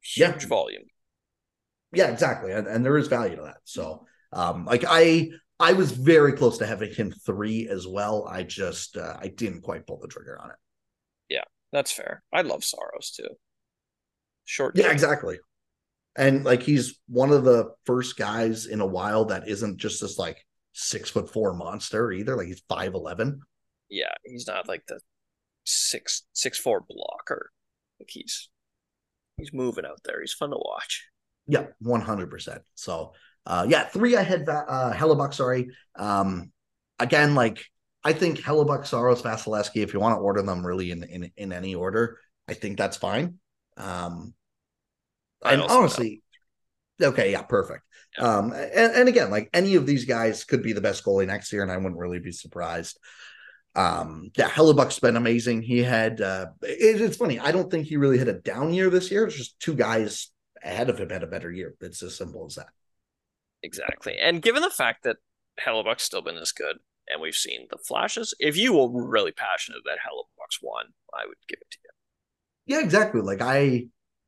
Huge 0.00 0.42
yeah. 0.44 0.48
volume. 0.48 0.84
Yeah, 1.96 2.08
exactly, 2.08 2.52
and, 2.52 2.66
and 2.66 2.84
there 2.84 2.98
is 2.98 3.08
value 3.08 3.36
to 3.36 3.42
that. 3.42 3.58
So, 3.64 4.06
um, 4.32 4.66
like 4.66 4.84
I, 4.86 5.30
I 5.58 5.72
was 5.72 5.90
very 5.90 6.34
close 6.34 6.58
to 6.58 6.66
having 6.66 6.92
him 6.92 7.10
three 7.10 7.68
as 7.68 7.86
well. 7.86 8.26
I 8.28 8.42
just, 8.42 8.96
uh, 8.96 9.16
I 9.18 9.28
didn't 9.28 9.62
quite 9.62 9.86
pull 9.86 9.98
the 9.98 10.08
trigger 10.08 10.38
on 10.38 10.50
it. 10.50 10.56
Yeah, 11.28 11.44
that's 11.72 11.90
fair. 11.90 12.22
I 12.32 12.42
love 12.42 12.62
Saros 12.62 13.12
too. 13.16 13.28
Short. 14.44 14.76
Yeah, 14.76 14.90
exactly. 14.92 15.38
And 16.16 16.44
like 16.44 16.62
he's 16.62 16.98
one 17.08 17.30
of 17.30 17.44
the 17.44 17.72
first 17.84 18.16
guys 18.16 18.66
in 18.66 18.80
a 18.80 18.86
while 18.86 19.26
that 19.26 19.48
isn't 19.48 19.78
just 19.78 20.00
this 20.00 20.18
like 20.18 20.44
six 20.72 21.10
foot 21.10 21.32
four 21.32 21.52
monster 21.54 22.12
either. 22.12 22.36
Like 22.36 22.46
he's 22.46 22.62
five 22.68 22.94
eleven. 22.94 23.40
Yeah, 23.90 24.12
he's 24.24 24.46
not 24.46 24.68
like 24.68 24.84
the 24.86 25.00
six 25.64 26.22
six 26.32 26.58
four 26.58 26.84
blocker. 26.88 27.50
Like 28.00 28.08
he's 28.10 28.48
he's 29.36 29.52
moving 29.52 29.84
out 29.84 30.00
there. 30.04 30.20
He's 30.20 30.32
fun 30.32 30.50
to 30.50 30.56
watch. 30.56 31.06
Yeah, 31.46 31.66
one 31.80 32.00
hundred 32.00 32.30
percent. 32.30 32.62
So 32.74 33.12
uh 33.46 33.66
yeah, 33.68 33.84
three 33.84 34.16
I 34.16 34.22
had 34.22 34.48
uh 34.48 34.92
Hellebuyck, 34.92 35.34
sorry. 35.34 35.70
Um 35.96 36.52
again, 36.98 37.34
like 37.34 37.64
I 38.04 38.12
think 38.12 38.38
Hellebuyck, 38.38 38.86
Saros, 38.86 39.22
Vasilevskiy, 39.22 39.82
if 39.82 39.92
you 39.92 40.00
want 40.00 40.16
to 40.16 40.20
order 40.20 40.42
them 40.42 40.66
really 40.66 40.90
in 40.90 41.02
in, 41.04 41.30
in 41.36 41.52
any 41.52 41.74
order, 41.74 42.18
I 42.48 42.54
think 42.54 42.78
that's 42.78 42.96
fine. 42.96 43.38
Um 43.76 44.34
and 45.44 45.62
honestly, 45.62 46.22
okay, 47.00 47.30
yeah, 47.32 47.42
perfect. 47.42 47.82
Um, 48.18 48.52
and, 48.52 48.92
and 48.94 49.08
again, 49.08 49.30
like 49.30 49.50
any 49.52 49.74
of 49.74 49.86
these 49.86 50.06
guys 50.06 50.44
could 50.44 50.62
be 50.62 50.72
the 50.72 50.80
best 50.80 51.04
goalie 51.04 51.26
next 51.26 51.52
year, 51.52 51.62
and 51.62 51.70
I 51.70 51.76
wouldn't 51.76 51.98
really 51.98 52.18
be 52.18 52.32
surprised. 52.32 52.98
Um, 53.74 54.30
yeah, 54.36 54.48
Hellebuyck's 54.48 54.98
been 54.98 55.16
amazing. 55.16 55.62
He 55.62 55.82
had 55.82 56.20
uh, 56.20 56.46
it, 56.62 57.00
it's 57.00 57.18
funny. 57.18 57.38
I 57.38 57.52
don't 57.52 57.70
think 57.70 57.86
he 57.86 57.98
really 57.98 58.18
had 58.18 58.28
a 58.28 58.40
down 58.40 58.72
year 58.72 58.88
this 58.88 59.10
year. 59.10 59.26
It's 59.26 59.36
just 59.36 59.60
two 59.60 59.74
guys 59.74 60.30
ahead 60.62 60.90
of 60.90 60.98
him 60.98 61.10
had 61.10 61.22
a 61.22 61.28
better 61.28 61.50
year. 61.50 61.74
It's 61.80 62.02
as 62.02 62.16
simple 62.16 62.46
as 62.46 62.56
that. 62.56 62.68
Exactly. 63.62 64.16
And 64.20 64.42
given 64.42 64.62
the 64.62 64.70
fact 64.70 65.04
that 65.04 65.16
Hellebuyck's 65.60 66.02
still 66.02 66.22
been 66.22 66.36
this 66.36 66.52
good, 66.52 66.76
and 67.08 67.20
we've 67.20 67.36
seen 67.36 67.66
the 67.70 67.78
flashes, 67.78 68.34
if 68.38 68.56
you 68.56 68.74
were 68.74 69.08
really 69.08 69.32
passionate 69.32 69.82
that 69.84 69.98
Hellebuyck's 69.98 70.58
won, 70.62 70.86
I 71.14 71.26
would 71.26 71.36
give 71.48 71.58
it 71.60 71.70
to 71.70 71.78
you. 71.84 72.76
Yeah, 72.76 72.84
exactly. 72.84 73.20
Like 73.20 73.40
I 73.40 73.86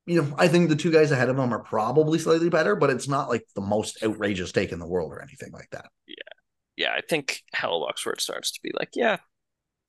you 0.08 0.22
know, 0.22 0.34
I 0.38 0.48
think 0.48 0.70
the 0.70 0.76
two 0.76 0.90
guys 0.90 1.10
ahead 1.10 1.28
of 1.28 1.38
him 1.38 1.52
are 1.52 1.62
probably 1.62 2.18
slightly 2.18 2.48
better, 2.48 2.74
but 2.74 2.88
it's 2.88 3.08
not 3.08 3.28
like 3.28 3.44
the 3.54 3.60
most 3.60 4.02
outrageous 4.02 4.52
take 4.52 4.72
in 4.72 4.78
the 4.78 4.86
world 4.86 5.12
or 5.12 5.20
anything 5.20 5.52
like 5.52 5.68
that. 5.72 5.90
Yeah. 6.06 6.14
Yeah. 6.78 6.92
I 6.96 7.02
think 7.06 7.42
Hellebuyck's 7.54 8.06
where 8.06 8.14
it 8.14 8.22
starts 8.22 8.52
to 8.52 8.60
be 8.62 8.72
like, 8.74 8.88
yeah, 8.94 9.18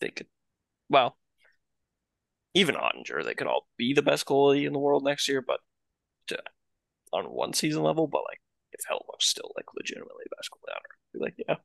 they 0.01 0.09
could, 0.09 0.27
well, 0.89 1.15
even 2.53 2.75
Oettinger, 2.75 3.23
they 3.23 3.33
could 3.33 3.47
all 3.47 3.65
be 3.77 3.93
the 3.93 4.01
best 4.01 4.25
goalie 4.25 4.67
in 4.67 4.73
the 4.73 4.79
world 4.79 5.05
next 5.05 5.29
year, 5.29 5.41
but 5.41 5.61
to, 6.29 6.39
on 7.13 7.25
one 7.25 7.53
season 7.53 7.83
level, 7.83 8.07
but 8.07 8.23
like 8.29 8.39
if 8.71 8.81
Hellebuyck's 8.89 9.27
still 9.27 9.51
like 9.55 9.65
legitimately 9.75 10.25
best 10.35 10.49
goalie 10.51 10.75
on 10.75 10.81
be 11.13 11.19
like, 11.19 11.35
yeah, 11.37 11.55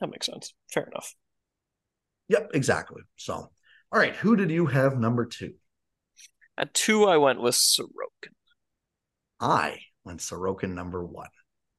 that 0.00 0.10
makes 0.10 0.26
sense. 0.26 0.54
Fair 0.72 0.84
enough. 0.84 1.14
Yep, 2.28 2.50
exactly. 2.54 3.02
So, 3.16 3.34
all 3.34 3.98
right, 3.98 4.16
who 4.16 4.36
did 4.36 4.50
you 4.50 4.66
have 4.66 4.98
number 4.98 5.26
two? 5.26 5.54
At 6.56 6.72
two, 6.74 7.04
I 7.04 7.16
went 7.16 7.40
with 7.40 7.54
Sorokin. 7.54 8.32
I 9.40 9.78
went 10.04 10.20
Sorokin 10.20 10.74
number 10.74 11.04
one. 11.04 11.28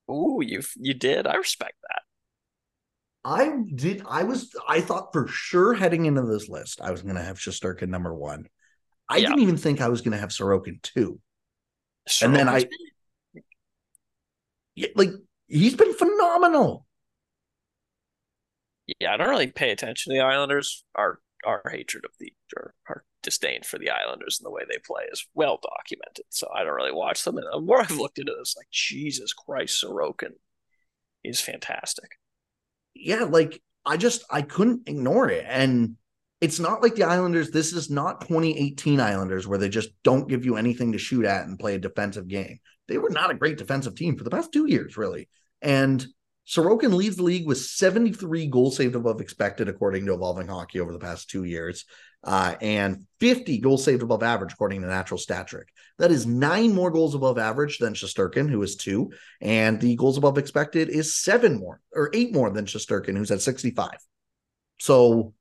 Ooh, 0.09 0.39
you 0.41 0.61
you 0.78 0.93
did. 0.93 1.26
I 1.26 1.36
respect 1.36 1.76
that. 1.82 2.01
I 3.24 3.63
did. 3.74 4.03
I 4.07 4.24
was. 4.24 4.55
I 4.68 4.82
thought 4.82 5.11
for 5.13 5.28
sure 5.28 5.74
heading 5.74 6.05
into 6.05 6.22
this 6.24 6.47
list, 6.47 6.80
I 6.82 6.91
was 6.91 7.01
going 7.01 7.16
to 7.16 7.24
have 7.24 7.39
Shesterkin 7.39 7.89
number 7.89 8.13
one. 8.13 8.45
I 9.09 9.18
yeah. 9.18 9.30
didn't 9.30 9.41
even 9.41 9.57
think 9.57 9.82
I 9.82 9.89
was 9.89 10.01
going 10.01 10.11
to 10.11 10.20
have 10.20 10.30
Sorokin 10.30 10.82
two. 10.84 11.20
And 12.22 12.36
then 12.36 12.47
I, 12.47 12.66
yeah, 14.76 14.89
like 14.95 15.12
he's 15.47 15.76
been 15.76 15.93
phenomenal. 15.93 16.86
Yeah, 18.99 19.14
I 19.14 19.18
don't 19.18 19.30
really 19.30 19.47
pay 19.47 19.72
attention 19.72 20.12
to 20.12 20.20
the 20.20 20.24
Islanders. 20.24 20.84
Our 20.95 21.20
our 21.45 21.62
hatred 21.72 22.06
of 22.06 22.12
the 22.20 22.34
or 22.56 22.74
our 22.89 23.03
disdain 23.24 23.62
for 23.64 23.80
the 23.80 23.89
Islanders 23.89 24.39
and 24.39 24.45
the 24.45 24.51
way 24.51 24.64
they 24.68 24.78
play 24.86 25.03
is 25.12 25.28
well 25.34 25.60
documented. 25.62 26.26
So 26.30 26.47
I 26.56 26.64
don't 26.64 26.76
really 26.76 26.91
watch 26.91 27.24
them. 27.24 27.38
And 27.38 27.47
the 27.51 27.60
more 27.60 27.82
I've 27.82 27.91
looked 27.91 28.20
into 28.20 28.34
this, 28.38 28.56
like 28.58 28.70
Jesus 28.72 29.34
Christ, 29.34 29.84
Sorokin 29.84 30.34
is 31.24 31.41
fantastic. 31.41 32.12
Yeah, 32.93 33.24
like 33.24 33.62
I 33.86 33.97
just 33.97 34.24
I 34.30 34.41
couldn't 34.41 34.88
ignore 34.88 35.30
it. 35.30 35.45
And 35.47 35.97
it's 36.42 36.60
not 36.60 36.82
like 36.82 36.96
the 36.96 37.04
Islanders. 37.04 37.52
This 37.52 37.74
is 37.74 37.90
not 37.90 38.22
2018 38.22 39.00
Islanders 39.00 39.48
where 39.48 39.58
they 39.58 39.70
just 39.70 39.90
don't 40.04 40.28
give 40.28 40.46
you 40.46 40.58
anything 40.58 40.92
to 40.92 40.98
shoot 40.98 41.26
at 41.26 41.46
and 41.46 41.60
play 41.60 41.76
a 41.76 41.80
defensive 41.80 42.28
game. 42.28 42.60
They 42.88 42.98
were 42.98 43.10
not 43.10 43.32
a 43.32 43.36
great 43.36 43.58
defensive 43.58 43.96
team 43.96 44.18
for 44.18 44.24
the 44.24 44.30
past 44.30 44.52
two 44.52 44.68
years, 44.68 44.98
really. 44.98 45.30
And 45.62 46.06
Sorokin 46.48 46.94
leads 46.94 47.16
the 47.16 47.24
league 47.24 47.48
with 47.48 47.58
73 47.58 48.48
goals 48.48 48.76
saved 48.76 48.96
above 48.96 49.20
expected, 49.22 49.68
according 49.68 50.06
to 50.06 50.14
Evolving 50.14 50.48
Hockey 50.48 50.80
over 50.80 50.94
the 50.94 51.00
past 51.00 51.30
two 51.30 51.44
years, 51.44 51.86
uh, 52.24 52.56
and 52.62 53.06
50 53.20 53.60
goals 53.60 53.84
saved 53.84 54.04
above 54.04 54.22
average, 54.22 54.54
according 54.54 54.82
to 54.82 54.88
Natural 54.88 55.18
Stat 55.18 55.48
Trick. 55.48 55.70
That 55.98 56.12
is 56.12 56.28
nine 56.28 56.76
more 56.76 56.92
goals 56.92 57.16
above 57.16 57.40
average 57.40 57.80
than 57.80 57.94
Shesterkin, 57.94 58.50
who 58.50 58.62
is 58.62 58.76
two, 58.76 59.12
and 59.42 59.82
the 59.82 59.96
goals 59.96 60.18
above 60.18 60.38
expected 60.38 60.90
is 60.90 61.16
seven 61.16 61.58
more 61.58 61.82
or 61.94 62.12
eight 62.14 62.34
more 62.34 62.52
than 62.52 62.66
Shesterkin, 62.66 63.18
who's 63.18 63.32
at 63.32 63.42
65. 63.42 63.92
So, 64.80 65.34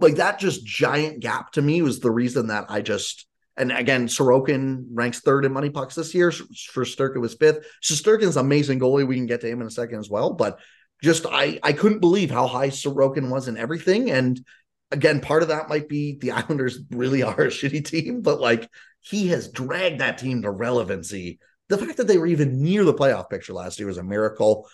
like 0.00 0.16
that 0.16 0.38
just 0.38 0.64
giant 0.64 1.20
gap 1.20 1.52
to 1.52 1.62
me 1.62 1.82
was 1.82 2.00
the 2.00 2.10
reason 2.10 2.48
that 2.48 2.66
I 2.68 2.80
just 2.80 3.26
and 3.56 3.70
again, 3.70 4.08
Sorokin 4.08 4.86
ranks 4.90 5.20
third 5.20 5.44
in 5.44 5.52
MoneyPuck's 5.52 5.94
this 5.94 6.14
year. 6.14 6.30
Shesterkin 6.30 7.20
was 7.20 7.34
fifth. 7.34 7.64
Shesterkin's 7.82 8.36
amazing 8.36 8.80
goalie. 8.80 9.06
We 9.06 9.14
can 9.14 9.26
get 9.26 9.42
to 9.42 9.48
him 9.48 9.60
in 9.60 9.66
a 9.66 9.70
second 9.70 10.00
as 10.00 10.10
well. 10.10 10.32
But 10.32 10.58
just 11.02 11.26
I 11.26 11.60
I 11.62 11.72
couldn't 11.72 12.00
believe 12.00 12.30
how 12.30 12.46
high 12.46 12.70
Sorokin 12.70 13.30
was 13.30 13.46
in 13.46 13.56
everything. 13.56 14.10
And 14.10 14.44
again, 14.90 15.20
part 15.20 15.42
of 15.42 15.48
that 15.48 15.68
might 15.68 15.88
be 15.88 16.18
the 16.20 16.32
Islanders 16.32 16.80
really 16.90 17.22
are 17.22 17.42
a 17.42 17.46
shitty 17.46 17.84
team, 17.84 18.22
but 18.22 18.40
like 18.40 18.68
he 19.00 19.28
has 19.28 19.50
dragged 19.50 20.00
that 20.00 20.18
team 20.18 20.42
to 20.42 20.50
relevancy. 20.50 21.38
The 21.68 21.78
fact 21.78 21.98
that 21.98 22.06
they 22.06 22.18
were 22.18 22.26
even 22.26 22.62
near 22.62 22.84
the 22.84 22.94
playoff 22.94 23.30
picture 23.30 23.52
last 23.52 23.78
year 23.78 23.86
was 23.86 23.98
a 23.98 24.02
miracle. 24.02 24.68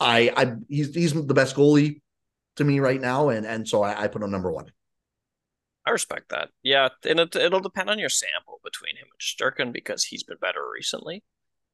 I 0.00 0.32
I 0.36 0.54
he's 0.68 0.94
he's 0.94 1.12
the 1.12 1.34
best 1.34 1.54
goalie 1.54 2.00
to 2.56 2.64
me 2.64 2.80
right 2.80 3.00
now, 3.00 3.28
and 3.30 3.46
and 3.46 3.68
so 3.68 3.82
I, 3.82 4.04
I 4.04 4.08
put 4.08 4.22
him 4.22 4.30
number 4.30 4.52
one. 4.52 4.66
I 5.86 5.90
respect 5.90 6.28
that. 6.30 6.50
Yeah, 6.62 6.88
and 7.04 7.20
it, 7.20 7.36
it'll 7.36 7.60
depend 7.60 7.88
on 7.90 7.98
your 7.98 8.08
sample 8.08 8.60
between 8.64 8.96
him 8.96 9.06
and 9.12 9.20
Shesterkin 9.20 9.72
because 9.72 10.04
he's 10.04 10.22
been 10.24 10.38
better 10.38 10.68
recently. 10.68 11.22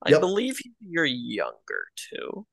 I 0.03 0.13
Yep. 0.13 0.21
believe 0.21 0.59
you're 0.81 1.05
younger 1.07 1.87
too. 1.97 2.47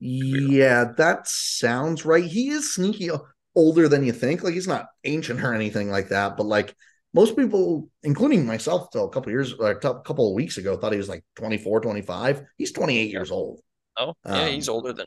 Yeah, 0.00 0.92
that 0.96 1.26
sounds 1.28 2.04
right. 2.04 2.24
He 2.24 2.48
is 2.50 2.74
sneaky 2.74 3.10
older 3.54 3.88
than 3.88 4.04
you 4.04 4.12
think. 4.12 4.42
Like 4.42 4.54
he's 4.54 4.68
not 4.68 4.88
ancient 5.04 5.40
or 5.42 5.54
anything 5.54 5.90
like 5.90 6.08
that, 6.08 6.36
but 6.36 6.46
like 6.46 6.74
most 7.14 7.36
people, 7.36 7.88
including 8.02 8.44
myself, 8.44 8.90
till 8.90 9.04
a 9.06 9.10
couple 9.10 9.32
years, 9.32 9.54
like 9.58 9.76
a 9.84 10.00
couple 10.02 10.28
of 10.28 10.34
weeks 10.34 10.58
ago, 10.58 10.76
thought 10.76 10.92
he 10.92 10.98
was 10.98 11.08
like 11.08 11.24
24, 11.36 11.80
25. 11.80 12.42
He's 12.58 12.72
28 12.72 13.10
years 13.10 13.30
old. 13.30 13.60
Oh, 13.96 14.14
yeah, 14.30 14.48
Um, 14.48 14.48
he's 14.48 14.68
older 14.68 14.92
than. 14.92 15.06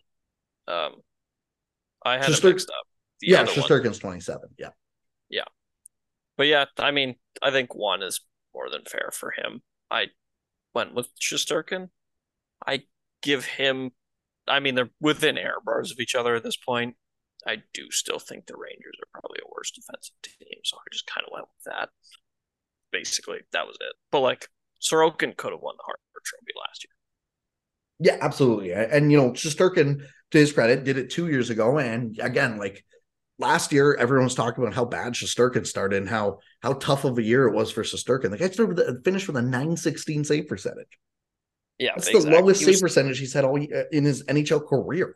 Um, 0.67 1.01
I 2.05 2.17
had 2.17 2.29
it 2.29 2.43
mixed 2.43 2.69
up. 2.69 2.87
The 3.21 3.27
yeah, 3.27 3.43
one. 3.43 3.47
Shesterkin's 3.47 3.99
27. 3.99 4.49
Yeah. 4.57 4.69
Yeah, 5.29 5.43
but 6.37 6.47
yeah, 6.47 6.65
I 6.77 6.91
mean, 6.91 7.15
I 7.41 7.51
think 7.51 7.75
one 7.75 8.01
is 8.01 8.21
more 8.53 8.69
than 8.69 8.83
fair 8.85 9.09
for 9.11 9.31
him. 9.31 9.61
I 9.91 10.07
went 10.73 10.93
with 10.93 11.09
Shesterkin. 11.19 11.89
I 12.65 12.83
give 13.21 13.43
him. 13.45 13.91
I 14.47 14.61
mean, 14.61 14.75
they're 14.75 14.91
within 15.01 15.37
air 15.37 15.57
bars 15.63 15.91
of 15.91 15.99
each 15.99 16.15
other 16.15 16.35
at 16.35 16.43
this 16.43 16.55
point. 16.55 16.95
I 17.45 17.57
do 17.73 17.91
still 17.91 18.19
think 18.19 18.45
the 18.45 18.55
Rangers 18.55 18.95
are 19.01 19.19
probably 19.19 19.39
a 19.43 19.51
worse 19.53 19.71
defensive 19.71 20.15
team, 20.23 20.59
so 20.63 20.77
I 20.77 20.87
just 20.91 21.07
kind 21.07 21.25
of 21.27 21.33
went 21.33 21.47
with 21.47 21.73
that. 21.73 21.89
Basically, 22.91 23.39
that 23.51 23.67
was 23.67 23.75
it. 23.81 23.95
But 24.11 24.21
like, 24.21 24.47
Sorokin 24.81 25.35
could 25.35 25.51
have 25.51 25.61
won 25.61 25.75
the 25.77 25.83
Hart 25.83 25.99
Trophy 26.23 26.53
last 26.57 26.85
year. 26.85 26.93
Yeah, 27.99 28.23
absolutely. 28.23 28.71
And, 28.71 29.11
you 29.11 29.17
know, 29.17 29.31
Shesterkin, 29.31 30.01
to 30.31 30.37
his 30.37 30.51
credit, 30.51 30.83
did 30.83 30.97
it 30.97 31.09
two 31.09 31.27
years 31.27 31.49
ago. 31.49 31.77
And 31.79 32.17
again, 32.21 32.57
like 32.57 32.83
last 33.39 33.71
year, 33.71 33.95
everyone 33.95 34.25
was 34.25 34.35
talking 34.35 34.63
about 34.63 34.75
how 34.75 34.85
bad 34.85 35.13
Shesterkin 35.13 35.65
started 35.65 35.97
and 35.97 36.09
how 36.09 36.39
how 36.61 36.73
tough 36.73 37.03
of 37.05 37.17
a 37.17 37.23
year 37.23 37.47
it 37.47 37.53
was 37.53 37.71
for 37.71 37.83
Shesterkin. 37.83 38.29
The 38.31 38.37
guy 38.37 38.49
started 38.49 38.77
with 38.77 39.03
finished 39.03 39.27
with 39.27 39.37
a 39.37 39.41
916 39.41 40.23
save 40.25 40.47
percentage. 40.47 40.97
Yeah, 41.79 41.91
That's 41.95 42.07
exactly. 42.07 42.31
the 42.31 42.37
lowest 42.41 42.59
He 42.61 42.65
save 42.65 42.73
was- 42.75 42.81
percentage 42.81 43.19
he's 43.19 43.33
had 43.33 43.45
all 43.45 43.61
uh, 43.61 43.83
in 43.91 44.03
his 44.03 44.23
NHL 44.25 44.67
career. 44.67 45.15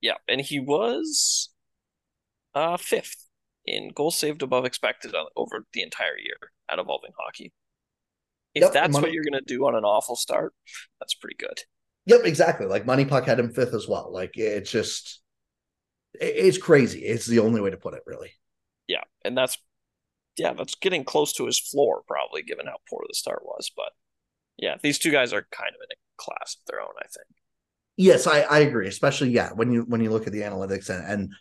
Yeah, 0.00 0.14
and 0.28 0.40
he 0.40 0.60
was 0.60 1.50
uh 2.54 2.76
fifth 2.76 3.24
in 3.66 3.90
goals 3.94 4.16
saved 4.16 4.42
above 4.42 4.64
expected 4.64 5.14
over 5.36 5.66
the 5.72 5.82
entire 5.82 6.16
year 6.18 6.52
at 6.70 6.78
Evolving 6.78 7.12
Hockey. 7.18 7.52
If 8.54 8.62
Yep, 8.62 8.72
that's 8.72 8.92
money- 8.92 9.02
what 9.06 9.12
you're 9.12 9.24
gonna 9.24 9.40
do 9.42 9.66
on 9.66 9.74
an 9.74 9.84
awful 9.84 10.14
start, 10.16 10.54
that's 11.00 11.14
pretty 11.14 11.36
good. 11.38 11.60
Yep, 12.08 12.22
exactly. 12.24 12.66
Like 12.66 12.86
MoneyPuck 12.86 13.26
had 13.26 13.38
him 13.38 13.52
fifth 13.52 13.74
as 13.74 13.86
well. 13.86 14.10
Like 14.10 14.32
it's 14.36 14.70
just, 14.70 15.20
it's 16.14 16.56
crazy. 16.56 17.00
It's 17.00 17.26
the 17.26 17.40
only 17.40 17.60
way 17.60 17.68
to 17.70 17.76
put 17.76 17.92
it, 17.92 18.02
really. 18.06 18.32
Yeah, 18.88 19.02
and 19.24 19.36
that's 19.36 19.58
yeah, 20.38 20.54
that's 20.54 20.74
getting 20.76 21.04
close 21.04 21.34
to 21.34 21.44
his 21.44 21.60
floor 21.60 22.02
probably, 22.08 22.42
given 22.42 22.66
how 22.66 22.78
poor 22.88 23.04
the 23.06 23.14
start 23.14 23.44
was. 23.44 23.70
But 23.76 23.92
yeah, 24.56 24.76
these 24.82 24.98
two 24.98 25.10
guys 25.10 25.34
are 25.34 25.46
kind 25.52 25.68
of 25.68 25.82
in 25.82 25.92
a 25.92 26.00
class 26.16 26.56
of 26.58 26.66
their 26.66 26.80
own, 26.80 26.94
I 26.98 27.04
think. 27.04 27.26
Yes, 27.98 28.26
I, 28.26 28.40
I 28.40 28.60
agree. 28.60 28.88
Especially 28.88 29.28
yeah, 29.28 29.50
when 29.52 29.70
you 29.70 29.82
when 29.82 30.00
you 30.00 30.10
look 30.10 30.26
at 30.26 30.32
the 30.32 30.40
analytics 30.40 30.88
and 30.88 31.04
and 31.04 31.32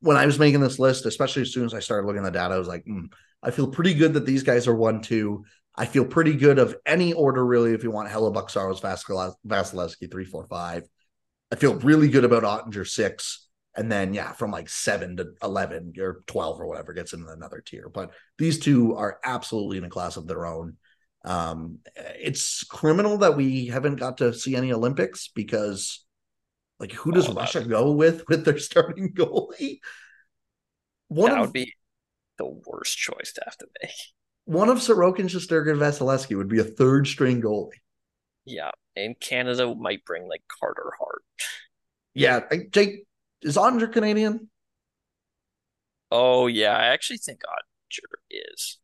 when 0.00 0.16
I 0.16 0.24
was 0.24 0.38
making 0.38 0.60
this 0.60 0.78
list, 0.78 1.04
especially 1.04 1.42
as 1.42 1.52
soon 1.52 1.66
as 1.66 1.74
I 1.74 1.80
started 1.80 2.06
looking 2.06 2.24
at 2.24 2.32
the 2.32 2.38
data, 2.38 2.54
I 2.54 2.58
was 2.58 2.68
like, 2.68 2.84
hmm, 2.84 3.06
I 3.42 3.50
feel 3.50 3.68
pretty 3.68 3.92
good 3.92 4.14
that 4.14 4.24
these 4.24 4.44
guys 4.44 4.66
are 4.66 4.74
one 4.74 5.02
two. 5.02 5.44
I 5.76 5.86
feel 5.86 6.04
pretty 6.04 6.34
good 6.34 6.58
of 6.58 6.76
any 6.86 7.12
order 7.12 7.44
really. 7.44 7.72
If 7.72 7.82
you 7.84 7.90
want 7.90 8.08
Hellebuyck, 8.08 8.50
Saros, 8.50 8.80
Vasil- 8.80 9.34
Vasilevskiy, 9.46 10.10
three, 10.10 10.24
four, 10.24 10.46
five. 10.46 10.84
I 11.52 11.56
feel 11.56 11.74
really 11.76 12.08
good 12.08 12.24
about 12.24 12.42
Oettinger 12.42 12.86
six, 12.86 13.48
and 13.76 13.90
then 13.90 14.14
yeah, 14.14 14.32
from 14.32 14.50
like 14.50 14.68
seven 14.68 15.16
to 15.18 15.28
eleven 15.42 15.92
or 15.98 16.22
twelve 16.26 16.60
or 16.60 16.66
whatever 16.66 16.92
gets 16.92 17.12
into 17.12 17.28
another 17.28 17.62
tier. 17.64 17.88
But 17.88 18.12
these 18.38 18.58
two 18.58 18.96
are 18.96 19.18
absolutely 19.24 19.78
in 19.78 19.84
a 19.84 19.90
class 19.90 20.16
of 20.16 20.26
their 20.26 20.46
own. 20.46 20.76
Um, 21.24 21.80
it's 21.96 22.64
criminal 22.64 23.18
that 23.18 23.36
we 23.36 23.66
haven't 23.66 23.96
got 23.96 24.18
to 24.18 24.32
see 24.32 24.56
any 24.56 24.72
Olympics 24.72 25.28
because, 25.28 26.04
like, 26.80 26.92
who 26.92 27.12
does 27.12 27.28
Oh, 27.28 27.34
Russia 27.34 27.62
go 27.64 27.92
with 27.92 28.24
with 28.28 28.44
their 28.44 28.58
starting 28.58 29.12
goalie? 29.14 29.80
One 31.08 31.30
that 31.30 31.38
of 31.38 31.46
would 31.46 31.52
be 31.52 31.74
the 32.38 32.46
worst 32.46 32.96
choice 32.96 33.32
to 33.34 33.42
have 33.44 33.56
to 33.58 33.66
make. 33.82 33.90
One 34.46 34.68
of 34.68 34.78
Sorokin, 34.78 35.26
Shesterkin, 35.26 35.76
Vasilevskiy 35.76 36.36
would 36.36 36.48
be 36.48 36.60
a 36.60 36.64
third 36.64 37.06
string 37.06 37.42
goalie. 37.42 37.70
Yeah, 38.44 38.70
and 38.94 39.18
Canada 39.18 39.74
might 39.74 40.04
bring 40.04 40.28
like 40.28 40.42
Carter 40.60 40.92
Hart. 40.98 41.22
Yeah, 42.14 42.40
I- 42.50 42.68
Jake 42.70 43.06
is 43.42 43.56
Andre 43.56 43.88
Canadian. 43.88 44.48
Oh 46.10 46.46
yeah, 46.46 46.76
I 46.76 46.86
actually 46.86 47.18
think 47.18 47.40
Oettinger 47.40 48.14
is. 48.30 48.78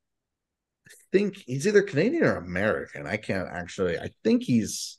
I 0.88 0.90
think 1.12 1.36
he's 1.36 1.66
either 1.66 1.82
Canadian 1.82 2.24
or 2.24 2.36
American. 2.36 3.06
I 3.06 3.16
can't 3.16 3.48
actually. 3.48 3.98
I 3.98 4.10
think 4.24 4.42
he's 4.42 4.98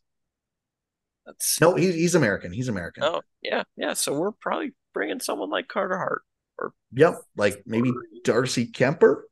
That's 1.25 1.59
no, 1.59 1.75
he's 1.75 1.93
he's 1.93 2.15
American. 2.15 2.53
He's 2.53 2.69
American. 2.69 3.03
Oh 3.03 3.21
yeah, 3.41 3.63
yeah. 3.75 3.93
So 3.93 4.13
we're 4.13 4.31
probably 4.31 4.71
bringing 4.93 5.19
someone 5.19 5.49
like 5.49 5.67
Carter 5.67 5.97
Hart. 5.97 6.21
Or 6.57 6.73
yep, 6.93 7.15
like 7.35 7.63
maybe 7.65 7.91
Darcy 8.23 8.67
Kuemper. 8.67 9.23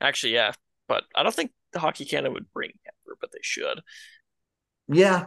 Actually, 0.00 0.34
yeah, 0.34 0.52
but 0.88 1.04
I 1.14 1.22
don't 1.22 1.34
think 1.34 1.52
the 1.72 1.80
Hockey 1.80 2.04
Canada 2.04 2.32
would 2.32 2.52
bring 2.52 2.70
Kuemper, 2.70 3.14
but 3.20 3.32
they 3.32 3.38
should. 3.42 3.80
Yeah, 4.88 5.26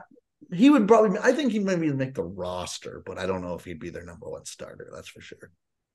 he 0.54 0.70
would 0.70 0.88
probably. 0.88 1.20
I 1.20 1.34
think 1.34 1.52
he 1.52 1.60
might 1.60 1.80
maybe 1.80 1.94
make 1.94 2.14
the 2.16 2.24
roster, 2.24 3.02
but 3.06 3.18
I 3.18 3.26
don't 3.26 3.42
know 3.42 3.56
if 3.56 3.66
he'd 3.66 3.80
be 3.80 3.90
their 3.90 4.06
number 4.06 4.30
one 4.30 4.46
starter. 4.46 4.90
That's 4.94 5.10
for 5.10 5.22
sure. 5.22 5.52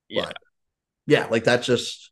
Yeah, 0.09 0.27
But, 0.27 0.37
yeah, 1.07 1.27
like 1.27 1.45
that's 1.45 1.67
just. 1.67 2.11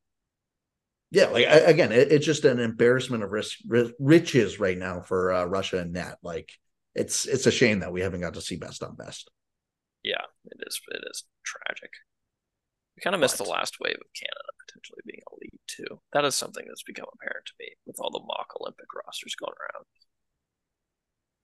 Yeah, 1.10 1.26
like 1.26 1.46
I, 1.46 1.56
again, 1.58 1.92
it, 1.92 2.10
it's 2.10 2.24
just 2.26 2.44
an 2.46 2.58
embarrassment 2.58 3.22
of 3.22 3.32
risk, 3.32 3.58
riches 3.98 4.58
right 4.58 4.78
now 4.78 5.02
for 5.02 5.32
uh, 5.32 5.44
Russia 5.44 5.78
and 5.80 5.92
net. 5.92 6.16
Like 6.22 6.50
it's 6.94 7.26
it's 7.26 7.46
a 7.46 7.50
shame 7.50 7.80
that 7.80 7.92
we 7.92 8.00
haven't 8.00 8.22
got 8.22 8.34
to 8.34 8.40
see 8.40 8.56
best 8.56 8.82
on 8.82 8.96
best. 8.96 9.30
yeah. 10.02 10.24
It 10.46 10.62
is. 10.66 10.80
It 10.90 11.02
is 11.10 11.24
tragic. 11.44 11.90
We 12.96 13.02
kind 13.02 13.14
of 13.14 13.20
missed 13.20 13.38
the 13.38 13.44
last 13.44 13.78
wave 13.80 13.96
of 13.96 14.12
Canada 14.14 14.52
potentially 14.66 15.00
being 15.06 15.22
a 15.26 15.34
elite 15.34 15.60
too. 15.66 16.00
That 16.12 16.24
is 16.24 16.34
something 16.34 16.64
that's 16.66 16.82
become 16.82 17.06
apparent 17.14 17.46
to 17.46 17.52
me 17.58 17.68
with 17.86 17.96
all 17.98 18.10
the 18.10 18.20
mock 18.20 18.52
Olympic 18.60 18.86
rosters 18.94 19.34
going 19.34 19.54
around. 19.60 19.86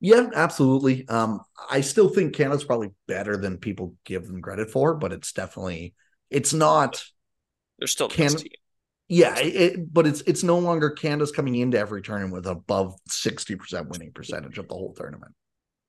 Yeah, 0.00 0.30
absolutely. 0.34 1.08
Um, 1.08 1.40
I 1.68 1.80
still 1.80 2.08
think 2.08 2.34
Canada's 2.34 2.64
probably 2.64 2.90
better 3.06 3.36
than 3.36 3.56
people 3.56 3.94
give 4.04 4.26
them 4.26 4.40
credit 4.40 4.70
for, 4.70 4.94
but 4.94 5.12
it's 5.12 5.32
definitely 5.32 5.94
it's 6.30 6.52
not. 6.52 7.02
They're 7.78 7.88
still 7.88 8.08
the 8.08 8.14
Can- 8.14 8.32
best 8.32 8.38
team. 8.44 8.52
Yeah, 9.10 9.38
it, 9.38 9.92
but 9.92 10.06
it's 10.06 10.20
it's 10.26 10.42
no 10.42 10.58
longer 10.58 10.90
Canada's 10.90 11.32
coming 11.32 11.54
into 11.54 11.78
every 11.78 12.02
tournament 12.02 12.34
with 12.34 12.46
above 12.46 12.94
sixty 13.08 13.56
percent 13.56 13.88
winning 13.88 14.12
percentage 14.12 14.58
of 14.58 14.68
the 14.68 14.74
whole 14.74 14.92
tournament. 14.92 15.32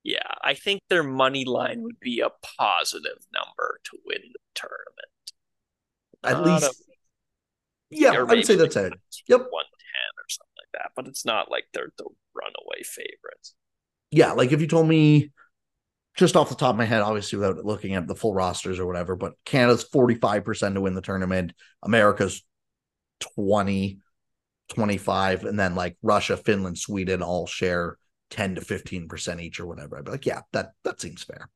Yeah, 0.02 0.18
I 0.42 0.54
think 0.54 0.80
their 0.88 1.02
money 1.02 1.44
line 1.44 1.82
would 1.82 2.00
be 2.00 2.20
a 2.20 2.30
positive 2.58 3.18
number 3.34 3.78
to 3.84 3.98
win 4.06 4.22
the 4.22 4.38
tournament. 4.54 5.10
At 6.22 6.32
Not 6.32 6.46
least, 6.46 6.64
a- 6.64 6.74
yeah, 7.90 8.12
I 8.12 8.22
would 8.22 8.46
say 8.46 8.56
that's 8.56 8.76
it. 8.76 8.92
Yep. 9.28 9.40
110 9.40 9.48
or 9.48 10.28
something 10.28 10.56
like 10.58 10.72
that, 10.74 10.92
but 10.94 11.08
it's 11.08 11.24
not 11.24 11.50
like 11.50 11.64
they're 11.72 11.92
the 11.98 12.06
runaway 12.34 12.82
favorites. 12.84 13.54
Yeah, 14.10 14.32
like 14.32 14.52
if 14.52 14.60
you 14.60 14.66
told 14.66 14.88
me 14.88 15.30
just 16.16 16.36
off 16.36 16.48
the 16.48 16.54
top 16.54 16.70
of 16.70 16.76
my 16.76 16.84
head, 16.84 17.02
obviously 17.02 17.38
without 17.38 17.64
looking 17.64 17.94
at 17.94 18.06
the 18.06 18.14
full 18.14 18.34
rosters 18.34 18.78
or 18.78 18.86
whatever, 18.86 19.16
but 19.16 19.34
Canada's 19.44 19.84
forty 19.84 20.14
five 20.14 20.44
percent 20.44 20.74
to 20.74 20.80
win 20.80 20.94
the 20.94 21.00
tournament, 21.00 21.52
America's 21.82 22.44
20, 23.36 23.98
25, 24.68 25.44
and 25.44 25.58
then 25.58 25.74
like 25.74 25.96
Russia, 26.02 26.36
Finland, 26.36 26.78
Sweden 26.78 27.22
all 27.22 27.46
share 27.46 27.96
ten 28.30 28.54
to 28.54 28.60
fifteen 28.60 29.08
percent 29.08 29.40
each 29.40 29.60
or 29.60 29.66
whatever. 29.66 29.98
I'd 29.98 30.04
be 30.04 30.10
like, 30.12 30.26
yeah, 30.26 30.42
that 30.52 30.72
that 30.84 31.00
seems 31.00 31.22
fair. 31.22 31.48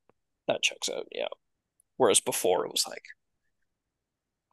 That 0.49 0.63
checks 0.63 0.89
out, 0.89 1.07
yeah. 1.13 1.29
Whereas 1.97 2.21
before 2.21 2.67
it 2.67 2.71
was 2.73 2.85
like, 2.89 3.03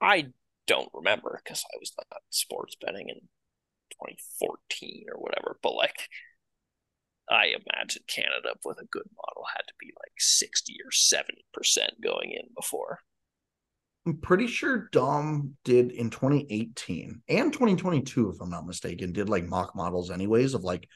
I 0.02 0.34
don't 0.68 0.90
remember 0.94 1.40
because 1.44 1.64
I 1.74 1.78
was 1.80 1.94
not 1.98 2.22
sports 2.30 2.76
betting 2.80 3.10
in 3.10 3.22
2014 3.92 5.06
or 5.14 5.20
whatever, 5.20 5.58
but 5.62 5.74
like, 5.76 6.10
I 7.32 7.48
imagine 7.48 8.04
Canada 8.06 8.60
with 8.64 8.78
a 8.80 8.86
good 8.86 9.10
model 9.16 9.46
had 9.56 9.64
to 9.68 9.74
be 9.80 9.88
like 10.00 10.14
60 10.20 10.78
or 10.86 10.92
70% 10.92 12.00
going 12.00 12.32
in 12.32 12.50
before. 12.56 13.00
I'm 14.06 14.18
pretty 14.18 14.48
sure 14.48 14.90
Dom 14.92 15.56
did 15.64 15.92
in 15.92 16.10
2018 16.10 17.22
and 17.28 17.54
2022, 17.54 18.30
if 18.32 18.42
I'm 18.42 18.50
not 18.50 18.66
mistaken, 18.66 19.12
did 19.14 19.30
like 19.30 19.46
mock 19.46 19.76
models 19.76 20.10
anyways 20.10 20.54
of 20.56 20.64
like 20.64 20.88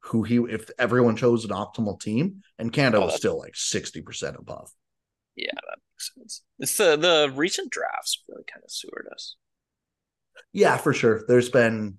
who 0.00 0.22
he 0.22 0.36
if 0.36 0.70
everyone 0.78 1.16
chose 1.16 1.44
an 1.44 1.50
optimal 1.50 2.00
team, 2.00 2.42
and 2.58 2.72
Canada 2.72 3.00
Oh, 3.00 3.06
was 3.06 3.14
still 3.16 3.38
like 3.38 3.54
60% 3.54 4.38
above. 4.38 4.70
Yeah, 5.36 5.50
that 5.54 5.78
sense. 5.98 6.42
It's 6.58 6.76
the 6.76 6.96
the 6.96 7.32
recent 7.34 7.70
drafts 7.70 8.22
really 8.28 8.44
kind 8.52 8.62
of 8.64 8.70
sewered 8.70 9.08
us. 9.12 9.36
Yeah, 10.52 10.76
for 10.76 10.92
sure. 10.92 11.24
There's 11.26 11.48
been 11.50 11.98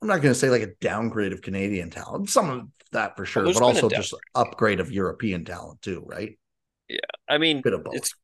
I'm 0.00 0.08
not 0.08 0.20
going 0.20 0.32
to 0.34 0.38
say 0.38 0.50
like 0.50 0.62
a 0.62 0.74
downgrade 0.80 1.32
of 1.32 1.42
Canadian 1.42 1.90
talent, 1.90 2.28
some 2.28 2.50
of 2.50 2.68
that 2.90 3.16
for 3.16 3.24
sure, 3.24 3.44
but 3.44 3.62
also 3.62 3.88
just 3.88 4.14
upgrade 4.34 4.80
of 4.80 4.90
European 4.90 5.44
talent 5.44 5.80
too, 5.80 6.02
right? 6.06 6.38
Yeah, 6.88 6.98
I 7.28 7.38
mean, 7.38 7.62
Bit 7.62 7.72
of 7.74 7.84
both. 7.84 7.94
it's 7.94 8.14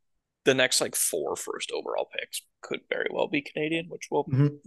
the 0.44 0.54
next 0.54 0.80
like 0.80 0.96
four 0.96 1.36
first 1.36 1.70
overall 1.70 2.08
picks 2.18 2.42
could 2.62 2.80
very 2.90 3.06
well 3.12 3.28
be 3.28 3.42
Canadian, 3.42 3.86
which 3.88 4.08
will 4.10 4.24
Mhm. 4.24 4.58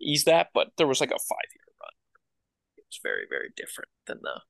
ease 0.00 0.24
that. 0.24 0.48
But 0.54 0.68
there 0.78 0.86
was 0.86 1.00
like 1.00 1.10
a 1.10 1.18
five 1.18 1.48
year 1.54 1.64
run. 1.80 1.90
It 2.78 2.84
was 2.86 3.00
very, 3.02 3.26
very 3.28 3.50
different 3.56 3.88
than 4.06 4.20
the, 4.22 4.40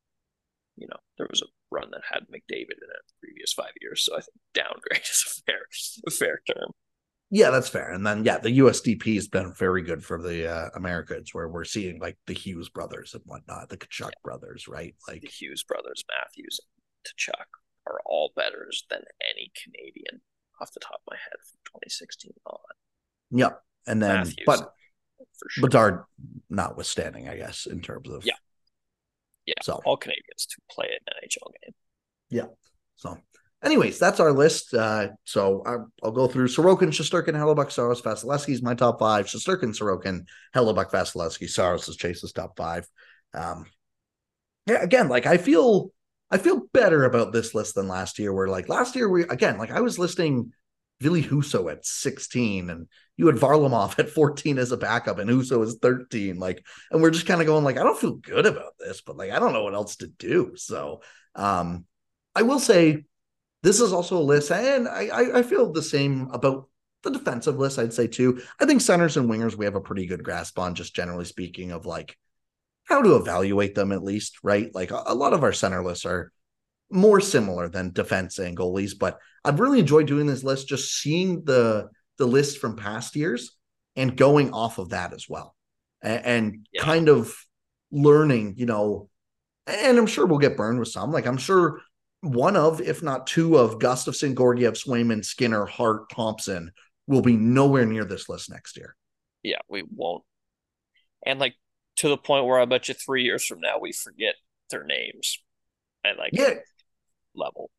you 0.77 0.87
know, 0.89 0.97
there 1.19 1.27
was 1.31 1.43
a 1.43 1.47
run 1.71 1.91
that 1.93 2.03
had 2.11 2.23
McDavid 2.25 2.79
in 2.81 2.91
it 2.91 3.13
previous 3.21 3.53
five 3.53 3.73
years. 3.81 4.05
So 4.05 4.15
I 4.15 4.21
think 4.21 4.37
downgrade 4.55 5.03
is 5.11 5.25
a 5.27 5.43
fair, 5.51 5.61
a 6.07 6.11
fair 6.11 6.41
term. 6.47 6.71
Yeah, 7.31 7.51
that's 7.51 7.69
fair. 7.69 7.91
And 7.91 8.07
then 8.07 8.25
yeah, 8.25 8.39
the 8.39 8.59
USDP 8.59 9.15
has 9.15 9.27
been 9.27 9.55
very 9.55 9.83
good 9.83 10.05
for 10.05 10.21
the 10.21 10.51
uh, 10.51 10.69
Americans, 10.75 11.33
where 11.33 11.49
we're 11.49 11.65
seeing 11.65 11.99
like 11.99 12.19
the 12.27 12.35
Hughes 12.35 12.69
brothers 12.69 13.15
and 13.15 13.23
whatnot, 13.25 13.71
the 13.71 13.79
Tkachuk 13.79 14.11
brothers, 14.23 14.69
right? 14.69 14.95
Like 15.09 15.23
The 15.23 15.29
Hughes 15.29 15.63
brothers, 15.63 16.05
Matthews, 16.11 16.61
and 16.61 17.13
Tkachuk 17.35 17.47
are 17.87 18.01
all 18.05 18.33
better 18.37 18.69
than 18.91 19.01
any 19.35 19.51
Canadian 19.65 20.21
off 20.61 20.73
the 20.73 20.81
top 20.81 21.01
of 21.07 21.11
my 21.11 21.17
head 21.17 21.39
from 21.41 21.81
2016 21.81 22.33
on. 22.47 22.59
yeah, 23.31 23.51
and 23.87 24.03
then 24.03 24.17
Matthews, 24.17 24.37
but 24.45 24.75
sure. 25.49 25.63
Bedard 25.63 26.05
notwithstanding, 26.51 27.29
I 27.29 27.37
guess 27.37 27.67
in 27.67 27.81
terms 27.81 28.11
of 28.11 28.27
Yeah. 28.27 28.35
Yeah, 29.47 29.55
So 29.63 29.81
all 29.85 29.97
Canadians 29.97 30.47
to 30.47 30.57
play 30.71 30.89
an 30.89 31.15
NHL 31.23 31.53
game. 31.63 31.75
Yeah. 32.31 32.47
So, 32.97 33.19
anyways, 33.65 33.99
that's 33.99 34.21
our 34.21 34.33
list. 34.33 34.73
Uh, 34.73 35.09
so 35.25 35.63
I, 35.67 35.77
I'll 36.03 36.13
go 36.13 36.29
through 36.29 36.49
Sorokin, 36.49 36.89
Shesterkin, 36.89 37.35
Hellebuyck, 37.35 37.73
Saros, 37.73 38.03
Vasilevskiy 38.03 38.55
is 38.55 38.63
my 38.63 38.75
top 38.75 39.01
five. 39.01 39.27
Shesterkin, 39.27 39.77
Sorokin, 39.77 40.27
Hellebuyck, 40.55 40.91
Vasilevskiy, 40.91 41.51
Saros 41.51 41.89
is 41.89 41.97
Chase's 41.97 42.33
top 42.33 42.57
five. 42.57 42.87
Um, 43.35 43.67
yeah, 44.67 44.83
again, 44.83 45.09
like 45.09 45.27
I 45.27 45.39
feel, 45.39 45.91
I 46.31 46.39
feel 46.39 46.63
better 46.73 47.05
about 47.05 47.33
this 47.33 47.55
list 47.55 47.75
than 47.75 47.89
last 47.89 48.19
year. 48.19 48.33
Where 48.33 48.49
like 48.49 48.69
last 48.69 48.95
year 48.95 49.09
we 49.09 49.23
again, 49.25 49.59
like 49.59 49.73
I 49.73 49.81
was 49.81 49.99
listing 49.99 50.53
Ville 51.03 51.23
Husso 51.23 51.71
at 51.71 51.85
sixteen, 51.85 52.71
and 52.71 52.89
you 53.17 53.27
had 53.27 53.37
Varlamov 53.37 53.99
at 53.99 54.11
fourteen 54.11 54.59
as 54.59 54.73
a 54.73 54.77
backup, 54.77 55.19
and 55.19 55.29
Huso 55.29 55.63
is 55.65 55.79
thirteen. 55.83 56.39
Like, 56.39 56.65
and 56.91 57.03
we're 57.03 57.11
just 57.11 57.27
kind 57.27 57.41
of 57.41 57.47
going 57.47 57.65
like, 57.65 57.79
I 57.79 57.83
don't 57.83 57.99
feel 57.99 58.15
good 58.15 58.47
about 58.47 58.75
this, 58.79 59.03
but 59.03 59.17
like 59.17 59.31
I 59.31 59.39
don't 59.39 59.53
know 59.53 59.65
what 59.65 59.75
else 59.75 59.97
to 59.97 60.07
do. 60.07 60.53
So, 60.57 61.03
um, 61.35 61.85
I 62.35 62.43
will 62.43 62.61
say 62.61 63.05
this 63.63 63.81
is 63.81 63.93
also 63.93 64.17
a 64.19 64.31
list, 64.33 64.51
and 64.51 64.89
I, 64.89 65.07
I, 65.07 65.39
I 65.39 65.43
feel 65.43 65.73
the 65.73 65.83
same 65.83 66.29
about 66.33 66.69
the 67.03 67.11
defensive 67.11 67.59
list. 67.59 67.79
I'd 67.79 67.93
say 67.93 68.07
too. 68.07 68.41
I 68.61 68.65
think 68.65 68.81
centers 68.81 69.17
and 69.17 69.29
wingers 69.29 69.57
we 69.57 69.67
have 69.67 69.75
a 69.75 69.81
pretty 69.81 70.07
good 70.07 70.25
grasp 70.25 70.59
on, 70.59 70.75
just 70.75 70.97
generally 70.97 71.25
speaking, 71.25 71.73
of 71.73 71.85
like 71.85 72.17
how 72.85 73.03
to 73.03 73.17
evaluate 73.17 73.75
them 73.75 73.93
at 73.93 74.03
least, 74.03 74.39
right? 74.43 74.75
Like 74.75 74.91
a, 74.91 75.03
a 75.07 75.15
lot 75.15 75.33
of 75.33 75.43
our 75.45 75.53
center 75.53 75.85
lists 75.85 76.05
are 76.05 76.33
more 76.93 77.21
similar 77.21 77.69
than 77.69 77.93
defense 77.93 78.39
and 78.39 78.57
goalies, 78.57 78.93
but 78.99 79.19
I've 79.45 79.61
really 79.61 79.81
enjoyed 79.81 80.07
doing 80.07 80.27
this 80.27 80.45
list, 80.45 80.69
just 80.69 80.93
seeing 81.01 81.45
the 81.45 81.89
the 82.19 82.27
list 82.27 82.59
from 82.59 82.77
past 82.77 83.17
years 83.17 83.57
and 83.97 84.17
going 84.17 84.53
off 84.53 84.79
of 84.79 84.91
that 84.91 85.13
as 85.13 85.29
well, 85.29 85.57
and, 86.03 86.25
and 86.25 86.67
Yeah. 86.73 86.83
kind 86.83 87.09
of 87.09 87.35
learning, 87.91 88.55
you 88.57 88.67
know. 88.67 89.09
And 89.67 89.99
I'm 89.99 90.07
sure 90.07 90.27
we'll 90.27 90.39
get 90.39 90.57
burned 90.57 90.79
with 90.81 90.89
some. 90.89 91.13
Like 91.13 91.27
I'm 91.27 91.37
sure 91.39 91.81
one 92.21 92.57
of, 92.57 92.81
if 92.81 93.03
not 93.03 93.27
two 93.27 93.57
of 93.57 93.79
Gustavsson, 93.79 94.37
Georgiev, 94.37 94.75
Swayman, 94.75 95.25
Skinner, 95.25 95.67
Hart, 95.67 96.11
Thompson 96.11 96.73
will 97.07 97.23
be 97.23 97.37
nowhere 97.37 97.87
near 97.87 98.05
this 98.05 98.29
list 98.29 98.51
next 98.51 98.77
year. 98.77 98.97
Yeah, 99.43 99.59
we 99.69 99.85
won't. 99.89 100.25
And 101.25 101.39
like 101.39 101.55
to 101.97 102.09
the 102.09 102.17
point 102.17 102.47
where 102.47 102.59
I 102.61 102.65
bet 102.65 102.89
you 102.89 102.95
three 102.95 103.25
years 103.25 103.45
from 103.45 103.61
now 103.61 103.79
we 103.81 103.93
forget 103.93 104.35
their 104.71 104.85
names 104.85 105.39
at 106.05 106.19
like 106.19 106.31
Yeah, 106.33 106.55
level. 107.35 107.71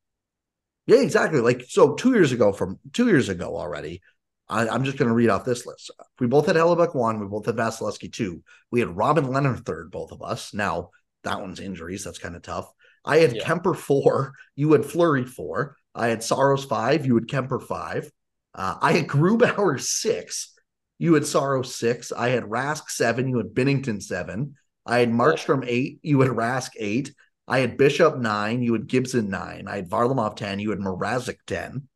yeah, 0.85 0.97
exactly. 0.99 1.39
Like 1.39 1.65
so, 1.67 1.93
two 1.95 2.13
years 2.13 2.31
ago, 2.31 2.51
from 2.53 2.79
two 2.91 3.07
years 3.07 3.29
ago 3.29 3.55
already, 3.55 4.01
I, 4.49 4.67
I'm 4.67 4.83
just 4.83 4.97
going 4.97 5.07
to 5.09 5.15
read 5.15 5.29
off 5.29 5.45
this 5.45 5.65
list. 5.65 5.91
We 6.19 6.27
both 6.27 6.47
had 6.47 6.55
Hellebuyck 6.55 6.93
one. 6.95 7.19
We 7.19 7.27
both 7.27 7.45
had 7.45 7.55
Vasilevskiy 7.55 8.11
two. 8.11 8.43
We 8.71 8.79
had 8.79 8.95
Robin 8.95 9.25
Lehner 9.25 9.63
third, 9.65 9.91
both 9.91 10.11
of 10.11 10.21
us. 10.21 10.53
Now 10.53 10.89
that 11.23 11.39
one's 11.39 11.59
injuries. 11.59 12.03
That's 12.03 12.19
kind 12.19 12.35
of 12.35 12.41
tough. 12.41 12.69
I 13.05 13.17
had 13.17 13.35
Yeah. 13.35 13.43
Kuemper 13.45 13.75
four. 13.75 14.33
You 14.55 14.71
had 14.73 14.85
Fleury 14.85 15.25
four. 15.25 15.77
I 15.95 16.07
had 16.07 16.23
Saros 16.23 16.65
five. 16.65 17.05
You 17.05 17.15
had 17.15 17.27
Kuemper 17.27 17.61
five. 17.65 18.09
Uh, 18.53 18.75
I 18.81 18.93
had 18.93 19.07
Grubauer 19.07 19.79
six. 19.79 20.53
You 20.99 21.13
had 21.15 21.25
Saros 21.25 21.75
six. 21.75 22.11
I 22.11 22.29
had 22.29 22.43
Rask 22.43 22.89
seven. 22.89 23.27
You 23.27 23.37
had 23.37 23.53
Binnington 23.53 24.01
seven. 24.01 24.55
I 24.85 24.99
had 24.99 25.09
Markstrom 25.09 25.63
eight. 25.65 25.99
You 26.01 26.21
had 26.21 26.31
Rask 26.31 26.71
eight. 26.77 27.13
I 27.47 27.59
had 27.59 27.77
Bishop 27.77 28.17
nine. 28.17 28.61
You 28.61 28.73
had 28.73 28.87
Gibson 28.87 29.29
nine. 29.29 29.67
I 29.67 29.77
had 29.77 29.89
Varlamov 29.89 30.35
ten. 30.35 30.59
You 30.59 30.69
had 30.69 30.79
Mrazek 30.79 31.37
ten. 31.45 31.87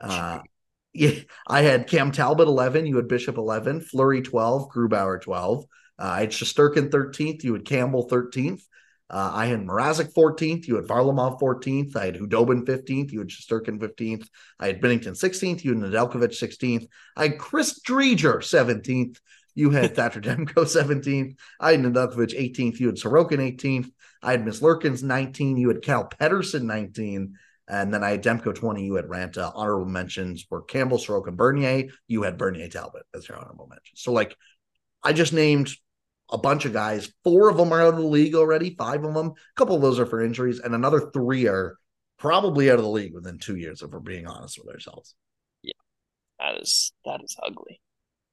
Uh, 0.00 0.40
yeah, 0.92 1.20
I 1.46 1.62
had 1.62 1.86
Cam 1.86 2.12
Talbot 2.12 2.48
eleven. 2.48 2.86
You 2.86 2.96
had 2.96 3.08
Bishop 3.08 3.36
eleven. 3.38 3.80
Fleury 3.80 4.22
twelve. 4.22 4.70
Grubauer 4.70 5.20
twelve. 5.20 5.64
Uh, 5.98 6.06
I 6.06 6.20
had 6.20 6.30
Shesterkin 6.30 6.90
thirteenth. 6.90 7.44
You 7.44 7.52
had 7.54 7.64
Campbell 7.64 8.08
thirteenth. 8.08 8.64
Uh, 9.10 9.30
I 9.32 9.46
had 9.46 9.60
Mrazek 9.60 10.12
14th. 10.14 10.66
You 10.66 10.76
had 10.76 10.86
Varlamov 10.86 11.38
14th. 11.38 11.94
I 11.94 12.06
had 12.06 12.16
Khudobin 12.16 12.64
15th. 12.64 13.12
You 13.12 13.20
had 13.20 13.28
Shesterkin 13.28 13.78
15th. 13.78 14.26
I 14.58 14.68
had 14.68 14.80
Binnington 14.80 15.12
16th. 15.12 15.62
You 15.62 15.74
had 15.74 15.82
Nedeljkovic 15.82 16.32
16th. 16.32 16.88
I 17.16 17.28
had 17.28 17.38
Chris 17.38 17.80
Driedger 17.86 18.38
17th. 18.38 19.18
You 19.54 19.70
had 19.70 19.94
Thatcher 19.96 20.20
Demko 20.20 20.64
17th. 20.64 21.36
I 21.60 21.72
had 21.72 21.80
Nedeljkovic 21.80 22.34
18th. 22.34 22.80
You 22.80 22.86
had 22.86 22.96
Sorokin 22.96 23.56
18th. 23.56 23.90
I 24.24 24.32
had 24.32 24.44
Merzlikins 24.44 25.02
19. 25.02 25.56
You 25.56 25.68
had 25.68 25.82
Cal 25.82 26.04
Petersen 26.04 26.66
19. 26.66 27.34
And 27.66 27.94
then 27.94 28.04
I 28.04 28.10
had 28.10 28.22
Demko 28.22 28.54
20. 28.54 28.84
You 28.84 28.94
had 28.94 29.06
Raanta. 29.06 29.52
Honorable 29.54 29.90
mentions 29.90 30.46
were 30.50 30.62
Campbell, 30.62 30.98
Sorokin, 30.98 31.36
Bernier. 31.36 31.84
You 32.08 32.22
had 32.22 32.36
Bernier 32.36 32.68
Talbot 32.68 33.04
as 33.14 33.28
your 33.28 33.38
honorable 33.38 33.66
mention. 33.68 33.96
So, 33.96 34.12
like, 34.12 34.36
I 35.02 35.12
just 35.12 35.32
named 35.32 35.70
a 36.30 36.38
bunch 36.38 36.64
of 36.64 36.72
guys. 36.72 37.12
Four 37.22 37.48
of 37.48 37.56
them 37.56 37.72
are 37.72 37.80
out 37.80 37.94
of 37.94 38.00
the 38.00 38.06
league 38.06 38.34
already. 38.34 38.74
Five 38.74 39.04
of 39.04 39.14
them, 39.14 39.28
a 39.28 39.54
couple 39.56 39.76
of 39.76 39.82
those 39.82 39.98
are 39.98 40.06
for 40.06 40.22
injuries, 40.22 40.60
and 40.60 40.74
another 40.74 41.10
three 41.12 41.46
are 41.46 41.78
probably 42.18 42.70
out 42.70 42.78
of 42.78 42.84
the 42.84 42.90
league 42.90 43.14
within 43.14 43.38
two 43.38 43.56
years. 43.56 43.82
If 43.82 43.90
we're 43.90 44.00
being 44.00 44.26
honest 44.26 44.58
with 44.58 44.72
ourselves. 44.74 45.14
Yeah. 45.62 45.72
That 46.38 46.60
is 46.60 46.92
that 47.04 47.20
is 47.22 47.36
ugly. 47.42 47.80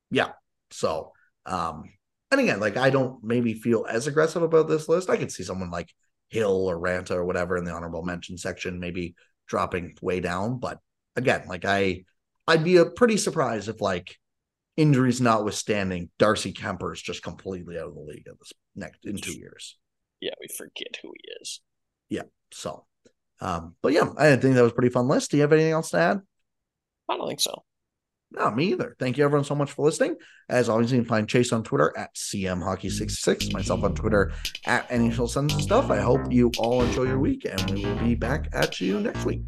Yeah. 0.10 0.32
So, 0.72 1.12
um, 1.46 1.84
and 2.32 2.40
again, 2.40 2.60
like 2.60 2.78
I 2.78 2.90
don't 2.90 3.24
maybe 3.24 3.54
feel 3.54 3.86
as 3.88 4.08
aggressive 4.08 4.42
about 4.42 4.68
this 4.68 4.88
list. 4.88 5.10
I 5.10 5.18
could 5.18 5.32
see 5.32 5.44
someone 5.44 5.70
like 5.70 5.90
Hill 6.30 6.70
or 6.70 6.80
Raanta 6.80 7.12
or 7.12 7.26
whatever 7.26 7.58
in 7.58 7.66
the 7.66 7.72
honorable 7.72 8.04
mention 8.04 8.38
section, 8.38 8.80
maybe 8.80 9.16
dropping 9.48 9.96
way 10.02 10.22
down. 10.22 10.60
But 10.60 10.80
again, 11.16 11.44
like 11.48 11.66
I, 11.66 12.06
I'd 12.48 12.64
be 12.64 12.78
a 12.78 12.86
pretty 12.86 13.18
surprised 13.18 13.68
if 13.68 13.82
like 13.82 14.18
injuries 14.78 15.20
notwithstanding, 15.20 16.10
Darcy 16.18 16.54
Kuemper 16.54 16.94
is 16.94 17.02
just 17.02 17.22
completely 17.22 17.78
out 17.78 17.88
of 17.88 17.96
the 17.96 18.02
league 18.02 18.24
in 18.26 18.34
this 18.40 18.54
next 18.76 19.06
in 19.06 19.18
two 19.18 19.38
years. 19.38 19.78
Yeah, 20.22 20.32
we 20.40 20.48
forget 20.48 20.98
who 21.02 21.12
he 21.16 21.32
is. 21.42 21.62
Yeah. 22.10 22.24
So, 22.52 22.86
um, 23.42 23.76
but 23.82 23.92
yeah, 23.92 24.10
I 24.18 24.36
think 24.38 24.56
that 24.56 24.64
was 24.64 24.72
a 24.72 24.76
pretty 24.76 24.94
fun 24.94 25.08
list. 25.08 25.32
Do 25.32 25.38
you 25.38 25.42
have 25.42 25.52
anything 25.52 25.74
else 25.74 25.92
to 25.92 25.98
add? 25.98 26.22
I 27.10 27.18
don't 27.18 27.28
think 27.28 27.42
so. 27.42 27.64
No, 28.34 28.50
me 28.50 28.72
either. 28.72 28.96
Thank 28.98 29.18
you 29.18 29.26
everyone 29.26 29.44
so 29.44 29.56
much 29.56 29.72
for 29.74 29.86
listening. 29.86 30.16
As 30.48 30.70
always, 30.70 30.92
you 30.92 31.00
can 31.00 31.08
find 31.08 31.28
Chase 31.28 31.52
on 31.52 31.64
Twitter 31.64 31.94
at 31.98 32.16
CMHockey66, 32.16 33.52
myself 33.52 33.84
on 33.84 33.94
Twitter 33.94 34.32
at 34.66 34.90
NHL 34.90 35.30
Sons 35.30 35.54
and 35.54 35.62
Stuff. 35.62 35.92
I 35.92 36.00
hope 36.00 36.32
you 36.32 36.52
all 36.58 36.82
enjoy 36.82 37.04
your 37.04 37.20
week, 37.20 37.46
and 37.46 37.70
we 37.72 37.86
will 37.86 37.96
be 37.96 38.16
back 38.16 38.48
at 38.54 38.80
you 38.80 39.02
next 39.02 39.26
week. 39.26 39.42